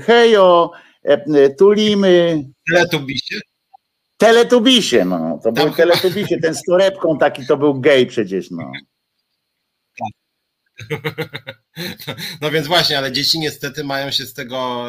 hejo, 0.00 0.72
e, 1.02 1.50
tulimy. 1.50 2.44
Teletubisie? 2.70 3.40
Teletubisie, 4.16 5.04
no, 5.04 5.40
to 5.44 5.52
był 5.52 5.70
teletubisie, 5.70 6.38
ten 6.42 6.54
z 6.54 6.62
torebką 6.62 7.18
taki 7.18 7.46
to 7.46 7.56
był 7.56 7.80
gej 7.80 8.06
przecież, 8.06 8.50
no. 8.50 8.72
No 12.40 12.50
więc 12.50 12.66
właśnie, 12.66 12.98
ale 12.98 13.12
dzieci 13.12 13.38
niestety 13.38 13.84
mają 13.84 14.10
się 14.10 14.26
z 14.26 14.34
tego 14.34 14.88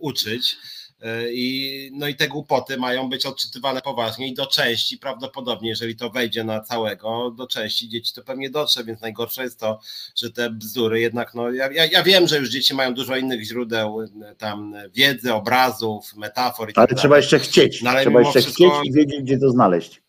uczyć. 0.00 0.56
E, 1.02 1.32
I, 1.32 1.90
no 1.94 2.08
i 2.08 2.14
te 2.14 2.28
głupoty 2.28 2.76
mają 2.76 3.08
być 3.08 3.26
odczytywane 3.26 3.80
poważnie 3.80 4.28
i 4.28 4.34
do 4.34 4.46
części 4.46 4.98
prawdopodobnie, 4.98 5.68
jeżeli 5.68 5.96
to 5.96 6.10
wejdzie 6.10 6.44
na 6.44 6.60
całego, 6.60 7.30
do 7.30 7.46
części 7.46 7.88
dzieci 7.88 8.14
to 8.14 8.22
pewnie 8.22 8.50
dotrze, 8.50 8.84
więc 8.84 9.00
najgorsze 9.00 9.42
jest 9.42 9.60
to, 9.60 9.80
że 10.16 10.30
te 10.30 10.50
bzdury 10.50 11.00
jednak, 11.00 11.34
no 11.34 11.50
ja, 11.50 11.68
ja, 11.72 12.02
wiem, 12.02 12.28
że 12.28 12.38
już 12.38 12.50
dzieci 12.50 12.74
mają 12.74 12.94
dużo 12.94 13.16
innych 13.16 13.44
źródeł 13.44 14.00
e, 14.00 14.34
tam 14.34 14.74
wiedzy, 14.94 15.34
obrazów, 15.34 16.16
metafor 16.16 16.70
i 16.70 16.72
tak 16.72 16.90
Ale 16.90 16.98
trzeba 16.98 17.16
jeszcze 17.16 17.38
chcieć, 17.38 17.82
no, 17.82 17.90
ale 17.90 18.02
trzeba 18.02 18.20
jeszcze 18.20 18.40
wszystko... 18.40 18.70
chcieć 18.70 18.90
i 18.90 18.92
wiedzieć, 18.92 19.22
gdzie 19.22 19.38
to 19.38 19.50
znaleźć. 19.50 20.02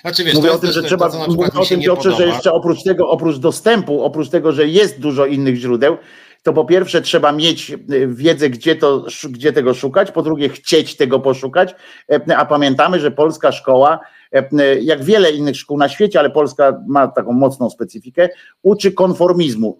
Znaczy, 0.00 0.24
wiesz, 0.24 0.34
mówię 0.34 0.52
o 0.52 0.58
tym, 0.58 0.72
że 0.72 0.82
trzeba, 0.82 1.10
to, 1.10 1.26
mówię 1.28 1.50
o 1.54 1.66
tym 1.66 1.80
Piotrze, 1.80 2.12
że 2.12 2.26
jeszcze 2.26 2.52
oprócz 2.52 2.82
tego, 2.82 3.10
oprócz 3.10 3.36
dostępu, 3.36 4.04
oprócz 4.04 4.28
tego, 4.28 4.52
że 4.52 4.68
jest 4.68 5.00
dużo 5.00 5.26
innych 5.26 5.56
źródeł, 5.56 5.96
to 6.42 6.52
po 6.52 6.64
pierwsze 6.64 7.02
trzeba 7.02 7.32
mieć 7.32 7.70
e, 7.70 7.76
wiedzę, 8.06 8.50
gdzie, 8.50 8.76
to, 8.76 9.06
gdzie 9.30 9.52
tego 9.52 9.74
szukać, 9.74 10.10
po 10.10 10.22
drugie 10.22 10.48
chcieć 10.48 10.96
tego 10.96 11.20
poszukać, 11.20 11.74
e, 12.12 12.36
a 12.36 12.44
pamiętamy, 12.46 13.00
że 13.00 13.10
polska 13.10 13.52
szkoła, 13.52 14.00
e, 14.32 14.80
jak 14.80 15.04
wiele 15.04 15.30
innych 15.32 15.56
szkół 15.56 15.78
na 15.78 15.88
świecie, 15.88 16.18
ale 16.18 16.30
Polska 16.30 16.80
ma 16.88 17.08
taką 17.08 17.32
mocną 17.32 17.70
specyfikę, 17.70 18.28
uczy 18.62 18.92
konformizmu, 18.92 19.78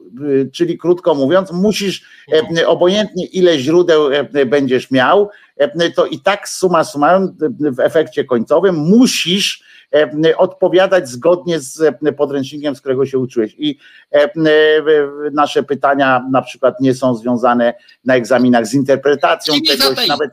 czyli 0.52 0.78
krótko 0.78 1.14
mówiąc, 1.14 1.52
musisz, 1.52 2.04
obojętnie 2.66 3.26
ile 3.26 3.58
źródeł 3.58 4.10
będziesz 4.46 4.90
miał, 4.90 5.30
to 5.96 6.06
i 6.06 6.20
tak 6.20 6.48
suma 6.48 6.84
summarum 6.84 7.36
w 7.60 7.80
efekcie 7.80 8.24
końcowym 8.24 8.74
musisz 8.74 9.67
E, 9.67 9.67
odpowiadać 10.36 11.08
zgodnie 11.08 11.60
z 11.60 11.80
e, 11.80 12.12
podręcznikiem, 12.12 12.76
z 12.76 12.80
którego 12.80 13.06
się 13.06 13.18
uczyłeś. 13.18 13.54
I 13.58 13.78
e, 14.12 14.30
nasze 15.32 15.62
pytania 15.62 16.26
na 16.30 16.42
przykład 16.42 16.80
nie 16.80 16.94
są 16.94 17.14
związane 17.14 17.74
na 18.04 18.14
egzaminach 18.14 18.66
z 18.66 18.74
interpretacją 18.74 19.54
czegoś, 19.66 20.08
nawet 20.08 20.30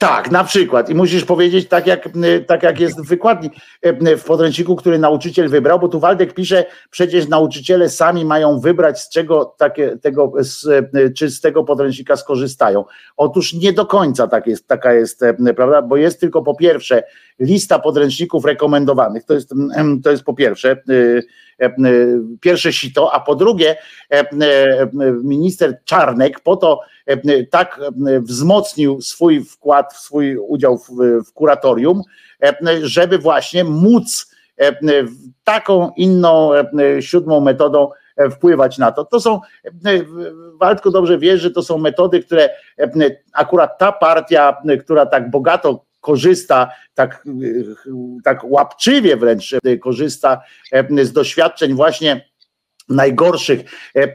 tak, 0.00 0.30
na 0.30 0.44
przykład. 0.44 0.90
I 0.90 0.94
musisz 0.94 1.24
powiedzieć 1.24 1.68
tak 1.68 1.86
jak, 1.86 2.08
tak, 2.46 2.62
jak 2.62 2.80
jest 2.80 3.00
w 3.00 3.08
wykładni 3.08 3.50
w 4.18 4.24
podręczniku, 4.24 4.76
który 4.76 4.98
nauczyciel 4.98 5.48
wybrał, 5.48 5.78
bo 5.78 5.88
tu 5.88 6.00
Waldek 6.00 6.34
pisze, 6.34 6.64
przecież 6.90 7.28
nauczyciele 7.28 7.88
sami 7.88 8.24
mają 8.24 8.60
wybrać, 8.60 9.00
z 9.00 9.08
czego 9.08 9.54
takie, 9.58 9.98
tego, 9.98 10.32
z, 10.38 10.66
czy 11.16 11.30
z 11.30 11.40
tego 11.40 11.64
podręcznika 11.64 12.16
skorzystają. 12.16 12.84
Otóż 13.16 13.52
nie 13.52 13.72
do 13.72 13.86
końca 13.86 14.28
tak 14.28 14.46
jest, 14.46 14.66
taka 14.66 14.92
jest, 14.92 15.24
prawda? 15.56 15.82
Bo 15.82 15.96
jest 15.96 16.20
tylko 16.20 16.42
po 16.42 16.54
pierwsze 16.54 17.02
lista 17.40 17.78
podręczników 17.78 18.44
rekomendowanych. 18.44 19.24
To 19.24 19.34
jest, 19.34 19.54
to 20.04 20.10
jest 20.10 20.22
po 20.22 20.34
pierwsze 20.34 20.76
y, 20.90 21.22
y, 21.62 22.20
pierwsze 22.40 22.72
sito, 22.72 23.14
a 23.14 23.20
po 23.20 23.34
drugie 23.34 23.76
y, 24.12 24.26
minister 25.24 25.78
Czarnek 25.84 26.40
po 26.40 26.56
to 26.56 26.80
tak 27.50 27.80
wzmocnił 28.20 29.00
swój 29.00 29.44
wkład, 29.44 29.96
swój 29.96 30.36
udział 30.36 30.78
w, 30.78 30.88
w 31.28 31.32
kuratorium, 31.32 32.02
żeby 32.82 33.18
właśnie 33.18 33.64
móc 33.64 34.34
taką 35.44 35.90
inną 35.96 36.50
siódmą 37.00 37.40
metodą 37.40 37.90
wpływać 38.30 38.78
na 38.78 38.92
to. 38.92 39.04
To 39.04 39.20
są, 39.20 39.40
Waldko 40.60 40.90
dobrze 40.90 41.18
wiesz, 41.18 41.40
że 41.40 41.50
to 41.50 41.62
są 41.62 41.78
metody, 41.78 42.20
które 42.20 42.50
akurat 43.32 43.78
ta 43.78 43.92
partia, 43.92 44.56
która 44.80 45.06
tak 45.06 45.30
bogato 45.30 45.84
korzysta 46.00 46.70
tak, 46.94 47.24
tak 48.24 48.44
łapczywie 48.44 49.16
wręcz 49.16 49.54
korzysta 49.80 50.40
z 51.02 51.12
doświadczeń 51.12 51.74
właśnie 51.74 52.29
najgorszych 52.90 53.60
e, 53.96 54.02
e, 54.02 54.08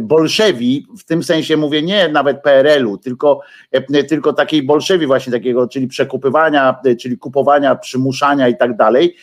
bolszewi, 0.00 0.86
w 0.98 1.04
tym 1.04 1.22
sensie 1.22 1.56
mówię 1.56 1.82
nie 1.82 2.08
nawet 2.08 2.42
PRL-u, 2.42 2.98
tylko, 2.98 3.40
e, 3.72 4.04
tylko 4.04 4.32
takiej 4.32 4.62
bolszewi 4.62 5.06
właśnie 5.06 5.32
takiego, 5.32 5.68
czyli 5.68 5.86
przekupywania, 5.86 6.76
czyli 7.00 7.18
kupowania, 7.18 7.74
przymuszania 7.74 8.48
i 8.48 8.56
tak 8.56 8.76
dalej, 8.76 9.16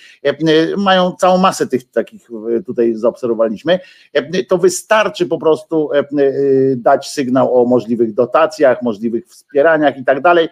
mają 0.77 1.11
całą 1.11 1.37
masę 1.37 1.67
tych 1.67 1.91
takich 1.91 2.27
tutaj 2.65 2.93
zaobserwowaliśmy, 2.95 3.79
to 4.47 4.57
wystarczy 4.57 5.25
po 5.25 5.37
prostu 5.37 5.89
dać 6.75 7.09
sygnał 7.09 7.61
o 7.61 7.65
możliwych 7.65 8.13
dotacjach, 8.13 8.81
możliwych 8.81 9.27
wspieraniach 9.27 9.97
i 9.97 10.05
tak 10.05 10.21
dalej 10.21 10.49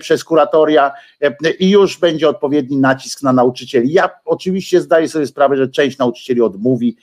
przez 0.00 0.24
kuratoria 0.24 0.92
i 1.58 1.70
już 1.70 1.98
będzie 1.98 2.28
odpowiedni 2.28 2.76
nacisk 2.76 3.22
na 3.22 3.32
nauczycieli. 3.32 3.92
Ja 3.92 4.10
oczywiście 4.24 4.80
zdaję 4.80 5.08
sobie 5.08 5.26
sprawę, 5.26 5.56
że 5.56 5.68
część 5.68 5.98
nauczycieli 5.98 6.40
odmówi, 6.40 6.96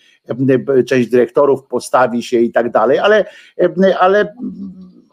część 0.87 1.09
dyrektorów 1.09 1.63
postawi 1.63 2.23
się 2.23 2.39
i 2.39 2.51
tak 2.51 2.71
dalej, 2.71 2.99
ale, 2.99 3.25
ale 3.99 4.33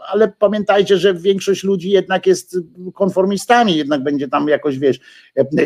ale 0.07 0.33
pamiętajcie, 0.39 0.99
że 0.99 1.15
większość 1.15 1.65
ludzi 1.65 1.91
jednak 1.91 2.27
jest 2.27 2.59
konformistami, 2.95 3.77
jednak 3.77 4.03
będzie 4.03 4.29
tam 4.29 4.49
jakoś, 4.49 4.79
wiesz, 4.79 5.01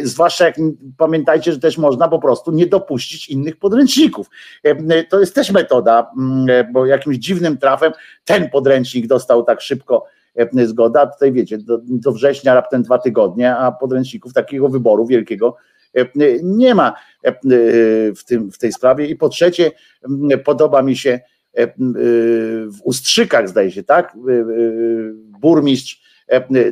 zwłaszcza 0.02 0.44
jak 0.44 0.56
pamiętajcie, 0.96 1.52
że 1.52 1.60
też 1.60 1.78
można 1.78 2.08
po 2.08 2.18
prostu 2.18 2.52
nie 2.52 2.66
dopuścić 2.66 3.28
innych 3.28 3.56
podręczników. 3.56 4.26
To 5.08 5.20
jest 5.20 5.34
też 5.34 5.50
metoda, 5.50 6.10
mm, 6.18 6.72
bo 6.72 6.86
jakimś 6.86 7.16
dziwnym 7.16 7.58
trafem 7.58 7.92
ten 8.24 8.50
podręcznik 8.50 9.06
dostał 9.06 9.42
tak 9.42 9.60
szybko 9.60 10.06
zgoda, 10.64 11.06
tutaj 11.06 11.32
wiecie, 11.32 11.58
do, 11.58 11.78
do 11.84 12.12
września 12.12 12.54
raptem 12.54 12.82
dwa 12.82 12.98
tygodnie, 12.98 13.56
a 13.56 13.72
podręczników 13.72 14.32
takiego 14.32 14.68
wyboru 14.68 15.06
wielkiego 15.06 15.56
nie 16.42 16.74
ma 16.74 16.94
w, 18.16 18.24
tym, 18.24 18.52
w 18.52 18.58
tej 18.58 18.72
sprawie. 18.72 19.06
I 19.06 19.16
po 19.16 19.28
trzecie, 19.28 19.72
podoba 20.44 20.82
mi 20.82 20.96
się 20.96 21.20
w 22.66 22.76
Ustrzykach, 22.84 23.48
zdaje 23.48 23.70
się, 23.70 23.82
tak? 23.82 24.16
Burmistrz 25.40 26.10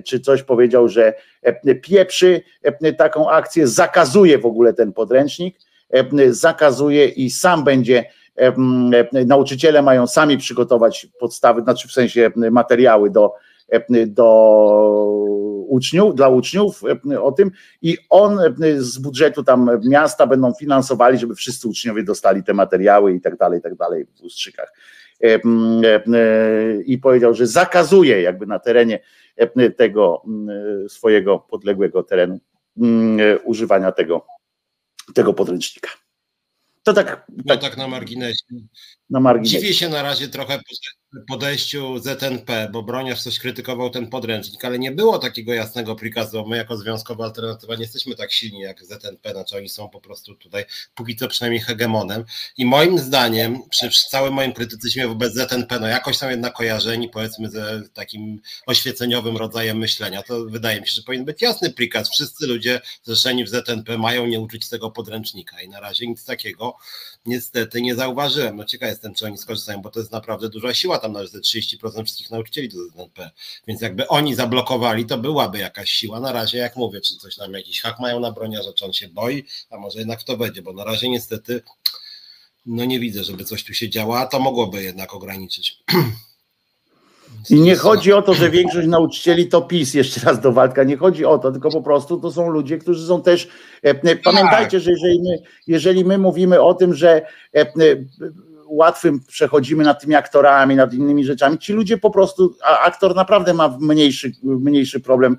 czy 0.05 0.21
coś 0.21 0.43
powiedział, 0.43 0.89
że 0.89 1.15
pieprzy 1.83 2.43
taką 2.99 3.31
akcję, 3.31 3.67
zakazuje 3.67 4.39
w 4.39 4.47
ogóle 4.47 4.73
ten 4.73 4.93
podręcznik, 4.93 5.59
zakazuje 6.31 7.07
i 7.07 7.31
sam 7.31 7.65
będzie 7.65 8.05
nauczyciele 9.27 9.83
mają 9.83 10.07
sami 10.07 10.39
przygotować 10.39 11.07
podstawy, 11.21 11.63
znaczy 11.63 11.89
w 11.89 11.93
sensie 11.93 12.31
materiały 12.37 13.11
do, 13.11 13.35
do 14.07 14.25
uczniów, 15.69 16.15
dla 16.15 16.29
uczniów 16.29 16.83
o 17.21 17.33
tym 17.33 17.51
i 17.83 17.99
on 18.11 18.39
z 18.79 18.99
budżetu 18.99 19.45
tam 19.45 19.71
miasta 19.85 20.27
będą 20.27 20.53
finansowali, 20.55 21.19
żeby 21.19 21.35
wszyscy 21.35 21.69
uczniowie 21.69 22.03
dostali 22.03 22.43
te 22.43 22.55
materiały 22.55 23.15
i 23.15 23.21
tak 23.21 23.37
dalej, 23.37 23.59
i 23.59 23.63
tak 23.63 23.75
dalej 23.75 24.07
w 24.07 24.23
ustrzykach. 24.23 24.73
I 26.85 26.99
powiedział, 26.99 27.35
że 27.35 27.47
zakazuje 27.47 28.23
jakby 28.23 28.47
na 28.47 28.59
terenie 28.59 29.01
tego 29.77 30.23
swojego 30.89 31.39
podległego 31.39 32.03
terenu 32.03 32.39
używania 33.45 33.93
tego, 33.93 34.27
tego 35.15 35.35
podręcznika. 35.35 35.91
To 36.83 36.93
tak, 36.93 37.27
no 37.29 37.43
tak, 37.49 37.61
tak 37.61 37.77
na 37.77 37.89
marginesie. 37.89 38.45
Na 39.11 39.21
marginesie. 39.21 39.61
Dziwię 39.61 39.75
się 39.75 39.89
na 39.89 40.03
razie 40.03 40.29
trochę 40.29 40.61
podejściu 41.29 41.99
ZNP, 41.99 42.69
bo 42.73 42.83
Broniarz 42.83 43.23
coś 43.23 43.39
krytykował 43.39 43.91
ten 43.91 44.07
podręcznik, 44.11 44.65
ale 44.65 44.79
nie 44.79 44.93
było 44.93 45.19
takiego 45.19 45.55
jasnego 45.55 45.97
prikazu. 45.97 46.47
My 46.47 46.57
jako 46.57 46.77
związkowa 46.77 47.25
alternatywa 47.25 47.75
nie 47.75 47.83
jesteśmy 47.83 48.15
tak 48.15 48.33
silni 48.33 48.61
jak 48.61 48.85
ZNP, 48.85 49.33
znaczy 49.33 49.57
oni 49.57 49.69
są 49.69 49.89
po 49.89 50.01
prostu 50.01 50.35
tutaj 50.35 50.65
póki 50.95 51.17
co 51.17 51.29
przynajmniej 51.29 51.61
hegemonem. 51.61 52.25
I 52.57 52.67
moim 52.67 52.99
zdaniem, 52.99 53.63
przy, 53.71 53.89
przy 53.89 54.09
całym 54.09 54.35
moim 54.35 54.53
krytycyzmie 54.53 55.09
wobec 55.09 55.35
ZNP, 55.35 55.81
no 55.81 55.87
jakoś 55.87 56.17
są 56.17 56.31
jednak 56.31 56.55
kojarzeni 56.55 57.09
powiedzmy 57.09 57.51
ze 57.51 57.83
takim 57.95 58.41
oświeceniowym 58.67 59.37
rodzajem 59.37 59.79
myślenia. 59.79 60.23
To 60.23 60.45
wydaje 60.45 60.81
mi 60.81 60.87
się, 60.87 60.93
że 60.93 61.03
powinien 61.03 61.25
być 61.25 61.43
jasny 61.43 61.71
prikaz. 61.71 62.11
Wszyscy 62.11 62.47
ludzie 62.47 62.81
zrzeszeni 63.03 63.45
w 63.45 63.49
ZNP 63.49 63.99
mają 63.99 64.27
nie 64.27 64.41
uczyć 64.41 64.69
tego 64.69 64.91
podręcznika 64.91 65.63
i 65.63 65.69
na 65.69 65.81
razie 65.81 66.07
nic 66.07 66.25
takiego 66.25 66.77
niestety 67.27 67.83
nie 67.83 67.95
zauważyłem. 67.95 68.57
No 68.57 68.65
ciekaw 68.65 68.89
jestem, 68.99 69.15
czy 69.15 69.27
oni 69.27 69.39
skorzystają, 69.39 69.83
bo 69.83 69.91
to 69.91 70.01
jest 70.01 70.13
naprawdę 70.13 70.49
duża 70.49 70.75
siła, 70.75 70.99
tam 70.99 71.13
nawet 71.13 71.33
30% 71.33 72.05
wszystkich 72.05 72.31
nauczycieli 72.31 72.69
do 72.69 72.77
ZNP, 72.85 73.31
więc 73.67 73.81
jakby 73.81 74.09
oni 74.09 74.35
zablokowali, 74.35 75.07
to 75.07 75.19
byłaby 75.19 75.59
jakaś 75.59 75.91
siła. 75.91 76.21
Na 76.21 76.33
razie, 76.33 76.59
jak 76.59 76.77
mówię, 76.77 77.01
czy 77.01 77.17
coś 77.17 77.37
tam, 77.37 77.53
jakiś 77.53 77.81
hak 77.81 78.01
mają 78.01 78.21
na 78.21 78.33
broniarza, 78.33 78.73
czy 78.73 78.85
on 78.85 78.93
się 78.93 79.09
boi, 79.09 79.45
a 79.71 79.79
może 79.79 79.99
jednak 79.99 80.23
to 80.23 80.37
będzie, 80.37 80.63
bo 80.63 80.73
na 80.73 80.85
razie 80.85 81.09
niestety 81.09 81.63
no 82.67 82.85
nie 82.85 83.01
widzę, 83.01 83.25
żeby 83.25 83.45
coś 83.45 83.65
tu 83.65 83.75
się 83.75 83.91
działo, 83.91 84.19
a 84.19 84.27
to 84.27 84.41
mogłoby 84.41 84.83
jednak 84.83 85.15
ograniczyć. 85.15 85.85
I 87.51 87.61
nie 87.61 87.77
chodzi 87.77 88.13
o 88.13 88.23
to, 88.23 88.35
że 88.35 88.51
większość 88.51 88.89
nauczycieli 88.89 89.49
to 89.49 89.63
PiS, 89.63 89.95
jeszcze 89.95 90.21
raz 90.21 90.41
do 90.41 90.53
walka, 90.53 90.85
nie 90.85 90.97
chodzi 90.97 91.25
o 91.25 91.39
to, 91.39 91.53
tylko 91.53 91.71
po 91.71 91.83
prostu 91.83 92.21
to 92.21 92.33
są 92.33 92.51
ludzie, 92.51 92.79
którzy 92.79 93.07
są 93.07 93.23
też, 93.23 93.49
e, 93.85 93.91
e, 93.91 94.17
pamiętajcie, 94.17 94.81
że 94.81 94.91
jeżeli 94.91 95.21
my, 95.21 95.39
jeżeli 95.67 96.05
my 96.05 96.19
mówimy 96.19 96.63
o 96.63 96.75
tym, 96.75 96.95
że 96.95 97.27
e, 97.55 97.73
łatwym 98.69 99.21
przechodzimy 99.27 99.85
nad 99.85 100.01
tymi 100.01 100.15
aktorami, 100.15 100.77
nad 100.77 100.95
innymi 100.95 101.25
rzeczami. 101.25 101.59
Ci 101.59 101.73
ludzie 101.73 101.99
po 101.99 102.11
prostu, 102.11 102.57
a 102.65 102.79
aktor 102.79 103.15
naprawdę 103.15 103.55
ma 103.55 103.79
mniejszy, 103.81 104.33
mniejszy 104.43 105.01
problem 105.01 105.37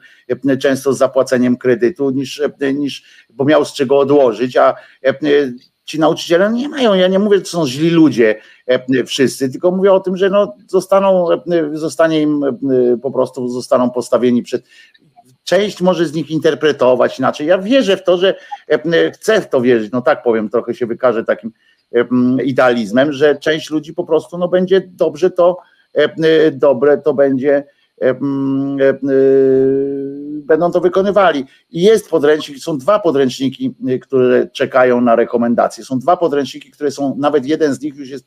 często 0.59 0.93
z 0.93 0.97
zapłaceniem 0.97 1.57
kredytu 1.57 2.09
niż, 2.09 2.41
niż 2.75 3.03
bo 3.29 3.45
miał 3.45 3.65
z 3.65 3.73
czego 3.73 3.99
odłożyć, 3.99 4.57
a 4.57 4.75
ci 5.89 5.99
nauczyciele 5.99 6.51
nie 6.53 6.69
mają, 6.69 6.93
ja 6.93 7.07
nie 7.07 7.19
mówię, 7.19 7.37
że 7.37 7.41
to 7.43 7.49
są 7.49 7.67
źli 7.67 7.89
ludzie 7.89 8.35
e, 8.67 9.03
wszyscy, 9.03 9.49
tylko 9.49 9.71
mówię 9.71 9.93
o 9.93 9.99
tym, 9.99 10.17
że 10.17 10.29
no 10.29 10.55
zostaną, 10.67 11.31
e, 11.31 11.37
zostanie 11.73 12.21
im 12.21 12.43
e, 12.43 12.97
po 12.97 13.11
prostu 13.11 13.47
zostaną 13.47 13.91
postawieni 13.91 14.43
przed 14.43 14.63
część 15.43 15.81
może 15.81 16.05
z 16.05 16.13
nich 16.13 16.31
interpretować 16.31 17.19
inaczej. 17.19 17.47
Ja 17.47 17.57
wierzę 17.57 17.97
w 17.97 18.03
to, 18.03 18.17
że 18.17 18.35
chcę 19.13 19.41
w 19.41 19.49
to 19.49 19.61
wierzyć, 19.61 19.91
no 19.91 20.01
tak 20.01 20.23
powiem, 20.23 20.49
trochę 20.49 20.73
się 20.73 20.85
wykaże 20.85 21.23
takim 21.23 21.51
idealizmem, 22.43 23.13
że 23.13 23.35
część 23.35 23.69
ludzi 23.69 23.93
po 23.93 24.03
prostu 24.03 24.37
no 24.37 24.47
będzie 24.47 24.81
dobrze 24.81 25.31
to, 25.31 25.57
dobre 26.51 26.97
to 26.97 27.13
będzie 27.13 27.63
będą 30.49 30.71
to 30.71 30.81
wykonywali. 30.81 31.45
I 31.71 31.81
jest 31.81 32.09
podręcznik, 32.09 32.59
są 32.59 32.77
dwa 32.77 32.99
podręczniki, 32.99 33.75
y, 33.89 33.99
które 33.99 34.47
czekają 34.47 35.01
na 35.01 35.15
rekomendacje. 35.15 35.85
Są 35.85 35.99
dwa 35.99 36.17
podręczniki, 36.17 36.71
które 36.71 36.91
są, 36.91 37.15
nawet 37.17 37.45
jeden 37.45 37.73
z 37.73 37.81
nich 37.81 37.95
już 37.95 38.09
jest 38.09 38.25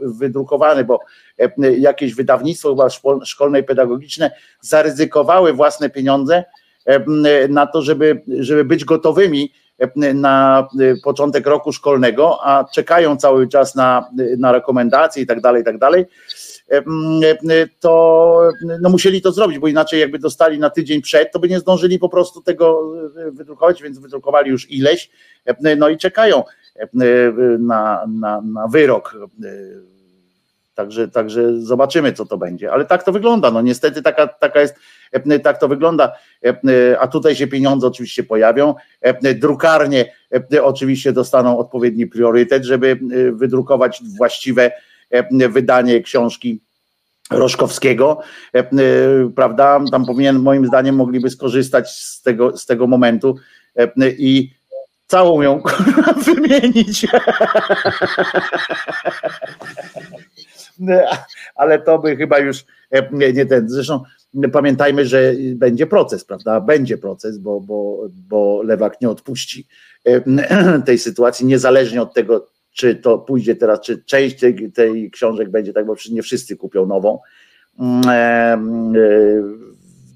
wydrukowany, 0.00 0.84
bo 0.84 1.00
e, 1.38 1.72
jakieś 1.72 2.14
wydawnictwo, 2.14 2.68
chyba 2.68 2.88
szkolne 3.24 3.60
i 3.60 3.62
pedagogiczne, 3.62 4.30
zaryzykowały 4.60 5.52
własne 5.52 5.90
pieniądze 5.90 6.36
e, 6.36 6.44
na 7.48 7.66
to, 7.66 7.82
żeby, 7.82 8.22
żeby 8.38 8.64
być 8.64 8.84
gotowymi 8.84 9.52
na 10.14 10.68
początek 11.04 11.46
roku 11.46 11.72
szkolnego, 11.72 12.38
a 12.46 12.64
czekają 12.74 13.16
cały 13.16 13.48
czas 13.48 13.74
na, 13.74 14.10
na 14.38 14.52
rekomendacje 14.52 15.22
i 15.22 15.26
tak 15.26 15.40
dalej, 15.40 15.62
i 15.62 15.64
tak 15.64 15.78
dalej 15.78 16.06
to 17.80 18.42
no 18.80 18.88
musieli 18.88 19.22
to 19.22 19.32
zrobić, 19.32 19.58
bo 19.58 19.68
inaczej 19.68 20.00
jakby 20.00 20.18
dostali 20.18 20.58
na 20.58 20.70
tydzień 20.70 21.02
przed, 21.02 21.32
to 21.32 21.38
by 21.38 21.48
nie 21.48 21.60
zdążyli 21.60 21.98
po 21.98 22.08
prostu 22.08 22.42
tego 22.42 22.92
wydrukować, 23.32 23.82
więc 23.82 23.98
wydrukowali 23.98 24.50
już 24.50 24.70
ileś, 24.70 25.10
no 25.76 25.88
i 25.88 25.98
czekają 25.98 26.44
na, 27.58 28.04
na, 28.08 28.40
na 28.40 28.68
wyrok. 28.68 29.16
Także, 30.76 31.08
także 31.08 31.60
zobaczymy, 31.60 32.12
co 32.12 32.26
to 32.26 32.38
będzie. 32.38 32.72
Ale 32.72 32.84
tak 32.84 33.02
to 33.02 33.12
wygląda. 33.12 33.50
No 33.50 33.62
niestety 33.62 34.02
taka, 34.02 34.26
taka 34.26 34.60
jest, 34.60 34.74
tak 35.42 35.58
to 35.58 35.68
wygląda. 35.68 36.12
A 37.00 37.08
tutaj 37.08 37.36
się 37.36 37.46
pieniądze 37.46 37.86
oczywiście 37.86 38.24
pojawią. 38.24 38.74
Drukarnie 39.34 40.12
oczywiście 40.62 41.12
dostaną 41.12 41.58
odpowiedni 41.58 42.06
priorytet, 42.06 42.64
żeby 42.64 42.98
wydrukować 43.32 44.02
właściwe 44.18 44.70
E, 45.10 45.48
wydanie 45.48 46.00
książki 46.00 46.60
Roszkowskiego, 47.30 48.20
e, 48.54 48.58
e, 48.58 48.64
prawda? 49.36 49.80
Tam 49.90 50.06
powinien, 50.06 50.38
moim 50.38 50.66
zdaniem, 50.66 50.96
mogliby 50.96 51.30
skorzystać 51.30 51.90
z 51.90 52.22
tego, 52.22 52.56
z 52.56 52.66
tego 52.66 52.86
momentu 52.86 53.36
i 54.18 54.50
całą 55.06 55.42
ją 55.42 55.62
wymienić. 56.26 57.06
Ale 61.54 61.78
to 61.78 61.98
by 61.98 62.16
chyba 62.16 62.38
już 62.38 62.64
nie, 63.12 63.32
nie 63.32 63.46
ten. 63.46 63.68
Zresztą 63.68 64.02
pamiętajmy, 64.52 65.06
że 65.06 65.32
będzie 65.54 65.86
proces, 65.86 66.24
prawda? 66.24 66.60
Będzie 66.60 66.98
proces, 66.98 67.38
bo, 67.38 67.60
bo, 67.60 68.08
bo 68.28 68.62
lewak 68.62 69.00
nie 69.00 69.10
odpuści 69.10 69.66
tej 70.86 70.98
sytuacji, 70.98 71.46
niezależnie 71.46 72.02
od 72.02 72.14
tego, 72.14 72.46
czy 72.72 72.94
to 72.94 73.18
pójdzie 73.18 73.56
teraz, 73.56 73.80
czy 73.80 74.02
część 74.04 74.40
tej, 74.40 74.72
tej 74.72 75.10
książek 75.10 75.50
będzie 75.50 75.72
tak, 75.72 75.86
bo 75.86 75.94
nie 76.10 76.22
wszyscy 76.22 76.56
kupią 76.56 76.86
nową, 76.86 77.18
mm, 77.78 78.02
e, 78.08 78.58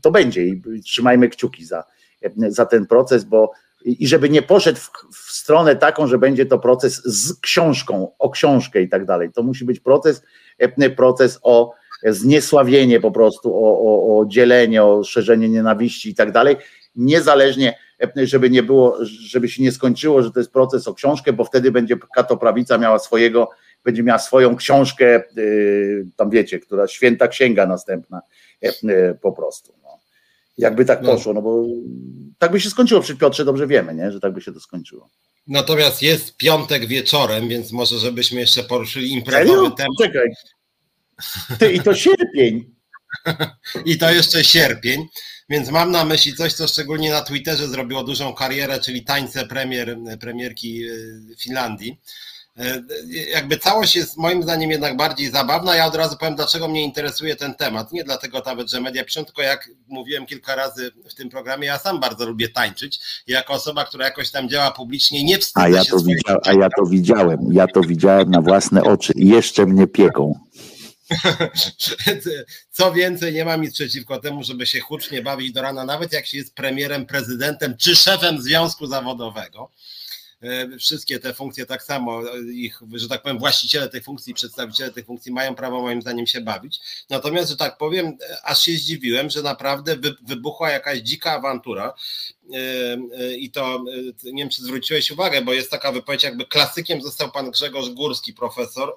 to 0.03 0.11
będzie 0.11 0.47
i 0.47 0.63
trzymajmy 0.85 1.29
kciuki 1.29 1.65
za, 1.65 1.85
za 2.49 2.67
ten 2.67 2.87
proces, 2.87 3.25
bo 3.25 3.53
i 3.85 4.07
żeby 4.07 4.31
nie 4.31 4.43
poszedł 4.43 4.79
w, 4.79 4.91
w, 5.13 5.33
stronę 5.33 5.77
taką, 5.77 6.07
że 6.07 6.19
będzie 6.19 6.47
to 6.47 6.59
proces 6.59 7.03
z 7.05 7.41
książką, 7.41 8.11
o 8.19 8.31
książkę 8.31 8.83
i 8.83 8.89
tak 8.89 9.05
dalej. 9.05 9.33
To 9.33 9.43
musi 9.43 9.65
być 9.65 9.81
proces, 9.81 10.23
proces 10.97 11.39
o 11.43 11.73
zniesławienie 12.07 13.01
po 13.01 13.11
prostu, 13.11 13.55
o, 13.55 13.79
o, 13.79 14.19
o 14.19 14.27
dzielenie, 14.27 14.85
o 14.85 15.05
szerzenie 15.05 15.49
nienawiści 15.49 16.11
i 16.11 16.15
tak 16.15 16.33
dalej, 16.33 16.57
niezależnie 16.97 17.75
żeby 18.17 18.51
nie 18.51 18.63
było, 18.63 18.99
żeby 19.05 19.49
się 19.49 19.63
nie 19.63 19.73
skończyło, 19.73 20.23
że 20.23 20.31
to 20.31 20.41
jest 20.41 20.53
proces 20.53 20.89
o 20.89 20.95
książkę, 20.95 21.33
bo 21.33 21.45
wtedy 21.45 21.71
będzie 21.71 21.97
katoprawica 22.15 22.79
miała 22.79 22.99
swojego, 22.99 23.51
będzie 23.85 24.03
miała 24.03 24.19
swoją 24.19 24.57
książkę, 24.57 25.23
y, 25.39 26.07
tam 26.17 26.31
wiecie, 26.31 26.59
która 26.59 26.89
święta 26.89 27.29
księga 27.29 27.67
następna 27.67 28.21
y, 28.63 29.19
po 29.21 29.33
prostu. 29.33 29.75
No. 29.83 29.89
Jakby 30.59 30.85
tak 30.85 31.03
no. 31.03 31.13
poszło, 31.13 31.33
no 31.33 31.43
bo 31.43 31.65
tak 32.39 32.53
by 32.53 32.61
się 32.61 32.71
skończyło 32.71 33.01
przy 33.01 33.17
Piotrze, 33.17 33.45
dobrze 33.45 33.67
wiemy, 33.67 33.95
nie? 33.95 34.13
że 34.13 34.21
tak 34.21 34.33
by 34.33 34.41
się 34.41 34.53
to 34.53 34.61
skończyło. 34.61 35.09
Natomiast 35.47 36.03
jest 36.03 36.37
piątek 36.37 36.87
wieczorem, 36.87 37.49
więc 37.49 37.73
może 37.73 37.99
żebyśmy 37.99 38.41
jeszcze 38.41 38.65
poruszyli 38.65 39.13
imprezowy 39.13 39.77
temat. 39.77 39.93
Czekaj. 40.03 40.29
Ty, 41.59 41.73
I 41.73 41.81
to 41.81 41.95
sierpień. 41.95 42.75
I 43.87 43.99
to 43.99 44.13
jeszcze 44.13 44.45
sierpień, 44.45 45.07
więc 45.49 45.71
mam 45.71 45.91
na 45.91 46.05
myśli 46.05 46.35
coś, 46.35 46.53
co 46.53 46.69
szczególnie 46.69 47.11
na 47.11 47.23
Twitterze 47.23 47.69
zrobiło 47.69 48.05
dużą 48.05 48.35
karierę, 48.35 48.81
czyli 48.81 49.05
tańce 49.05 49.47
premier, 49.47 49.97
premierki 50.21 50.83
Finlandii 51.39 51.93
E, 51.93 52.40
jakby 53.33 53.59
całość 53.59 53.97
jest 53.97 54.17
moim 54.17 54.43
zdaniem 54.43 54.71
jednak 54.71 54.97
bardziej 54.97 55.31
zabawna. 55.31 55.77
Ja 55.77 55.87
od 55.87 55.95
razu 55.95 56.17
powiem, 56.17 56.35
dlaczego 56.35 56.69
mnie 56.69 56.85
interesuje 56.85 57.37
ten 57.37 57.55
temat. 57.55 57.93
Nie 57.93 58.05
dlatego 58.05 58.43
nawet, 58.47 58.71
że 58.71 58.81
media 58.81 59.05
piszą, 59.05 59.25
tylko 59.25 59.43
jak 59.43 59.71
mówiłem 59.89 60.27
kilka 60.27 60.55
razy 60.55 60.91
w 61.11 61.15
tym 61.15 61.31
programie, 61.31 61.67
ja 61.67 61.79
sam 61.79 62.01
bardzo 62.01 62.27
lubię 62.27 62.49
tańczyć. 62.49 63.01
Jako 63.27 63.53
osoba, 63.53 63.85
która 63.85 64.05
jakoś 64.05 64.31
tam 64.31 64.49
działa 64.49 64.71
publicznie, 64.71 65.25
nie 65.25 65.39
wstydzę 65.39 65.67
a 65.67 65.69
ja 65.69 65.85
się 65.85 65.91
to 65.91 65.99
widzia, 65.99 66.37
A 66.45 66.53
ja 66.53 66.69
to 66.77 66.87
widziałem, 66.87 67.39
ja 67.53 67.67
to 67.67 67.81
widziałem 67.81 68.31
na 68.31 68.41
własne 68.41 68.83
oczy 68.83 69.13
jeszcze 69.17 69.67
mnie 69.67 69.87
pieką. 69.87 70.35
Co 72.71 72.93
więcej, 72.93 73.35
nie 73.35 73.45
mam 73.45 73.63
nic 73.63 73.75
przeciwko 73.75 74.19
temu, 74.19 74.45
żeby 74.45 74.67
się 74.67 74.81
hucznie 74.81 75.23
bawić 75.23 75.53
do 75.53 75.63
rana, 75.63 75.85
nawet 75.85 76.13
jak 76.13 76.27
się 76.27 76.39
jest 76.39 76.55
premierem, 76.55 77.07
prezydentem 77.07 77.77
czy 77.77 77.97
szefem 77.97 78.43
związku 78.43 78.87
zawodowego. 78.87 79.71
E, 80.43 80.79
wszystkie 80.79 81.19
te 81.19 81.35
funkcje 81.35 81.67
tak 81.67 81.83
samo, 81.83 82.23
ich, 82.53 82.81
że 82.95 83.09
tak 83.09 83.23
powiem, 83.23 83.39
właściciele 83.39 83.89
tej 83.89 84.03
funkcji, 84.03 84.35
przedstawiciele 84.35 84.91
tej 84.91 85.05
funkcji 85.05 85.33
mają 85.33 85.55
prawo 85.55 85.83
moim 85.83 86.03
zdaniem 86.03 86.27
się 86.27 86.41
bawić. 86.41 86.81
Natomiast, 87.11 87.51
że 87.51 87.57
tak 87.57 87.79
powiem, 87.79 88.17
aż 88.43 88.65
się 88.65 88.73
zdziwiłem, 88.73 89.31
że 89.31 89.43
naprawdę 89.43 89.97
wybuchła 90.23 90.71
jakaś 90.71 90.99
dzika 90.99 91.33
awantura 91.33 91.95
e, 92.55 92.57
e, 93.19 93.37
i 93.37 93.51
to 93.51 93.85
nie 94.25 94.43
wiem, 94.43 94.49
czy 94.49 94.63
zwróciłeś 94.63 95.11
uwagę, 95.11 95.43
bo 95.43 95.53
jest 95.53 95.71
taka 95.71 95.93
wypowiedź, 95.93 96.23
jakby 96.23 96.47
klasykiem 96.47 97.03
został 97.03 97.31
pan 97.31 97.51
Grzegorz 97.51 97.91
Górski, 97.91 98.35
profesor, 98.35 98.97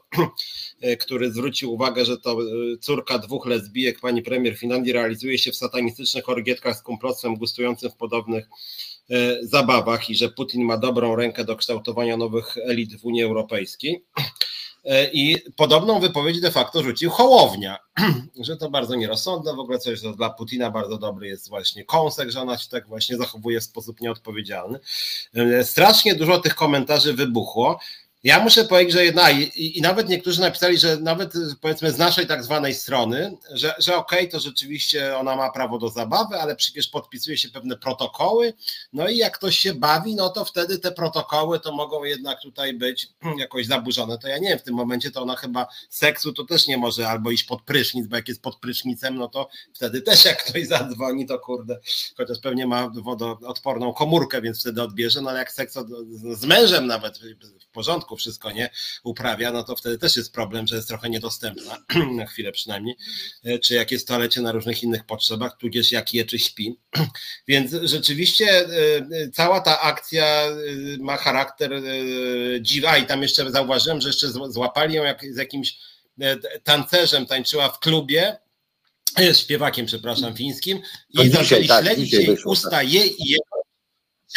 który 0.99 1.31
zwrócił 1.31 1.73
uwagę, 1.73 2.05
że 2.05 2.17
to 2.17 2.37
córka 2.81 3.17
dwóch 3.17 3.45
lesbijek, 3.45 3.99
pani 3.99 4.21
premier 4.21 4.57
Finlandii, 4.57 4.93
realizuje 4.93 5.37
się 5.37 5.51
w 5.51 5.55
satanistycznych 5.55 6.29
orgietkach 6.29 6.77
z 6.77 6.81
kumplostwem 6.81 7.35
gustującym 7.35 7.91
w 7.91 7.95
podobnych 7.95 8.45
E, 8.45 8.92
zabawach 9.41 10.09
i 10.09 10.15
że 10.15 10.29
Putin 10.29 10.65
ma 10.65 10.77
dobrą 10.77 11.15
rękę 11.15 11.45
do 11.45 11.55
kształtowania 11.55 12.17
nowych 12.17 12.57
elit 12.57 13.01
w 13.01 13.05
Unii 13.05 13.23
Europejskiej. 13.23 14.03
E, 14.85 15.09
I 15.13 15.37
podobną 15.55 15.99
wypowiedź 15.99 16.41
de 16.41 16.51
facto 16.51 16.83
rzucił 16.83 17.09
Hołownia, 17.09 17.77
że 18.47 18.57
to 18.57 18.69
bardzo 18.69 18.95
nierozsądne, 18.95 19.55
w 19.55 19.59
ogóle 19.59 19.79
coś, 19.79 20.01
co 20.01 20.13
dla 20.13 20.29
Putina 20.29 20.71
bardzo 20.71 20.97
dobry 20.97 21.27
jest 21.27 21.49
właśnie 21.49 21.85
kąsek, 21.85 22.31
że 22.31 22.41
ona 22.41 22.57
się 22.57 22.69
tak 22.69 22.87
właśnie 22.87 23.17
zachowuje 23.17 23.59
w 23.59 23.63
sposób 23.63 24.01
nieodpowiedzialny. 24.01 24.79
E, 25.35 25.63
strasznie 25.63 26.15
dużo 26.15 26.39
tych 26.39 26.55
komentarzy 26.55 27.13
wybuchło. 27.13 27.79
Ja 28.23 28.39
muszę 28.39 28.65
powiedzieć, 28.65 28.93
że 28.93 29.05
jedna, 29.05 29.31
i, 29.31 29.77
i, 29.77 29.81
nawet 29.81 30.09
niektórzy 30.09 30.41
napisali, 30.41 30.77
że 30.77 30.97
nawet 30.97 31.33
powiedzmy 31.61 31.91
z 31.91 31.97
naszej 31.97 32.27
tak 32.27 32.43
zwanej 32.43 32.73
strony, 32.73 33.37
że, 33.51 33.75
że 33.79 33.95
okej, 33.95 34.19
okay, 34.19 34.31
to 34.31 34.39
rzeczywiście 34.39 35.17
ona 35.17 35.35
ma 35.35 35.51
prawo 35.51 35.77
do 35.77 35.89
zabawy, 35.89 36.35
ale 36.35 36.55
przecież 36.55 36.87
podpisuje 36.87 37.37
się 37.37 37.49
pewne 37.49 37.77
protokoły, 37.77 38.53
no 38.93 39.07
i 39.07 39.17
jak 39.17 39.37
ktoś 39.37 39.59
się 39.59 39.73
bawi, 39.73 40.15
no 40.15 40.29
to 40.29 40.45
wtedy 40.45 40.79
te 40.79 40.91
protokoły 40.91 41.59
to 41.59 41.71
mogą 41.71 42.03
jednak 42.03 42.41
tutaj 42.41 42.73
być 42.73 43.07
jakoś 43.37 43.65
zaburzone. 43.65 44.17
To 44.17 44.27
ja 44.27 44.37
nie 44.37 44.49
wiem, 44.49 44.59
w 44.59 44.63
tym 44.63 44.75
momencie 44.75 45.11
to 45.11 45.21
ona 45.21 45.35
chyba 45.35 45.67
seksu 45.89 46.33
to 46.33 46.43
też 46.43 46.67
nie 46.67 46.77
może 46.77 47.09
albo 47.09 47.31
iść 47.31 47.43
pod 47.43 47.61
prysznic, 47.61 48.07
bo 48.07 48.15
jak 48.15 48.27
jest 48.27 48.41
pod 48.41 48.59
prysznicem, 48.59 49.15
no 49.15 49.27
to 49.27 49.49
wtedy 49.73 50.01
też 50.01 50.25
jak 50.25 50.43
ktoś 50.43 50.67
zadzwoni, 50.67 51.25
to 51.25 51.39
kurde, 51.39 51.79
chociaż 52.17 52.39
pewnie 52.39 52.67
ma 52.67 52.89
wodoodporną 52.89 53.93
komórkę, 53.93 54.41
więc 54.41 54.59
wtedy 54.59 54.81
odbierze, 54.81 55.21
no 55.21 55.29
ale 55.29 55.39
jak 55.39 55.51
seks 55.51 55.77
z 56.33 56.45
mężem 56.45 56.87
nawet 56.87 57.19
w 57.59 57.67
porządku, 57.73 58.12
wszystko 58.15 58.51
nie? 58.51 58.69
Uprawia, 59.03 59.51
no 59.51 59.63
to 59.63 59.75
wtedy 59.75 59.97
też 59.97 60.15
jest 60.15 60.33
problem, 60.33 60.67
że 60.67 60.75
jest 60.75 60.87
trochę 60.87 61.09
niedostępna, 61.09 61.83
na 62.17 62.25
chwilę 62.25 62.51
przynajmniej, 62.51 62.95
e, 63.43 63.59
czy 63.59 63.73
jak 63.73 63.91
jest 63.91 64.05
w 64.05 64.07
toalecie 64.07 64.41
na 64.41 64.51
różnych 64.51 64.83
innych 64.83 65.05
potrzebach, 65.05 65.57
tudzież 65.57 65.91
jak 65.91 66.13
je, 66.13 66.25
czy 66.25 66.39
śpi. 66.39 66.79
Więc 67.47 67.71
rzeczywiście 67.83 68.45
e, 68.45 68.65
e, 68.97 69.29
cała 69.33 69.61
ta 69.61 69.81
akcja 69.81 70.43
ma 70.99 71.17
charakter 71.17 71.71
dziwa. 72.61 72.97
I 72.97 73.05
tam 73.05 73.21
jeszcze 73.21 73.51
zauważyłem, 73.51 74.01
że 74.01 74.09
jeszcze 74.09 74.27
złapali 74.29 74.95
ją 74.95 75.03
jak 75.03 75.25
z 75.33 75.37
jakimś 75.37 75.77
tancerzem, 76.63 77.25
tańczyła 77.25 77.69
w 77.69 77.79
klubie, 77.79 78.37
śpiewakiem, 79.33 79.85
przepraszam, 79.85 80.35
fińskim. 80.35 80.81
I 81.09 81.29
zaczęli 81.29 81.67
tak, 81.67 81.85
śledzić 81.85 82.13
jej 82.13 82.37
usta 82.45 82.69
tak. 82.69 82.93
jej 82.93 83.23
i 83.23 83.29
jego. 83.29 83.63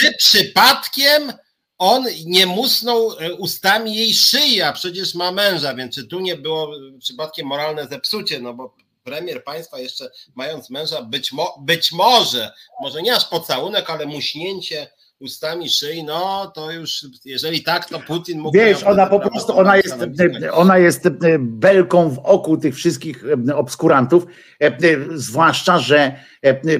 Czy 0.00 0.12
przypadkiem 0.18 1.32
on 1.78 2.06
nie 2.24 2.46
musnął 2.46 3.12
e, 3.12 3.34
ustami 3.34 3.96
jej 3.96 4.14
szyi, 4.14 4.62
a 4.62 4.72
przecież 4.72 5.14
ma 5.14 5.32
męża, 5.32 5.74
więc 5.74 5.94
czy 5.94 6.06
tu 6.06 6.20
nie 6.20 6.36
było 6.36 6.70
przypadkiem 6.98 7.46
moralne 7.46 7.86
zepsucie, 7.86 8.40
no 8.40 8.54
bo 8.54 8.74
premier 9.04 9.44
państwa 9.44 9.78
jeszcze 9.78 10.10
mając 10.34 10.70
męża 10.70 11.02
być, 11.02 11.32
mo 11.32 11.58
być 11.60 11.92
może, 11.92 12.52
może 12.80 13.02
nie 13.02 13.14
aż 13.16 13.24
pocałunek, 13.24 13.90
ale 13.90 14.06
muśnięcie 14.06 14.90
ustami 15.20 15.68
szyi, 15.68 16.04
no 16.04 16.52
to 16.54 16.70
już, 16.70 17.06
jeżeli 17.24 17.62
tak, 17.62 17.88
to 17.88 18.00
Putin 18.00 18.40
mógł... 18.40 18.58
Wiesz, 18.58 18.82
ona 18.82 19.06
po 19.06 19.20
prostu, 19.20 19.58
ona 19.58 19.76
jest, 19.76 19.96
ona 20.52 20.78
jest 20.78 21.08
belką 21.38 22.10
w 22.10 22.18
oku 22.18 22.56
tych 22.56 22.74
wszystkich 22.74 23.24
e, 23.48 23.56
obskurantów, 23.56 24.26
e, 24.60 24.76
zwłaszcza, 25.14 25.78
że 25.78 26.16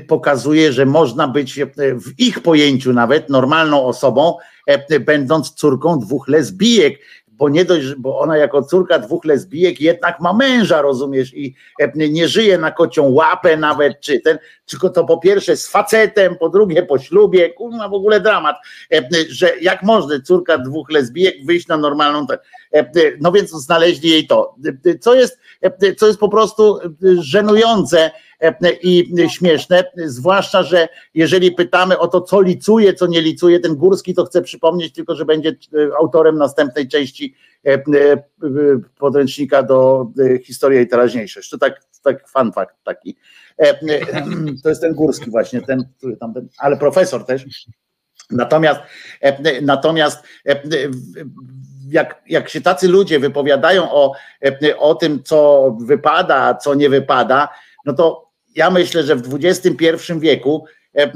pokazuje, 0.09 0.73
że 0.73 0.87
można 0.87 1.29
być 1.29 1.61
w 1.77 2.19
ich 2.19 2.41
pojęciu 2.41 2.93
nawet 2.93 3.31
normalną 3.31 3.85
osobą, 3.85 4.37
E, 4.67 5.01
będąc 5.01 5.51
córką 5.51 5.99
dwóch 5.99 6.29
lesbijek, 6.29 6.99
bo 7.39 7.49
nie 7.49 7.65
dość, 7.65 7.95
bo 7.95 8.19
ona 8.19 8.37
jako 8.37 8.63
córka 8.63 8.99
dwóch 8.99 9.25
lesbijek 9.25 9.81
jednak 9.81 10.21
ma 10.21 10.33
męża, 10.33 10.83
rozumiesz, 10.83 11.35
i 11.35 11.55
e, 11.81 12.09
nie 12.09 12.29
żyje 12.29 12.59
na 12.59 12.71
kocią 12.71 13.09
łapę 13.09 13.57
nawet, 13.57 14.01
czy 14.01 14.21
ten, 14.21 14.39
tylko 14.67 14.91
to 14.91 15.05
po 15.05 15.19
pierwsze 15.19 15.57
z 15.57 15.69
facetem, 15.69 16.37
po 16.37 16.49
drugie 16.49 16.83
po 16.83 16.99
ślubie, 16.99 17.51
kurwa 17.51 17.89
w 17.89 17.95
ogóle 17.95 18.21
dramat, 18.21 18.57
e, 18.93 19.09
że 19.29 19.53
jak 19.61 19.83
można 19.83 20.21
córka 20.21 20.59
dwóch 20.59 20.91
lesbijek 20.91 21.35
wyjść 21.45 21.69
na 21.69 21.77
normalną, 21.77 22.27
no 23.21 23.33
więc 23.33 23.51
znaleźli 23.51 24.11
jej 24.11 24.27
to, 24.27 24.57
co 25.01 25.15
jest, 25.15 25.39
co 25.97 26.07
jest 26.07 26.19
po 26.19 26.29
prostu 26.29 26.79
żenujące, 27.19 28.11
i 28.83 29.13
śmieszne, 29.29 29.85
zwłaszcza, 29.97 30.63
że 30.63 30.89
jeżeli 31.15 31.53
pytamy 31.53 31.99
o 31.99 32.09
to, 32.09 32.21
co 32.21 32.41
licuje, 32.41 32.95
co 32.95 33.07
nie 33.07 33.21
licuje, 33.21 33.61
ten 33.61 33.77
Górski 33.77 34.15
to 34.15 34.25
chcę 34.25 34.43
przypomnieć 34.43 34.93
tylko, 34.93 35.15
że 35.15 35.25
będzie 35.25 35.49
e, 35.49 35.97
autorem 35.99 36.39
następnej 36.39 36.89
części 36.89 37.35
e, 37.67 37.73
e, 37.73 37.83
podręcznika 38.99 39.63
do 39.63 40.07
historii 40.43 40.81
i 40.81 40.89
teraźniejszość. 40.89 41.51
To 41.51 41.59
tak, 41.59 41.83
tak 42.03 42.29
fun 42.29 42.53
fact 42.53 42.75
taki. 42.85 43.17
To 44.63 44.69
jest 44.69 44.81
ten 44.81 44.95
Górski 44.95 45.31
właśnie, 45.31 45.63
ten, 45.63 45.85
który 45.99 46.17
tam, 46.17 46.35
ten, 46.35 46.49
ale 46.59 46.77
profesor 46.77 47.25
też. 47.25 47.67
Natomiast, 48.31 48.81
natomiast 49.63 50.23
jak, 51.89 52.23
jak 52.29 52.49
się 52.49 52.61
tacy 52.61 52.89
ludzie 52.89 53.21
wypowiadają 53.21 53.93
o, 53.93 54.13
o 54.79 54.95
tym, 54.95 55.23
co 55.23 55.71
wypada, 55.81 56.55
co 56.55 56.75
nie 56.75 56.91
wypada, 56.91 57.49
no 57.85 57.93
to 57.93 58.31
ja 58.55 58.71
myślę, 58.71 59.03
że 59.03 59.17
w 59.17 59.35
XXI 59.35 59.97
wieku 60.19 60.65
e, 60.99 61.13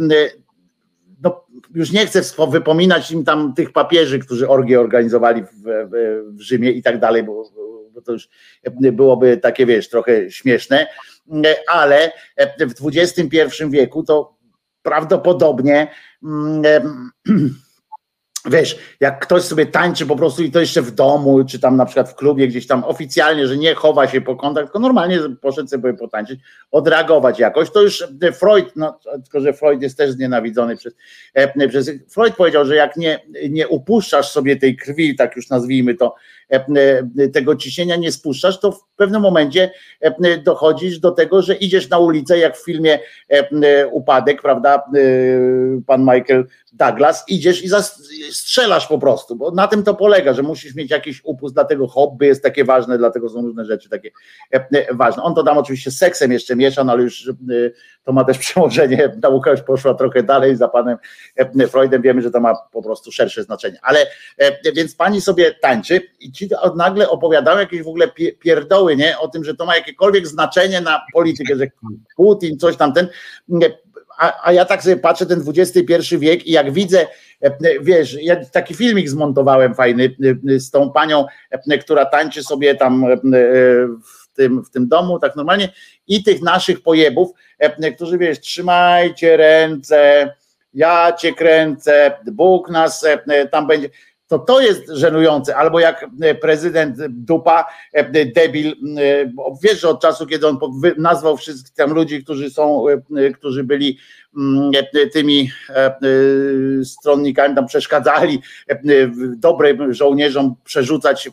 no, 1.23 1.45
już 1.75 1.93
nie 1.93 2.07
chcę 2.07 2.23
wypominać 2.51 3.11
im 3.11 3.25
tam 3.25 3.55
tych 3.55 3.73
papieży, 3.73 4.19
którzy 4.19 4.49
orgie 4.49 4.81
organizowali 4.81 5.43
w, 5.43 5.49
w, 5.63 5.91
w 6.37 6.41
Rzymie 6.41 6.71
i 6.71 6.83
tak 6.83 6.99
dalej, 7.01 7.23
bo, 7.23 7.51
bo, 7.93 8.03
to 8.03 8.13
już 8.13 8.29
byłoby 8.93 9.37
takie, 9.37 9.67
wiesz, 9.67 9.89
trochę 9.89 10.31
śmieszne, 10.31 10.87
ale 11.69 12.13
w 12.59 12.87
XXI 12.87 13.65
wieku 13.69 14.03
to 14.03 14.37
prawdopodobnie 14.83 15.89
wiesz, 18.47 18.79
jak 19.01 19.21
ktoś 19.21 19.43
sobie 19.43 19.67
tańczy 19.67 20.07
po 20.07 20.17
prostu 20.17 20.43
i 20.43 20.51
to 20.51 20.61
jeszcze 20.61 20.83
w 20.83 20.91
domu, 20.91 21.45
czy 21.45 21.59
tam 21.59 21.77
na 21.77 21.85
przykład 21.85 22.11
w 22.11 22.15
klubie 22.15 22.49
gdzieś 22.49 22.67
tam 22.67 22.85
oficjalnie, 22.85 23.47
że 23.47 23.57
nie 23.57 23.75
chowa 23.75 24.09
się 24.09 24.21
po 24.21 24.37
kątach, 24.37 24.65
tylko 24.65 24.79
normalnie 24.79 25.19
poszedł 25.41 25.69
sobie 25.69 25.95
potańczyć, 25.95 26.41
odreagować 26.71 27.39
jakoś, 27.39 27.71
to 27.71 27.83
już 27.83 28.05
Freud, 28.33 28.73
no 28.77 28.99
tylko, 29.25 29.41
że 29.41 29.53
Freud 29.53 29.83
jest 29.83 29.99
też 29.99 30.11
znienawidzony 30.11 30.77
przez, 30.77 30.95
e, 31.35 31.69
przez 31.69 31.91
Freud 32.09 32.37
powiedział, 32.37 32.65
że 32.65 32.77
jak 32.77 32.97
nie, 32.97 33.21
nie 33.51 33.69
upuszczasz 33.69 34.31
sobie 34.31 34.57
tej 34.57 34.77
krwi, 34.77 35.17
tak 35.17 35.37
już 35.37 35.49
nazwijmy 35.49 35.95
to, 35.95 36.15
E, 36.40 36.40
e, 36.40 36.40
tego 37.33 37.57
ciśnienia 37.57 37.97
nie 37.97 38.13
spuszczasz, 38.13 38.61
to 38.61 38.73
w 38.73 38.85
pewnym 38.97 39.23
momencie 39.23 39.71
e, 40.01 40.39
dochodzisz 40.39 40.99
do 40.99 41.11
tego, 41.11 41.43
że 41.43 41.55
idziesz 41.55 41.89
na 41.89 41.99
ulicę, 41.99 42.39
jak 42.39 42.57
w 42.57 42.65
filmie 42.65 42.99
Upadek, 43.91 44.43
prawda, 44.43 44.83
pan 45.87 46.01
Michael 46.01 46.47
Douglas, 46.73 47.25
idziesz 47.29 47.65
i 47.65 47.69
strzelasz 48.33 48.87
po 48.87 48.99
prostu, 48.99 49.37
bo 49.37 49.51
na 49.51 49.69
tym 49.69 49.83
to 49.83 49.95
polega, 49.95 50.35
że 50.35 50.43
musisz 50.43 50.75
mieć 50.75 50.91
jakiś 50.91 51.21
upust, 51.25 51.55
dlatego 51.55 51.89
hobby 51.89 52.27
jest 52.27 52.43
takie 52.43 52.65
ważne, 52.65 52.99
dlatego 52.99 53.29
są 53.29 53.43
różne 53.43 53.65
rzeczy 53.65 53.89
takie 53.89 54.11
ważne. 54.91 55.23
On 55.23 55.35
to 55.35 55.43
tam 55.43 55.59
oczywiście 55.59 55.91
seksem 55.91 56.33
jeszcze 56.33 56.57
miesza, 56.57 56.85
no 56.85 56.93
ale 56.93 57.03
już 57.03 57.31
to 58.05 58.13
ma 58.13 58.25
też 58.25 58.39
przełożenie, 58.49 59.17
nauka 59.23 59.51
już 59.51 59.63
poszła 59.63 59.95
trochę 59.95 60.23
dalej 60.23 60.57
za 60.57 60.69
panem 60.69 60.97
Freudem, 61.69 62.03
wiemy, 62.03 62.23
że 62.23 62.31
to 62.31 62.41
ma 62.41 62.55
po 62.73 62.83
prostu 62.83 63.13
szersze 63.13 63.43
znaczenie, 63.43 63.79
ale 63.83 64.07
więc 64.75 64.95
pani 64.95 65.21
sobie 65.21 65.55
tańczy 65.55 66.01
i 66.21 66.33
ci 66.49 66.55
nagle 66.77 67.09
opowiadają 67.11 67.59
jakieś 67.59 67.83
w 67.83 67.89
ogóle 67.89 68.09
pierdoły, 68.39 68.97
nie? 68.97 69.19
O 69.19 69.29
tym, 69.29 69.45
że 69.45 69.55
to 69.55 69.67
ma 69.67 69.77
jakiekolwiek 69.77 70.27
znaczenie 70.27 70.81
na 70.81 71.03
politykę, 71.13 71.57
że 71.57 71.67
Putin, 72.17 72.59
coś 72.59 72.77
tamten. 72.77 73.09
A, 74.19 74.49
a 74.49 74.53
ja 74.53 74.65
tak 74.65 74.83
sobie 74.83 74.97
patrzę, 74.97 75.27
ten 75.27 75.43
XXI 75.57 76.19
wiek 76.19 76.47
i 76.47 76.53
jak 76.53 76.73
widzę, 76.73 77.07
wiesz, 77.83 78.17
ja 78.23 78.45
taki 78.45 78.75
filmik 78.75 79.09
zmontowałem 79.09 79.75
fajny 79.75 80.17
z 80.59 80.71
tą 80.71 80.93
panią, 80.93 81.27
która 81.81 82.05
tańczy 82.05 82.43
sobie 82.43 82.75
tam 82.75 83.07
w 84.05 84.33
tym, 84.33 84.65
w 84.65 84.71
tym 84.71 84.89
domu, 84.89 85.19
tak 85.19 85.37
normalnie, 85.37 85.69
i 86.07 86.23
tych 86.23 86.43
naszych 86.43 86.83
pojebów, 86.83 87.31
którzy 87.97 88.19
wiesz, 88.19 88.41
trzymajcie 88.41 89.37
ręce, 89.37 90.31
ja 90.75 91.13
cię 91.13 91.35
kręcę, 91.35 92.13
Bóg 92.33 92.71
nas 92.71 93.07
tam 93.51 93.67
będzie 93.67 93.91
to 94.31 94.39
to 94.39 94.61
jest 94.61 94.89
żenujące. 94.89 95.57
Albo 95.57 95.81
jak 95.81 96.07
e, 96.23 96.35
prezydent 96.35 96.97
Dupa, 97.09 97.67
e, 97.93 98.25
debil, 98.27 98.69
e, 98.69 98.75
wiesz, 99.63 99.81
że 99.81 99.89
od 99.89 100.01
czasu, 100.01 100.27
kiedy 100.27 100.47
on 100.47 100.59
nazwał 100.99 101.37
wszystkich 101.37 101.75
tam 101.75 101.93
ludzi, 101.93 102.25
którzy 102.25 102.51
są, 102.51 102.85
którzy 103.35 103.65
byli 103.65 103.99
mm, 104.37 104.71
tymi 105.13 105.51
stronnikami, 106.85 107.55
tam 107.55 107.67
przeszkadzali 107.67 108.43
dobrym 109.37 109.95
żołnierzom 109.95 110.55
przerzucać 110.65 111.31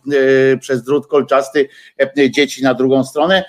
przez 0.60 0.84
drut 0.84 1.08
kolczasty 1.08 1.70
dzieci 2.30 2.64
na 2.64 2.74
drugą 2.74 3.04
stronę, 3.04 3.44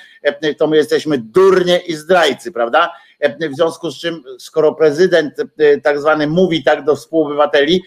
to 0.59 0.67
my 0.67 0.77
jesteśmy 0.77 1.19
durnie 1.19 1.79
i 1.79 1.95
zdrajcy, 1.95 2.53
prawda? 2.53 2.93
W 3.51 3.55
związku 3.55 3.91
z 3.91 4.01
czym, 4.01 4.23
skoro 4.39 4.75
prezydent 4.75 5.35
tak 5.83 6.01
zwany 6.01 6.27
mówi 6.27 6.65
tak 6.65 6.85
do 6.85 6.97
współobywateli, 6.97 7.83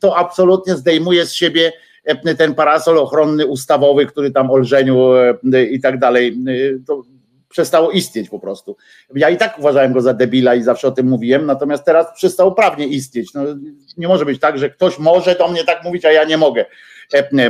to 0.00 0.16
absolutnie 0.16 0.76
zdejmuje 0.76 1.26
z 1.26 1.32
siebie 1.32 1.72
e, 2.04 2.34
ten 2.34 2.54
parasol 2.54 2.98
ochronny 2.98 3.46
ustawowy, 3.46 4.06
który 4.06 4.30
tam 4.30 4.50
olżeniu 4.50 5.12
e, 5.14 5.64
i 5.64 5.80
tak 5.80 5.98
dalej. 5.98 6.28
E, 6.28 6.84
to 6.86 7.02
przestało 7.48 7.90
istnieć 7.90 8.28
po 8.28 8.38
prostu. 8.38 8.76
Ja 9.14 9.30
i 9.30 9.36
tak 9.36 9.58
uważałem 9.58 9.92
go 9.92 10.00
za 10.00 10.14
debila 10.14 10.54
i 10.54 10.62
zawsze 10.62 10.88
o 10.88 10.90
tym 10.90 11.08
mówiłem, 11.08 11.46
natomiast 11.46 11.84
teraz 11.84 12.06
przestało 12.14 12.52
prawnie 12.52 12.86
istnieć. 12.86 13.34
No, 13.34 13.42
nie 13.96 14.08
może 14.08 14.24
być 14.24 14.40
tak, 14.40 14.58
że 14.58 14.70
ktoś 14.70 14.98
może 14.98 15.34
do 15.34 15.48
mnie 15.48 15.64
tak 15.64 15.84
mówić, 15.84 16.04
a 16.04 16.12
ja 16.12 16.24
nie 16.24 16.36
mogę 16.36 16.64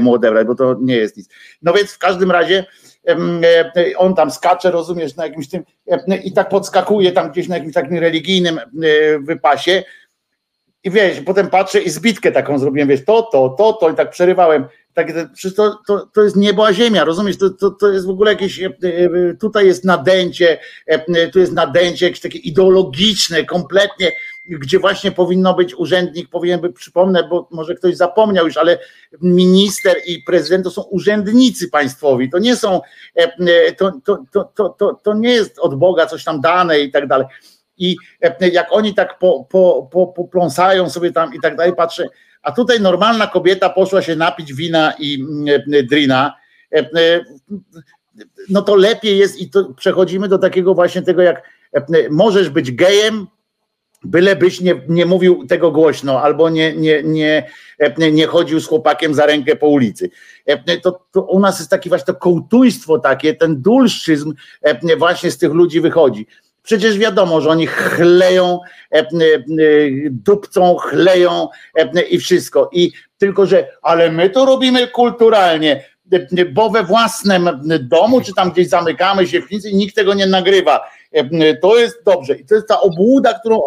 mu 0.00 0.14
odebrać, 0.14 0.46
bo 0.46 0.54
to 0.54 0.76
nie 0.80 0.96
jest 0.96 1.16
nic. 1.16 1.28
No 1.62 1.72
więc 1.72 1.92
w 1.92 1.98
każdym 1.98 2.30
razie 2.30 2.64
on 3.96 4.14
tam 4.14 4.30
skacze, 4.30 4.70
rozumiesz, 4.70 5.16
na 5.16 5.26
jakimś 5.26 5.48
tym 5.48 5.64
i 6.24 6.32
tak 6.32 6.48
podskakuje 6.48 7.12
tam 7.12 7.30
gdzieś 7.30 7.48
na 7.48 7.56
jakimś 7.56 7.74
takim 7.74 7.98
religijnym 7.98 8.60
wypasie, 9.20 9.82
i 10.84 10.90
wiesz, 10.90 11.20
potem 11.20 11.50
patrzę 11.50 11.80
i 11.80 11.90
zbitkę 11.90 12.32
taką 12.32 12.58
zrobiłem, 12.58 12.88
wiesz, 12.88 13.04
to, 13.04 13.22
to, 13.22 13.48
to, 13.58 13.72
to 13.72 13.90
i 13.90 13.94
tak 13.94 14.10
przerywałem. 14.10 14.64
Tak, 14.94 15.12
to, 15.56 15.78
to, 15.86 16.06
to 16.14 16.22
jest 16.22 16.36
niebo 16.36 16.66
a 16.66 16.72
ziemia, 16.72 17.04
rozumiesz? 17.04 17.38
To, 17.38 17.50
to, 17.50 17.70
to 17.70 17.92
jest 17.92 18.06
w 18.06 18.10
ogóle 18.10 18.32
jakieś, 18.32 18.62
e, 18.62 18.66
e, 18.66 18.70
tutaj 19.40 19.66
jest 19.66 19.84
nadęcie, 19.84 20.58
e, 20.86 21.28
tu 21.30 21.38
jest 21.38 21.52
nadęcie 21.52 22.06
jakieś 22.06 22.20
takie 22.20 22.38
ideologiczne, 22.38 23.44
kompletnie, 23.44 24.12
gdzie 24.48 24.78
właśnie 24.78 25.12
powinno 25.12 25.54
być 25.54 25.74
urzędnik, 25.74 26.30
powinien 26.30 26.60
być, 26.60 26.76
przypomnę, 26.76 27.28
bo 27.28 27.48
może 27.50 27.74
ktoś 27.74 27.96
zapomniał 27.96 28.46
już, 28.46 28.56
ale 28.56 28.78
minister 29.22 29.96
i 30.06 30.22
prezydent 30.22 30.64
to 30.64 30.70
są 30.70 30.82
urzędnicy 30.82 31.68
państwowi, 31.68 32.30
to 32.30 32.38
nie 32.38 32.56
są, 32.56 32.80
to, 33.76 33.92
to, 34.04 34.18
to, 34.54 34.68
to, 34.68 35.00
to 35.02 35.14
nie 35.14 35.30
jest 35.30 35.58
od 35.58 35.74
Boga 35.74 36.06
coś 36.06 36.24
tam 36.24 36.40
dane 36.40 36.80
i 36.80 36.90
tak 36.90 37.06
dalej 37.06 37.26
i 37.78 37.96
e, 38.22 38.48
jak 38.48 38.66
oni 38.70 38.94
tak 38.94 39.18
po, 39.18 39.46
po, 39.50 39.88
po, 39.92 40.06
popląsają 40.06 40.90
sobie 40.90 41.12
tam 41.12 41.34
i 41.34 41.40
tak 41.40 41.56
dalej, 41.56 41.76
patrzę, 41.76 42.08
a 42.42 42.52
tutaj 42.52 42.80
normalna 42.80 43.26
kobieta 43.26 43.70
poszła 43.70 44.02
się 44.02 44.16
napić 44.16 44.54
wina 44.54 44.92
i 44.98 45.24
e, 45.72 45.82
drina, 45.82 46.34
e, 46.74 47.20
no 48.48 48.62
to 48.62 48.76
lepiej 48.76 49.18
jest 49.18 49.40
i 49.40 49.50
to 49.50 49.74
przechodzimy 49.74 50.28
do 50.28 50.38
takiego 50.38 50.74
właśnie 50.74 51.02
tego, 51.02 51.22
jak 51.22 51.58
możesz 52.10 52.50
być 52.50 52.72
gejem, 52.72 53.26
bylebyś 54.04 54.60
nie, 54.60 54.82
nie 54.88 55.06
mówił 55.06 55.46
tego 55.46 55.70
głośno, 55.70 56.22
albo 56.22 56.50
nie, 56.50 56.76
nie, 56.76 57.02
nie, 57.02 58.12
nie 58.12 58.26
chodził 58.26 58.60
z 58.60 58.66
chłopakiem 58.66 59.14
za 59.14 59.26
rękę 59.26 59.56
po 59.56 59.68
ulicy. 59.68 60.10
To, 60.82 61.00
to 61.12 61.22
u 61.22 61.40
nas 61.40 61.58
jest 61.58 61.70
takie 61.70 61.88
właśnie 61.88 62.06
to 62.06 62.14
kołtujstwo 62.14 62.98
takie, 62.98 63.34
ten 63.34 63.62
dulszczyzm 63.62 64.34
właśnie 64.98 65.30
z 65.30 65.38
tych 65.38 65.52
ludzi 65.52 65.80
wychodzi. 65.80 66.26
Przecież 66.68 66.98
wiadomo, 66.98 67.40
że 67.40 67.50
oni 67.50 67.66
chleją, 67.66 68.60
e, 68.92 68.98
e, 68.98 69.06
dupcą, 70.10 70.76
chleją 70.76 71.48
e, 71.74 72.02
i 72.02 72.18
wszystko. 72.18 72.70
I 72.72 72.92
tylko, 73.18 73.46
że 73.46 73.68
ale 73.82 74.12
my 74.12 74.30
to 74.30 74.44
robimy 74.44 74.88
kulturalnie, 74.88 75.84
bo 76.52 76.70
we 76.70 76.82
własnym 76.82 77.50
domu, 77.80 78.20
czy 78.20 78.34
tam 78.34 78.52
gdzieś 78.52 78.68
zamykamy 78.68 79.26
się 79.26 79.42
w 79.42 79.52
i 79.52 79.76
nikt 79.76 79.94
tego 79.94 80.14
nie 80.14 80.26
nagrywa. 80.26 80.90
To 81.62 81.78
jest 81.78 82.02
dobrze. 82.04 82.34
I 82.34 82.44
to 82.44 82.54
jest 82.54 82.68
ta 82.68 82.80
obłuda, 82.80 83.38
którą 83.38 83.60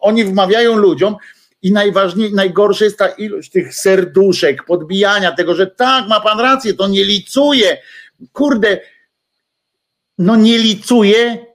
oni 0.00 0.24
wmawiają 0.24 0.76
ludziom. 0.76 1.16
I 1.62 1.72
najgorsze 2.32 2.84
jest 2.84 2.98
ta 2.98 3.08
ilość 3.08 3.50
tych 3.50 3.74
serduszek, 3.74 4.64
podbijania 4.64 5.32
tego, 5.32 5.54
że 5.54 5.66
tak, 5.66 6.08
ma 6.08 6.20
pan 6.20 6.40
rację, 6.40 6.74
to 6.74 6.88
nie 6.88 7.04
licuje. 7.04 7.78
Kurde, 8.32 8.80
no 10.18 10.36
nie 10.36 10.58
licuje, 10.58 11.49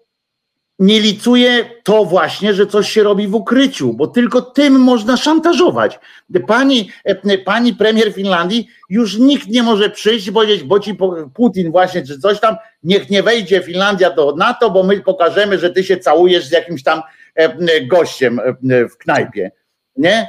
nie 0.80 0.99
licuje 0.99 1.65
to 1.84 2.06
właśnie, 2.06 2.53
że 2.53 2.68
coś 2.68 2.89
się 2.89 3.03
robi 3.03 3.27
w 3.27 3.35
ukryciu, 3.35 3.93
bo 3.93 4.07
tylko 4.07 4.41
tym 4.41 4.73
można 4.73 5.18
szantażować. 5.18 5.99
Pani, 6.47 6.89
e, 7.03 7.38
pani 7.38 7.73
premier 7.73 8.14
Finlandii 8.14 8.68
już 8.89 9.18
nikt 9.18 9.47
nie 9.47 9.64
może 9.64 9.89
przyjść, 9.89 10.31
powiedzieć, 10.31 10.64
bo 10.64 10.80
ci 10.80 10.97
Putin 11.34 11.72
właśnie, 11.72 12.03
czy 12.03 12.19
coś 12.19 12.39
tam, 12.39 12.56
niech 12.84 13.10
nie 13.10 13.23
wejdzie 13.23 13.61
Finlandia 13.61 14.11
do 14.11 14.35
NATO, 14.35 14.72
bo 14.72 14.84
my 14.84 15.02
pokażemy, 15.02 15.60
że 15.60 15.69
ty 15.69 15.84
się 15.84 15.97
całujesz 15.97 16.47
z 16.47 16.52
jakimś 16.52 16.84
tam 16.84 17.02
e, 17.35 17.81
gościem 17.81 18.39
e, 18.39 18.88
w 18.89 18.97
knajpie. 18.97 19.52
Nie? 19.97 20.27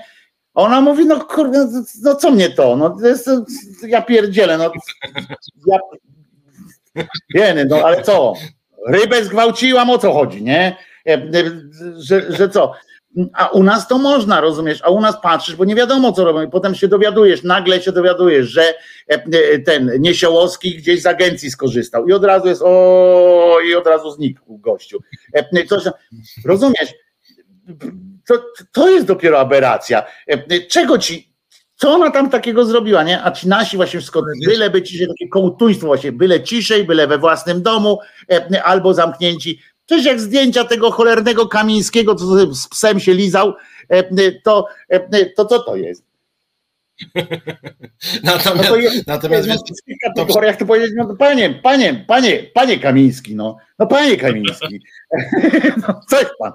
Ona 0.55 0.81
mówi, 0.81 1.07
no 1.07 1.21
kurde, 1.25 1.69
no 2.03 2.15
co 2.15 2.31
mnie 2.31 2.51
to? 2.51 2.77
No, 2.77 2.91
to 2.91 3.07
jest, 3.07 3.31
ja 3.83 4.03
pierdzielę, 4.03 4.59
no. 4.59 4.73
Ja, 5.67 5.79
Jeny, 7.35 7.65
no 7.65 7.77
ale 7.77 8.03
co? 8.03 8.35
Rybę 8.87 9.25
zgwałciłam, 9.25 9.91
o 9.91 9.99
co 9.99 10.13
chodzi, 10.13 10.43
nie? 10.43 10.77
E, 11.09 11.13
e, 11.13 11.21
że, 11.97 12.33
że 12.33 12.49
co? 12.49 12.73
A 13.33 13.49
u 13.49 13.63
nas 13.63 13.89
to 13.89 13.99
można, 13.99 14.41
rozumiesz? 14.41 14.81
A 14.83 14.91
u 14.91 15.01
nas 15.01 15.21
patrzysz, 15.23 15.57
bo 15.57 15.65
nie 15.65 15.75
wiadomo, 15.75 16.13
co 16.13 16.25
robią. 16.25 16.43
I 16.43 16.51
potem 16.51 16.75
się 16.75 16.89
dowiadujesz, 16.89 17.43
nagle 17.43 17.83
się 17.83 17.93
dowiadujesz, 17.93 18.47
że 18.47 18.75
e, 19.09 19.59
ten 19.59 19.93
Niesiołowski 19.99 20.77
gdzieś 20.77 21.03
z 21.03 21.07
agencji 21.07 21.51
skorzystał. 21.51 22.09
I 22.09 22.13
od 22.13 22.25
razu 22.25 22.49
jest, 22.49 22.63
o, 22.65 23.59
i 23.71 23.75
od 23.75 23.87
razu 23.87 24.11
znikł 24.11 24.59
gościu. 24.59 24.99
Coś, 25.69 25.83
rozumiesz? 26.45 26.95
To, 28.27 28.45
to 28.73 28.89
jest 28.89 29.07
dopiero 29.07 29.41
aberracja. 29.41 30.05
Czego 30.69 30.99
ci, 30.99 31.26
co 31.77 31.95
ona 31.95 32.11
tam 32.11 32.31
takiego 32.31 32.65
zrobiła, 32.65 33.03
nie? 33.03 33.25
A 33.25 33.31
ci 33.31 33.49
nasi 33.49 33.77
właśnie 33.77 34.01
wszystko, 34.01 34.23
byle 34.47 34.71
by 34.71 34.83
ciszej, 34.83 35.09
takie 35.09 35.29
kołtuństwo 35.29 35.87
właśnie, 35.87 36.13
byle 36.13 36.43
ciszej, 36.43 36.85
byle 36.85 37.07
we 37.07 37.19
własnym 37.19 37.63
domu, 37.63 37.99
e, 38.31 38.63
albo 38.65 38.95
zamknięci. 38.95 39.61
Przecież 39.87 40.07
jak 40.07 40.21
zdjęcia 40.21 40.65
tego 40.65 40.91
cholernego 40.91 41.47
Kamińskiego, 41.49 42.15
co 42.15 42.55
z 42.55 42.69
psem 42.69 43.01
się 43.01 43.15
lizał, 43.15 43.55
e, 43.89 44.33
to, 44.33 44.67
e, 44.89 45.27
to 45.27 45.45
co 45.45 45.59
to 45.59 45.77
jest? 45.77 46.07
natomiast, 48.23 48.71
no 48.71 48.77
jest, 48.77 49.07
natomiast 49.07 49.49
w 49.49 49.85
tych 49.85 49.97
kategoriach 50.03 50.57
to 50.57 50.67
powiedzieć, 50.67 50.91
no 50.97 51.17
panie, 51.17 51.61
panie, 51.63 52.05
panie, 52.09 52.51
panie 52.55 52.79
Kamiński, 52.79 53.35
no, 53.35 53.57
no 53.79 53.87
panie 53.87 54.17
Kamiński, 54.17 54.81
no 55.77 56.01
coś 56.11 56.27
pan. 56.39 56.53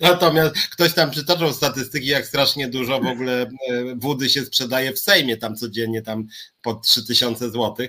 Natomiast 0.00 0.56
ktoś 0.56 0.94
tam 0.94 1.10
przytoczył 1.10 1.52
statystyki, 1.52 2.06
jak 2.06 2.26
strasznie 2.26 2.68
dużo 2.68 3.00
w 3.00 3.06
ogóle 3.06 3.42
e, 3.42 3.48
wody 3.96 4.28
się 4.28 4.44
sprzedaje 4.44 4.92
w 4.92 4.98
Sejmie, 4.98 5.36
tam 5.36 5.56
codziennie 5.56 6.02
tam 6.02 6.26
po 6.62 6.74
3000 6.74 7.50
zł. 7.50 7.86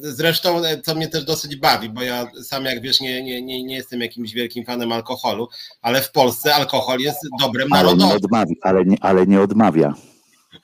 Zresztą, 0.00 0.64
e, 0.64 0.80
co 0.80 0.94
mnie 0.94 1.08
też 1.08 1.24
dosyć 1.24 1.56
bawi, 1.56 1.88
bo 1.88 2.02
ja 2.02 2.26
sam 2.42 2.64
jak 2.64 2.80
wiesz, 2.80 3.00
nie, 3.00 3.22
nie, 3.22 3.42
nie, 3.42 3.64
nie 3.64 3.74
jestem 3.74 4.00
jakimś 4.00 4.32
wielkim 4.32 4.64
fanem 4.64 4.92
alkoholu, 4.92 5.48
ale 5.82 6.02
w 6.02 6.12
Polsce 6.12 6.54
alkohol 6.54 7.00
jest 7.00 7.18
dobrem 7.40 7.68
narodowym. 7.68 8.02
Ale 8.02 8.10
nie, 8.10 8.16
odmawia, 8.16 8.54
ale 8.62 8.84
nie, 8.84 8.96
ale 9.00 9.26
nie 9.26 9.40
odmawia. 9.40 9.94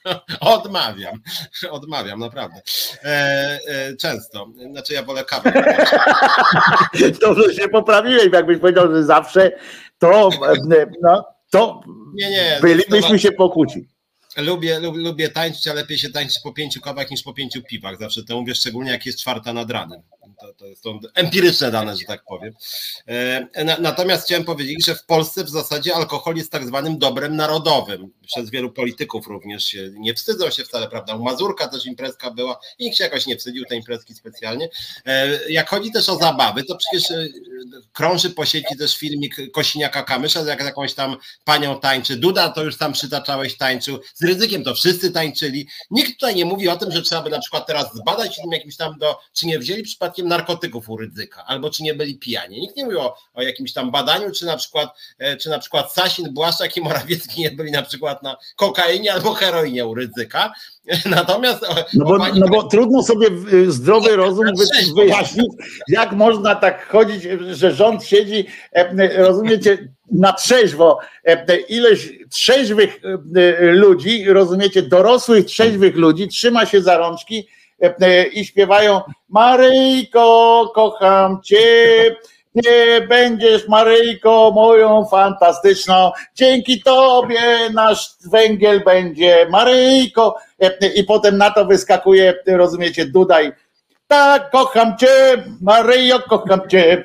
Odmawiam, 0.40 1.20
odmawiam, 1.70 2.20
naprawdę. 2.20 2.60
E, 3.04 3.58
e, 3.66 3.96
często. 3.96 4.46
Znaczy 4.70 4.94
ja 4.94 5.02
wolę 5.02 5.24
kawę. 5.24 5.76
Dobrze 7.22 7.54
się 7.54 7.68
poprawiłeś, 7.68 8.32
jakbyś 8.32 8.58
powiedział, 8.58 8.94
że 8.94 9.04
zawsze 9.04 9.52
to, 9.98 10.30
no, 11.02 11.24
to 11.50 11.80
nie, 12.14 12.30
nie, 12.30 12.58
bylibyśmy 12.62 13.18
się 13.18 13.32
pokłócić. 13.32 13.99
Lubię, 14.40 14.78
lubię, 14.78 15.00
lubię 15.00 15.28
tańczyć, 15.28 15.68
a 15.68 15.74
lepiej 15.74 15.98
się 15.98 16.10
tańczyć 16.10 16.38
po 16.44 16.52
pięciu 16.52 16.80
kawach 16.80 17.10
niż 17.10 17.22
po 17.22 17.34
pięciu 17.34 17.62
piwach. 17.62 17.98
Zawsze 17.98 18.24
to 18.24 18.40
mówię, 18.40 18.54
szczególnie 18.54 18.90
jak 18.90 19.06
jest 19.06 19.20
czwarta 19.20 19.52
nad 19.52 19.70
ranem. 19.70 20.02
To, 20.40 20.54
to 20.54 20.76
są 20.76 21.00
empiryczne 21.14 21.70
dane, 21.70 21.96
że 21.96 22.04
tak 22.06 22.24
powiem. 22.24 22.54
Natomiast 23.80 24.26
chciałem 24.26 24.44
powiedzieć, 24.44 24.86
że 24.86 24.94
w 24.94 25.04
Polsce 25.04 25.44
w 25.44 25.50
zasadzie 25.50 25.94
alkohol 25.94 26.36
jest 26.36 26.52
tak 26.52 26.66
zwanym 26.66 26.98
dobrem 26.98 27.36
narodowym. 27.36 28.12
Przez 28.26 28.50
wielu 28.50 28.72
polityków 28.72 29.26
również 29.26 29.64
się 29.64 29.90
nie 29.98 30.14
wstydzą 30.14 30.50
się 30.50 30.64
wcale, 30.64 30.88
prawda? 30.88 31.14
U 31.14 31.22
Mazurka 31.22 31.68
też 31.68 31.86
imprezka 31.86 32.30
była 32.30 32.60
i 32.78 32.84
nikt 32.84 32.96
się 32.96 33.04
jakoś 33.04 33.26
nie 33.26 33.36
wstydził 33.36 33.64
tej 33.64 33.78
imprezki 33.78 34.14
specjalnie. 34.14 34.68
Jak 35.48 35.70
chodzi 35.70 35.92
też 35.92 36.08
o 36.08 36.16
zabawy, 36.16 36.64
to 36.64 36.76
przecież 36.76 37.18
krąży 37.92 38.30
po 38.30 38.46
sieci 38.46 38.76
też 38.78 38.96
filmik 38.96 39.36
Kosiniaka 39.52 40.02
Kamysza, 40.02 40.40
jak 40.40 40.60
jakąś 40.60 40.94
tam 40.94 41.16
panią 41.44 41.80
tańczy. 41.80 42.16
Duda 42.16 42.48
to 42.48 42.64
już 42.64 42.78
tam 42.78 42.92
przytaczałeś 42.92 43.56
tańczył. 43.56 44.00
Z 44.14 44.24
ryzykiem 44.30 44.64
to 44.64 44.74
wszyscy 44.74 45.10
tańczyli. 45.10 45.68
Nikt 45.90 46.12
tutaj 46.12 46.34
nie 46.34 46.44
mówi 46.44 46.68
o 46.68 46.76
tym, 46.76 46.92
że 46.92 47.02
trzeba 47.02 47.22
by 47.22 47.30
na 47.30 47.38
przykład 47.38 47.66
teraz 47.66 47.94
zbadać 47.94 48.36
tym 48.36 48.52
jakimś 48.52 48.76
tam 48.76 48.98
do, 48.98 49.18
czy 49.32 49.46
nie 49.46 49.58
wzięli 49.58 49.82
przypadkiem 49.82 50.28
narkotyków 50.28 50.88
u 50.88 50.96
ryzyka, 50.96 51.44
albo 51.46 51.70
czy 51.70 51.82
nie 51.82 51.94
byli 51.94 52.18
pijani. 52.18 52.60
Nikt 52.60 52.76
nie 52.76 52.84
mówi 52.84 52.96
o, 52.96 53.16
o 53.34 53.42
jakimś 53.42 53.72
tam 53.72 53.90
badaniu, 53.90 54.32
czy 54.32 54.46
na 54.46 54.56
przykład, 54.56 54.98
e, 55.18 55.36
czy 55.36 55.48
na 55.48 55.58
przykład 55.58 55.92
Sasin, 55.92 56.34
Błaszczak 56.34 56.76
i 56.76 56.80
Morawiecki 56.80 57.40
nie 57.40 57.50
byli 57.50 57.72
na 57.72 57.82
przykład 57.82 58.22
na 58.22 58.36
kokainie 58.56 59.12
albo 59.12 59.34
heroinie 59.34 59.86
u 59.86 59.94
ryzyka. 59.94 60.52
Natomiast. 61.06 61.66
No 61.94 62.04
bo, 62.04 62.18
no 62.18 62.48
bo 62.48 62.62
trudno 62.62 63.02
sobie 63.02 63.26
zdrowy 63.66 64.16
rozum 64.16 64.46
wyjaśnić, 64.96 65.52
jak 65.88 66.12
można 66.12 66.54
tak 66.54 66.88
chodzić, 66.88 67.22
że 67.50 67.72
rząd 67.72 68.04
siedzi, 68.04 68.46
e, 68.72 69.22
rozumiecie, 69.22 69.88
na 70.12 70.32
trzeźwo. 70.32 70.98
E, 71.24 71.56
ileś 71.56 72.12
trzeźwych 72.30 73.00
ludzi, 73.60 74.24
rozumiecie, 74.24 74.82
dorosłych 74.82 75.46
trzeźwych 75.46 75.96
ludzi 75.96 76.28
trzyma 76.28 76.66
się 76.66 76.82
za 76.82 76.98
rączki 76.98 77.48
i 78.32 78.44
śpiewają 78.44 79.00
Maryjko, 79.28 80.72
kocham 80.74 81.42
cię 81.42 82.16
będziesz 83.08 83.68
Maryjko 83.68 84.52
moją 84.54 85.04
fantastyczną, 85.04 86.12
dzięki 86.34 86.82
tobie 86.82 87.40
nasz 87.74 88.10
węgiel 88.32 88.84
będzie 88.84 89.46
Maryjko 89.50 90.36
i 90.94 91.04
potem 91.04 91.38
na 91.38 91.50
to 91.50 91.64
wyskakuje, 91.64 92.34
rozumiecie, 92.46 93.06
Dudaj, 93.06 93.52
tak, 94.10 94.50
kocham 94.50 94.96
cię, 94.96 95.44
Maryjo, 95.60 96.20
kocham 96.20 96.60
cię. 96.68 97.04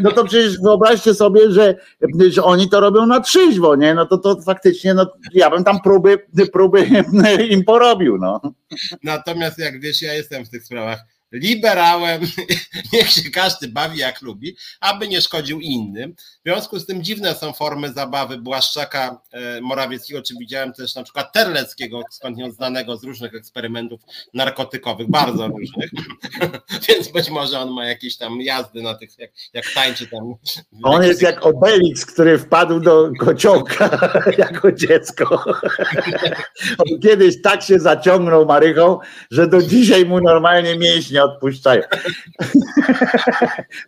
No 0.00 0.12
to 0.12 0.24
przecież 0.24 0.60
wyobraźcie 0.60 1.14
sobie, 1.14 1.50
że, 1.50 1.74
że 2.30 2.44
oni 2.44 2.68
to 2.68 2.80
robią 2.80 3.06
na 3.06 3.20
trzyźwo, 3.20 3.76
nie? 3.76 3.94
No 3.94 4.06
to, 4.06 4.18
to 4.18 4.42
faktycznie, 4.42 4.94
no 4.94 5.06
ja 5.32 5.50
bym 5.50 5.64
tam 5.64 5.80
próby, 5.80 6.18
próby 6.52 6.86
im 7.50 7.64
porobił, 7.64 8.18
no. 8.18 8.40
Natomiast 9.02 9.58
jak 9.58 9.80
wiesz, 9.80 10.02
ja 10.02 10.14
jestem 10.14 10.44
w 10.44 10.50
tych 10.50 10.64
sprawach 10.64 10.98
liberałem, 11.32 12.20
niech 12.92 13.10
się 13.10 13.30
każdy 13.30 13.68
bawi 13.68 13.98
jak 13.98 14.22
lubi, 14.22 14.56
aby 14.80 15.08
nie 15.08 15.20
szkodził 15.20 15.60
innym. 15.60 16.14
W 16.18 16.42
związku 16.44 16.78
z 16.78 16.86
tym 16.86 17.04
dziwne 17.04 17.34
są 17.34 17.52
formy 17.52 17.92
zabawy 17.92 18.38
Błaszczaka 18.38 19.20
e, 19.32 19.60
Morawieckiego, 19.60 20.22
czy 20.22 20.34
widziałem 20.40 20.72
też 20.72 20.94
na 20.94 21.02
przykład 21.02 21.32
Terleckiego, 21.32 22.02
skądinąd 22.10 22.54
znanego 22.54 22.96
z 22.96 23.04
różnych 23.04 23.34
eksperymentów 23.34 24.00
narkotykowych, 24.34 25.10
bardzo 25.10 25.48
różnych, 25.48 25.90
więc 26.88 27.08
być 27.12 27.30
może 27.30 27.58
on 27.58 27.70
ma 27.70 27.86
jakieś 27.86 28.16
tam 28.16 28.40
jazdy 28.40 28.82
na 28.82 28.94
tych, 28.94 29.18
jak, 29.18 29.30
jak 29.52 29.64
tańczy 29.74 30.06
tam. 30.06 30.34
On 30.82 31.02
jest 31.02 31.22
jak 31.22 31.46
Obelix, 31.46 32.06
który 32.06 32.38
wpadł 32.38 32.80
do 32.80 33.10
kociołka 33.18 34.12
jako 34.38 34.72
dziecko. 34.72 35.44
On 36.78 37.00
kiedyś 37.02 37.42
tak 37.42 37.62
się 37.62 37.78
zaciągnął 37.78 38.46
Marychą, 38.46 38.98
że 39.30 39.48
do 39.48 39.62
dzisiaj 39.62 40.06
mu 40.06 40.20
normalnie 40.20 40.78
mięśnie 40.78 41.19
nie 41.20 41.32
odpuszczają. 41.32 41.82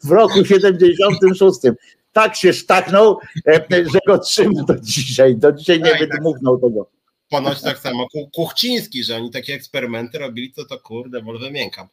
w 0.05 0.11
roku 0.11 0.45
76 0.45 1.61
tak 2.13 2.37
się 2.37 2.53
sztachnął, 2.53 3.19
e, 3.49 3.67
że 3.71 3.99
go 4.07 4.19
trzyma 4.19 4.65
do 4.65 4.75
dzisiaj. 4.81 5.37
Do 5.37 5.53
dzisiaj 5.53 5.79
nie 5.79 5.91
tak, 5.91 6.01
tak. 6.01 6.11
wydmuchnął 6.11 6.59
tego. 6.59 6.91
Ponoć 7.29 7.63
tak 7.63 7.79
samo 7.79 8.07
Kuchciński, 8.35 9.05
że 9.05 9.17
oni 9.17 9.31
takie 9.31 9.55
eksperymenty 9.55 10.19
robili, 10.19 10.53
to 10.53 10.65
to 10.65 10.79
kurde, 10.79 11.23
może 11.23 11.39
wymiękam. 11.39 11.89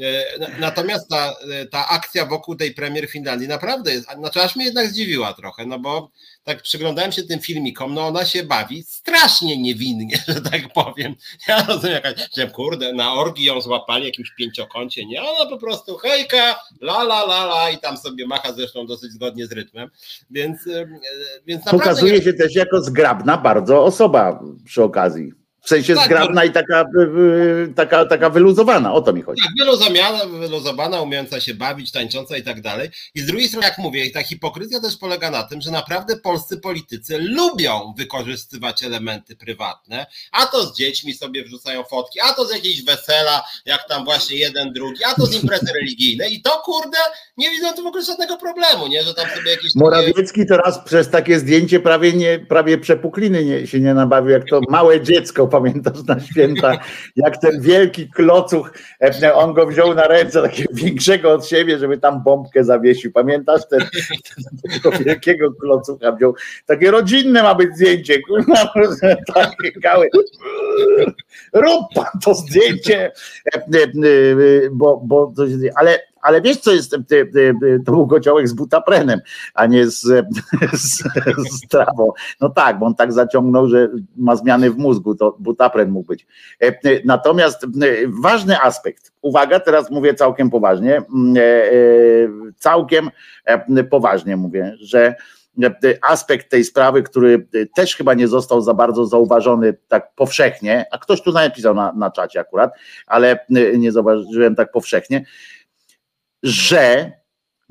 E, 0.00 0.24
natomiast 0.58 1.08
ta, 1.08 1.34
ta 1.70 1.88
akcja 1.88 2.26
wokół 2.26 2.54
tej 2.54 2.74
premier 2.74 3.08
Finlandii 3.08 3.48
naprawdę 3.48 3.92
jest, 3.92 4.06
znaczy 4.18 4.42
aż 4.42 4.56
mnie 4.56 4.64
jednak 4.64 4.86
zdziwiła 4.88 5.32
trochę, 5.32 5.66
no 5.66 5.78
bo 5.78 6.10
tak 6.44 6.62
przyglądałem 6.62 7.12
się 7.12 7.22
tym 7.22 7.40
filmikom, 7.40 7.94
no 7.94 8.06
ona 8.06 8.24
się 8.24 8.42
bawi 8.42 8.82
strasznie 8.82 9.62
niewinnie, 9.62 10.16
że 10.28 10.40
tak 10.40 10.72
powiem. 10.72 11.14
Ja 11.48 11.64
rozumiem, 11.64 11.94
jakaś, 11.94 12.28
że 12.36 12.46
kurde, 12.46 12.92
na 12.92 13.12
orgi 13.12 13.44
ją 13.44 13.60
złapali 13.60 14.04
jakimś 14.04 14.30
pięciokącie, 14.30 15.06
nie? 15.06 15.22
Ona 15.22 15.50
po 15.50 15.58
prostu 15.58 15.96
hejka, 15.96 16.56
la 16.80 17.02
la 17.02 17.22
la 17.24 17.44
la 17.44 17.70
i 17.70 17.78
tam 17.78 17.96
sobie 17.96 18.26
macha 18.26 18.52
zresztą 18.52 18.86
dosyć 18.86 19.12
zgodnie 19.12 19.46
z 19.46 19.52
rytmem, 19.52 19.90
więc, 20.30 20.58
więc 21.46 21.64
Pokazuje 21.64 22.12
nie... 22.12 22.22
się 22.22 22.32
też 22.32 22.54
jako 22.54 22.82
zgrabna 22.82 23.36
bardzo 23.36 23.84
osoba 23.84 24.40
przy 24.64 24.82
okazji. 24.82 25.43
W 25.64 25.68
sensie 25.68 25.94
tak, 25.94 26.04
zgrabna 26.04 26.40
no, 26.40 26.44
i 26.44 26.52
taka, 26.52 26.84
taka, 27.76 28.04
taka 28.04 28.30
wyluzowana, 28.30 28.92
o 28.92 29.00
to 29.00 29.12
mi 29.12 29.22
chodzi. 29.22 29.42
Tak, 29.42 29.52
wyluzowana, 29.58 30.26
wyluzowana, 30.26 31.00
umiejąca 31.00 31.40
się 31.40 31.54
bawić, 31.54 31.92
tańcząca 31.92 32.36
i 32.36 32.42
tak 32.42 32.60
dalej. 32.60 32.90
I 33.14 33.20
z 33.20 33.26
drugiej 33.26 33.48
strony, 33.48 33.66
jak 33.66 33.78
mówię, 33.78 34.10
ta 34.10 34.22
hipokryzja 34.22 34.80
też 34.80 34.96
polega 34.96 35.30
na 35.30 35.42
tym, 35.42 35.60
że 35.60 35.70
naprawdę 35.70 36.16
polscy 36.16 36.56
politycy 36.56 37.18
lubią 37.18 37.94
wykorzystywać 37.98 38.84
elementy 38.84 39.36
prywatne, 39.36 40.06
a 40.32 40.46
to 40.46 40.66
z 40.66 40.76
dziećmi 40.76 41.14
sobie 41.14 41.44
wrzucają 41.44 41.84
fotki, 41.84 42.20
a 42.20 42.32
to 42.32 42.44
z 42.44 42.52
jakiejś 42.52 42.84
wesela, 42.84 43.44
jak 43.66 43.88
tam 43.88 44.04
właśnie 44.04 44.36
jeden, 44.36 44.72
drugi, 44.72 45.04
a 45.04 45.14
to 45.14 45.26
z 45.26 45.42
imprezy 45.42 45.72
religijnej 45.80 46.34
i 46.34 46.42
to 46.42 46.50
kurde, 46.50 46.98
nie 47.36 47.50
widzą 47.50 47.72
tu 47.72 47.82
w 47.82 47.86
ogóle 47.86 48.04
żadnego 48.04 48.36
problemu, 48.36 48.86
nie, 48.86 49.02
że 49.02 49.14
tam 49.14 49.26
sobie 49.36 49.50
jakieś... 49.50 49.74
Morawiecki 49.74 50.46
teraz 50.46 50.78
przez 50.84 51.10
takie 51.10 51.38
zdjęcie 51.38 51.80
prawie 51.80 52.12
nie, 52.12 52.38
prawie 52.38 52.78
przepukliny 52.78 53.44
nie, 53.44 53.66
się 53.66 53.80
nie 53.80 53.94
nabawił, 53.94 54.30
jak 54.30 54.48
to 54.48 54.60
małe 54.68 55.00
dziecko 55.00 55.53
pamiętasz 55.54 56.04
na 56.08 56.20
święta, 56.20 56.78
jak 57.16 57.38
ten 57.38 57.60
wielki 57.60 58.10
klocuch, 58.10 58.72
e, 59.22 59.34
on 59.34 59.54
go 59.54 59.66
wziął 59.66 59.94
na 59.94 60.08
ręce, 60.08 60.42
takiego 60.42 60.74
większego 60.74 61.32
od 61.32 61.46
siebie, 61.46 61.78
żeby 61.78 61.98
tam 61.98 62.22
bombkę 62.22 62.64
zawiesił. 62.64 63.12
Pamiętasz 63.12 63.62
ten, 63.70 63.80
tego 64.72 64.98
wielkiego 64.98 65.52
klocucha 65.52 66.12
wziął. 66.12 66.34
Takie 66.66 66.90
rodzinne 66.90 67.42
ma 67.42 67.54
być 67.54 67.74
zdjęcie, 67.74 68.18
takie 69.34 69.72
gały. 69.72 70.08
Rób 71.52 71.84
pan 71.94 72.20
to 72.24 72.34
zdjęcie, 72.34 73.12
e, 73.54 73.58
e, 73.58 73.60
bo, 74.72 75.00
bo 75.04 75.32
ale 75.74 75.98
ale 76.24 76.42
wiesz, 76.42 76.56
co 76.56 76.72
jest, 76.72 76.96
to 77.86 77.92
był 77.92 78.06
kociołek 78.06 78.48
z 78.48 78.52
butaprenem, 78.52 79.20
a 79.54 79.66
nie 79.66 79.86
z, 79.86 80.00
z, 80.72 81.02
z 81.50 81.68
trawą. 81.68 82.12
No 82.40 82.48
tak, 82.48 82.78
bo 82.78 82.86
on 82.86 82.94
tak 82.94 83.12
zaciągnął, 83.12 83.68
że 83.68 83.88
ma 84.16 84.36
zmiany 84.36 84.70
w 84.70 84.76
mózgu, 84.76 85.14
to 85.14 85.36
butapren 85.38 85.90
mógł 85.90 86.06
być. 86.06 86.26
E, 86.60 86.72
natomiast 87.04 87.66
ważny 88.22 88.60
aspekt, 88.60 89.12
uwaga, 89.22 89.60
teraz 89.60 89.90
mówię 89.90 90.14
całkiem 90.14 90.50
poważnie, 90.50 90.96
e, 90.96 91.02
e, 91.40 91.72
całkiem 92.58 93.10
poważnie 93.90 94.36
mówię, 94.36 94.76
że 94.80 95.14
aspekt 96.02 96.50
tej 96.50 96.64
sprawy, 96.64 97.02
który 97.02 97.46
też 97.74 97.96
chyba 97.96 98.14
nie 98.14 98.28
został 98.28 98.60
za 98.60 98.74
bardzo 98.74 99.06
zauważony 99.06 99.76
tak 99.88 100.14
powszechnie, 100.14 100.86
a 100.90 100.98
ktoś 100.98 101.22
tu 101.22 101.32
napisał 101.32 101.74
na, 101.74 101.92
na 101.92 102.10
czacie 102.10 102.40
akurat, 102.40 102.72
ale 103.06 103.46
nie 103.78 103.92
zauważyłem 103.92 104.54
tak 104.54 104.72
powszechnie, 104.72 105.24
że 106.44 107.12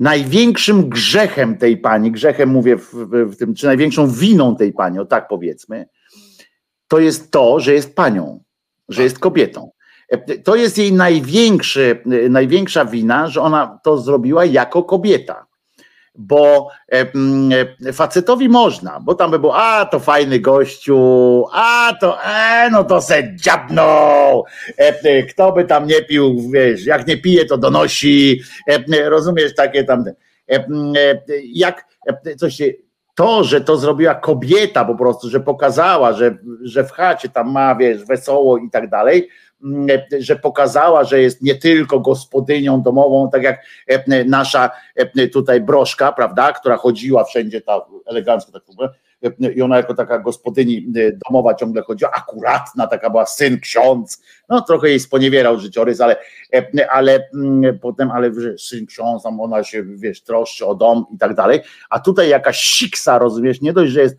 największym 0.00 0.88
grzechem 0.88 1.58
tej 1.58 1.76
pani, 1.76 2.12
grzechem 2.12 2.48
mówię 2.48 2.76
w, 2.76 2.94
w, 3.12 3.36
tym, 3.36 3.54
czy 3.54 3.66
największą 3.66 4.10
winą 4.10 4.56
tej 4.56 4.72
pani, 4.72 4.98
o 4.98 5.04
tak 5.04 5.28
powiedzmy, 5.28 5.86
to 6.88 6.98
jest 6.98 7.30
to, 7.30 7.60
że 7.60 7.72
jest 7.72 7.96
panią, 7.96 8.44
że 8.88 9.02
jest 9.02 9.18
kobietą. 9.18 9.70
To 10.44 10.56
jest 10.56 10.78
jej 10.78 10.92
największy, 10.92 12.02
największa 12.30 12.84
wina, 12.84 13.28
że 13.28 13.40
ona 13.40 13.78
to 13.84 13.98
zrobiła 13.98 14.44
jako 14.44 14.82
kobieta 14.82 15.46
bo 16.14 16.68
facetowi 17.92 18.48
można, 18.48 19.00
bo 19.00 19.14
tam 19.14 19.30
by 19.30 19.38
było, 19.38 19.56
a 19.56 19.84
to 19.86 20.00
fajny 20.00 20.40
gościu, 20.40 21.44
a 21.52 21.92
to, 22.00 22.24
e, 22.24 22.68
no 22.70 22.84
to 22.84 23.00
se 23.02 23.36
dziabnął, 23.36 24.44
kto 25.30 25.52
by 25.52 25.64
tam 25.64 25.86
nie 25.86 26.02
pił, 26.02 26.50
wiesz, 26.52 26.86
jak 26.86 27.06
nie 27.06 27.16
pije, 27.16 27.44
to 27.44 27.58
donosi, 27.58 28.40
rozumiesz, 29.04 29.54
takie 29.54 29.84
tam, 29.84 30.04
jak 31.54 31.84
coś 32.38 32.54
się, 32.54 32.72
to, 33.14 33.44
że 33.44 33.60
to 33.60 33.76
zrobiła 33.76 34.14
kobieta 34.14 34.84
po 34.84 34.94
prostu, 34.94 35.30
że 35.30 35.40
pokazała, 35.40 36.12
że, 36.12 36.38
że 36.62 36.84
w 36.84 36.90
chacie 36.90 37.28
tam 37.28 37.52
ma, 37.52 37.74
wiesz, 37.74 38.04
wesoło 38.04 38.58
i 38.58 38.70
tak 38.70 38.90
dalej, 38.90 39.28
Mm, 39.64 39.86
że 40.18 40.36
pokazała, 40.36 41.04
że 41.04 41.20
jest 41.20 41.42
nie 41.42 41.54
tylko 41.54 42.00
gospodynią 42.00 42.82
domową, 42.82 43.30
tak 43.30 43.42
jak 43.42 43.64
e, 43.86 44.24
nasza 44.24 44.70
e, 44.94 45.28
tutaj 45.28 45.60
broszka, 45.60 46.12
prawda, 46.12 46.52
która 46.52 46.76
chodziła 46.76 47.24
wszędzie 47.24 47.60
ta 47.60 47.86
elegancko, 48.06 48.52
tak 48.52 48.62
i 49.54 49.62
ona 49.62 49.76
jako 49.76 49.94
taka 49.94 50.18
gospodyni 50.18 50.86
domowa 51.26 51.54
ciągle 51.54 51.82
chodziła, 51.82 52.10
akuratna 52.10 52.86
taka 52.86 53.10
była, 53.10 53.26
syn, 53.26 53.60
ksiądz, 53.60 54.22
no 54.48 54.60
trochę 54.60 54.88
jej 54.88 55.00
sponiewierał 55.00 55.60
życiorys, 55.60 56.00
ale, 56.00 56.16
ale 56.90 57.28
mm, 57.34 57.78
potem, 57.78 58.10
ale 58.10 58.30
syn, 58.58 58.86
ksiądz, 58.86 59.26
ona 59.26 59.64
się, 59.64 59.84
wiesz, 59.84 60.22
troszczy 60.22 60.66
o 60.66 60.74
dom 60.74 61.04
i 61.14 61.18
tak 61.18 61.34
dalej, 61.34 61.60
a 61.90 62.00
tutaj 62.00 62.28
jakaś 62.28 62.60
siksa, 62.60 63.18
rozumiesz, 63.18 63.60
nie 63.60 63.72
dość, 63.72 63.92
że 63.92 64.00
jest, 64.00 64.16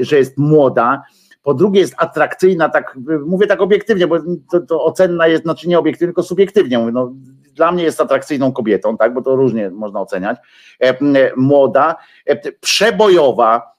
że 0.00 0.16
jest 0.18 0.38
młoda, 0.38 1.02
po 1.44 1.54
drugie 1.54 1.80
jest 1.80 1.94
atrakcyjna, 1.96 2.68
tak 2.68 2.98
mówię 3.26 3.46
tak 3.46 3.60
obiektywnie, 3.60 4.06
bo 4.06 4.16
to, 4.50 4.60
to 4.60 4.84
ocenna 4.84 5.26
jest, 5.26 5.42
znaczy 5.42 5.68
nie 5.68 5.78
obiektywnie, 5.78 6.08
tylko 6.08 6.22
subiektywnie. 6.22 6.78
Mówię, 6.78 6.92
no, 6.92 7.12
dla 7.54 7.72
mnie 7.72 7.84
jest 7.84 8.00
atrakcyjną 8.00 8.52
kobietą, 8.52 8.96
tak, 8.96 9.14
bo 9.14 9.22
to 9.22 9.36
różnie 9.36 9.70
można 9.70 10.00
oceniać, 10.00 10.38
e, 10.80 10.96
młoda, 11.36 11.96
e, 12.26 12.52
przebojowa, 12.52 13.73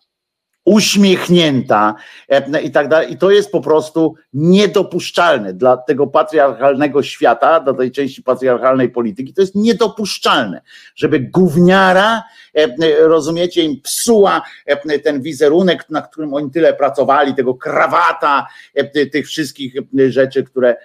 uśmiechnięta 0.66 1.96
e, 2.30 2.62
i 2.62 2.72
tak 2.72 2.88
dalej. 2.88 3.14
I 3.14 3.18
to 3.18 3.32
jest 3.32 3.52
po 3.52 3.62
prostu 3.62 4.16
niedopuszczalne 4.34 5.54
dla 5.54 5.78
tego 5.78 6.08
patriarchalnego 6.08 7.04
świata, 7.04 7.60
dla 7.60 7.74
tej 7.74 7.92
części 7.92 8.24
patriarchalnej 8.24 8.90
polityki. 8.90 9.34
To 9.34 9.42
jest 9.42 9.56
niedopuszczalne, 9.56 10.62
żeby 10.96 11.20
gówniara, 11.20 12.24
e, 12.54 12.68
rozumiecie, 13.08 13.64
im 13.64 13.82
psuła 13.82 14.42
e, 14.66 15.00
ten 15.00 15.22
wizerunek, 15.22 15.90
na 15.90 16.02
którym 16.02 16.34
oni 16.34 16.52
tyle 16.52 16.74
pracowali, 16.74 17.36
tego 17.36 17.56
krawata, 17.56 18.48
tych 19.12 19.28
wszystkich 19.28 19.74
rzeczy, 20.08 20.44
które, 20.44 20.76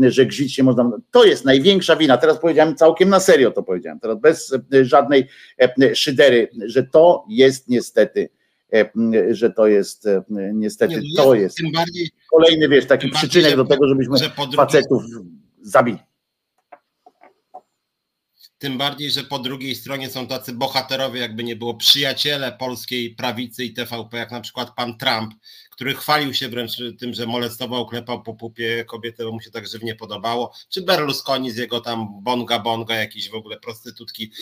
że 0.00 0.26
gzić 0.26 0.54
się 0.54 0.62
można. 0.62 0.90
To 1.10 1.24
jest 1.24 1.44
największa 1.44 1.96
wina. 1.96 2.16
Teraz 2.16 2.38
powiedziałem 2.38 2.76
całkiem 2.76 3.08
na 3.08 3.20
serio 3.20 3.50
to 3.50 3.62
powiedziałem, 3.62 4.00
teraz 4.00 4.18
bez 4.18 4.54
żadnej 4.82 5.28
szydery, 5.94 6.48
że 6.66 6.82
to 6.82 7.24
jest 7.28 7.68
niestety 7.68 8.28
E, 8.34 8.43
że 9.30 9.50
to 9.50 9.66
jest 9.66 10.06
e, 10.06 10.22
niestety, 10.54 10.94
nie, 10.94 11.00
no 11.16 11.24
to 11.24 11.34
jest, 11.34 11.58
kolejny, 12.30 12.68
wiesz, 12.68 12.86
taki 12.86 13.08
przyczynek 13.08 13.44
bardziej, 13.44 13.56
do 13.56 13.64
tego, 13.64 13.88
żebyśmy 13.88 14.16
że 14.18 14.30
facetów 14.56 15.02
zabili. 15.62 15.98
Tym 18.64 18.78
bardziej, 18.78 19.10
że 19.10 19.24
po 19.24 19.38
drugiej 19.38 19.74
stronie 19.74 20.10
są 20.10 20.26
tacy 20.26 20.52
bohaterowie, 20.52 21.20
jakby 21.20 21.44
nie 21.44 21.56
było 21.56 21.74
przyjaciele 21.74 22.52
polskiej 22.52 23.10
prawicy 23.10 23.64
i 23.64 23.72
TVP, 23.72 24.16
jak 24.16 24.30
na 24.30 24.40
przykład 24.40 24.74
pan 24.74 24.98
Trump, 24.98 25.34
który 25.70 25.94
chwalił 25.94 26.34
się 26.34 26.48
wręcz 26.48 26.76
tym, 26.98 27.14
że 27.14 27.26
molestował, 27.26 27.86
klepał 27.86 28.22
po 28.22 28.34
pupie 28.34 28.84
kobietę, 28.84 29.24
bo 29.24 29.32
mu 29.32 29.40
się 29.40 29.50
tak 29.50 29.68
żywnie 29.68 29.94
podobało, 29.94 30.52
czy 30.68 30.82
Berlusconi 30.82 31.50
z 31.50 31.56
jego 31.56 31.80
tam 31.80 32.08
bonga 32.22 32.58
bonga, 32.58 32.94
jakieś 32.94 33.30
w 33.30 33.34
ogóle 33.34 33.60
prostytutki 33.60 34.32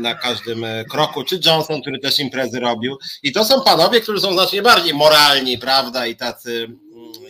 na 0.00 0.14
każdym 0.14 0.64
e, 0.64 0.84
kroku, 0.84 1.24
czy 1.24 1.40
Johnson, 1.46 1.80
który 1.80 1.98
też 1.98 2.18
imprezy 2.18 2.60
robił. 2.60 2.98
I 3.22 3.32
to 3.32 3.44
są 3.44 3.60
panowie, 3.60 4.00
którzy 4.00 4.20
są 4.20 4.32
znacznie 4.32 4.62
bardziej 4.62 4.94
moralni, 4.94 5.58
prawda, 5.58 6.06
i 6.06 6.16
tacy 6.16 6.68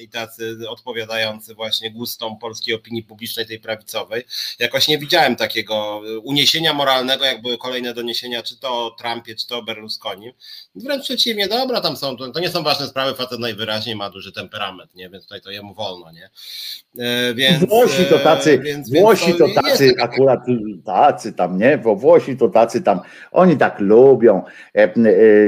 i 0.01 0.09
tacy 0.09 0.57
odpowiadający 0.69 1.55
właśnie 1.55 1.91
gustom 1.91 2.39
polskiej 2.39 2.75
opinii 2.75 3.03
publicznej, 3.03 3.47
tej 3.47 3.61
prawicowej. 3.61 4.25
Jakoś 4.59 4.89
nie 4.89 4.99
widziałem 4.99 5.37
takiego 5.37 6.03
uniesienia 6.23 6.75
moralnego, 6.75 7.25
jak 7.25 7.43
były 7.43 7.59
kolejne 7.59 7.95
doniesienia, 7.95 8.43
czy 8.43 8.61
to 8.61 8.87
o 8.87 8.91
Trumpie, 8.91 9.35
czy 9.35 9.47
to 9.47 9.59
o 9.59 9.63
Berlusconi. 9.63 10.33
Wręcz 10.75 11.05
przeciwnie, 11.05 11.49
dobra, 11.49 11.81
tam 11.81 11.97
są, 11.97 12.17
to 12.17 12.41
nie 12.41 12.51
są 12.51 12.63
ważne 12.63 12.87
sprawy, 12.87 13.15
facet 13.15 13.41
najwyraźniej 13.41 13.97
ma 13.97 14.11
duży 14.11 14.33
temperament, 14.33 14.95
nie? 14.95 15.11
więc 15.11 15.25
tutaj 15.25 15.41
to 15.41 15.51
jemu 15.51 15.75
wolno, 15.75 16.13
nie? 16.13 16.31
E, 16.99 17.35
więc, 17.35 17.65
Włosi 17.65 18.05
to 18.11 18.19
tacy, 18.19 18.53
e, 18.53 18.59
więc, 18.59 18.91
Włosi 18.91 19.27
więc 19.27 19.39
to, 19.39 19.49
to 19.49 19.63
tacy 19.63 19.95
akurat 20.01 20.41
tacy 20.85 21.33
tam, 21.33 21.59
nie? 21.59 21.79
Bo 21.79 21.97
Włosi 21.97 22.37
to 22.37 22.49
tacy 22.49 22.83
tam, 22.83 23.01
oni 23.33 23.57
tak 23.57 23.81
lubią 23.81 24.45
e, 24.75 24.79
e, 24.79 24.95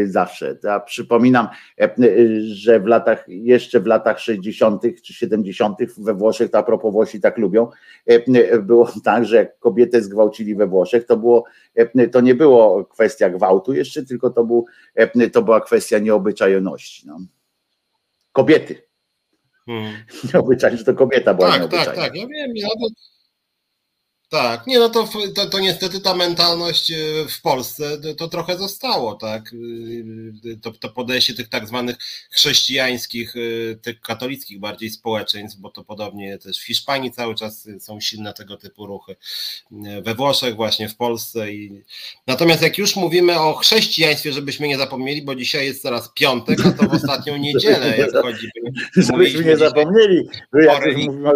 zawsze. 0.07 0.57
Ja 0.65 0.81
przypominam, 0.81 1.49
e, 1.81 1.95
że 2.43 2.81
w 2.81 2.87
latach, 2.87 3.25
jeszcze 3.29 3.81
w 3.81 3.87
latach 3.87 4.12
60. 4.21 4.83
czy 5.03 5.15
70. 5.15 5.79
we 5.99 6.15
Włoszech, 6.15 6.51
to 6.51 6.59
a 6.59 6.63
propos 6.63 6.93
Włosi 6.93 7.21
tak 7.21 7.39
lubią, 7.39 7.69
było 8.63 8.93
tak, 9.05 9.25
że 9.25 9.37
jak 9.37 9.59
kobietę 9.59 10.03
zgwałcili 10.03 10.55
we 10.55 10.67
Włoszech, 10.67 11.07
to 11.07 11.17
było, 11.17 11.45
to 12.13 12.21
nie 12.21 12.35
było 12.35 12.85
kwestia 12.85 13.31
gwałtu 13.31 13.73
jeszcze, 13.73 14.05
tylko 14.05 14.31
to, 14.31 14.45
był, 14.45 14.67
to 15.33 15.43
była 15.43 15.61
kwestia 15.61 15.99
nieobyczajności. 15.99 17.07
No. 17.07 17.21
Kobiety. 18.33 18.83
Hmm. 19.67 19.93
Nieobyczajnie, 20.35 20.79
że 20.79 20.85
to 20.85 20.95
kobieta 20.95 21.35
była 21.35 21.59
Tak, 21.59 21.71
tak, 21.71 21.97
tak, 21.97 22.15
ja 22.15 22.27
wiem, 22.27 22.57
ja 22.57 22.69
to 22.69 22.89
tak, 24.33 24.67
nie 24.67 24.79
no 24.79 24.89
to, 24.89 25.09
to, 25.35 25.47
to, 25.47 25.61
niestety 25.61 26.01
ta 26.01 26.15
mentalność 26.15 26.91
e, 26.91 26.97
w 27.29 27.43
Polsce 27.43 27.99
to, 27.99 28.15
to 28.15 28.29
trochę 28.29 28.59
zostało, 28.59 29.15
tak? 29.15 29.43
E, 30.53 30.57
to, 30.57 30.71
to 30.71 30.89
podejście 30.89 31.35
tych 31.35 31.49
tak 31.49 31.67
zwanych 31.67 31.97
chrześcijańskich, 32.31 33.35
e, 33.37 33.75
tych 33.77 34.01
katolickich 34.01 34.61
bardziej 34.61 34.91
społeczeństw, 34.91 35.59
bo 35.59 35.71
to 35.71 35.85
podobnie 35.85 36.39
też 36.39 36.59
w 36.59 36.67
Hiszpanii 36.67 37.11
cały 37.11 37.35
czas 37.35 37.69
są 37.81 38.01
silne 38.01 38.33
tego 38.33 38.57
typu 38.57 38.87
ruchy, 38.87 39.17
we 40.03 40.15
Włoszech, 40.15 40.57
właśnie 40.57 40.89
w 40.89 40.97
Polsce. 40.97 41.53
I... 41.53 41.83
Natomiast 42.27 42.63
jak 42.63 42.79
już 42.79 42.97
mówimy 42.97 43.41
o 43.41 43.55
chrześcijaństwie, 43.55 44.33
żebyśmy 44.33 44.69
nie 44.69 44.79
zapomnieli, 44.79 45.23
bo 45.23 45.35
dzisiaj 45.35 45.67
jest 45.67 45.83
teraz 45.83 46.13
piątek, 46.15 46.59
a 46.67 46.71
to 46.73 46.89
w 46.89 46.95
ostatnią 46.95 47.37
niedzielę, 47.47 47.99
jak 47.99 48.13
chodzi. 48.13 48.49
Żebyśmy 48.97 49.45
nie 49.45 49.57
zapomnieli, 49.57 50.29
jak 50.63 50.87
mówimy, 50.87 51.31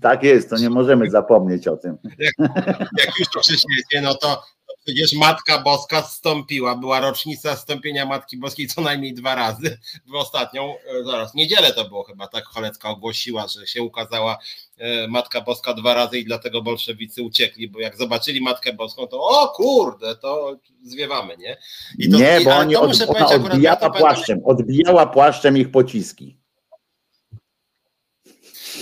tak 0.00 0.22
jest, 0.22 0.50
to 0.50 0.56
nie 0.56 0.70
możemy 0.70 1.10
zapomnieć 1.10 1.68
o 1.68 1.76
tym 1.76 1.98
jak, 2.20 2.34
jak 3.04 3.18
już 3.18 3.28
to 3.34 3.40
wcześniej, 3.40 4.02
no 4.02 4.14
to 4.14 4.42
przecież 4.84 5.12
Matka 5.12 5.58
Boska 5.58 6.02
zstąpiła, 6.02 6.76
była 6.76 7.00
rocznica 7.00 7.56
zstąpienia 7.56 8.06
Matki 8.06 8.36
Boskiej 8.36 8.66
co 8.66 8.80
najmniej 8.80 9.14
dwa 9.14 9.34
razy. 9.34 9.78
W 10.06 10.14
ostatnią, 10.14 10.74
e, 11.00 11.04
zaraz, 11.04 11.34
niedzielę 11.34 11.72
to 11.72 11.88
było 11.88 12.02
chyba, 12.02 12.26
tak 12.26 12.44
Cholecka 12.44 12.88
ogłosiła, 12.88 13.46
że 13.48 13.66
się 13.66 13.82
ukazała 13.82 14.38
e, 14.78 15.08
Matka 15.08 15.40
Boska 15.40 15.74
dwa 15.74 15.94
razy 15.94 16.18
i 16.18 16.24
dlatego 16.24 16.62
bolszewicy 16.62 17.22
uciekli, 17.22 17.68
bo 17.68 17.80
jak 17.80 17.96
zobaczyli 17.96 18.40
Matkę 18.40 18.72
Boską, 18.72 19.06
to 19.06 19.22
o 19.22 19.48
kurde, 19.48 20.16
to 20.16 20.56
zwiewamy, 20.82 21.36
nie? 21.36 21.56
To, 22.10 22.18
nie, 22.18 22.40
bo 22.44 22.56
oni 22.56 22.76
od, 22.76 23.00
ona 23.08 23.26
odbijała 23.26 23.90
płaszczem, 23.90 24.40
odbijała 24.44 25.06
płaszczem 25.06 25.56
ich 25.56 25.70
pociski. 25.70 26.39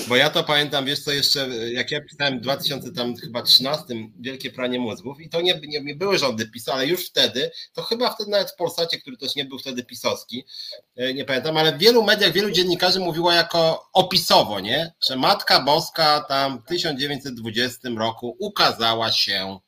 Bo 0.09 0.17
ja 0.17 0.31
to 0.31 0.45
pamiętam, 0.45 0.85
wiesz 0.85 1.01
co 1.01 1.13
jeszcze, 1.13 1.49
jak 1.73 1.91
ja 1.91 2.01
pisałem 2.01 2.39
w 2.39 2.43
2013 2.43 3.85
Wielkie 4.21 4.51
Pranie 4.51 4.79
Mózgów 4.79 5.21
i 5.21 5.29
to 5.29 5.41
nie, 5.41 5.61
nie, 5.63 5.81
nie 5.81 5.95
były 5.95 6.19
rządy 6.19 6.49
PiSu, 6.49 6.71
ale 6.73 6.87
już 6.87 7.07
wtedy, 7.07 7.51
to 7.73 7.83
chyba 7.83 8.11
wtedy 8.11 8.31
nawet 8.31 8.51
w 8.51 8.57
Polsacie, 8.57 8.99
który 8.99 9.17
też 9.17 9.37
nie 9.37 9.45
był 9.45 9.59
wtedy 9.59 9.85
pisowski, 9.85 10.45
e, 10.97 11.15
nie 11.15 11.25
pamiętam, 11.25 11.57
ale 11.57 11.73
w 11.73 11.79
wielu 11.79 12.03
mediach, 12.03 12.33
wielu 12.33 12.51
dziennikarzy 12.51 13.01
mówiło 13.01 13.33
jako 13.33 13.89
opisowo, 13.93 14.61
nie? 14.61 14.93
Że 15.09 15.17
Matka 15.17 15.61
Boska 15.63 16.21
tam 16.29 16.63
w 16.63 16.69
1920 16.69 17.89
roku 17.99 18.37
ukazała 18.39 19.13
się 19.13 19.59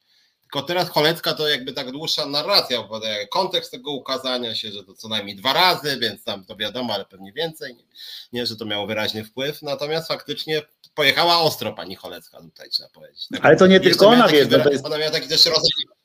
tylko 0.51 0.67
teraz 0.67 0.89
Cholecka 0.89 1.35
to 1.35 1.49
jakby 1.49 1.73
tak 1.73 1.91
dłuższa 1.91 2.27
narracja 2.27 2.81
opowiada, 2.81 3.27
kontekst 3.31 3.71
tego 3.71 3.93
ukazania 3.93 4.55
się, 4.55 4.71
że 4.73 4.85
to 4.85 4.95
co 4.95 5.09
najmniej 5.09 5.37
dwa 5.37 5.53
razy, 5.53 5.99
więc 6.01 6.25
tam 6.25 6.45
to 6.45 6.57
wiadomo, 6.57 6.95
ale 6.95 7.05
pewnie 7.05 7.33
więcej, 7.33 7.75
nie, 7.75 7.85
nie 8.33 8.47
że 8.47 8.57
to 8.57 8.65
miało 8.65 8.87
wyraźny 8.87 9.25
wpływ, 9.25 9.63
natomiast 9.63 10.09
faktycznie 10.09 10.63
pojechała 10.95 11.39
ostro 11.39 11.73
pani 11.73 11.97
Cholecka 11.97 12.41
tutaj, 12.41 12.71
trzeba 12.71 12.89
powiedzieć. 12.89 13.27
Tak, 13.33 13.45
ale 13.45 13.57
to 13.57 13.67
nie 13.67 13.81
tylko 13.81 14.09
ona, 14.09 14.29
wie, 14.29 14.47
to 14.47 14.71
jest... 14.71 14.87
Ona 14.87 14.99
miała 14.99 15.11
taki 15.11 15.29
też 15.29 15.47
rodzaj 15.47 16.00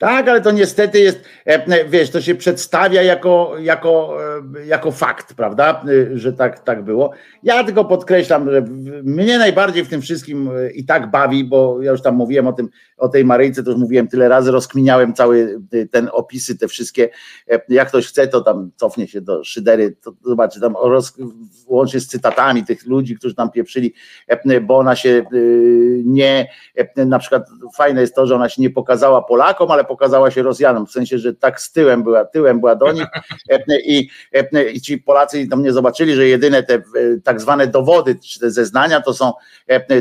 tak, 0.00 0.28
ale 0.28 0.40
to 0.40 0.50
niestety 0.50 1.00
jest, 1.00 1.20
e, 1.44 1.84
wiesz, 1.88 2.10
to 2.10 2.20
się 2.20 2.34
przedstawia 2.34 3.02
jako, 3.02 3.52
jako, 3.58 4.18
e, 4.60 4.66
jako 4.66 4.92
fakt, 4.92 5.34
prawda, 5.34 5.84
e, 6.12 6.18
że 6.18 6.32
tak, 6.32 6.60
tak 6.60 6.84
było. 6.84 7.10
Ja 7.42 7.64
tylko 7.64 7.84
podkreślam, 7.84 8.50
że 8.50 8.62
mnie 9.02 9.38
najbardziej 9.38 9.84
w 9.84 9.88
tym 9.88 10.02
wszystkim 10.02 10.50
i 10.74 10.84
tak 10.84 11.10
bawi, 11.10 11.44
bo 11.44 11.82
ja 11.82 11.90
już 11.90 12.02
tam 12.02 12.16
mówiłem 12.16 12.46
o 12.46 12.52
tym, 12.52 12.68
o 12.98 13.08
tej 13.08 13.24
Maryjce, 13.24 13.62
to 13.62 13.70
już 13.70 13.80
mówiłem 13.80 14.08
tyle 14.08 14.28
razy, 14.28 14.50
rozkminiałem 14.50 15.14
cały 15.14 15.60
ten 15.90 16.08
opisy, 16.12 16.58
te 16.58 16.68
wszystkie, 16.68 17.08
jak 17.68 17.88
ktoś 17.88 18.06
chce, 18.06 18.28
to 18.28 18.40
tam 18.40 18.70
cofnie 18.76 19.08
się 19.08 19.20
do 19.20 19.44
Szydery, 19.44 19.96
to 20.02 20.12
zobaczy 20.24 20.60
tam 20.60 20.74
roz, 20.82 21.12
łącznie 21.66 22.00
z 22.00 22.06
cytatami 22.06 22.64
tych 22.64 22.86
ludzi, 22.86 23.16
którzy 23.16 23.34
tam 23.34 23.50
pieprzyli, 23.50 23.94
bo 24.62 24.78
ona 24.78 24.96
się 24.96 25.24
nie, 26.04 26.48
na 26.96 27.18
przykład 27.18 27.42
fajne 27.76 28.00
jest 28.00 28.14
to, 28.14 28.26
że 28.26 28.34
ona 28.34 28.48
się 28.48 28.62
nie 28.62 28.70
pokazała 28.70 29.22
Polakom, 29.22 29.70
ale 29.70 29.84
pokazała 29.90 30.30
się 30.30 30.42
Rosjanom, 30.42 30.86
w 30.86 30.90
sensie, 30.90 31.18
że 31.18 31.34
tak 31.34 31.60
z 31.60 31.72
tyłem 31.72 32.02
była, 32.02 32.24
tyłem 32.24 32.60
była 32.60 32.76
do 32.76 32.92
nich 32.92 33.06
i, 33.84 34.08
i 34.72 34.80
ci 34.80 34.98
Polacy 34.98 35.46
tam 35.48 35.62
nie 35.62 35.72
zobaczyli, 35.72 36.14
że 36.14 36.26
jedyne 36.26 36.62
te 36.62 36.82
tak 37.24 37.40
zwane 37.40 37.66
dowody, 37.66 38.14
czy 38.14 38.40
te 38.40 38.50
zeznania 38.50 39.00
to 39.00 39.14
są, 39.14 39.32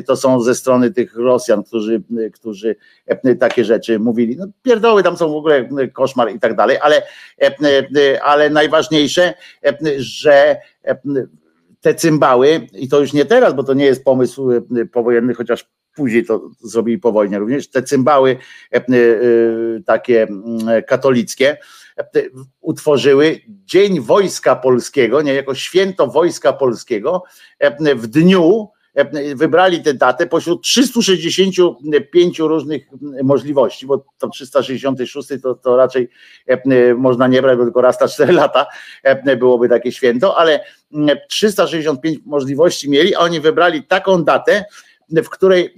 to 0.06 0.16
są 0.16 0.42
ze 0.42 0.56
strony 0.56 0.92
tych 0.92 1.16
Rosjan, 1.16 1.64
którzy, 1.64 2.04
którzy 2.34 2.76
takie 3.40 3.66
rzeczy 3.66 4.00
mówili. 4.00 4.38
No, 4.38 4.46
pierdoły 4.62 5.04
tam 5.04 5.18
są 5.18 5.30
w 5.30 5.36
ogóle 5.36 5.68
koszmar 5.94 6.32
i 6.32 6.40
tak 6.40 6.56
dalej, 6.56 6.78
ale, 6.82 7.02
ale 8.22 8.50
najważniejsze, 8.50 9.34
że 9.98 10.58
te 11.82 11.96
cymbały, 11.96 12.68
i 12.74 12.90
to 12.90 13.00
już 13.00 13.14
nie 13.14 13.26
teraz, 13.26 13.54
bo 13.54 13.64
to 13.64 13.74
nie 13.74 13.86
jest 13.86 14.04
pomysł 14.04 14.50
powojenny, 14.92 15.34
chociaż 15.34 15.66
później 16.00 16.26
to 16.26 16.50
zrobili 16.62 16.98
po 16.98 17.12
wojnie 17.12 17.40
również, 17.40 17.70
te 17.70 17.84
cymbały 17.84 18.38
takie 19.86 20.24
mm, 20.24 20.84
katolickie, 20.88 21.58
utworzyły 22.62 23.40
Dzień 23.48 24.00
Wojska 24.00 24.56
Polskiego, 24.56 25.22
nie 25.22 25.34
jako 25.34 25.56
święto 25.56 26.08
Wojska 26.08 26.54
Polskiego. 26.54 27.24
W 27.96 28.08
dniu, 28.08 28.70
wybrali 29.36 29.84
tę 29.84 29.94
datę 29.94 30.28
pośród 30.28 30.64
365 30.64 32.40
różnych 32.40 32.88
możliwości, 33.24 33.86
bo 33.86 34.06
to 34.18 34.30
366 34.30 35.30
to, 35.44 35.56
to 35.56 35.78
raczej 35.78 36.10
można 36.98 37.28
nie 37.28 37.42
brać, 37.42 37.58
bo 37.58 37.64
tylko 37.64 37.82
raz 37.82 38.02
na 38.02 38.08
4 38.08 38.34
lata 38.34 38.66
byłoby 39.38 39.70
takie 39.70 39.92
święto, 39.92 40.38
ale 40.38 40.64
365 41.30 42.20
możliwości 42.26 42.90
mieli, 42.90 43.16
a 43.16 43.20
oni 43.20 43.40
wybrali 43.40 43.84
taką 43.84 44.24
datę, 44.24 44.66
w 45.12 45.30
której 45.30 45.74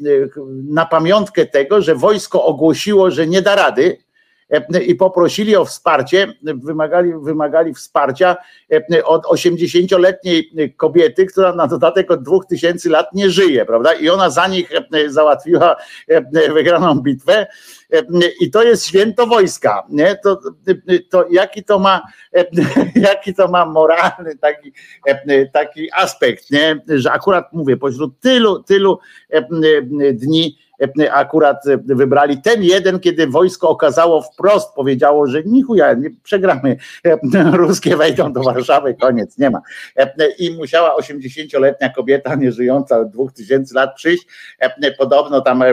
na 0.69 0.85
pamiątkę 0.85 1.45
tego, 1.45 1.81
że 1.81 1.95
wojsko 1.95 2.45
ogłosiło, 2.45 3.11
że 3.11 3.27
nie 3.27 3.41
da 3.41 3.55
rady, 3.55 3.97
i 4.85 4.95
poprosili 4.95 5.55
o 5.55 5.65
wsparcie, 5.65 6.33
wymagali, 6.43 7.13
wymagali 7.21 7.73
wsparcia 7.73 8.35
od 9.03 9.25
80-letniej 9.25 10.73
kobiety, 10.77 11.25
która 11.25 11.55
na 11.55 11.67
dodatek 11.67 12.11
od 12.11 12.23
2000 12.23 12.89
lat 12.89 13.13
nie 13.13 13.29
żyje, 13.29 13.65
prawda? 13.65 13.93
I 13.93 14.09
ona 14.09 14.29
za 14.29 14.47
nich 14.47 14.71
załatwiła 15.07 15.75
wygraną 16.53 16.95
bitwę. 16.95 17.47
I 18.39 18.51
to 18.51 18.63
jest 18.63 18.85
święto 18.85 19.27
wojska, 19.27 19.83
nie? 19.89 20.15
To, 20.23 20.39
to 21.09 21.25
jaki 21.29 21.63
to 21.63 21.79
ma, 21.79 22.01
jaki 22.95 23.33
to 23.33 23.47
ma 23.47 23.65
moralny 23.65 24.37
taki, 24.41 24.73
taki 25.53 25.89
aspekt, 25.93 26.51
nie? 26.51 26.81
Że 26.87 27.11
akurat 27.11 27.53
mówię, 27.53 27.77
pośród 27.77 28.19
tylu, 28.19 28.63
tylu 28.63 28.99
dni 30.13 30.57
akurat 31.11 31.63
wybrali 31.85 32.41
ten 32.41 32.63
jeden, 32.63 32.99
kiedy 32.99 33.27
wojsko 33.27 33.69
okazało 33.69 34.21
wprost, 34.21 34.75
powiedziało, 34.75 35.27
że 35.27 35.43
nichuja, 35.43 35.93
nie 35.93 36.09
przegramy, 36.23 36.77
ruskie 37.53 37.97
wejdą 37.97 38.33
do 38.33 38.43
Warszawy, 38.43 38.95
koniec, 39.01 39.37
nie 39.37 39.49
ma. 39.49 39.61
I 40.39 40.51
musiała 40.51 40.97
80-letnia 40.97 41.89
kobieta, 41.89 42.35
nieżyjąca 42.35 42.99
od 42.99 43.09
2000 43.09 43.75
lat 43.75 43.95
przyjść, 43.95 44.27
podobno 44.97 45.41
tam 45.41 45.63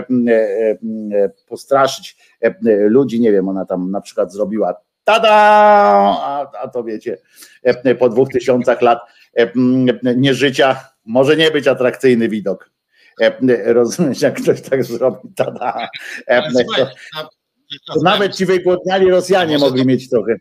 postraszyć 1.48 2.16
ludzi, 2.88 3.20
nie 3.20 3.32
wiem, 3.32 3.48
ona 3.48 3.64
tam 3.64 3.90
na 3.90 4.00
przykład 4.00 4.32
zrobiła 4.32 4.74
tada, 5.08 5.30
a, 5.30 6.50
a 6.62 6.68
to 6.68 6.84
wiecie, 6.84 7.18
po 7.98 8.08
dwóch 8.08 8.28
tysiącach 8.28 8.82
lat 8.82 8.98
nieżycia 10.16 10.76
może 11.04 11.36
nie 11.36 11.50
być 11.50 11.68
atrakcyjny 11.68 12.28
widok. 12.28 12.70
E, 13.20 13.72
rozumiesz, 13.72 14.22
jak 14.22 14.42
ktoś 14.42 14.62
tak 14.62 14.84
zrobi, 14.84 15.28
tada. 15.36 15.88
E, 16.26 16.42
to, 16.52 16.88
to 17.86 18.02
nawet 18.02 18.36
ci 18.36 18.46
wygłodniali 18.46 19.10
Rosjanie 19.10 19.58
mogli 19.58 19.86
mieć 19.86 20.08
trochę. 20.08 20.36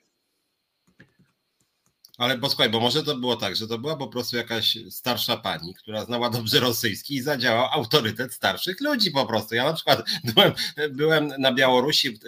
Ale 2.17 2.37
bo 2.37 2.49
słuchaj, 2.49 2.69
bo 2.69 2.79
może 2.79 3.03
to 3.03 3.15
było 3.15 3.35
tak, 3.35 3.55
że 3.55 3.67
to 3.67 3.77
była 3.77 3.97
po 3.97 4.07
prostu 4.07 4.37
jakaś 4.37 4.77
starsza 4.89 5.37
pani, 5.37 5.75
która 5.75 6.05
znała 6.05 6.29
dobrze 6.29 6.59
rosyjski 6.59 7.15
i 7.15 7.21
zadziałał 7.21 7.67
autorytet 7.71 8.33
starszych 8.33 8.81
ludzi 8.81 9.11
po 9.11 9.25
prostu. 9.25 9.55
Ja 9.55 9.63
na 9.63 9.73
przykład 9.73 10.03
byłem, 10.33 10.51
byłem 10.91 11.33
na 11.39 11.53
Białorusi 11.53 12.19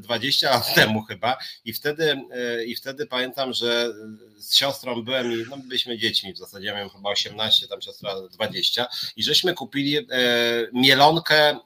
20 0.00 0.50
lat 0.50 0.74
temu 0.74 1.02
chyba 1.02 1.36
i 1.64 1.72
wtedy, 1.72 2.22
e, 2.30 2.64
i 2.64 2.76
wtedy 2.76 3.06
pamiętam, 3.06 3.52
że 3.52 3.92
z 4.42 4.56
siostrą 4.56 5.02
byłem 5.02 5.32
i 5.32 5.44
no, 5.50 5.56
byliśmy 5.56 5.98
dziećmi 5.98 6.32
w 6.32 6.38
zasadzie, 6.38 6.66
ja 6.66 6.74
miałem 6.74 6.90
chyba 6.90 7.10
18, 7.10 7.68
tam 7.68 7.82
siostra 7.82 8.14
20 8.30 8.86
i 9.16 9.22
żeśmy 9.22 9.54
kupili 9.54 9.96
e, 9.96 10.04
mielonkę 10.72 11.34
e, 11.34 11.58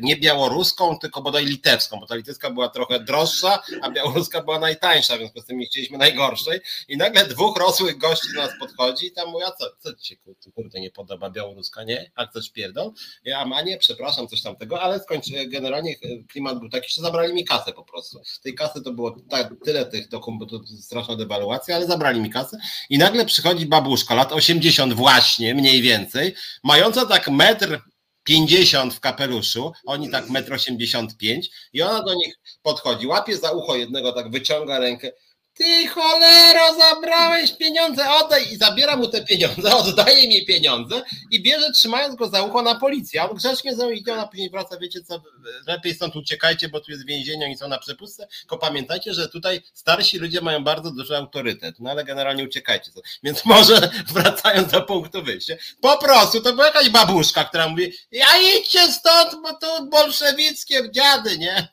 nie 0.00 0.16
białoruską, 0.16 0.98
tylko 0.98 1.22
bodaj 1.22 1.46
litewską, 1.46 2.00
bo 2.00 2.06
ta 2.06 2.14
litewska 2.14 2.50
była 2.50 2.68
trochę 2.68 3.00
droższa, 3.00 3.62
a 3.82 3.90
białoruska 3.90 4.42
była 4.42 4.58
najtańsza, 4.58 5.14
w 5.14 5.18
związku 5.18 5.40
z 5.40 5.44
tym 5.44 5.58
nie 5.58 5.66
chcieliśmy 5.66 5.98
najgorszej 5.98 6.60
i 6.88 6.96
nagle 6.96 7.26
dwóch 7.26 7.56
rosłych 7.56 7.98
gości 7.98 8.28
do 8.34 8.40
nas 8.42 8.50
podchodzi 8.60 9.06
i 9.06 9.12
tam 9.12 9.28
mówi, 9.28 9.44
a 9.44 9.50
co, 9.50 9.66
co 9.78 9.94
ci 9.94 10.08
się 10.08 10.16
kurde 10.54 10.80
nie 10.80 10.90
podoba 10.90 11.30
białoruska, 11.30 11.84
nie? 11.84 12.10
A 12.14 12.26
coś 12.26 12.50
pierdol? 12.50 12.92
Ja, 13.24 13.46
a 13.54 13.62
nie, 13.62 13.78
przepraszam, 13.78 14.28
coś 14.28 14.42
tamtego, 14.42 14.80
ale 14.80 15.00
skończy, 15.00 15.46
generalnie 15.46 15.94
klimat 16.28 16.58
był 16.58 16.68
taki, 16.68 16.90
że 16.90 17.02
zabrali 17.02 17.34
mi 17.34 17.44
kasę 17.44 17.72
po 17.72 17.84
prostu. 17.84 18.20
Tej 18.42 18.54
kasy 18.54 18.82
to 18.82 18.92
było 18.92 19.16
tak, 19.30 19.54
tyle 19.64 19.86
tych 19.86 20.08
dokumentów, 20.08 20.62
straszna 20.80 21.16
dewaluacja, 21.16 21.45
ale 21.52 21.86
zabrali 21.86 22.20
mi 22.20 22.30
kasę. 22.30 22.58
I 22.90 22.98
nagle 22.98 23.24
przychodzi 23.24 23.66
babuszka, 23.66 24.14
lat 24.14 24.32
80 24.32 24.92
właśnie, 24.92 25.54
mniej 25.54 25.82
więcej, 25.82 26.34
mająca 26.64 27.06
tak 27.06 27.28
metr 27.28 27.80
50 28.24 28.94
w 28.94 29.00
kapeluszu, 29.00 29.72
oni 29.86 30.10
tak 30.10 30.30
metr 30.30 30.52
85 30.52 31.50
i 31.72 31.82
ona 31.82 32.02
do 32.02 32.14
nich 32.14 32.34
podchodzi, 32.62 33.06
łapie 33.06 33.36
za 33.36 33.52
ucho 33.52 33.76
jednego, 33.76 34.12
tak 34.12 34.30
wyciąga 34.30 34.78
rękę, 34.78 35.12
ty 35.56 35.88
cholero, 35.88 36.74
zabrałeś 36.78 37.52
pieniądze, 37.52 38.10
oddaj 38.10 38.52
i 38.52 38.56
zabiera 38.56 38.96
mu 38.96 39.08
te 39.08 39.24
pieniądze, 39.24 39.76
oddaje 39.84 40.28
mi 40.28 40.46
pieniądze 40.46 41.02
i 41.30 41.42
bierze 41.42 41.72
trzymając 41.72 42.14
go 42.14 42.28
za 42.28 42.42
ucho 42.42 42.62
na 42.62 42.74
policję. 42.74 43.22
A 43.22 43.30
on 43.30 43.36
grzecznie 43.36 43.74
za 43.74 43.90
idzie, 43.90 44.12
ona 44.12 44.26
później 44.26 44.50
wraca, 44.50 44.78
wiecie 44.78 45.00
co, 45.02 45.22
lepiej 45.66 45.94
stąd 45.94 46.16
uciekajcie, 46.16 46.68
bo 46.68 46.80
tu 46.80 46.90
jest 46.90 47.06
więzienie, 47.06 47.46
oni 47.46 47.56
są 47.56 47.68
na 47.68 47.78
przepustce, 47.78 48.28
tylko 48.40 48.58
pamiętajcie, 48.58 49.14
że 49.14 49.28
tutaj 49.28 49.62
starsi 49.74 50.18
ludzie 50.18 50.40
mają 50.40 50.64
bardzo 50.64 50.90
duży 50.90 51.16
autorytet, 51.16 51.74
no 51.80 51.90
ale 51.90 52.04
generalnie 52.04 52.44
uciekajcie. 52.44 52.90
Więc 53.24 53.44
może 53.44 53.90
wracając 54.14 54.72
do 54.72 54.82
punktu 54.82 55.22
wyjścia, 55.22 55.54
po 55.80 55.98
prostu 55.98 56.40
to 56.40 56.52
była 56.52 56.66
jakaś 56.66 56.90
babuszka, 56.90 57.44
która 57.44 57.68
mówi, 57.68 57.92
ja 58.10 58.26
idźcie 58.58 58.92
stąd, 58.92 59.42
bo 59.42 59.52
tu 59.52 59.88
bolszewickie 59.88 60.90
dziady, 60.90 61.38
nie? 61.38 61.68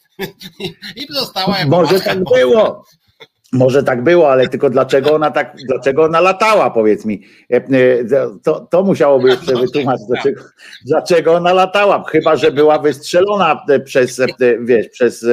I 0.95 1.07
została 1.09 1.57
jako 1.57 1.69
Może 1.69 1.99
tak 1.99 2.23
było. 2.23 2.85
Może 3.53 3.83
tak 3.83 4.03
było, 4.03 4.31
ale 4.31 4.47
tylko 4.47 4.69
dlaczego 4.69 5.13
ona 5.13 5.31
tak, 5.31 5.55
dlaczego 5.67 6.03
ona 6.03 6.21
latała, 6.21 6.69
powiedz 6.69 7.05
mi. 7.05 7.23
E, 7.51 7.55
e, 7.55 7.61
to, 8.43 8.59
to 8.59 8.83
musiałoby 8.83 9.29
jeszcze 9.29 9.55
wytłumaczyć, 9.61 10.05
dlaczego, 10.07 10.41
dlaczego 10.85 11.33
ona 11.33 11.53
latała. 11.53 12.03
Chyba, 12.09 12.35
że 12.35 12.51
była 12.51 12.79
wystrzelona 12.79 13.65
e, 13.69 13.79
przez, 13.79 14.21
wiesz, 14.61 14.89
przez, 14.89 15.25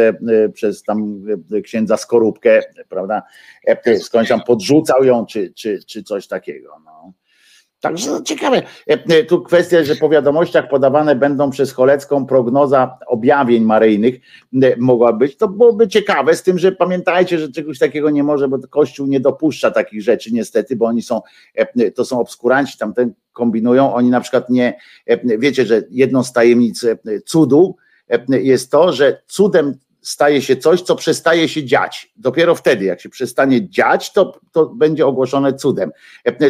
przez 0.54 0.82
tam 0.82 1.24
księdza 1.64 1.96
Skorupkę, 1.96 2.60
prawda? 2.88 3.22
Skądś 4.00 4.28
tam 4.28 4.40
podrzucał 4.40 5.04
ją, 5.04 5.26
czy, 5.26 5.52
czy, 5.54 5.78
czy 5.86 6.02
coś 6.02 6.26
takiego. 6.26 6.76
No. 6.84 7.12
Także 7.80 8.10
no, 8.10 8.22
ciekawe. 8.22 8.62
E, 8.90 8.92
e, 8.92 9.24
tu 9.24 9.42
kwestia, 9.42 9.84
że 9.84 9.96
po 9.96 10.08
wiadomościach 10.08 10.68
podawane 10.68 11.16
będą 11.16 11.50
przez 11.50 11.72
Cholecką 11.72 12.26
prognoza 12.26 12.98
objawień 13.06 13.64
maryjnych 13.64 14.14
e, 14.62 14.76
mogła 14.76 15.12
być. 15.12 15.36
To 15.36 15.48
byłoby 15.48 15.88
ciekawe, 15.88 16.34
z 16.34 16.42
tym, 16.42 16.58
że 16.58 16.72
pamiętajcie, 16.72 17.38
że 17.38 17.52
czegoś 17.52 17.78
takiego 17.78 18.10
nie 18.10 18.22
może, 18.22 18.48
bo 18.48 18.58
Kościół 18.70 19.06
nie 19.06 19.20
dopuszcza 19.20 19.70
takich 19.70 20.02
rzeczy 20.02 20.32
niestety, 20.32 20.76
bo 20.76 20.86
oni 20.86 21.02
są, 21.02 21.20
to 21.94 22.04
są 22.04 22.20
obskuranci, 22.20 22.78
tamten 22.78 23.14
kombinują. 23.32 23.94
Oni 23.94 24.10
na 24.10 24.20
przykład 24.20 24.50
nie, 24.50 24.78
wiecie, 25.38 25.66
że 25.66 25.82
jedną 25.90 26.24
z 26.24 26.32
tajemnic 26.32 26.86
cudu 27.26 27.76
jest 28.28 28.70
to, 28.70 28.92
że 28.92 29.22
cudem 29.26 29.74
staje 30.02 30.42
się 30.42 30.56
coś, 30.56 30.82
co 30.82 30.96
przestaje 30.96 31.48
się 31.48 31.64
dziać. 31.64 32.12
Dopiero 32.16 32.54
wtedy, 32.54 32.84
jak 32.84 33.00
się 33.00 33.08
przestanie 33.08 33.68
dziać, 33.68 34.12
to, 34.12 34.40
to 34.52 34.66
będzie 34.66 35.06
ogłoszone 35.06 35.54
cudem. 35.54 35.90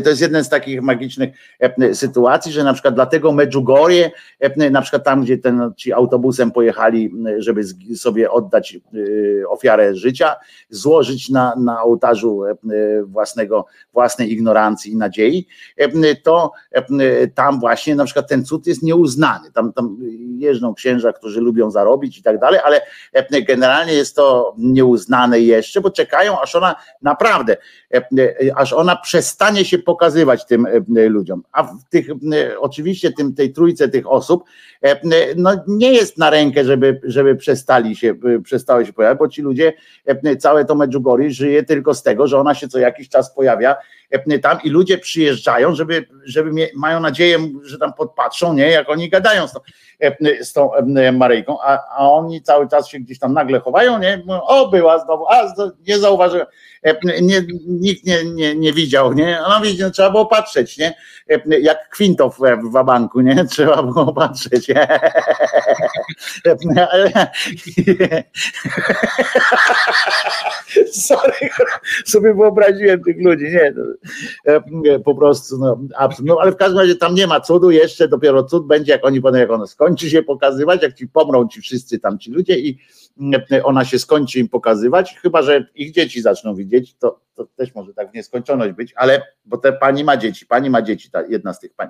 To 0.04 0.10
jest 0.10 0.20
jeden 0.20 0.44
z 0.44 0.48
takich 0.48 0.82
magicznych 0.82 1.30
sytuacji, 1.92 2.52
że 2.52 2.64
na 2.64 2.72
przykład 2.72 2.94
dlatego 2.94 3.32
Medjugorje, 3.32 4.10
na 4.70 4.82
przykład 4.82 5.04
tam, 5.04 5.22
gdzie 5.22 5.38
ten, 5.38 5.72
ci 5.76 5.92
autobusem 5.92 6.50
pojechali, 6.50 7.12
żeby 7.38 7.62
sobie 7.96 8.30
oddać 8.30 8.78
y, 8.94 9.44
ofiarę 9.48 9.94
życia, 9.94 10.36
złożyć 10.70 11.30
na, 11.30 11.54
na 11.56 11.82
ołtarzu 11.82 12.42
własnego, 13.04 13.66
własnej 13.92 14.32
ignorancji 14.32 14.92
i 14.92 14.96
nadziei, 14.96 15.46
to 16.22 16.52
tam 17.34 17.60
właśnie 17.60 17.94
na 17.94 18.04
przykład 18.04 18.28
ten 18.28 18.44
cud 18.44 18.66
jest 18.66 18.82
nieuznany. 18.82 19.52
Tam, 19.52 19.72
tam 19.72 19.96
jeżdżą 20.38 20.74
księża, 20.74 21.12
którzy 21.12 21.40
lubią 21.40 21.70
zarobić 21.70 22.18
i 22.18 22.22
tak 22.22 22.38
dalej, 22.38 22.60
ale 22.64 22.80
generalnie 23.44 23.92
jest 23.92 24.16
to 24.16 24.54
nieuznane 24.58 25.40
jeszcze, 25.40 25.80
bo 25.80 25.90
czekają, 25.90 26.40
aż 26.40 26.54
ona 26.54 26.74
naprawdę, 27.02 27.56
e, 27.94 27.96
e, 27.96 28.56
aż 28.56 28.72
ona 28.72 28.96
przestanie 28.96 29.64
się 29.64 29.78
pokazywać 29.78 30.46
tym 30.46 30.66
e, 30.66 31.08
ludziom. 31.08 31.42
A 31.52 31.62
w 31.62 31.84
tych, 31.90 32.06
oczywiście 32.58 33.12
tym, 33.12 33.34
tej 33.34 33.52
trójce 33.52 33.88
tych 33.88 34.10
osób, 34.10 34.44
no 35.36 35.64
nie 35.66 35.92
jest 35.92 36.18
na 36.18 36.30
rękę, 36.30 36.64
żeby, 36.64 37.00
żeby 37.04 37.36
przestali 37.36 37.96
się, 37.96 38.14
przestały 38.44 38.86
się 38.86 38.92
pojawiać, 38.92 39.18
bo 39.18 39.28
ci 39.28 39.42
ludzie, 39.42 39.72
całe 40.38 40.64
to 40.64 40.74
Medjugorje 40.74 41.30
żyje 41.30 41.62
tylko 41.62 41.94
z 41.94 42.02
tego, 42.02 42.26
że 42.26 42.38
ona 42.38 42.54
się 42.54 42.68
co 42.68 42.78
jakiś 42.78 43.08
czas 43.08 43.34
pojawia 43.34 43.76
tam 44.42 44.58
i 44.64 44.70
ludzie 44.70 44.98
przyjeżdżają, 44.98 45.74
żeby, 45.74 46.06
żeby 46.24 46.68
mają 46.74 47.00
nadzieję, 47.00 47.38
że 47.62 47.78
tam 47.78 47.92
podpatrzą, 47.92 48.54
nie, 48.54 48.70
jak 48.70 48.90
oni 48.90 49.10
gadają 49.10 49.48
z 49.48 49.52
tą, 49.52 49.60
z 50.40 50.52
tą 50.52 50.70
Maryjką, 51.12 51.62
a, 51.62 51.78
a 51.96 52.10
oni 52.10 52.42
cały 52.42 52.68
czas 52.68 52.88
się 52.88 52.98
gdzieś 52.98 53.18
tam 53.18 53.32
nagle 53.32 53.60
chowają, 53.60 53.98
nie, 53.98 54.22
mówią, 54.26 54.40
o 54.40 54.68
była 54.68 54.98
znowu, 54.98 55.26
a 55.28 55.54
nie 55.88 55.98
zauważyłem, 55.98 56.46
nie, 57.22 57.42
nikt 57.66 58.04
nie, 58.04 58.24
nie, 58.24 58.54
nie 58.54 58.72
widział, 58.72 59.12
nie, 59.12 59.38
no 59.48 59.60
widzicie, 59.60 59.84
no, 59.84 59.90
trzeba 59.90 60.10
było 60.10 60.26
patrzeć, 60.26 60.78
nie, 60.78 60.94
jak 61.46 61.88
Kwintow 61.88 62.36
w 62.38 62.72
Wabanku, 62.72 63.20
nie, 63.20 63.44
trzeba 63.50 63.82
było 63.82 64.12
patrzeć, 64.12 64.68
Sorry, 70.92 71.32
sobie 72.04 72.34
wyobraziłem 72.34 73.04
tych 73.04 73.16
ludzi, 73.24 73.44
nie, 73.44 73.74
po 75.04 75.14
prostu, 75.14 75.58
no, 75.58 75.80
no, 76.22 76.36
ale 76.40 76.52
w 76.52 76.56
każdym 76.56 76.78
razie 76.78 76.94
tam 76.94 77.14
nie 77.14 77.26
ma 77.26 77.40
cudu 77.40 77.70
jeszcze, 77.70 78.08
dopiero 78.08 78.44
cud 78.44 78.66
będzie, 78.66 78.92
jak 78.92 79.06
oni 79.06 79.20
potem, 79.20 79.40
jak 79.40 79.50
ono 79.50 79.66
skończy 79.66 80.10
się 80.10 80.22
pokazywać, 80.22 80.82
jak 80.82 80.94
ci 80.94 81.08
pomrą 81.08 81.48
ci 81.48 81.60
wszyscy 81.60 81.98
tam 81.98 82.18
ci 82.18 82.30
ludzie 82.30 82.58
i 82.58 82.78
ona 83.62 83.84
się 83.84 83.98
skończy 83.98 84.38
im 84.38 84.48
pokazywać, 84.48 85.18
chyba, 85.22 85.42
że 85.42 85.66
ich 85.74 85.92
dzieci 85.92 86.22
zaczną 86.22 86.54
widzieć, 86.54 86.94
to, 86.94 87.20
to 87.34 87.46
też 87.56 87.74
może 87.74 87.94
tak 87.94 88.10
w 88.10 88.14
nieskończoność 88.14 88.72
być, 88.72 88.92
ale, 88.96 89.22
bo 89.44 89.56
te 89.56 89.72
pani 89.72 90.04
ma 90.04 90.16
dzieci, 90.16 90.46
pani 90.46 90.70
ma 90.70 90.82
dzieci, 90.82 91.10
ta 91.10 91.22
jedna 91.26 91.52
z 91.52 91.60
tych 91.60 91.74
pań, 91.74 91.88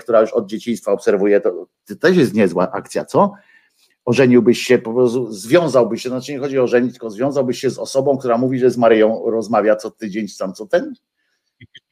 która 0.00 0.20
już 0.20 0.32
od 0.32 0.46
dzieciństwa 0.46 0.92
obserwuje, 0.92 1.40
to, 1.40 1.66
to 1.88 1.96
też 1.96 2.16
jest 2.16 2.34
niezła 2.34 2.72
akcja, 2.72 3.04
co? 3.04 3.32
ożeniłbyś 4.04 4.58
się, 4.58 4.78
po 4.78 4.94
prostu 4.94 5.32
związałbyś 5.32 6.02
się, 6.02 6.08
znaczy 6.08 6.32
nie 6.32 6.38
chodzi 6.38 6.58
o 6.58 6.66
żenić, 6.66 6.92
tylko 6.92 7.10
związałbyś 7.10 7.58
się 7.58 7.70
z 7.70 7.78
osobą, 7.78 8.18
która 8.18 8.38
mówi, 8.38 8.58
że 8.58 8.70
z 8.70 8.76
Maryją 8.76 9.22
rozmawia 9.30 9.76
co 9.76 9.90
tydzień, 9.90 10.26
tam 10.38 10.54
co 10.54 10.66
ten? 10.66 10.94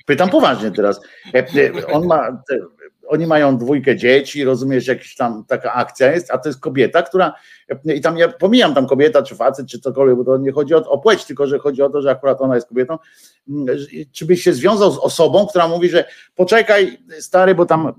Pytam 0.08 0.30
poważnie 0.30 0.70
teraz. 0.70 1.00
E, 1.34 1.38
e, 1.38 1.86
on 1.86 2.06
ma, 2.06 2.42
oni 3.08 3.26
mają 3.26 3.58
dwójkę 3.58 3.96
dzieci, 3.96 4.44
rozumiesz, 4.44 4.86
jakaś 4.86 5.14
tam 5.14 5.44
taka 5.44 5.72
akcja 5.72 6.12
jest, 6.12 6.30
a 6.30 6.38
to 6.38 6.48
jest 6.48 6.60
kobieta, 6.60 7.02
która, 7.02 7.34
i 7.84 8.00
tam 8.00 8.18
ja 8.18 8.28
pomijam 8.28 8.74
tam 8.74 8.86
kobieta, 8.86 9.22
czy 9.22 9.34
facet, 9.34 9.66
czy 9.66 9.80
cokolwiek, 9.80 10.16
bo 10.16 10.24
to 10.24 10.38
nie 10.38 10.52
chodzi 10.52 10.74
o, 10.74 10.78
o 10.78 10.98
płeć, 10.98 11.24
tylko 11.24 11.46
że 11.46 11.58
chodzi 11.58 11.82
o 11.82 11.90
to, 11.90 12.02
że 12.02 12.10
akurat 12.10 12.40
ona 12.40 12.54
jest 12.54 12.68
kobietą, 12.68 12.98
czy 14.12 14.26
byś 14.26 14.42
się 14.42 14.52
związał 14.52 14.92
z 14.92 14.98
osobą, 14.98 15.46
która 15.46 15.68
mówi, 15.68 15.88
że 15.88 16.04
poczekaj 16.34 16.98
stary, 17.20 17.54
bo 17.54 17.66
tam 17.66 17.92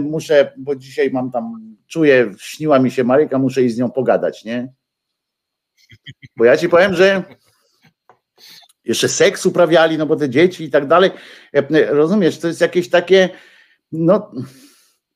muszę, 0.00 0.52
bo 0.56 0.76
dzisiaj 0.76 1.10
mam 1.10 1.30
tam, 1.30 1.74
czuję, 1.86 2.32
śniła 2.38 2.78
mi 2.78 2.90
się 2.90 3.04
Maryka, 3.04 3.38
muszę 3.38 3.60
jej 3.60 3.70
z 3.70 3.78
nią 3.78 3.90
pogadać, 3.90 4.44
nie? 4.44 4.72
Bo 6.36 6.44
ja 6.44 6.56
ci 6.56 6.68
powiem, 6.68 6.94
że 6.94 7.22
jeszcze 8.84 9.08
seks 9.08 9.46
uprawiali, 9.46 9.98
no 9.98 10.06
bo 10.06 10.16
te 10.16 10.30
dzieci 10.30 10.64
i 10.64 10.70
tak 10.70 10.86
dalej. 10.86 11.10
Rozumiesz, 11.88 12.38
to 12.38 12.48
jest 12.48 12.60
jakieś 12.60 12.90
takie, 12.90 13.28
no 13.92 14.32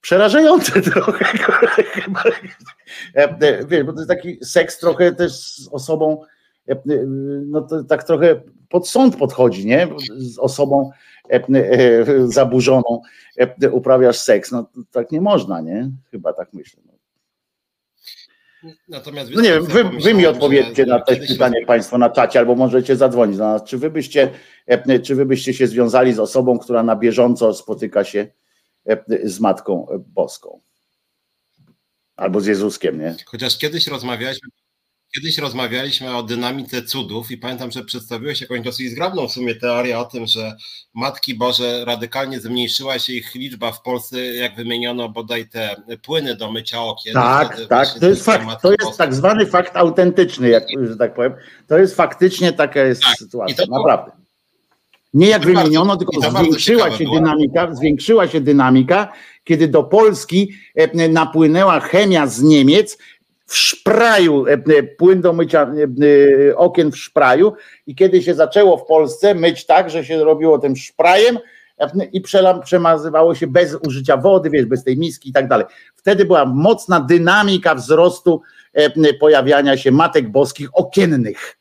przerażające 0.00 0.82
trochę. 0.92 1.24
Wiesz, 3.68 3.84
bo 3.84 3.92
to 3.92 3.98
jest 3.98 4.08
taki 4.08 4.44
seks 4.44 4.78
trochę 4.78 5.12
też 5.12 5.32
z 5.32 5.68
osobą, 5.68 6.22
no 7.46 7.62
to 7.62 7.84
tak 7.84 8.04
trochę 8.04 8.40
pod 8.68 8.88
sąd 8.88 9.16
podchodzi, 9.16 9.66
nie? 9.66 9.88
Z 10.16 10.38
osobą 10.38 10.90
zaburzoną 12.26 13.02
uprawiasz 13.72 14.18
seks. 14.18 14.52
No 14.52 14.70
tak 14.90 15.12
nie 15.12 15.20
można, 15.20 15.60
nie? 15.60 15.90
Chyba 16.10 16.32
tak 16.32 16.52
myślę. 16.52 16.82
Natomiast 18.88 19.30
no 19.34 19.40
nie 19.40 19.52
wiem, 19.52 19.66
wy, 19.66 19.84
wy 19.84 20.14
mi 20.14 20.26
odpowiedzcie 20.26 20.86
na 20.86 20.98
to 21.00 21.12
pytanie 21.28 21.60
się... 21.60 21.66
Państwo 21.66 21.98
na 21.98 22.10
czacie, 22.10 22.38
albo 22.38 22.54
możecie 22.54 22.96
zadzwonić 22.96 23.36
do 23.36 23.44
nas. 23.44 23.64
Czy 23.64 23.78
wy, 23.78 23.90
byście, 23.90 24.30
czy 25.02 25.14
wy 25.14 25.26
byście 25.26 25.54
się 25.54 25.66
związali 25.66 26.12
z 26.12 26.18
osobą, 26.18 26.58
która 26.58 26.82
na 26.82 26.96
bieżąco 26.96 27.54
spotyka 27.54 28.04
się 28.04 28.26
z 29.24 29.40
Matką 29.40 29.86
Boską? 30.06 30.60
Albo 32.16 32.40
z 32.40 32.46
Jezuskiem, 32.46 33.00
nie? 33.00 33.16
Chociaż 33.26 33.58
kiedyś 33.58 33.86
rozmawialiśmy 33.86 34.48
Kiedyś 35.16 35.38
rozmawialiśmy 35.38 36.16
o 36.16 36.22
dynamice 36.22 36.82
cudów 36.82 37.30
i 37.30 37.38
pamiętam, 37.38 37.70
że 37.70 37.84
przedstawiłeś 37.84 38.40
jakąś 38.40 38.60
dosyć 38.60 38.90
zgrabną 38.90 39.28
w 39.28 39.32
sumie 39.32 39.54
teorię 39.54 39.98
o 39.98 40.04
tym, 40.04 40.26
że 40.26 40.56
Matki 40.94 41.34
Boże 41.34 41.84
radykalnie 41.84 42.40
zmniejszyła 42.40 42.98
się 42.98 43.12
ich 43.12 43.34
liczba 43.34 43.72
w 43.72 43.82
Polsce, 43.82 44.24
jak 44.24 44.56
wymieniono 44.56 45.08
bodaj 45.08 45.48
te 45.48 45.76
płyny 46.02 46.36
do 46.36 46.52
mycia 46.52 46.82
okien. 46.82 47.14
Tak, 47.14 47.66
tak, 47.68 47.88
to 48.00 48.08
jest 48.08 48.24
fakt, 48.24 48.62
to 48.62 48.70
jest 48.70 48.98
tak 48.98 49.14
zwany 49.14 49.46
fakt 49.46 49.76
autentyczny, 49.76 50.48
jak, 50.48 50.64
że 50.88 50.96
tak 50.96 51.14
powiem. 51.14 51.34
To 51.66 51.78
jest 51.78 51.96
faktycznie 51.96 52.52
taka 52.52 52.80
jest 52.80 53.02
tak, 53.02 53.18
sytuacja, 53.18 53.64
naprawdę. 53.70 54.12
Nie 55.14 55.26
jak 55.26 55.44
wymieniono, 55.44 55.96
tylko 55.96 56.30
zwiększyła 56.30 56.90
się 56.98 57.04
dynamika, 57.04 57.74
zwiększyła 57.74 58.28
się 58.28 58.40
dynamika, 58.40 59.12
kiedy 59.44 59.68
do 59.68 59.84
Polski 59.84 60.52
e, 60.74 61.08
napłynęła 61.08 61.80
chemia 61.80 62.26
z 62.26 62.42
Niemiec, 62.42 62.98
w 63.46 63.56
szpraju, 63.56 64.46
e, 64.46 64.52
e, 64.52 64.82
płyn 64.82 65.20
do 65.20 65.32
mycia 65.32 65.72
e, 66.50 66.56
okien 66.56 66.92
w 66.92 66.98
szpraju 66.98 67.52
i 67.86 67.94
kiedy 67.94 68.22
się 68.22 68.34
zaczęło 68.34 68.78
w 68.78 68.86
Polsce 68.86 69.34
myć 69.34 69.66
tak, 69.66 69.90
że 69.90 70.04
się 70.04 70.24
robiło 70.24 70.58
tym 70.58 70.76
szprajem 70.76 71.38
i 72.12 72.20
przemazywało 72.64 73.34
się 73.34 73.46
bez 73.46 73.76
użycia 73.86 74.16
wody, 74.16 74.50
wiesz, 74.50 74.66
bez 74.66 74.84
tej 74.84 74.98
miski 74.98 75.28
i 75.28 75.32
tak 75.32 75.48
dalej. 75.48 75.66
Wtedy 75.96 76.24
była 76.24 76.44
mocna 76.44 77.00
dynamika 77.00 77.74
wzrostu 77.74 78.42
pojawiania 79.20 79.76
się 79.76 79.90
matek 79.90 80.28
boskich 80.28 80.68
okiennych. 80.72 81.56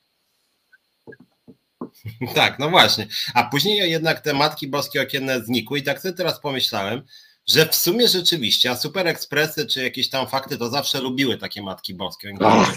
Tak, 2.35 2.59
no 2.59 2.69
właśnie. 2.69 3.07
A 3.33 3.43
później 3.43 3.91
jednak 3.91 4.19
te 4.19 4.33
matki 4.33 4.67
boskie 4.67 5.01
okienne 5.01 5.41
znikły 5.41 5.79
i 5.79 5.83
tak 5.83 5.99
sobie 5.99 6.13
teraz 6.13 6.39
pomyślałem, 6.39 7.01
że 7.47 7.65
w 7.65 7.75
sumie 7.75 8.07
rzeczywiście, 8.07 8.71
a 8.71 8.75
Super 8.75 9.07
Expressy 9.07 9.65
czy 9.65 9.83
jakieś 9.83 10.09
tam 10.09 10.27
fakty 10.27 10.57
to 10.57 10.69
zawsze 10.69 11.01
lubiły 11.01 11.37
takie 11.37 11.61
Matki 11.61 11.93
Boskie. 11.93 12.33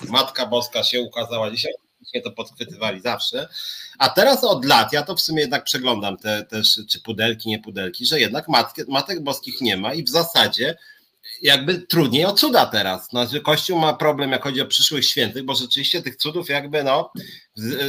Matka 0.09 0.47
Boska 0.47 0.85
się 0.85 1.01
ukazała 1.01 1.51
dzisiaj, 1.51 1.73
nie 2.15 2.23
to 2.23 2.31
podchwytywali 2.31 3.01
zawsze. 3.01 3.49
A 3.99 4.09
teraz 4.09 4.45
od 4.45 4.65
lat, 4.65 4.93
ja 4.93 5.03
to 5.03 5.16
w 5.16 5.20
sumie 5.20 5.40
jednak 5.40 5.65
przeglądam 5.65 6.16
te 6.16 6.45
też, 6.45 6.81
czy 6.89 7.01
pudelki, 7.01 7.49
nie 7.49 7.59
pudelki, 7.59 8.07
że 8.07 8.20
jednak 8.20 8.49
matki, 8.49 8.82
Matek 8.89 9.23
Boskich 9.23 9.61
nie 9.61 9.77
ma 9.77 9.95
i 9.95 10.05
w 10.05 10.09
zasadzie 10.09 10.77
jakby 11.43 11.78
trudniej 11.78 12.24
o 12.24 12.32
cuda 12.32 12.66
teraz. 12.66 13.09
Znaczy, 13.09 13.40
Kościół 13.40 13.78
ma 13.78 13.95
problem, 13.95 14.31
jak 14.31 14.43
chodzi 14.43 14.61
o 14.61 14.66
przyszłych 14.66 15.05
świętych, 15.05 15.45
bo 15.45 15.55
rzeczywiście 15.55 16.03
tych 16.03 16.16
cudów 16.16 16.49
jakby 16.49 16.85
no 16.85 17.12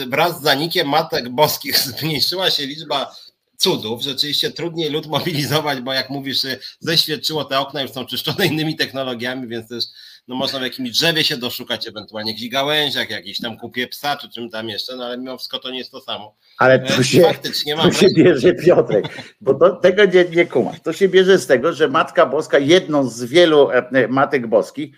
wraz 0.07 0.39
z 0.39 0.43
zanikiem 0.43 0.89
Matek 0.89 1.29
Boskich 1.29 1.79
zmniejszyła 1.87 2.51
się 2.51 2.65
liczba 2.65 3.15
cudów. 3.59 4.01
Rzeczywiście 4.01 4.51
trudniej 4.51 4.89
lud 4.89 5.07
mobilizować, 5.07 5.81
bo 5.81 5.93
jak 5.93 6.09
mówisz, 6.09 6.39
zeświadczyło 6.79 7.45
te 7.45 7.59
okna 7.59 7.81
już 7.81 7.91
są 7.91 8.05
czyszczone 8.05 8.45
innymi 8.47 8.75
technologiami, 8.75 9.47
więc 9.47 9.69
też 9.69 9.83
no 10.27 10.35
można 10.35 10.59
w 10.59 10.61
jakimś 10.61 10.91
drzewie 10.91 11.23
się 11.23 11.37
doszukać, 11.37 11.87
ewentualnie 11.87 12.31
jakichś 12.31 12.51
gałęziach, 12.51 13.09
jakiś 13.09 13.39
tam 13.39 13.57
kupie 13.57 13.87
psa, 13.87 14.15
czy 14.15 14.29
czym 14.29 14.49
tam 14.49 14.69
jeszcze, 14.69 14.95
no 14.95 15.05
ale 15.05 15.17
mimo 15.17 15.37
wszystko 15.37 15.59
to 15.59 15.71
nie 15.71 15.77
jest 15.77 15.91
to 15.91 16.01
samo. 16.01 16.35
Ale 16.57 16.79
tu 16.79 17.01
e, 17.01 17.03
się, 17.03 17.21
Faktycznie 17.21 17.77
tu 17.77 17.91
się 17.91 18.07
bierze 18.15 18.53
Piotrek, 18.53 19.05
bo 19.41 19.53
to, 19.53 19.69
tego 19.69 20.05
nie, 20.05 20.25
nie 20.25 20.45
kumasz. 20.45 20.79
To 20.83 20.93
się 20.93 21.09
bierze 21.09 21.37
z 21.37 21.47
tego, 21.47 21.73
że 21.73 21.87
Matka 21.87 22.25
Boska, 22.25 22.59
jedną 22.59 23.09
z 23.09 23.23
wielu 23.23 23.71
e, 23.71 23.89
e, 23.91 24.07
Matek 24.07 24.47
Boskich, 24.47 24.95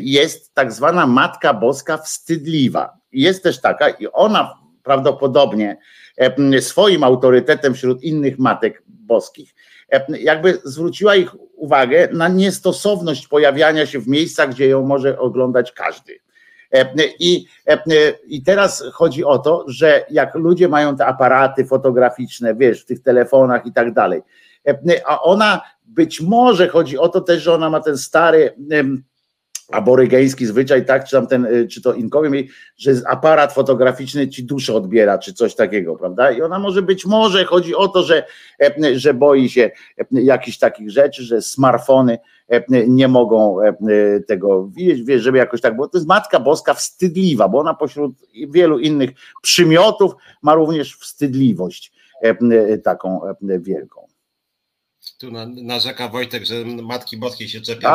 jest 0.00 0.54
tak 0.54 0.72
zwana 0.72 1.06
Matka 1.06 1.54
Boska 1.54 1.98
wstydliwa. 1.98 2.98
Jest 3.12 3.42
też 3.42 3.60
taka 3.60 3.88
i 3.88 4.06
ona 4.12 4.58
prawdopodobnie 4.82 5.76
swoim 6.60 7.04
autorytetem 7.04 7.74
wśród 7.74 8.02
innych 8.02 8.38
matek 8.38 8.82
boskich, 8.86 9.54
jakby 10.20 10.58
zwróciła 10.64 11.16
ich 11.16 11.30
uwagę 11.56 12.08
na 12.12 12.28
niestosowność 12.28 13.28
pojawiania 13.28 13.86
się 13.86 13.98
w 13.98 14.08
miejscach, 14.08 14.50
gdzie 14.50 14.68
ją 14.68 14.82
może 14.82 15.18
oglądać 15.18 15.72
każdy. 15.72 16.18
I, 17.18 17.46
I 18.26 18.42
teraz 18.42 18.84
chodzi 18.92 19.24
o 19.24 19.38
to, 19.38 19.64
że 19.68 20.04
jak 20.10 20.34
ludzie 20.34 20.68
mają 20.68 20.96
te 20.96 21.06
aparaty 21.06 21.64
fotograficzne, 21.64 22.54
wiesz, 22.54 22.82
w 22.82 22.86
tych 22.86 23.02
telefonach 23.02 23.66
i 23.66 23.72
tak 23.72 23.92
dalej, 23.92 24.22
a 25.06 25.22
ona 25.22 25.60
być 25.84 26.20
może 26.20 26.68
chodzi 26.68 26.98
o 26.98 27.08
to 27.08 27.20
też, 27.20 27.42
że 27.42 27.54
ona 27.54 27.70
ma 27.70 27.80
ten 27.80 27.98
stary 27.98 28.54
aborygeński 29.72 30.46
zwyczaj, 30.46 30.86
tak, 30.86 31.04
czy 31.04 31.16
tam 31.16 31.26
ten, 31.26 31.44
y, 31.44 31.68
czy 31.68 31.82
to 31.82 31.94
inkowie 31.94 32.44
że 32.76 32.92
aparat 33.06 33.52
fotograficzny 33.52 34.28
ci 34.28 34.44
duszę 34.44 34.74
odbiera, 34.74 35.18
czy 35.18 35.34
coś 35.34 35.54
takiego, 35.54 35.96
prawda? 35.96 36.30
I 36.30 36.42
ona 36.42 36.58
może 36.58 36.82
być, 36.82 37.06
może 37.06 37.44
chodzi 37.44 37.74
o 37.74 37.88
to, 37.88 38.02
że, 38.02 38.26
e, 38.60 38.98
że 38.98 39.14
boi 39.14 39.48
się 39.48 39.70
e, 39.98 40.22
jakichś 40.22 40.58
takich 40.58 40.90
rzeczy, 40.90 41.22
że 41.22 41.42
smartfony 41.42 42.18
e, 42.48 42.64
nie 42.88 43.08
mogą 43.08 43.56
tego 44.26 44.68
widzieć, 44.68 45.02
wiesz, 45.02 45.22
żeby 45.22 45.38
jakoś 45.38 45.60
tak, 45.60 45.76
bo 45.76 45.88
to 45.88 45.98
jest 45.98 46.08
Matka 46.08 46.40
Boska 46.40 46.74
wstydliwa, 46.74 47.48
bo 47.48 47.58
ona 47.58 47.74
pośród 47.74 48.12
wielu 48.48 48.78
innych 48.78 49.10
przymiotów 49.42 50.12
ma 50.42 50.54
również 50.54 50.96
wstydliwość 50.96 51.92
taką 52.84 53.20
wielką. 53.40 54.06
Tu 55.18 55.30
narzeka 55.62 56.08
Wojtek, 56.08 56.44
że 56.44 56.64
Matki 56.64 57.16
Boskiej 57.16 57.48
się 57.48 57.60
czepia, 57.60 57.88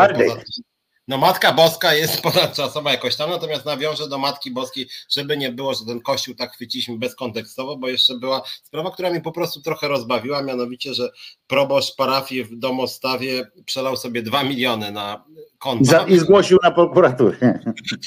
No 1.10 1.18
Matka 1.18 1.54
Boska 1.54 1.94
jest 1.94 2.22
ponadczasowa 2.32 2.92
jakoś 2.92 3.16
tam, 3.16 3.30
natomiast 3.30 3.66
nawiążę 3.66 4.10
do 4.10 4.18
Matki 4.18 4.52
Boskiej, 4.52 4.88
żeby 5.10 5.38
nie 5.38 5.52
było, 5.52 5.74
że 5.74 5.86
ten 5.86 6.02
kościół 6.02 6.36
tak 6.36 6.54
chwyciliśmy 6.54 6.98
bezkontekstowo, 6.98 7.78
bo 7.78 7.90
jeszcze 7.90 8.16
była 8.16 8.42
sprawa, 8.64 8.92
która 8.92 9.10
mi 9.10 9.22
po 9.22 9.32
prostu 9.32 9.62
trochę 9.62 9.88
rozbawiła, 9.88 10.42
mianowicie, 10.42 10.94
że 10.94 11.10
proboszcz 11.48 11.96
parafii 11.96 12.44
w 12.44 12.60
Domostawie 12.60 13.48
przelał 13.66 13.98
sobie 13.98 14.22
dwa 14.22 14.44
miliony 14.44 14.92
na 14.92 15.24
konto. 15.60 16.08
I 16.08 16.20
zgłosił 16.20 16.58
na 16.64 16.72
prokuraturę. 16.72 17.38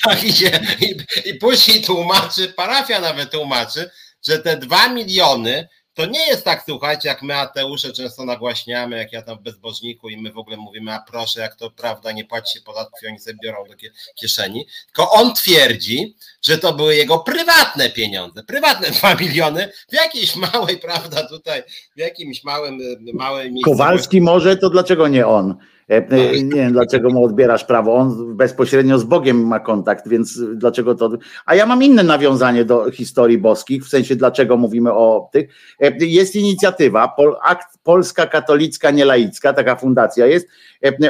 Tak 0.04 0.24
idzie 0.24 0.60
i, 0.80 0.96
i 1.30 1.34
później 1.34 1.82
tłumaczy, 1.82 2.48
parafia 2.56 3.00
nawet 3.00 3.30
tłumaczy, 3.30 3.90
że 4.28 4.38
te 4.38 4.56
dwa 4.56 4.88
miliony 4.88 5.68
to 5.94 6.06
nie 6.06 6.26
jest 6.26 6.44
tak, 6.44 6.62
słuchajcie, 6.66 7.08
jak 7.08 7.22
my 7.22 7.36
ateusze 7.36 7.92
często 7.92 8.24
nagłaśniamy, 8.24 8.98
jak 8.98 9.12
ja 9.12 9.22
tam 9.22 9.38
w 9.38 9.42
bezbożniku 9.42 10.08
i 10.08 10.16
my 10.16 10.32
w 10.32 10.38
ogóle 10.38 10.56
mówimy, 10.56 10.92
a 10.92 11.04
proszę, 11.10 11.40
jak 11.40 11.54
to 11.54 11.70
prawda, 11.70 12.12
nie 12.12 12.24
płaci 12.24 12.58
się 12.58 12.64
podatków 12.64 13.02
i 13.02 13.06
oni 13.06 13.18
sobie 13.18 13.38
biorą 13.44 13.64
do 13.64 13.74
kieszeni. 14.14 14.66
Tylko 14.86 15.10
on 15.10 15.34
twierdzi, 15.34 16.16
że 16.42 16.58
to 16.58 16.72
były 16.72 16.96
jego 16.96 17.18
prywatne 17.18 17.90
pieniądze, 17.90 18.42
prywatne 18.42 18.90
dwa 18.98 19.14
miliony 19.14 19.72
w 19.88 19.94
jakiejś 19.94 20.36
małej, 20.36 20.78
prawda, 20.88 21.28
tutaj, 21.28 21.62
w 21.96 21.98
jakimś 21.98 22.44
małym, 22.44 22.78
małej 23.14 23.52
Kowalski 23.64 24.20
może, 24.20 24.56
to 24.56 24.70
dlaczego 24.70 25.08
nie 25.08 25.26
on? 25.26 25.56
E, 25.92 25.96
e, 25.96 26.42
nie 26.42 26.54
wiem, 26.54 26.72
dlaczego 26.72 27.10
mu 27.10 27.24
odbierasz 27.24 27.64
prawo. 27.64 27.94
On 27.94 28.36
bezpośrednio 28.36 28.98
z 28.98 29.04
Bogiem 29.04 29.46
ma 29.46 29.60
kontakt, 29.60 30.08
więc 30.08 30.40
dlaczego 30.54 30.94
to. 30.94 31.10
A 31.46 31.54
ja 31.54 31.66
mam 31.66 31.82
inne 31.82 32.02
nawiązanie 32.02 32.64
do 32.64 32.90
historii 32.90 33.38
boskich, 33.38 33.84
w 33.84 33.88
sensie 33.88 34.16
dlaczego 34.16 34.56
mówimy 34.56 34.92
o 34.92 35.28
tych. 35.32 35.48
E, 35.80 36.06
jest 36.06 36.36
inicjatywa 36.36 37.14
Akt 37.42 37.78
Polska 37.82 38.26
Katolicka 38.26 38.90
Nielaicka, 38.90 39.52
taka 39.52 39.76
fundacja 39.76 40.26
jest. 40.26 40.48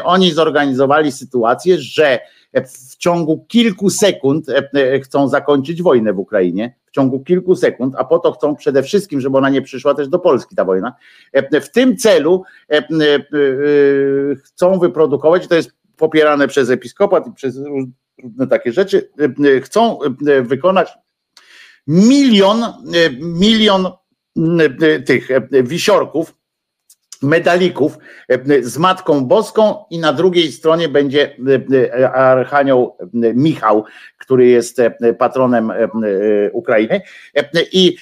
Oni 0.05 0.33
zorganizowali 0.33 1.13
sytuację, 1.13 1.79
że 1.79 2.21
w 2.67 2.97
ciągu 2.97 3.45
kilku 3.49 3.91
sekund 3.91 4.47
chcą 5.03 5.29
zakończyć 5.29 5.83
wojnę 5.83 6.13
w 6.13 6.19
Ukrainie 6.19 6.75
w 6.93 6.95
ciągu 6.95 7.21
kilku 7.21 7.57
sekund, 7.57 7.95
a 7.99 8.05
po 8.05 8.19
to 8.19 8.33
chcą 8.33 8.57
przede 8.57 8.83
wszystkim, 8.83 9.21
żeby 9.21 9.39
ona 9.39 9.51
nie 9.51 9.63
przyszła 9.63 9.95
też 9.95 10.09
do 10.09 10.19
Polski, 10.19 10.57
ta 10.57 10.65
wojna. 10.65 10.95
W 11.53 11.69
tym 11.69 11.97
celu 11.97 12.43
e, 12.71 12.77
e, 12.77 12.85
chcą 14.45 14.79
wyprodukować, 14.79 15.49
to 15.49 15.55
jest 15.55 15.71
popierane 15.97 16.49
przez 16.49 16.71
episkopat 16.71 17.27
i 17.27 17.33
przez 17.33 17.57
różne 17.57 18.47
takie 18.51 18.73
rzeczy, 18.73 19.11
e, 19.45 19.61
chcą 19.61 19.99
wykonać 20.43 20.93
milion, 21.87 22.65
milion 23.21 23.87
tych 25.07 25.29
wisiorków, 25.63 26.35
medalików 27.23 27.99
z 28.63 28.79
Matką 28.79 29.25
Boską 29.25 29.85
i 29.91 29.99
na 29.99 30.13
drugiej 30.13 30.53
stronie 30.53 30.89
będzie 30.89 31.37
Archanioł 32.15 32.97
Michał, 33.13 33.85
który 34.19 34.47
jest 34.47 34.81
patronem 35.19 35.73
Ukrainy. 36.53 37.01
I 37.73 37.97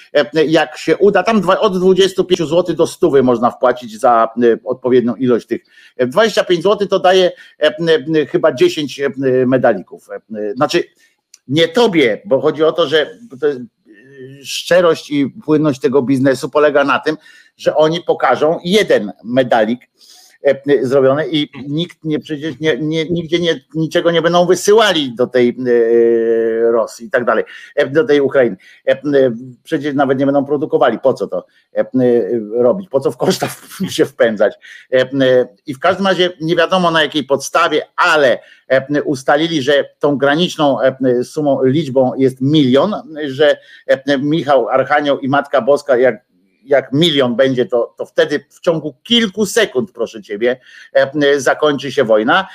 jak 0.47 0.79
się 0.79 0.97
uda, 0.97 1.23
tam 1.23 1.43
od 1.61 1.79
25 1.79 2.39
zł 2.39 2.77
do 2.77 2.87
100 2.87 3.23
można 3.23 3.51
wpłacić 3.51 4.01
za 4.01 4.29
odpowiednią 4.65 5.15
ilość 5.15 5.47
tych. 5.47 5.63
25 6.07 6.63
zł 6.63 6.89
to 6.89 6.99
daje 6.99 7.33
chyba 8.29 8.53
10 8.53 9.01
medalików. 9.47 10.09
Znaczy, 10.55 10.85
nie 11.49 11.69
tobie, 11.69 12.23
bo 12.25 12.41
chodzi 12.41 12.65
o 12.65 12.73
to, 12.73 12.89
że 12.89 13.11
szczerość 14.43 15.11
i 15.11 15.27
płynność 15.45 15.81
tego 15.81 16.03
biznesu 16.03 16.51
polega 16.51 16.85
na 16.85 16.99
tym, 16.99 17.17
że 17.61 17.77
oni 17.77 18.01
pokażą 18.01 18.59
jeden 18.65 19.13
medalik 19.25 19.81
e, 20.43 20.87
zrobiony 20.87 21.29
i 21.31 21.49
nikt 21.69 22.05
nie 22.05 22.19
przecież 22.19 22.61
nie, 22.61 22.77
nie, 22.79 23.05
nigdzie 23.05 23.39
nie, 23.39 23.61
niczego 23.75 24.11
nie 24.11 24.23
będą 24.23 24.47
wysyłali 24.47 25.15
do 25.15 25.27
tej 25.27 25.49
e, 25.49 26.71
Rosji 26.73 27.07
i 27.07 27.11
tak 27.11 27.25
dalej, 27.25 27.45
e, 27.77 27.87
do 27.87 28.05
tej 28.05 28.21
Ukrainy. 28.21 28.57
Przecież 29.63 29.95
nawet 29.95 30.19
nie 30.19 30.27
będą 30.27 30.45
produkowali. 30.45 30.99
Po 30.99 31.15
co 31.15 31.27
to 31.27 31.47
robić? 32.53 32.89
Po 32.89 33.01
co 33.01 33.11
w 33.11 33.17
koszta 33.17 33.49
się 33.97 34.07
wpędzać? 34.07 34.55
I 35.67 35.75
w 35.75 35.79
każdym 35.79 36.07
razie 36.07 36.31
nie 36.41 36.57
wiadomo 36.57 36.91
na 36.91 37.03
jakiej 37.03 37.25
podstawie, 37.25 37.83
ale 37.97 38.39
ustalili, 39.05 39.63
że 39.63 39.85
tą 39.99 40.17
graniczną 40.17 40.77
sumą, 41.25 41.65
liczbą 41.65 42.15
jest 42.15 42.41
milion, 42.41 42.95
że 43.27 43.57
Michał 44.19 44.69
Archanioł 44.69 45.19
i 45.19 45.29
Matka 45.29 45.63
Boska, 45.63 45.97
jak 45.97 46.30
jak 46.71 46.93
milion 46.93 47.37
będzie, 47.37 47.67
to, 47.67 47.95
to 47.99 48.07
wtedy 48.07 48.45
w 48.51 48.61
ciągu 48.61 48.95
kilku 49.03 49.47
sekund, 49.47 49.93
proszę 49.93 50.23
ciebie, 50.23 50.61
e, 50.93 51.41
zakończy 51.41 51.93
się 51.93 52.05
wojna. 52.05 52.49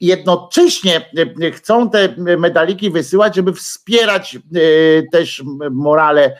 Jednocześnie 0.00 1.10
e, 1.42 1.50
chcą 1.50 1.90
te 1.90 2.14
medaliki 2.18 2.90
wysyłać, 2.90 3.34
żeby 3.34 3.52
wspierać 3.52 4.36
e, 4.36 4.38
też 5.12 5.42
morale 5.70 6.36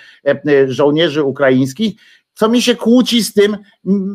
żołnierzy 0.67 1.23
ukraińskich, 1.23 1.95
co 2.37 2.49
mi 2.49 2.63
się 2.63 2.75
kłóci 2.75 3.23
z 3.23 3.35
tym, 3.35 3.57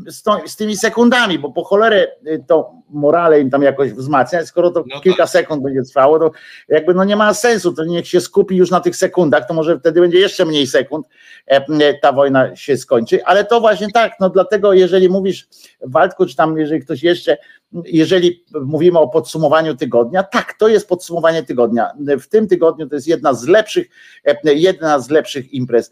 z, 0.08 0.24
to, 0.24 0.42
z, 0.46 0.56
tymi 0.56 0.78
sekundami, 0.78 1.40
bo 1.40 1.52
po 1.52 1.64
cholerę 1.64 2.08
y, 2.28 2.44
to 2.48 2.72
morale 2.90 3.42
im 3.42 3.50
tam 3.50 3.62
jakoś 3.62 3.94
wzmacnia, 3.94 4.46
skoro 4.46 4.72
to 4.72 4.84
no 4.88 5.02
kilka 5.02 5.24
tak. 5.24 5.30
sekund 5.30 5.64
będzie 5.64 5.82
trwało, 5.82 6.20
to 6.20 6.32
jakby 6.68 6.94
no 6.94 7.04
nie 7.04 7.16
ma 7.16 7.34
sensu, 7.34 7.74
to 7.74 7.84
niech 7.84 8.08
się 8.08 8.22
skupi 8.22 8.56
już 8.56 8.72
na 8.72 8.80
tych 8.80 8.96
sekundach, 8.96 9.48
to 9.48 9.54
może 9.54 9.80
wtedy 9.80 10.02
będzie 10.02 10.20
jeszcze 10.20 10.46
mniej 10.46 10.68
sekund, 10.68 11.08
e, 11.48 11.66
e, 11.82 11.94
ta 11.94 12.12
wojna 12.12 12.56
się 12.56 12.78
skończy, 12.78 13.26
ale 13.26 13.46
to 13.46 13.62
właśnie 13.62 13.88
tak, 13.94 14.14
no 14.20 14.30
dlatego 14.30 14.74
jeżeli 14.74 15.10
mówisz 15.10 15.48
Waldku, 15.82 16.26
czy 16.26 16.36
tam 16.36 16.58
jeżeli 16.58 16.82
ktoś 16.82 17.04
jeszcze, 17.04 17.38
jeżeli 17.86 18.46
mówimy 18.66 19.00
o 19.00 19.08
podsumowaniu 19.08 19.76
tygodnia, 19.76 20.24
tak, 20.24 20.54
to 20.54 20.68
jest 20.68 20.90
podsumowanie 20.90 21.44
tygodnia. 21.44 21.92
W 22.22 22.28
tym 22.28 22.48
tygodniu 22.48 22.88
to 22.90 22.96
jest 22.96 23.08
jedna 23.08 23.34
z 23.34 23.48
lepszych, 23.48 23.90
e, 24.26 24.54
jedna 24.54 25.00
z 25.00 25.10
lepszych 25.10 25.54
imprez, 25.54 25.92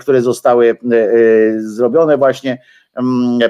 które 0.00 0.22
zostały 0.22 0.78
zrobione 1.58 2.16
właśnie 2.16 2.58
Mm, 2.94 3.42
e, 3.42 3.48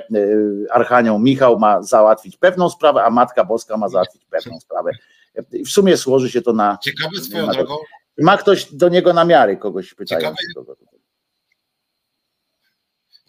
Archanioł 0.70 1.18
Michał 1.18 1.58
ma 1.58 1.82
załatwić 1.82 2.36
pewną 2.36 2.70
sprawę, 2.70 3.04
a 3.04 3.10
Matka 3.10 3.44
Boska 3.44 3.76
ma 3.76 3.88
załatwić 3.88 4.24
pewną 4.30 4.60
sprawę. 4.60 4.90
W 5.66 5.68
sumie 5.68 5.96
złoży 5.96 6.30
się 6.30 6.42
to 6.42 6.52
na. 6.52 6.78
Ciekawe 6.82 7.20
swoją 7.20 7.46
na, 7.46 7.52
drogą. 7.52 7.74
Ma 8.18 8.36
ktoś 8.36 8.72
do 8.72 8.88
niego 8.88 9.12
namiary, 9.12 9.56
kogoś 9.56 9.94
pytają. 9.94 10.20
Ciekawe, 10.20 10.36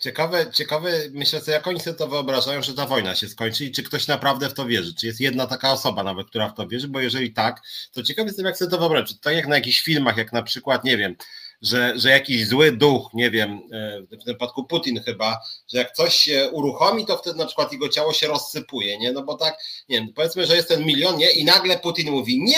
Ciekawe, 0.03 0.51
ciekawe, 0.51 0.91
myślę 1.11 1.41
sobie, 1.41 1.53
jak 1.53 1.67
oni 1.67 1.79
sobie 1.79 1.97
to 1.97 2.07
wyobrażają, 2.07 2.61
że 2.61 2.73
ta 2.73 2.85
wojna 2.85 3.15
się 3.15 3.27
skończy 3.27 3.65
i 3.65 3.71
czy 3.71 3.83
ktoś 3.83 4.07
naprawdę 4.07 4.49
w 4.49 4.53
to 4.53 4.65
wierzy, 4.65 4.95
czy 4.95 5.07
jest 5.07 5.19
jedna 5.19 5.47
taka 5.47 5.71
osoba 5.71 6.03
nawet, 6.03 6.27
która 6.27 6.49
w 6.49 6.53
to 6.53 6.67
wierzy, 6.67 6.87
bo 6.87 6.99
jeżeli 6.99 7.33
tak, 7.33 7.61
to 7.91 8.03
ciekawe 8.03 8.27
jestem, 8.27 8.45
jak 8.45 8.57
sobie 8.57 8.71
to 8.71 8.77
wyobrażać. 8.77 9.19
Tak 9.19 9.35
jak 9.35 9.47
na 9.47 9.55
jakichś 9.55 9.81
filmach, 9.81 10.17
jak 10.17 10.33
na 10.33 10.43
przykład, 10.43 10.83
nie 10.83 10.97
wiem, 10.97 11.15
że, 11.61 11.93
że 11.95 12.09
jakiś 12.09 12.47
zły 12.47 12.71
duch, 12.71 13.09
nie 13.13 13.31
wiem, 13.31 13.61
e, 13.71 14.01
w 14.01 14.09
tym 14.09 14.19
przypadku 14.19 14.63
Putin 14.63 15.03
chyba, 15.03 15.39
że 15.73 15.77
jak 15.77 15.91
coś 15.91 16.15
się 16.15 16.49
uruchomi, 16.51 17.05
to 17.05 17.17
wtedy 17.17 17.39
na 17.39 17.45
przykład 17.45 17.71
jego 17.71 17.89
ciało 17.89 18.13
się 18.13 18.27
rozsypuje, 18.27 18.97
nie? 18.97 19.11
No 19.11 19.23
bo 19.23 19.37
tak, 19.37 19.57
nie 19.89 19.97
wiem, 19.97 20.13
powiedzmy, 20.15 20.45
że 20.45 20.55
jest 20.55 20.67
ten 20.67 20.85
milion, 20.85 21.17
nie? 21.17 21.31
I 21.31 21.45
nagle 21.45 21.79
Putin 21.79 22.11
mówi 22.11 22.43
nie! 22.43 22.57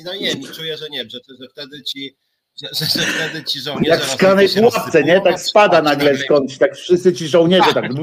I 0.00 0.04
no 0.04 0.14
nie, 0.14 0.36
czuję, 0.54 0.76
że 0.76 0.88
nie, 0.90 1.10
że, 1.10 1.18
że 1.40 1.48
wtedy 1.48 1.82
ci 1.82 2.16
że, 2.62 2.68
że, 2.72 3.00
że 3.00 3.06
wtedy 3.06 3.44
ci 3.44 3.60
żołnierze. 3.60 3.90
Jak 3.90 4.00
w 4.00 4.12
szklanej 4.12 4.48
pułapce, 4.48 5.04
nie? 5.04 5.20
Tak 5.20 5.40
spada 5.40 5.82
nagle 5.82 6.16
skądś, 6.16 6.58
tak 6.58 6.74
wszyscy 6.74 7.12
ci 7.12 7.28
żołnierze 7.28 7.74
tak. 7.74 7.94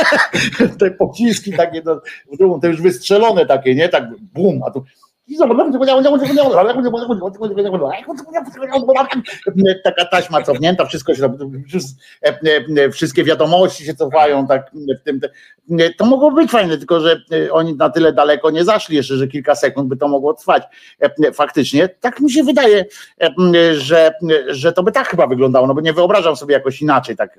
Te 0.78 0.90
pociski 0.90 1.52
takie 1.52 1.82
drugą, 2.38 2.60
te 2.60 2.68
już 2.68 2.82
wystrzelone 2.82 3.46
takie, 3.46 3.74
nie? 3.74 3.88
Tak 3.88 4.04
bum, 4.20 4.62
a 4.66 4.70
tu 4.70 4.84
Taka 9.84 10.04
taśma 10.04 10.42
cofnięta, 10.42 10.84
wszystko 10.84 11.14
się 11.14 11.36
wszystkie 12.92 13.24
wiadomości 13.24 13.84
się 13.84 13.94
cofają, 13.94 14.46
tak 14.46 14.70
w 15.00 15.04
tym. 15.04 15.20
To 15.96 16.06
mogło 16.06 16.30
być 16.30 16.50
fajne, 16.50 16.78
tylko 16.78 17.00
że 17.00 17.22
oni 17.50 17.74
na 17.74 17.90
tyle 17.90 18.12
daleko 18.12 18.50
nie 18.50 18.64
zaszli 18.64 18.96
jeszcze, 18.96 19.16
że 19.16 19.28
kilka 19.28 19.54
sekund 19.54 19.88
by 19.88 19.96
to 19.96 20.08
mogło 20.08 20.34
trwać. 20.34 20.62
Faktycznie, 21.34 21.88
tak 21.88 22.20
mi 22.20 22.30
się 22.30 22.42
wydaje, 22.44 22.84
że, 23.72 24.12
że 24.48 24.72
to 24.72 24.82
by 24.82 24.92
tak 24.92 25.08
chyba 25.08 25.26
wyglądało, 25.26 25.66
no 25.66 25.74
bo 25.74 25.80
nie 25.80 25.92
wyobrażam 25.92 26.36
sobie 26.36 26.54
jakoś 26.54 26.82
inaczej, 26.82 27.16
tak, 27.16 27.38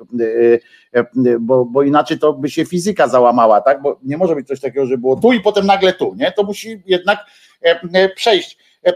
bo, 1.39 1.65
bo 1.65 1.83
inaczej 1.83 2.19
to 2.19 2.33
by 2.33 2.49
się 2.49 2.65
fizyka 2.65 3.07
załamała, 3.07 3.61
tak, 3.61 3.81
bo 3.81 3.99
nie 4.03 4.17
może 4.17 4.35
być 4.35 4.47
coś 4.47 4.59
takiego, 4.59 4.85
że 4.85 4.97
było 4.97 5.15
tu 5.15 5.33
i 5.33 5.39
potem 5.39 5.65
nagle 5.65 5.93
tu, 5.93 6.15
nie? 6.17 6.31
To 6.31 6.43
musi 6.43 6.81
jednak 6.85 7.25
E, 7.25 7.25
e, 7.25 7.48
przejść. 8.15 8.57
E, 8.85 8.93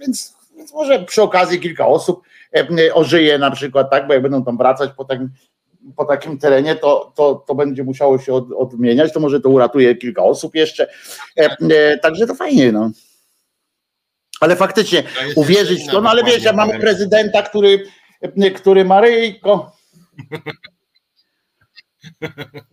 więc, 0.00 0.34
więc 0.56 0.72
może 0.72 1.04
przy 1.04 1.22
okazji 1.22 1.60
kilka 1.60 1.86
osób 1.86 2.22
ożyje 2.94 3.38
na 3.38 3.50
przykład, 3.50 3.90
tak, 3.90 4.06
bo 4.06 4.14
jak 4.14 4.22
będą 4.22 4.44
tam 4.44 4.56
wracać 4.56 4.90
po 4.96 5.04
takim, 5.04 5.30
po 5.96 6.04
takim 6.04 6.38
terenie, 6.38 6.76
to, 6.76 7.12
to, 7.16 7.34
to 7.34 7.54
będzie 7.54 7.84
musiało 7.84 8.18
się 8.18 8.34
od, 8.34 8.52
odmieniać, 8.52 9.12
to 9.12 9.20
może 9.20 9.40
to 9.40 9.48
uratuje 9.48 9.94
kilka 9.94 10.22
osób 10.22 10.54
jeszcze. 10.54 10.90
Także 12.02 12.26
to 12.26 12.34
fajnie, 12.34 12.72
no. 12.72 12.90
Ale 14.40 14.56
faktycznie 14.56 15.02
uwierzyć 15.34 15.82
w 15.82 15.90
to, 15.90 16.00
no 16.00 16.10
ale 16.10 16.24
wiecie, 16.24 16.52
mamy 16.52 16.78
prezydenta, 16.78 17.42
który, 17.42 17.86
który 18.56 18.84
Maryjko 18.84 19.72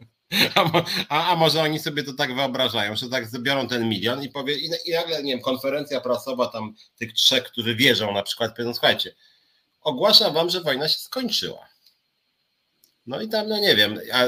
A, 0.56 0.84
a, 1.10 1.32
a, 1.32 1.36
może 1.36 1.62
oni 1.62 1.80
sobie 1.80 2.04
to 2.04 2.14
tak 2.14 2.36
wyobrażają, 2.36 2.96
że 2.96 3.10
tak 3.10 3.28
zbiorą 3.28 3.68
ten 3.68 3.90
milion 3.90 4.24
i 4.24 4.30
powie, 4.30 4.56
i, 4.58 4.70
i 4.86 4.92
nagle, 4.92 5.24
nie 5.24 5.34
wiem, 5.34 5.42
konferencja 5.42 6.02
prasowa 6.02 6.48
tam 6.48 6.76
tych 6.98 7.14
trzech, 7.14 7.44
którzy 7.44 7.76
wierzą 7.76 8.14
na 8.14 8.24
przykład, 8.24 8.56
powiedzą, 8.56 8.74
słuchajcie, 8.74 9.16
ogłaszam 9.82 10.34
wam, 10.34 10.50
że 10.50 10.62
wojna 10.62 10.88
się 10.88 11.00
skończyła. 11.00 11.68
No 13.08 13.22
i 13.22 13.30
tam, 13.30 13.48
no 13.48 13.60
nie 13.60 13.76
wiem, 13.76 14.00
a 14.14 14.26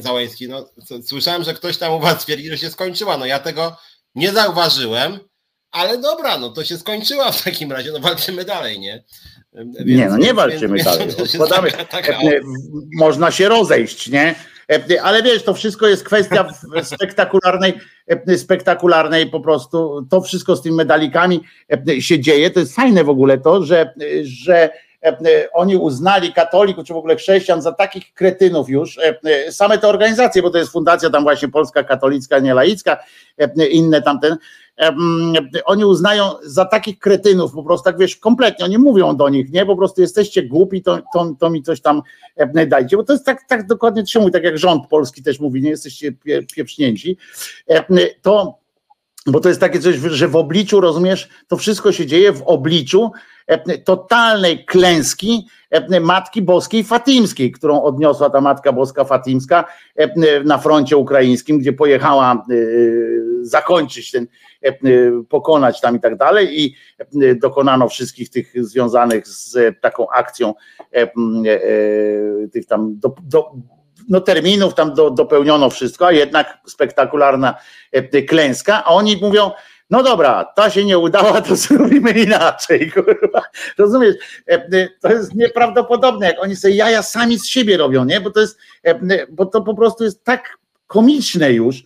Załęski, 0.00 0.48
no 0.48 0.68
słyszałem, 1.06 1.44
że 1.44 1.54
ktoś 1.54 1.76
tam 1.76 1.92
u 1.92 2.00
was 2.00 2.24
twierdzi, 2.24 2.50
że 2.50 2.58
się 2.58 2.70
skończyła, 2.70 3.16
no 3.16 3.26
ja 3.26 3.38
tego 3.38 3.76
nie 4.14 4.32
zauważyłem, 4.32 5.18
ale 5.70 5.98
dobra, 5.98 6.38
no 6.38 6.50
to 6.50 6.64
się 6.64 6.78
skończyła 6.78 7.32
w 7.32 7.42
takim 7.42 7.72
razie, 7.72 7.92
no 7.92 8.00
walczymy 8.00 8.44
dalej, 8.44 8.80
nie? 8.80 9.04
Więc, 9.52 9.76
nie, 9.86 10.08
no 10.08 10.16
nie 10.16 10.34
walczymy 10.34 10.76
więc, 10.76 10.84
dalej. 10.84 11.08
Odkładamy. 11.22 11.70
Taka, 11.72 11.84
taka, 11.84 12.18
Można 12.92 13.30
się 13.30 13.48
rozejść, 13.48 14.08
nie? 14.08 14.34
Ale 15.02 15.22
wiesz, 15.22 15.42
to 15.42 15.54
wszystko 15.54 15.86
jest 15.86 16.04
kwestia 16.04 16.48
spektakularnej, 16.82 17.74
spektakularnej 18.36 19.26
po 19.26 19.40
prostu. 19.40 20.06
To 20.10 20.20
wszystko 20.20 20.56
z 20.56 20.62
tymi 20.62 20.76
medalikami 20.76 21.40
się 22.00 22.20
dzieje. 22.20 22.50
To 22.50 22.60
jest 22.60 22.74
fajne 22.74 23.04
w 23.04 23.08
ogóle 23.08 23.38
to, 23.38 23.62
że, 23.64 23.94
że 24.22 24.70
oni 25.52 25.76
uznali 25.76 26.32
katolików, 26.32 26.84
czy 26.84 26.94
w 26.94 26.96
ogóle 26.96 27.16
chrześcijan 27.16 27.62
za 27.62 27.72
takich 27.72 28.14
kretynów 28.14 28.68
już, 28.68 28.98
same 29.50 29.78
te 29.78 29.88
organizacje, 29.88 30.42
bo 30.42 30.50
to 30.50 30.58
jest 30.58 30.72
fundacja 30.72 31.10
tam 31.10 31.22
właśnie 31.22 31.48
Polska 31.48 31.84
Katolicka, 31.84 32.38
nie 32.38 32.54
laicka, 32.54 32.96
inne 33.70 34.02
tamten, 34.02 34.36
oni 35.64 35.84
uznają 35.84 36.24
za 36.42 36.64
takich 36.64 36.98
kretynów, 36.98 37.52
po 37.52 37.62
prostu 37.62 37.84
tak 37.84 37.98
wiesz, 37.98 38.16
kompletnie, 38.16 38.64
oni 38.64 38.78
mówią 38.78 39.16
do 39.16 39.28
nich, 39.28 39.50
nie, 39.50 39.66
po 39.66 39.76
prostu 39.76 40.00
jesteście 40.00 40.42
głupi, 40.42 40.82
to, 40.82 40.98
to, 41.12 41.34
to 41.38 41.50
mi 41.50 41.62
coś 41.62 41.80
tam 41.80 42.02
dajcie, 42.68 42.96
bo 42.96 43.04
to 43.04 43.12
jest 43.12 43.24
tak, 43.24 43.48
tak 43.48 43.66
dokładnie 43.66 44.06
się 44.06 44.20
mówi, 44.20 44.32
tak 44.32 44.44
jak 44.44 44.58
rząd 44.58 44.86
polski 44.86 45.22
też 45.22 45.40
mówi, 45.40 45.62
nie? 45.62 45.70
Jesteście 45.70 46.12
pieprznięci, 46.54 47.16
to 48.22 48.58
bo 49.32 49.40
to 49.40 49.48
jest 49.48 49.60
takie 49.60 49.80
coś, 49.80 49.96
że 49.96 50.28
w 50.28 50.36
obliczu, 50.36 50.80
rozumiesz, 50.80 51.28
to 51.48 51.56
wszystko 51.56 51.92
się 51.92 52.06
dzieje 52.06 52.32
w 52.32 52.42
obliczu 52.42 53.12
totalnej 53.84 54.64
klęski 54.64 55.48
Matki 56.00 56.42
Boskiej 56.42 56.84
Fatimskiej, 56.84 57.52
którą 57.52 57.82
odniosła 57.82 58.30
ta 58.30 58.40
Matka 58.40 58.72
Boska 58.72 59.04
Fatimska 59.04 59.64
na 60.44 60.58
froncie 60.58 60.96
ukraińskim, 60.96 61.58
gdzie 61.58 61.72
pojechała 61.72 62.44
zakończyć 63.42 64.10
ten, 64.10 64.26
pokonać 65.28 65.80
tam 65.80 65.96
i 65.96 66.00
tak 66.00 66.16
dalej. 66.16 66.62
I 66.62 66.74
dokonano 67.42 67.88
wszystkich 67.88 68.30
tych 68.30 68.66
związanych 68.66 69.28
z 69.28 69.80
taką 69.80 70.10
akcją 70.10 70.54
tych 72.52 72.66
tam 72.66 72.98
do, 72.98 73.14
do, 73.22 73.52
no 74.08 74.20
terminów 74.20 74.74
tam 74.74 74.94
do, 74.94 75.10
dopełniono 75.10 75.70
wszystko, 75.70 76.06
a 76.06 76.12
jednak 76.12 76.58
spektakularna 76.66 77.54
klęska, 78.28 78.84
a 78.84 78.88
oni 78.88 79.16
mówią, 79.16 79.50
no 79.90 80.02
dobra, 80.02 80.44
ta 80.44 80.70
się 80.70 80.84
nie 80.84 80.98
udała, 80.98 81.40
to 81.40 81.56
zrobimy 81.66 82.10
inaczej. 82.10 82.92
Kurwa. 82.92 83.42
Rozumiesz? 83.78 84.16
To 85.00 85.08
jest 85.08 85.34
nieprawdopodobne, 85.34 86.26
jak 86.26 86.42
oni 86.42 86.56
sobie 86.56 86.74
jaja 86.74 87.02
sami 87.02 87.38
z 87.38 87.46
siebie 87.46 87.76
robią, 87.76 88.04
nie? 88.04 88.20
Bo 88.20 88.30
to 88.30 88.40
jest, 88.40 88.58
bo 89.30 89.46
to 89.46 89.62
po 89.62 89.74
prostu 89.74 90.04
jest 90.04 90.24
tak 90.24 90.57
komiczne 90.88 91.52
już. 91.52 91.84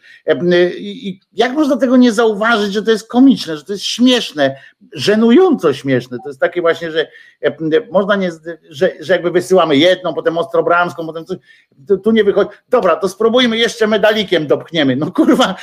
I 0.78 1.20
jak 1.32 1.52
można 1.52 1.76
tego 1.76 1.96
nie 1.96 2.12
zauważyć, 2.12 2.72
że 2.72 2.82
to 2.82 2.90
jest 2.90 3.08
komiczne, 3.08 3.56
że 3.56 3.64
to 3.64 3.72
jest 3.72 3.84
śmieszne, 3.84 4.56
żenująco 4.92 5.74
śmieszne. 5.74 6.18
To 6.24 6.28
jest 6.28 6.40
takie 6.40 6.60
właśnie, 6.60 6.90
że 6.90 7.06
można 7.90 8.16
nie, 8.16 8.30
że, 8.70 8.90
że 9.00 9.12
jakby 9.12 9.30
wysyłamy 9.30 9.76
jedną, 9.76 10.14
potem 10.14 10.38
ostrobramską, 10.38 11.06
potem 11.06 11.24
coś, 11.24 11.38
tu 12.04 12.10
nie 12.10 12.24
wychodzi. 12.24 12.50
Dobra, 12.68 12.96
to 12.96 13.08
spróbujmy 13.08 13.58
jeszcze 13.58 13.86
medalikiem 13.86 14.46
dopchniemy. 14.46 14.96
No 14.96 15.12
kurwa, 15.12 15.54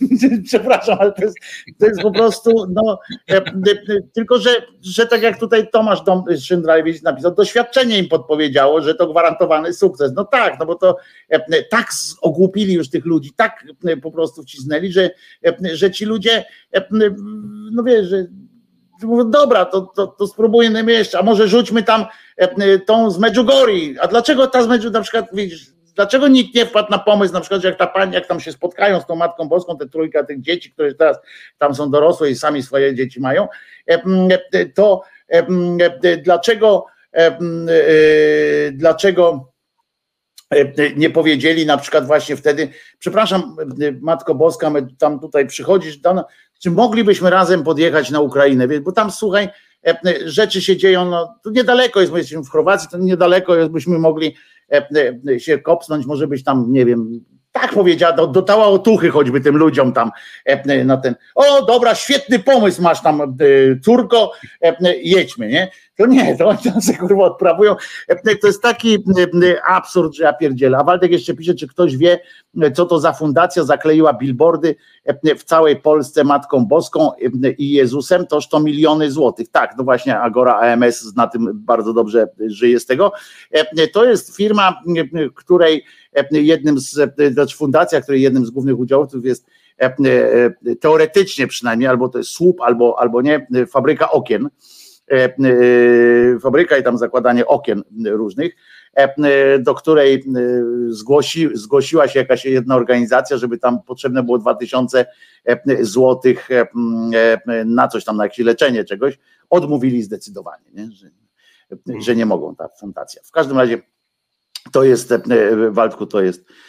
przepraszam, 0.48 0.98
ale 1.00 1.12
to 1.12 1.22
jest, 1.22 1.36
to 1.78 1.86
jest 1.86 2.02
po 2.02 2.10
prostu, 2.10 2.66
no, 2.70 2.98
tylko 4.14 4.38
że, 4.38 4.50
że 4.80 5.06
tak 5.06 5.22
jak 5.22 5.40
tutaj 5.40 5.70
Tomasz 5.70 6.02
Dom, 6.02 6.24
Szyndralewicz 6.40 7.02
napisał, 7.02 7.34
doświadczenie 7.34 7.98
im 7.98 8.08
podpowiedziało, 8.08 8.82
że 8.82 8.94
to 8.94 9.06
gwarantowany 9.06 9.72
sukces. 9.72 10.12
No 10.16 10.24
tak, 10.24 10.58
no 10.60 10.66
bo 10.66 10.74
to 10.74 10.96
tak 11.70 11.88
ogłupili 12.22 12.74
już 12.74 12.87
tych 12.90 13.04
ludzi, 13.04 13.32
tak 13.36 13.64
po 14.02 14.10
prostu 14.10 14.42
wcisnęli, 14.42 14.92
że, 14.92 15.10
że 15.72 15.90
ci 15.90 16.04
ludzie, 16.04 16.44
no 17.72 17.82
wiesz, 17.82 18.06
że 18.06 18.26
mówią, 19.02 19.30
dobra, 19.30 19.64
to, 19.64 19.80
to, 19.80 20.06
to 20.06 20.26
spróbujmy 20.26 20.92
jeszcze, 20.92 21.18
a 21.18 21.22
może 21.22 21.48
rzućmy 21.48 21.82
tam 21.82 22.04
tą 22.86 23.10
z 23.10 23.18
Medjugorji, 23.18 23.96
a 24.00 24.06
dlaczego 24.06 24.46
ta 24.46 24.62
z 24.62 24.68
Medjugorji, 24.68 24.94
na 24.94 25.02
przykład 25.02 25.26
widzisz, 25.32 25.66
dlaczego 25.94 26.28
nikt 26.28 26.54
nie 26.54 26.66
wpadł 26.66 26.90
na 26.90 26.98
pomysł, 26.98 27.34
na 27.34 27.40
przykład, 27.40 27.62
że 27.62 27.68
jak 27.68 27.78
ta 27.78 27.86
pani, 27.86 28.14
jak 28.14 28.26
tam 28.26 28.40
się 28.40 28.52
spotkają 28.52 29.00
z 29.00 29.06
tą 29.06 29.16
Matką 29.16 29.48
Boską, 29.48 29.76
te 29.76 29.88
trójka 29.88 30.24
tych 30.24 30.40
dzieci, 30.40 30.72
które 30.72 30.94
teraz 30.94 31.18
tam 31.58 31.74
są 31.74 31.90
dorosłe 31.90 32.30
i 32.30 32.36
sami 32.36 32.62
swoje 32.62 32.94
dzieci 32.94 33.20
mają, 33.20 33.48
to 34.74 35.02
dlaczego 36.22 36.86
dlaczego 38.72 39.52
nie 40.96 41.10
powiedzieli 41.10 41.66
na 41.66 41.76
przykład 41.76 42.06
właśnie 42.06 42.36
wtedy, 42.36 42.68
przepraszam 42.98 43.56
Matko 44.00 44.34
Boska, 44.34 44.72
tam 44.98 45.20
tutaj 45.20 45.46
przychodzisz, 45.46 46.00
tam, 46.00 46.20
czy 46.62 46.70
moglibyśmy 46.70 47.30
razem 47.30 47.62
podjechać 47.62 48.10
na 48.10 48.20
Ukrainę, 48.20 48.68
bo 48.80 48.92
tam 48.92 49.10
słuchaj, 49.10 49.48
rzeczy 50.24 50.62
się 50.62 50.76
dzieją, 50.76 51.04
no, 51.04 51.34
tu 51.44 51.50
niedaleko 51.50 52.00
jest, 52.00 52.12
jesteśmy 52.12 52.42
w 52.42 52.48
Chorwacji, 52.48 52.88
to 52.90 52.98
niedaleko 52.98 53.56
jest, 53.56 53.70
byśmy 53.70 53.98
mogli 53.98 54.36
się 55.38 55.58
kopsnąć, 55.58 56.06
może 56.06 56.26
być 56.26 56.44
tam, 56.44 56.72
nie 56.72 56.86
wiem, 56.86 57.20
tak 57.52 57.72
powiedziała, 57.72 58.12
do, 58.12 58.26
dotała 58.26 58.66
otuchy 58.66 59.10
choćby 59.10 59.40
tym 59.40 59.56
ludziom 59.56 59.92
tam 59.92 60.10
na 60.84 60.96
ten, 60.96 61.14
o 61.34 61.66
dobra, 61.66 61.94
świetny 61.94 62.38
pomysł 62.38 62.82
masz 62.82 63.02
tam 63.02 63.36
córko, 63.84 64.32
jedźmy, 65.02 65.48
nie? 65.48 65.70
To 65.98 66.06
nie, 66.06 66.36
to 66.36 66.48
oni 66.48 66.58
tam 66.58 66.80
sobie 66.80 66.98
kurwa 66.98 67.24
odprawują. 67.24 67.76
To 68.40 68.46
jest 68.46 68.62
taki 68.62 69.04
absurd, 69.66 70.14
że 70.14 70.24
ja 70.24 70.32
pierdzielę. 70.32 70.78
A 70.78 70.84
Waldek 70.84 71.12
jeszcze 71.12 71.34
pisze, 71.34 71.54
czy 71.54 71.68
ktoś 71.68 71.96
wie, 71.96 72.20
co 72.74 72.86
to 72.86 73.00
za 73.00 73.12
fundacja 73.12 73.64
zakleiła 73.64 74.12
billboardy 74.12 74.76
w 75.38 75.44
całej 75.44 75.76
Polsce 75.76 76.24
Matką 76.24 76.66
Boską 76.66 77.10
i 77.58 77.72
Jezusem, 77.72 78.26
toż 78.26 78.48
to 78.48 78.60
miliony 78.60 79.10
złotych. 79.10 79.48
Tak, 79.48 79.74
no 79.78 79.84
właśnie 79.84 80.20
Agora 80.20 80.54
AMS 80.54 81.16
na 81.16 81.26
tym 81.26 81.50
bardzo 81.54 81.92
dobrze 81.92 82.28
żyje 82.46 82.80
z 82.80 82.86
tego. 82.86 83.12
To 83.92 84.04
jest 84.04 84.36
firma, 84.36 84.82
której 85.34 85.84
jednym 86.32 86.78
z, 86.78 87.14
znaczy 87.32 87.56
fundacja, 87.56 88.00
której 88.00 88.22
jednym 88.22 88.46
z 88.46 88.50
głównych 88.50 88.78
udziałowców 88.78 89.24
jest 89.24 89.46
teoretycznie 90.80 91.46
przynajmniej, 91.46 91.88
albo 91.88 92.08
to 92.08 92.18
jest 92.18 92.30
słup, 92.30 92.60
albo, 92.60 93.00
albo 93.00 93.22
nie, 93.22 93.46
fabryka 93.66 94.10
okien 94.10 94.48
E, 94.48 94.50
e, 94.50 94.77
fabryka 96.40 96.76
i 96.76 96.82
tam 96.82 96.98
zakładanie 96.98 97.46
okien 97.46 97.82
różnych, 98.10 98.56
e, 98.94 99.58
do 99.58 99.74
której 99.74 100.24
zgłosi, 100.88 101.48
zgłosiła 101.52 102.08
się 102.08 102.18
jakaś 102.18 102.44
jedna 102.44 102.76
organizacja, 102.76 103.36
żeby 103.36 103.58
tam 103.58 103.82
potrzebne 103.82 104.22
było 104.22 104.38
2000 104.38 105.06
złotych 105.80 106.48
na 107.64 107.88
coś 107.88 108.04
tam, 108.04 108.16
na 108.16 108.24
jakieś 108.24 108.46
leczenie 108.46 108.84
czegoś, 108.84 109.18
odmówili 109.50 110.02
zdecydowanie, 110.02 110.64
nie? 110.74 110.90
Że, 110.90 111.10
że 112.00 112.16
nie 112.16 112.26
mogą 112.26 112.56
ta 112.56 112.68
fundacja. 112.68 113.22
W 113.24 113.30
każdym 113.30 113.58
razie 113.58 113.78
to 114.72 114.84
jest, 114.84 115.14
Waldku, 115.70 116.06
to 116.06 116.22
jest 116.22 116.44
E, 116.44 116.44
e, 116.44 116.67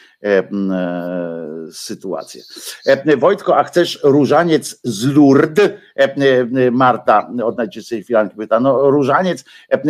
sytuację. 1.72 2.44
E, 2.86 3.18
Wojtko, 3.18 3.58
a 3.58 3.64
chcesz 3.64 4.00
różaniec 4.04 4.80
z 4.84 5.06
Lourdes? 5.06 5.70
Marta 6.72 7.32
od 7.44 7.58
najczystszej 7.58 8.04
filanki 8.04 8.36
pyta. 8.36 8.60
No 8.60 8.92
różaniec 8.92 9.46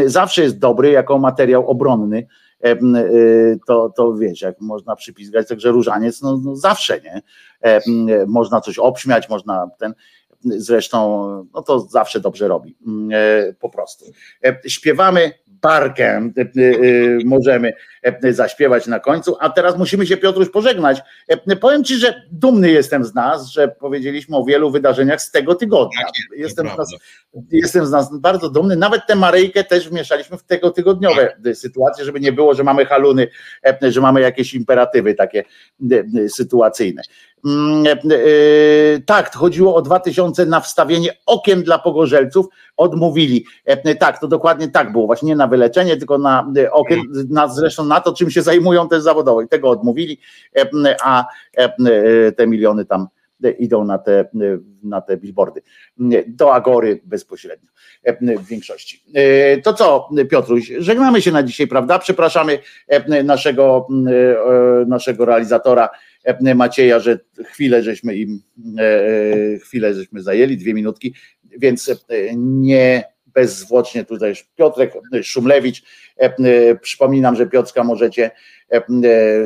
zawsze 0.06 0.44
jest 0.44 0.60
dobry 0.60 0.92
jako 0.92 1.20
materiał 1.20 1.68
obronny, 1.68 2.28
to, 3.68 3.90
to 3.90 4.14
wiesz, 4.14 4.42
jak 4.42 4.62
można 4.62 4.96
przypisać, 4.96 5.48
także 5.48 5.72
różaniec, 5.72 6.22
no, 6.22 6.42
no 6.44 6.56
zawsze, 6.56 7.02
nie? 7.02 7.22
Można 8.28 8.62
coś 8.62 8.80
obśmiać, 8.80 9.30
można 9.30 9.70
ten, 9.80 9.94
zresztą, 10.44 11.28
no 11.54 11.62
to 11.62 11.80
zawsze 11.80 12.20
dobrze 12.20 12.48
robi, 12.48 12.78
po 13.60 13.70
prostu. 13.70 14.06
Śpiewamy 14.68 15.32
barkę 15.62 16.32
e, 16.38 16.42
e, 16.42 16.52
możemy 17.26 17.74
e, 18.04 18.34
zaśpiewać 18.34 18.88
na 18.88 19.00
końcu, 19.00 19.36
a 19.40 19.50
teraz 19.50 19.78
musimy 19.78 20.08
się 20.08 20.18
Piotruś 20.18 20.50
pożegnać. 20.50 21.02
Powiem 21.62 21.84
Ci, 21.84 21.96
że 21.96 22.22
dumny 22.32 22.72
jestem 22.72 23.06
z 23.06 23.14
nas, 23.14 23.48
że 23.48 23.68
powiedzieliśmy 23.68 24.38
o 24.38 24.46
wielu 24.46 24.72
wydarzeniach 24.72 25.22
z 25.22 25.32
tego 25.32 25.56
tygodnia. 25.56 26.02
Tak 26.02 26.40
jestem 26.40 26.68
z 26.68 26.78
nas 26.78 26.90
jestem 27.52 27.86
z 27.86 27.92
nas 27.92 28.20
bardzo 28.20 28.50
dumny. 28.50 28.76
Nawet 28.76 29.02
tę 29.08 29.16
Maryjkę 29.16 29.64
też 29.64 29.90
wmieszaliśmy 29.90 30.38
w 30.38 30.44
tego 30.44 30.72
tygodniowe 30.72 31.36
sytuacje, 31.54 32.06
żeby 32.06 32.20
nie 32.20 32.32
było, 32.32 32.54
że 32.54 32.64
mamy 32.64 32.86
haluny, 32.86 33.28
że 33.82 34.02
mamy 34.02 34.22
jakieś 34.22 34.54
imperatywy 34.54 35.14
takie 35.14 35.44
sytuacyjne. 36.28 37.02
Mm, 37.46 37.84
tak, 39.06 39.36
chodziło 39.36 39.76
o 39.76 39.82
2000 39.82 40.46
na 40.46 40.60
wstawienie 40.60 41.10
okien 41.26 41.64
dla 41.64 41.80
pogorzelców, 41.80 42.46
odmówili. 42.78 43.46
Tak, 44.00 44.20
to 44.20 44.28
dokładnie 44.28 44.68
tak 44.68 44.92
było, 44.92 45.06
właśnie 45.06 45.28
nie 45.28 45.36
na 45.36 45.48
wyleczenie, 45.48 45.98
tylko 45.98 46.18
na 46.18 46.54
okien, 46.72 47.00
na, 47.30 47.48
zresztą 47.48 47.86
na 47.86 48.02
to, 48.02 48.14
czym 48.14 48.32
się 48.32 48.42
zajmują 48.42 48.90
też 48.90 49.04
zawodowo. 49.04 49.42
I 49.42 49.48
tego 49.48 49.70
odmówili, 49.70 50.20
a 51.04 51.26
te 52.38 52.48
miliony 52.48 52.86
tam 52.86 53.08
idą 53.60 53.86
na 53.86 53.98
te, 53.98 54.26
na 54.84 55.02
te 55.02 55.18
billboardy, 55.18 55.62
do 56.28 56.54
Agory 56.54 57.02
bezpośrednio 57.06 57.70
w 58.40 58.46
większości. 58.46 59.04
To 59.64 59.74
co, 59.74 60.10
Piotruś, 60.30 60.72
żegnamy 60.78 61.22
się 61.22 61.32
na 61.32 61.44
dzisiaj, 61.44 61.68
prawda? 61.68 62.00
Przepraszamy 62.00 62.60
naszego, 63.24 63.88
naszego 64.88 65.26
realizatora 65.26 65.90
Macieja, 66.56 67.00
że 67.00 67.20
chwilę 67.46 67.84
żeśmy 67.84 68.16
im 68.16 68.42
chwilę 69.64 69.94
żeśmy 69.94 70.22
zajęli, 70.22 70.58
dwie 70.58 70.74
minutki, 70.74 71.14
więc 71.58 71.92
nie 72.36 73.04
bezzwłocznie 73.28 74.06
tutaj 74.06 74.34
Piotrek 74.56 74.94
Szumlewicz. 75.24 75.84
Przypominam, 76.82 77.36
że 77.36 77.48
Piotrka 77.48 77.84
możecie 77.84 78.32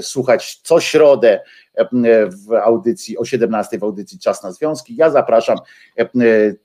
słuchać 0.01 0.55
co 0.63 0.79
środę 0.79 1.39
w 2.29 2.53
audycji 2.53 3.17
o 3.17 3.25
17 3.25 3.79
w 3.79 3.83
audycji 3.83 4.19
Czas 4.19 4.43
na 4.43 4.51
Związki. 4.51 4.95
Ja 4.95 5.09
zapraszam 5.09 5.57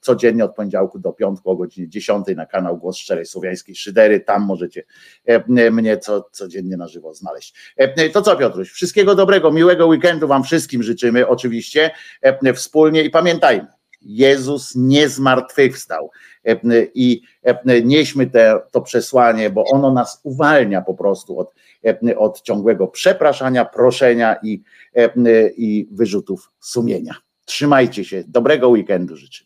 codziennie 0.01 0.45
od 0.45 0.55
poniedziałku 0.55 0.99
do 0.99 1.13
piątku 1.13 1.51
o 1.51 1.57
godzinie 1.57 1.89
10 1.89 2.27
na 2.37 2.47
kanał 2.47 2.79
Głos 2.79 2.97
Szczerej 2.97 3.27
Słowiańskiej 3.27 3.75
Szydery. 3.75 4.21
Tam 4.21 4.43
możecie 4.43 4.83
mnie 5.71 5.99
co, 5.99 6.29
codziennie 6.33 6.77
na 6.77 6.89
żywo 6.89 7.15
znaleźć. 7.15 7.75
To 8.13 8.23
co 8.23 8.37
Piotruś, 8.37 8.71
wszystkiego 8.71 9.15
dobrego, 9.15 9.53
miłego 9.53 9.87
weekendu 9.87 10.29
Wam 10.29 10.45
wszystkim 10.45 10.83
życzymy 10.83 11.29
oczywiście 11.29 11.91
wspólnie 12.55 13.03
i 13.03 13.11
pamiętajmy, 13.11 13.67
Jezus 14.01 14.73
nie 14.77 15.09
zmartwychwstał 15.09 16.11
i 16.95 17.23
nieśmy 17.85 18.27
te, 18.27 18.61
to 18.71 18.81
przesłanie, 18.81 19.51
bo 19.51 19.65
ono 19.65 19.93
nas 19.93 20.21
uwalnia 20.23 20.83
po 20.83 20.95
prostu 20.95 21.39
od, 21.39 21.55
od 22.17 22.43
ciągłego 22.43 22.89
przepraszania, 22.89 23.65
proszenia 23.65 24.37
i, 24.43 24.63
i 25.57 25.89
wyrzutów 25.91 26.51
sumienia. 26.61 27.15
Trzymajcie 27.45 28.05
się, 28.05 28.25
dobrego 28.29 28.69
weekendu 28.69 29.17
życzę. 29.17 29.45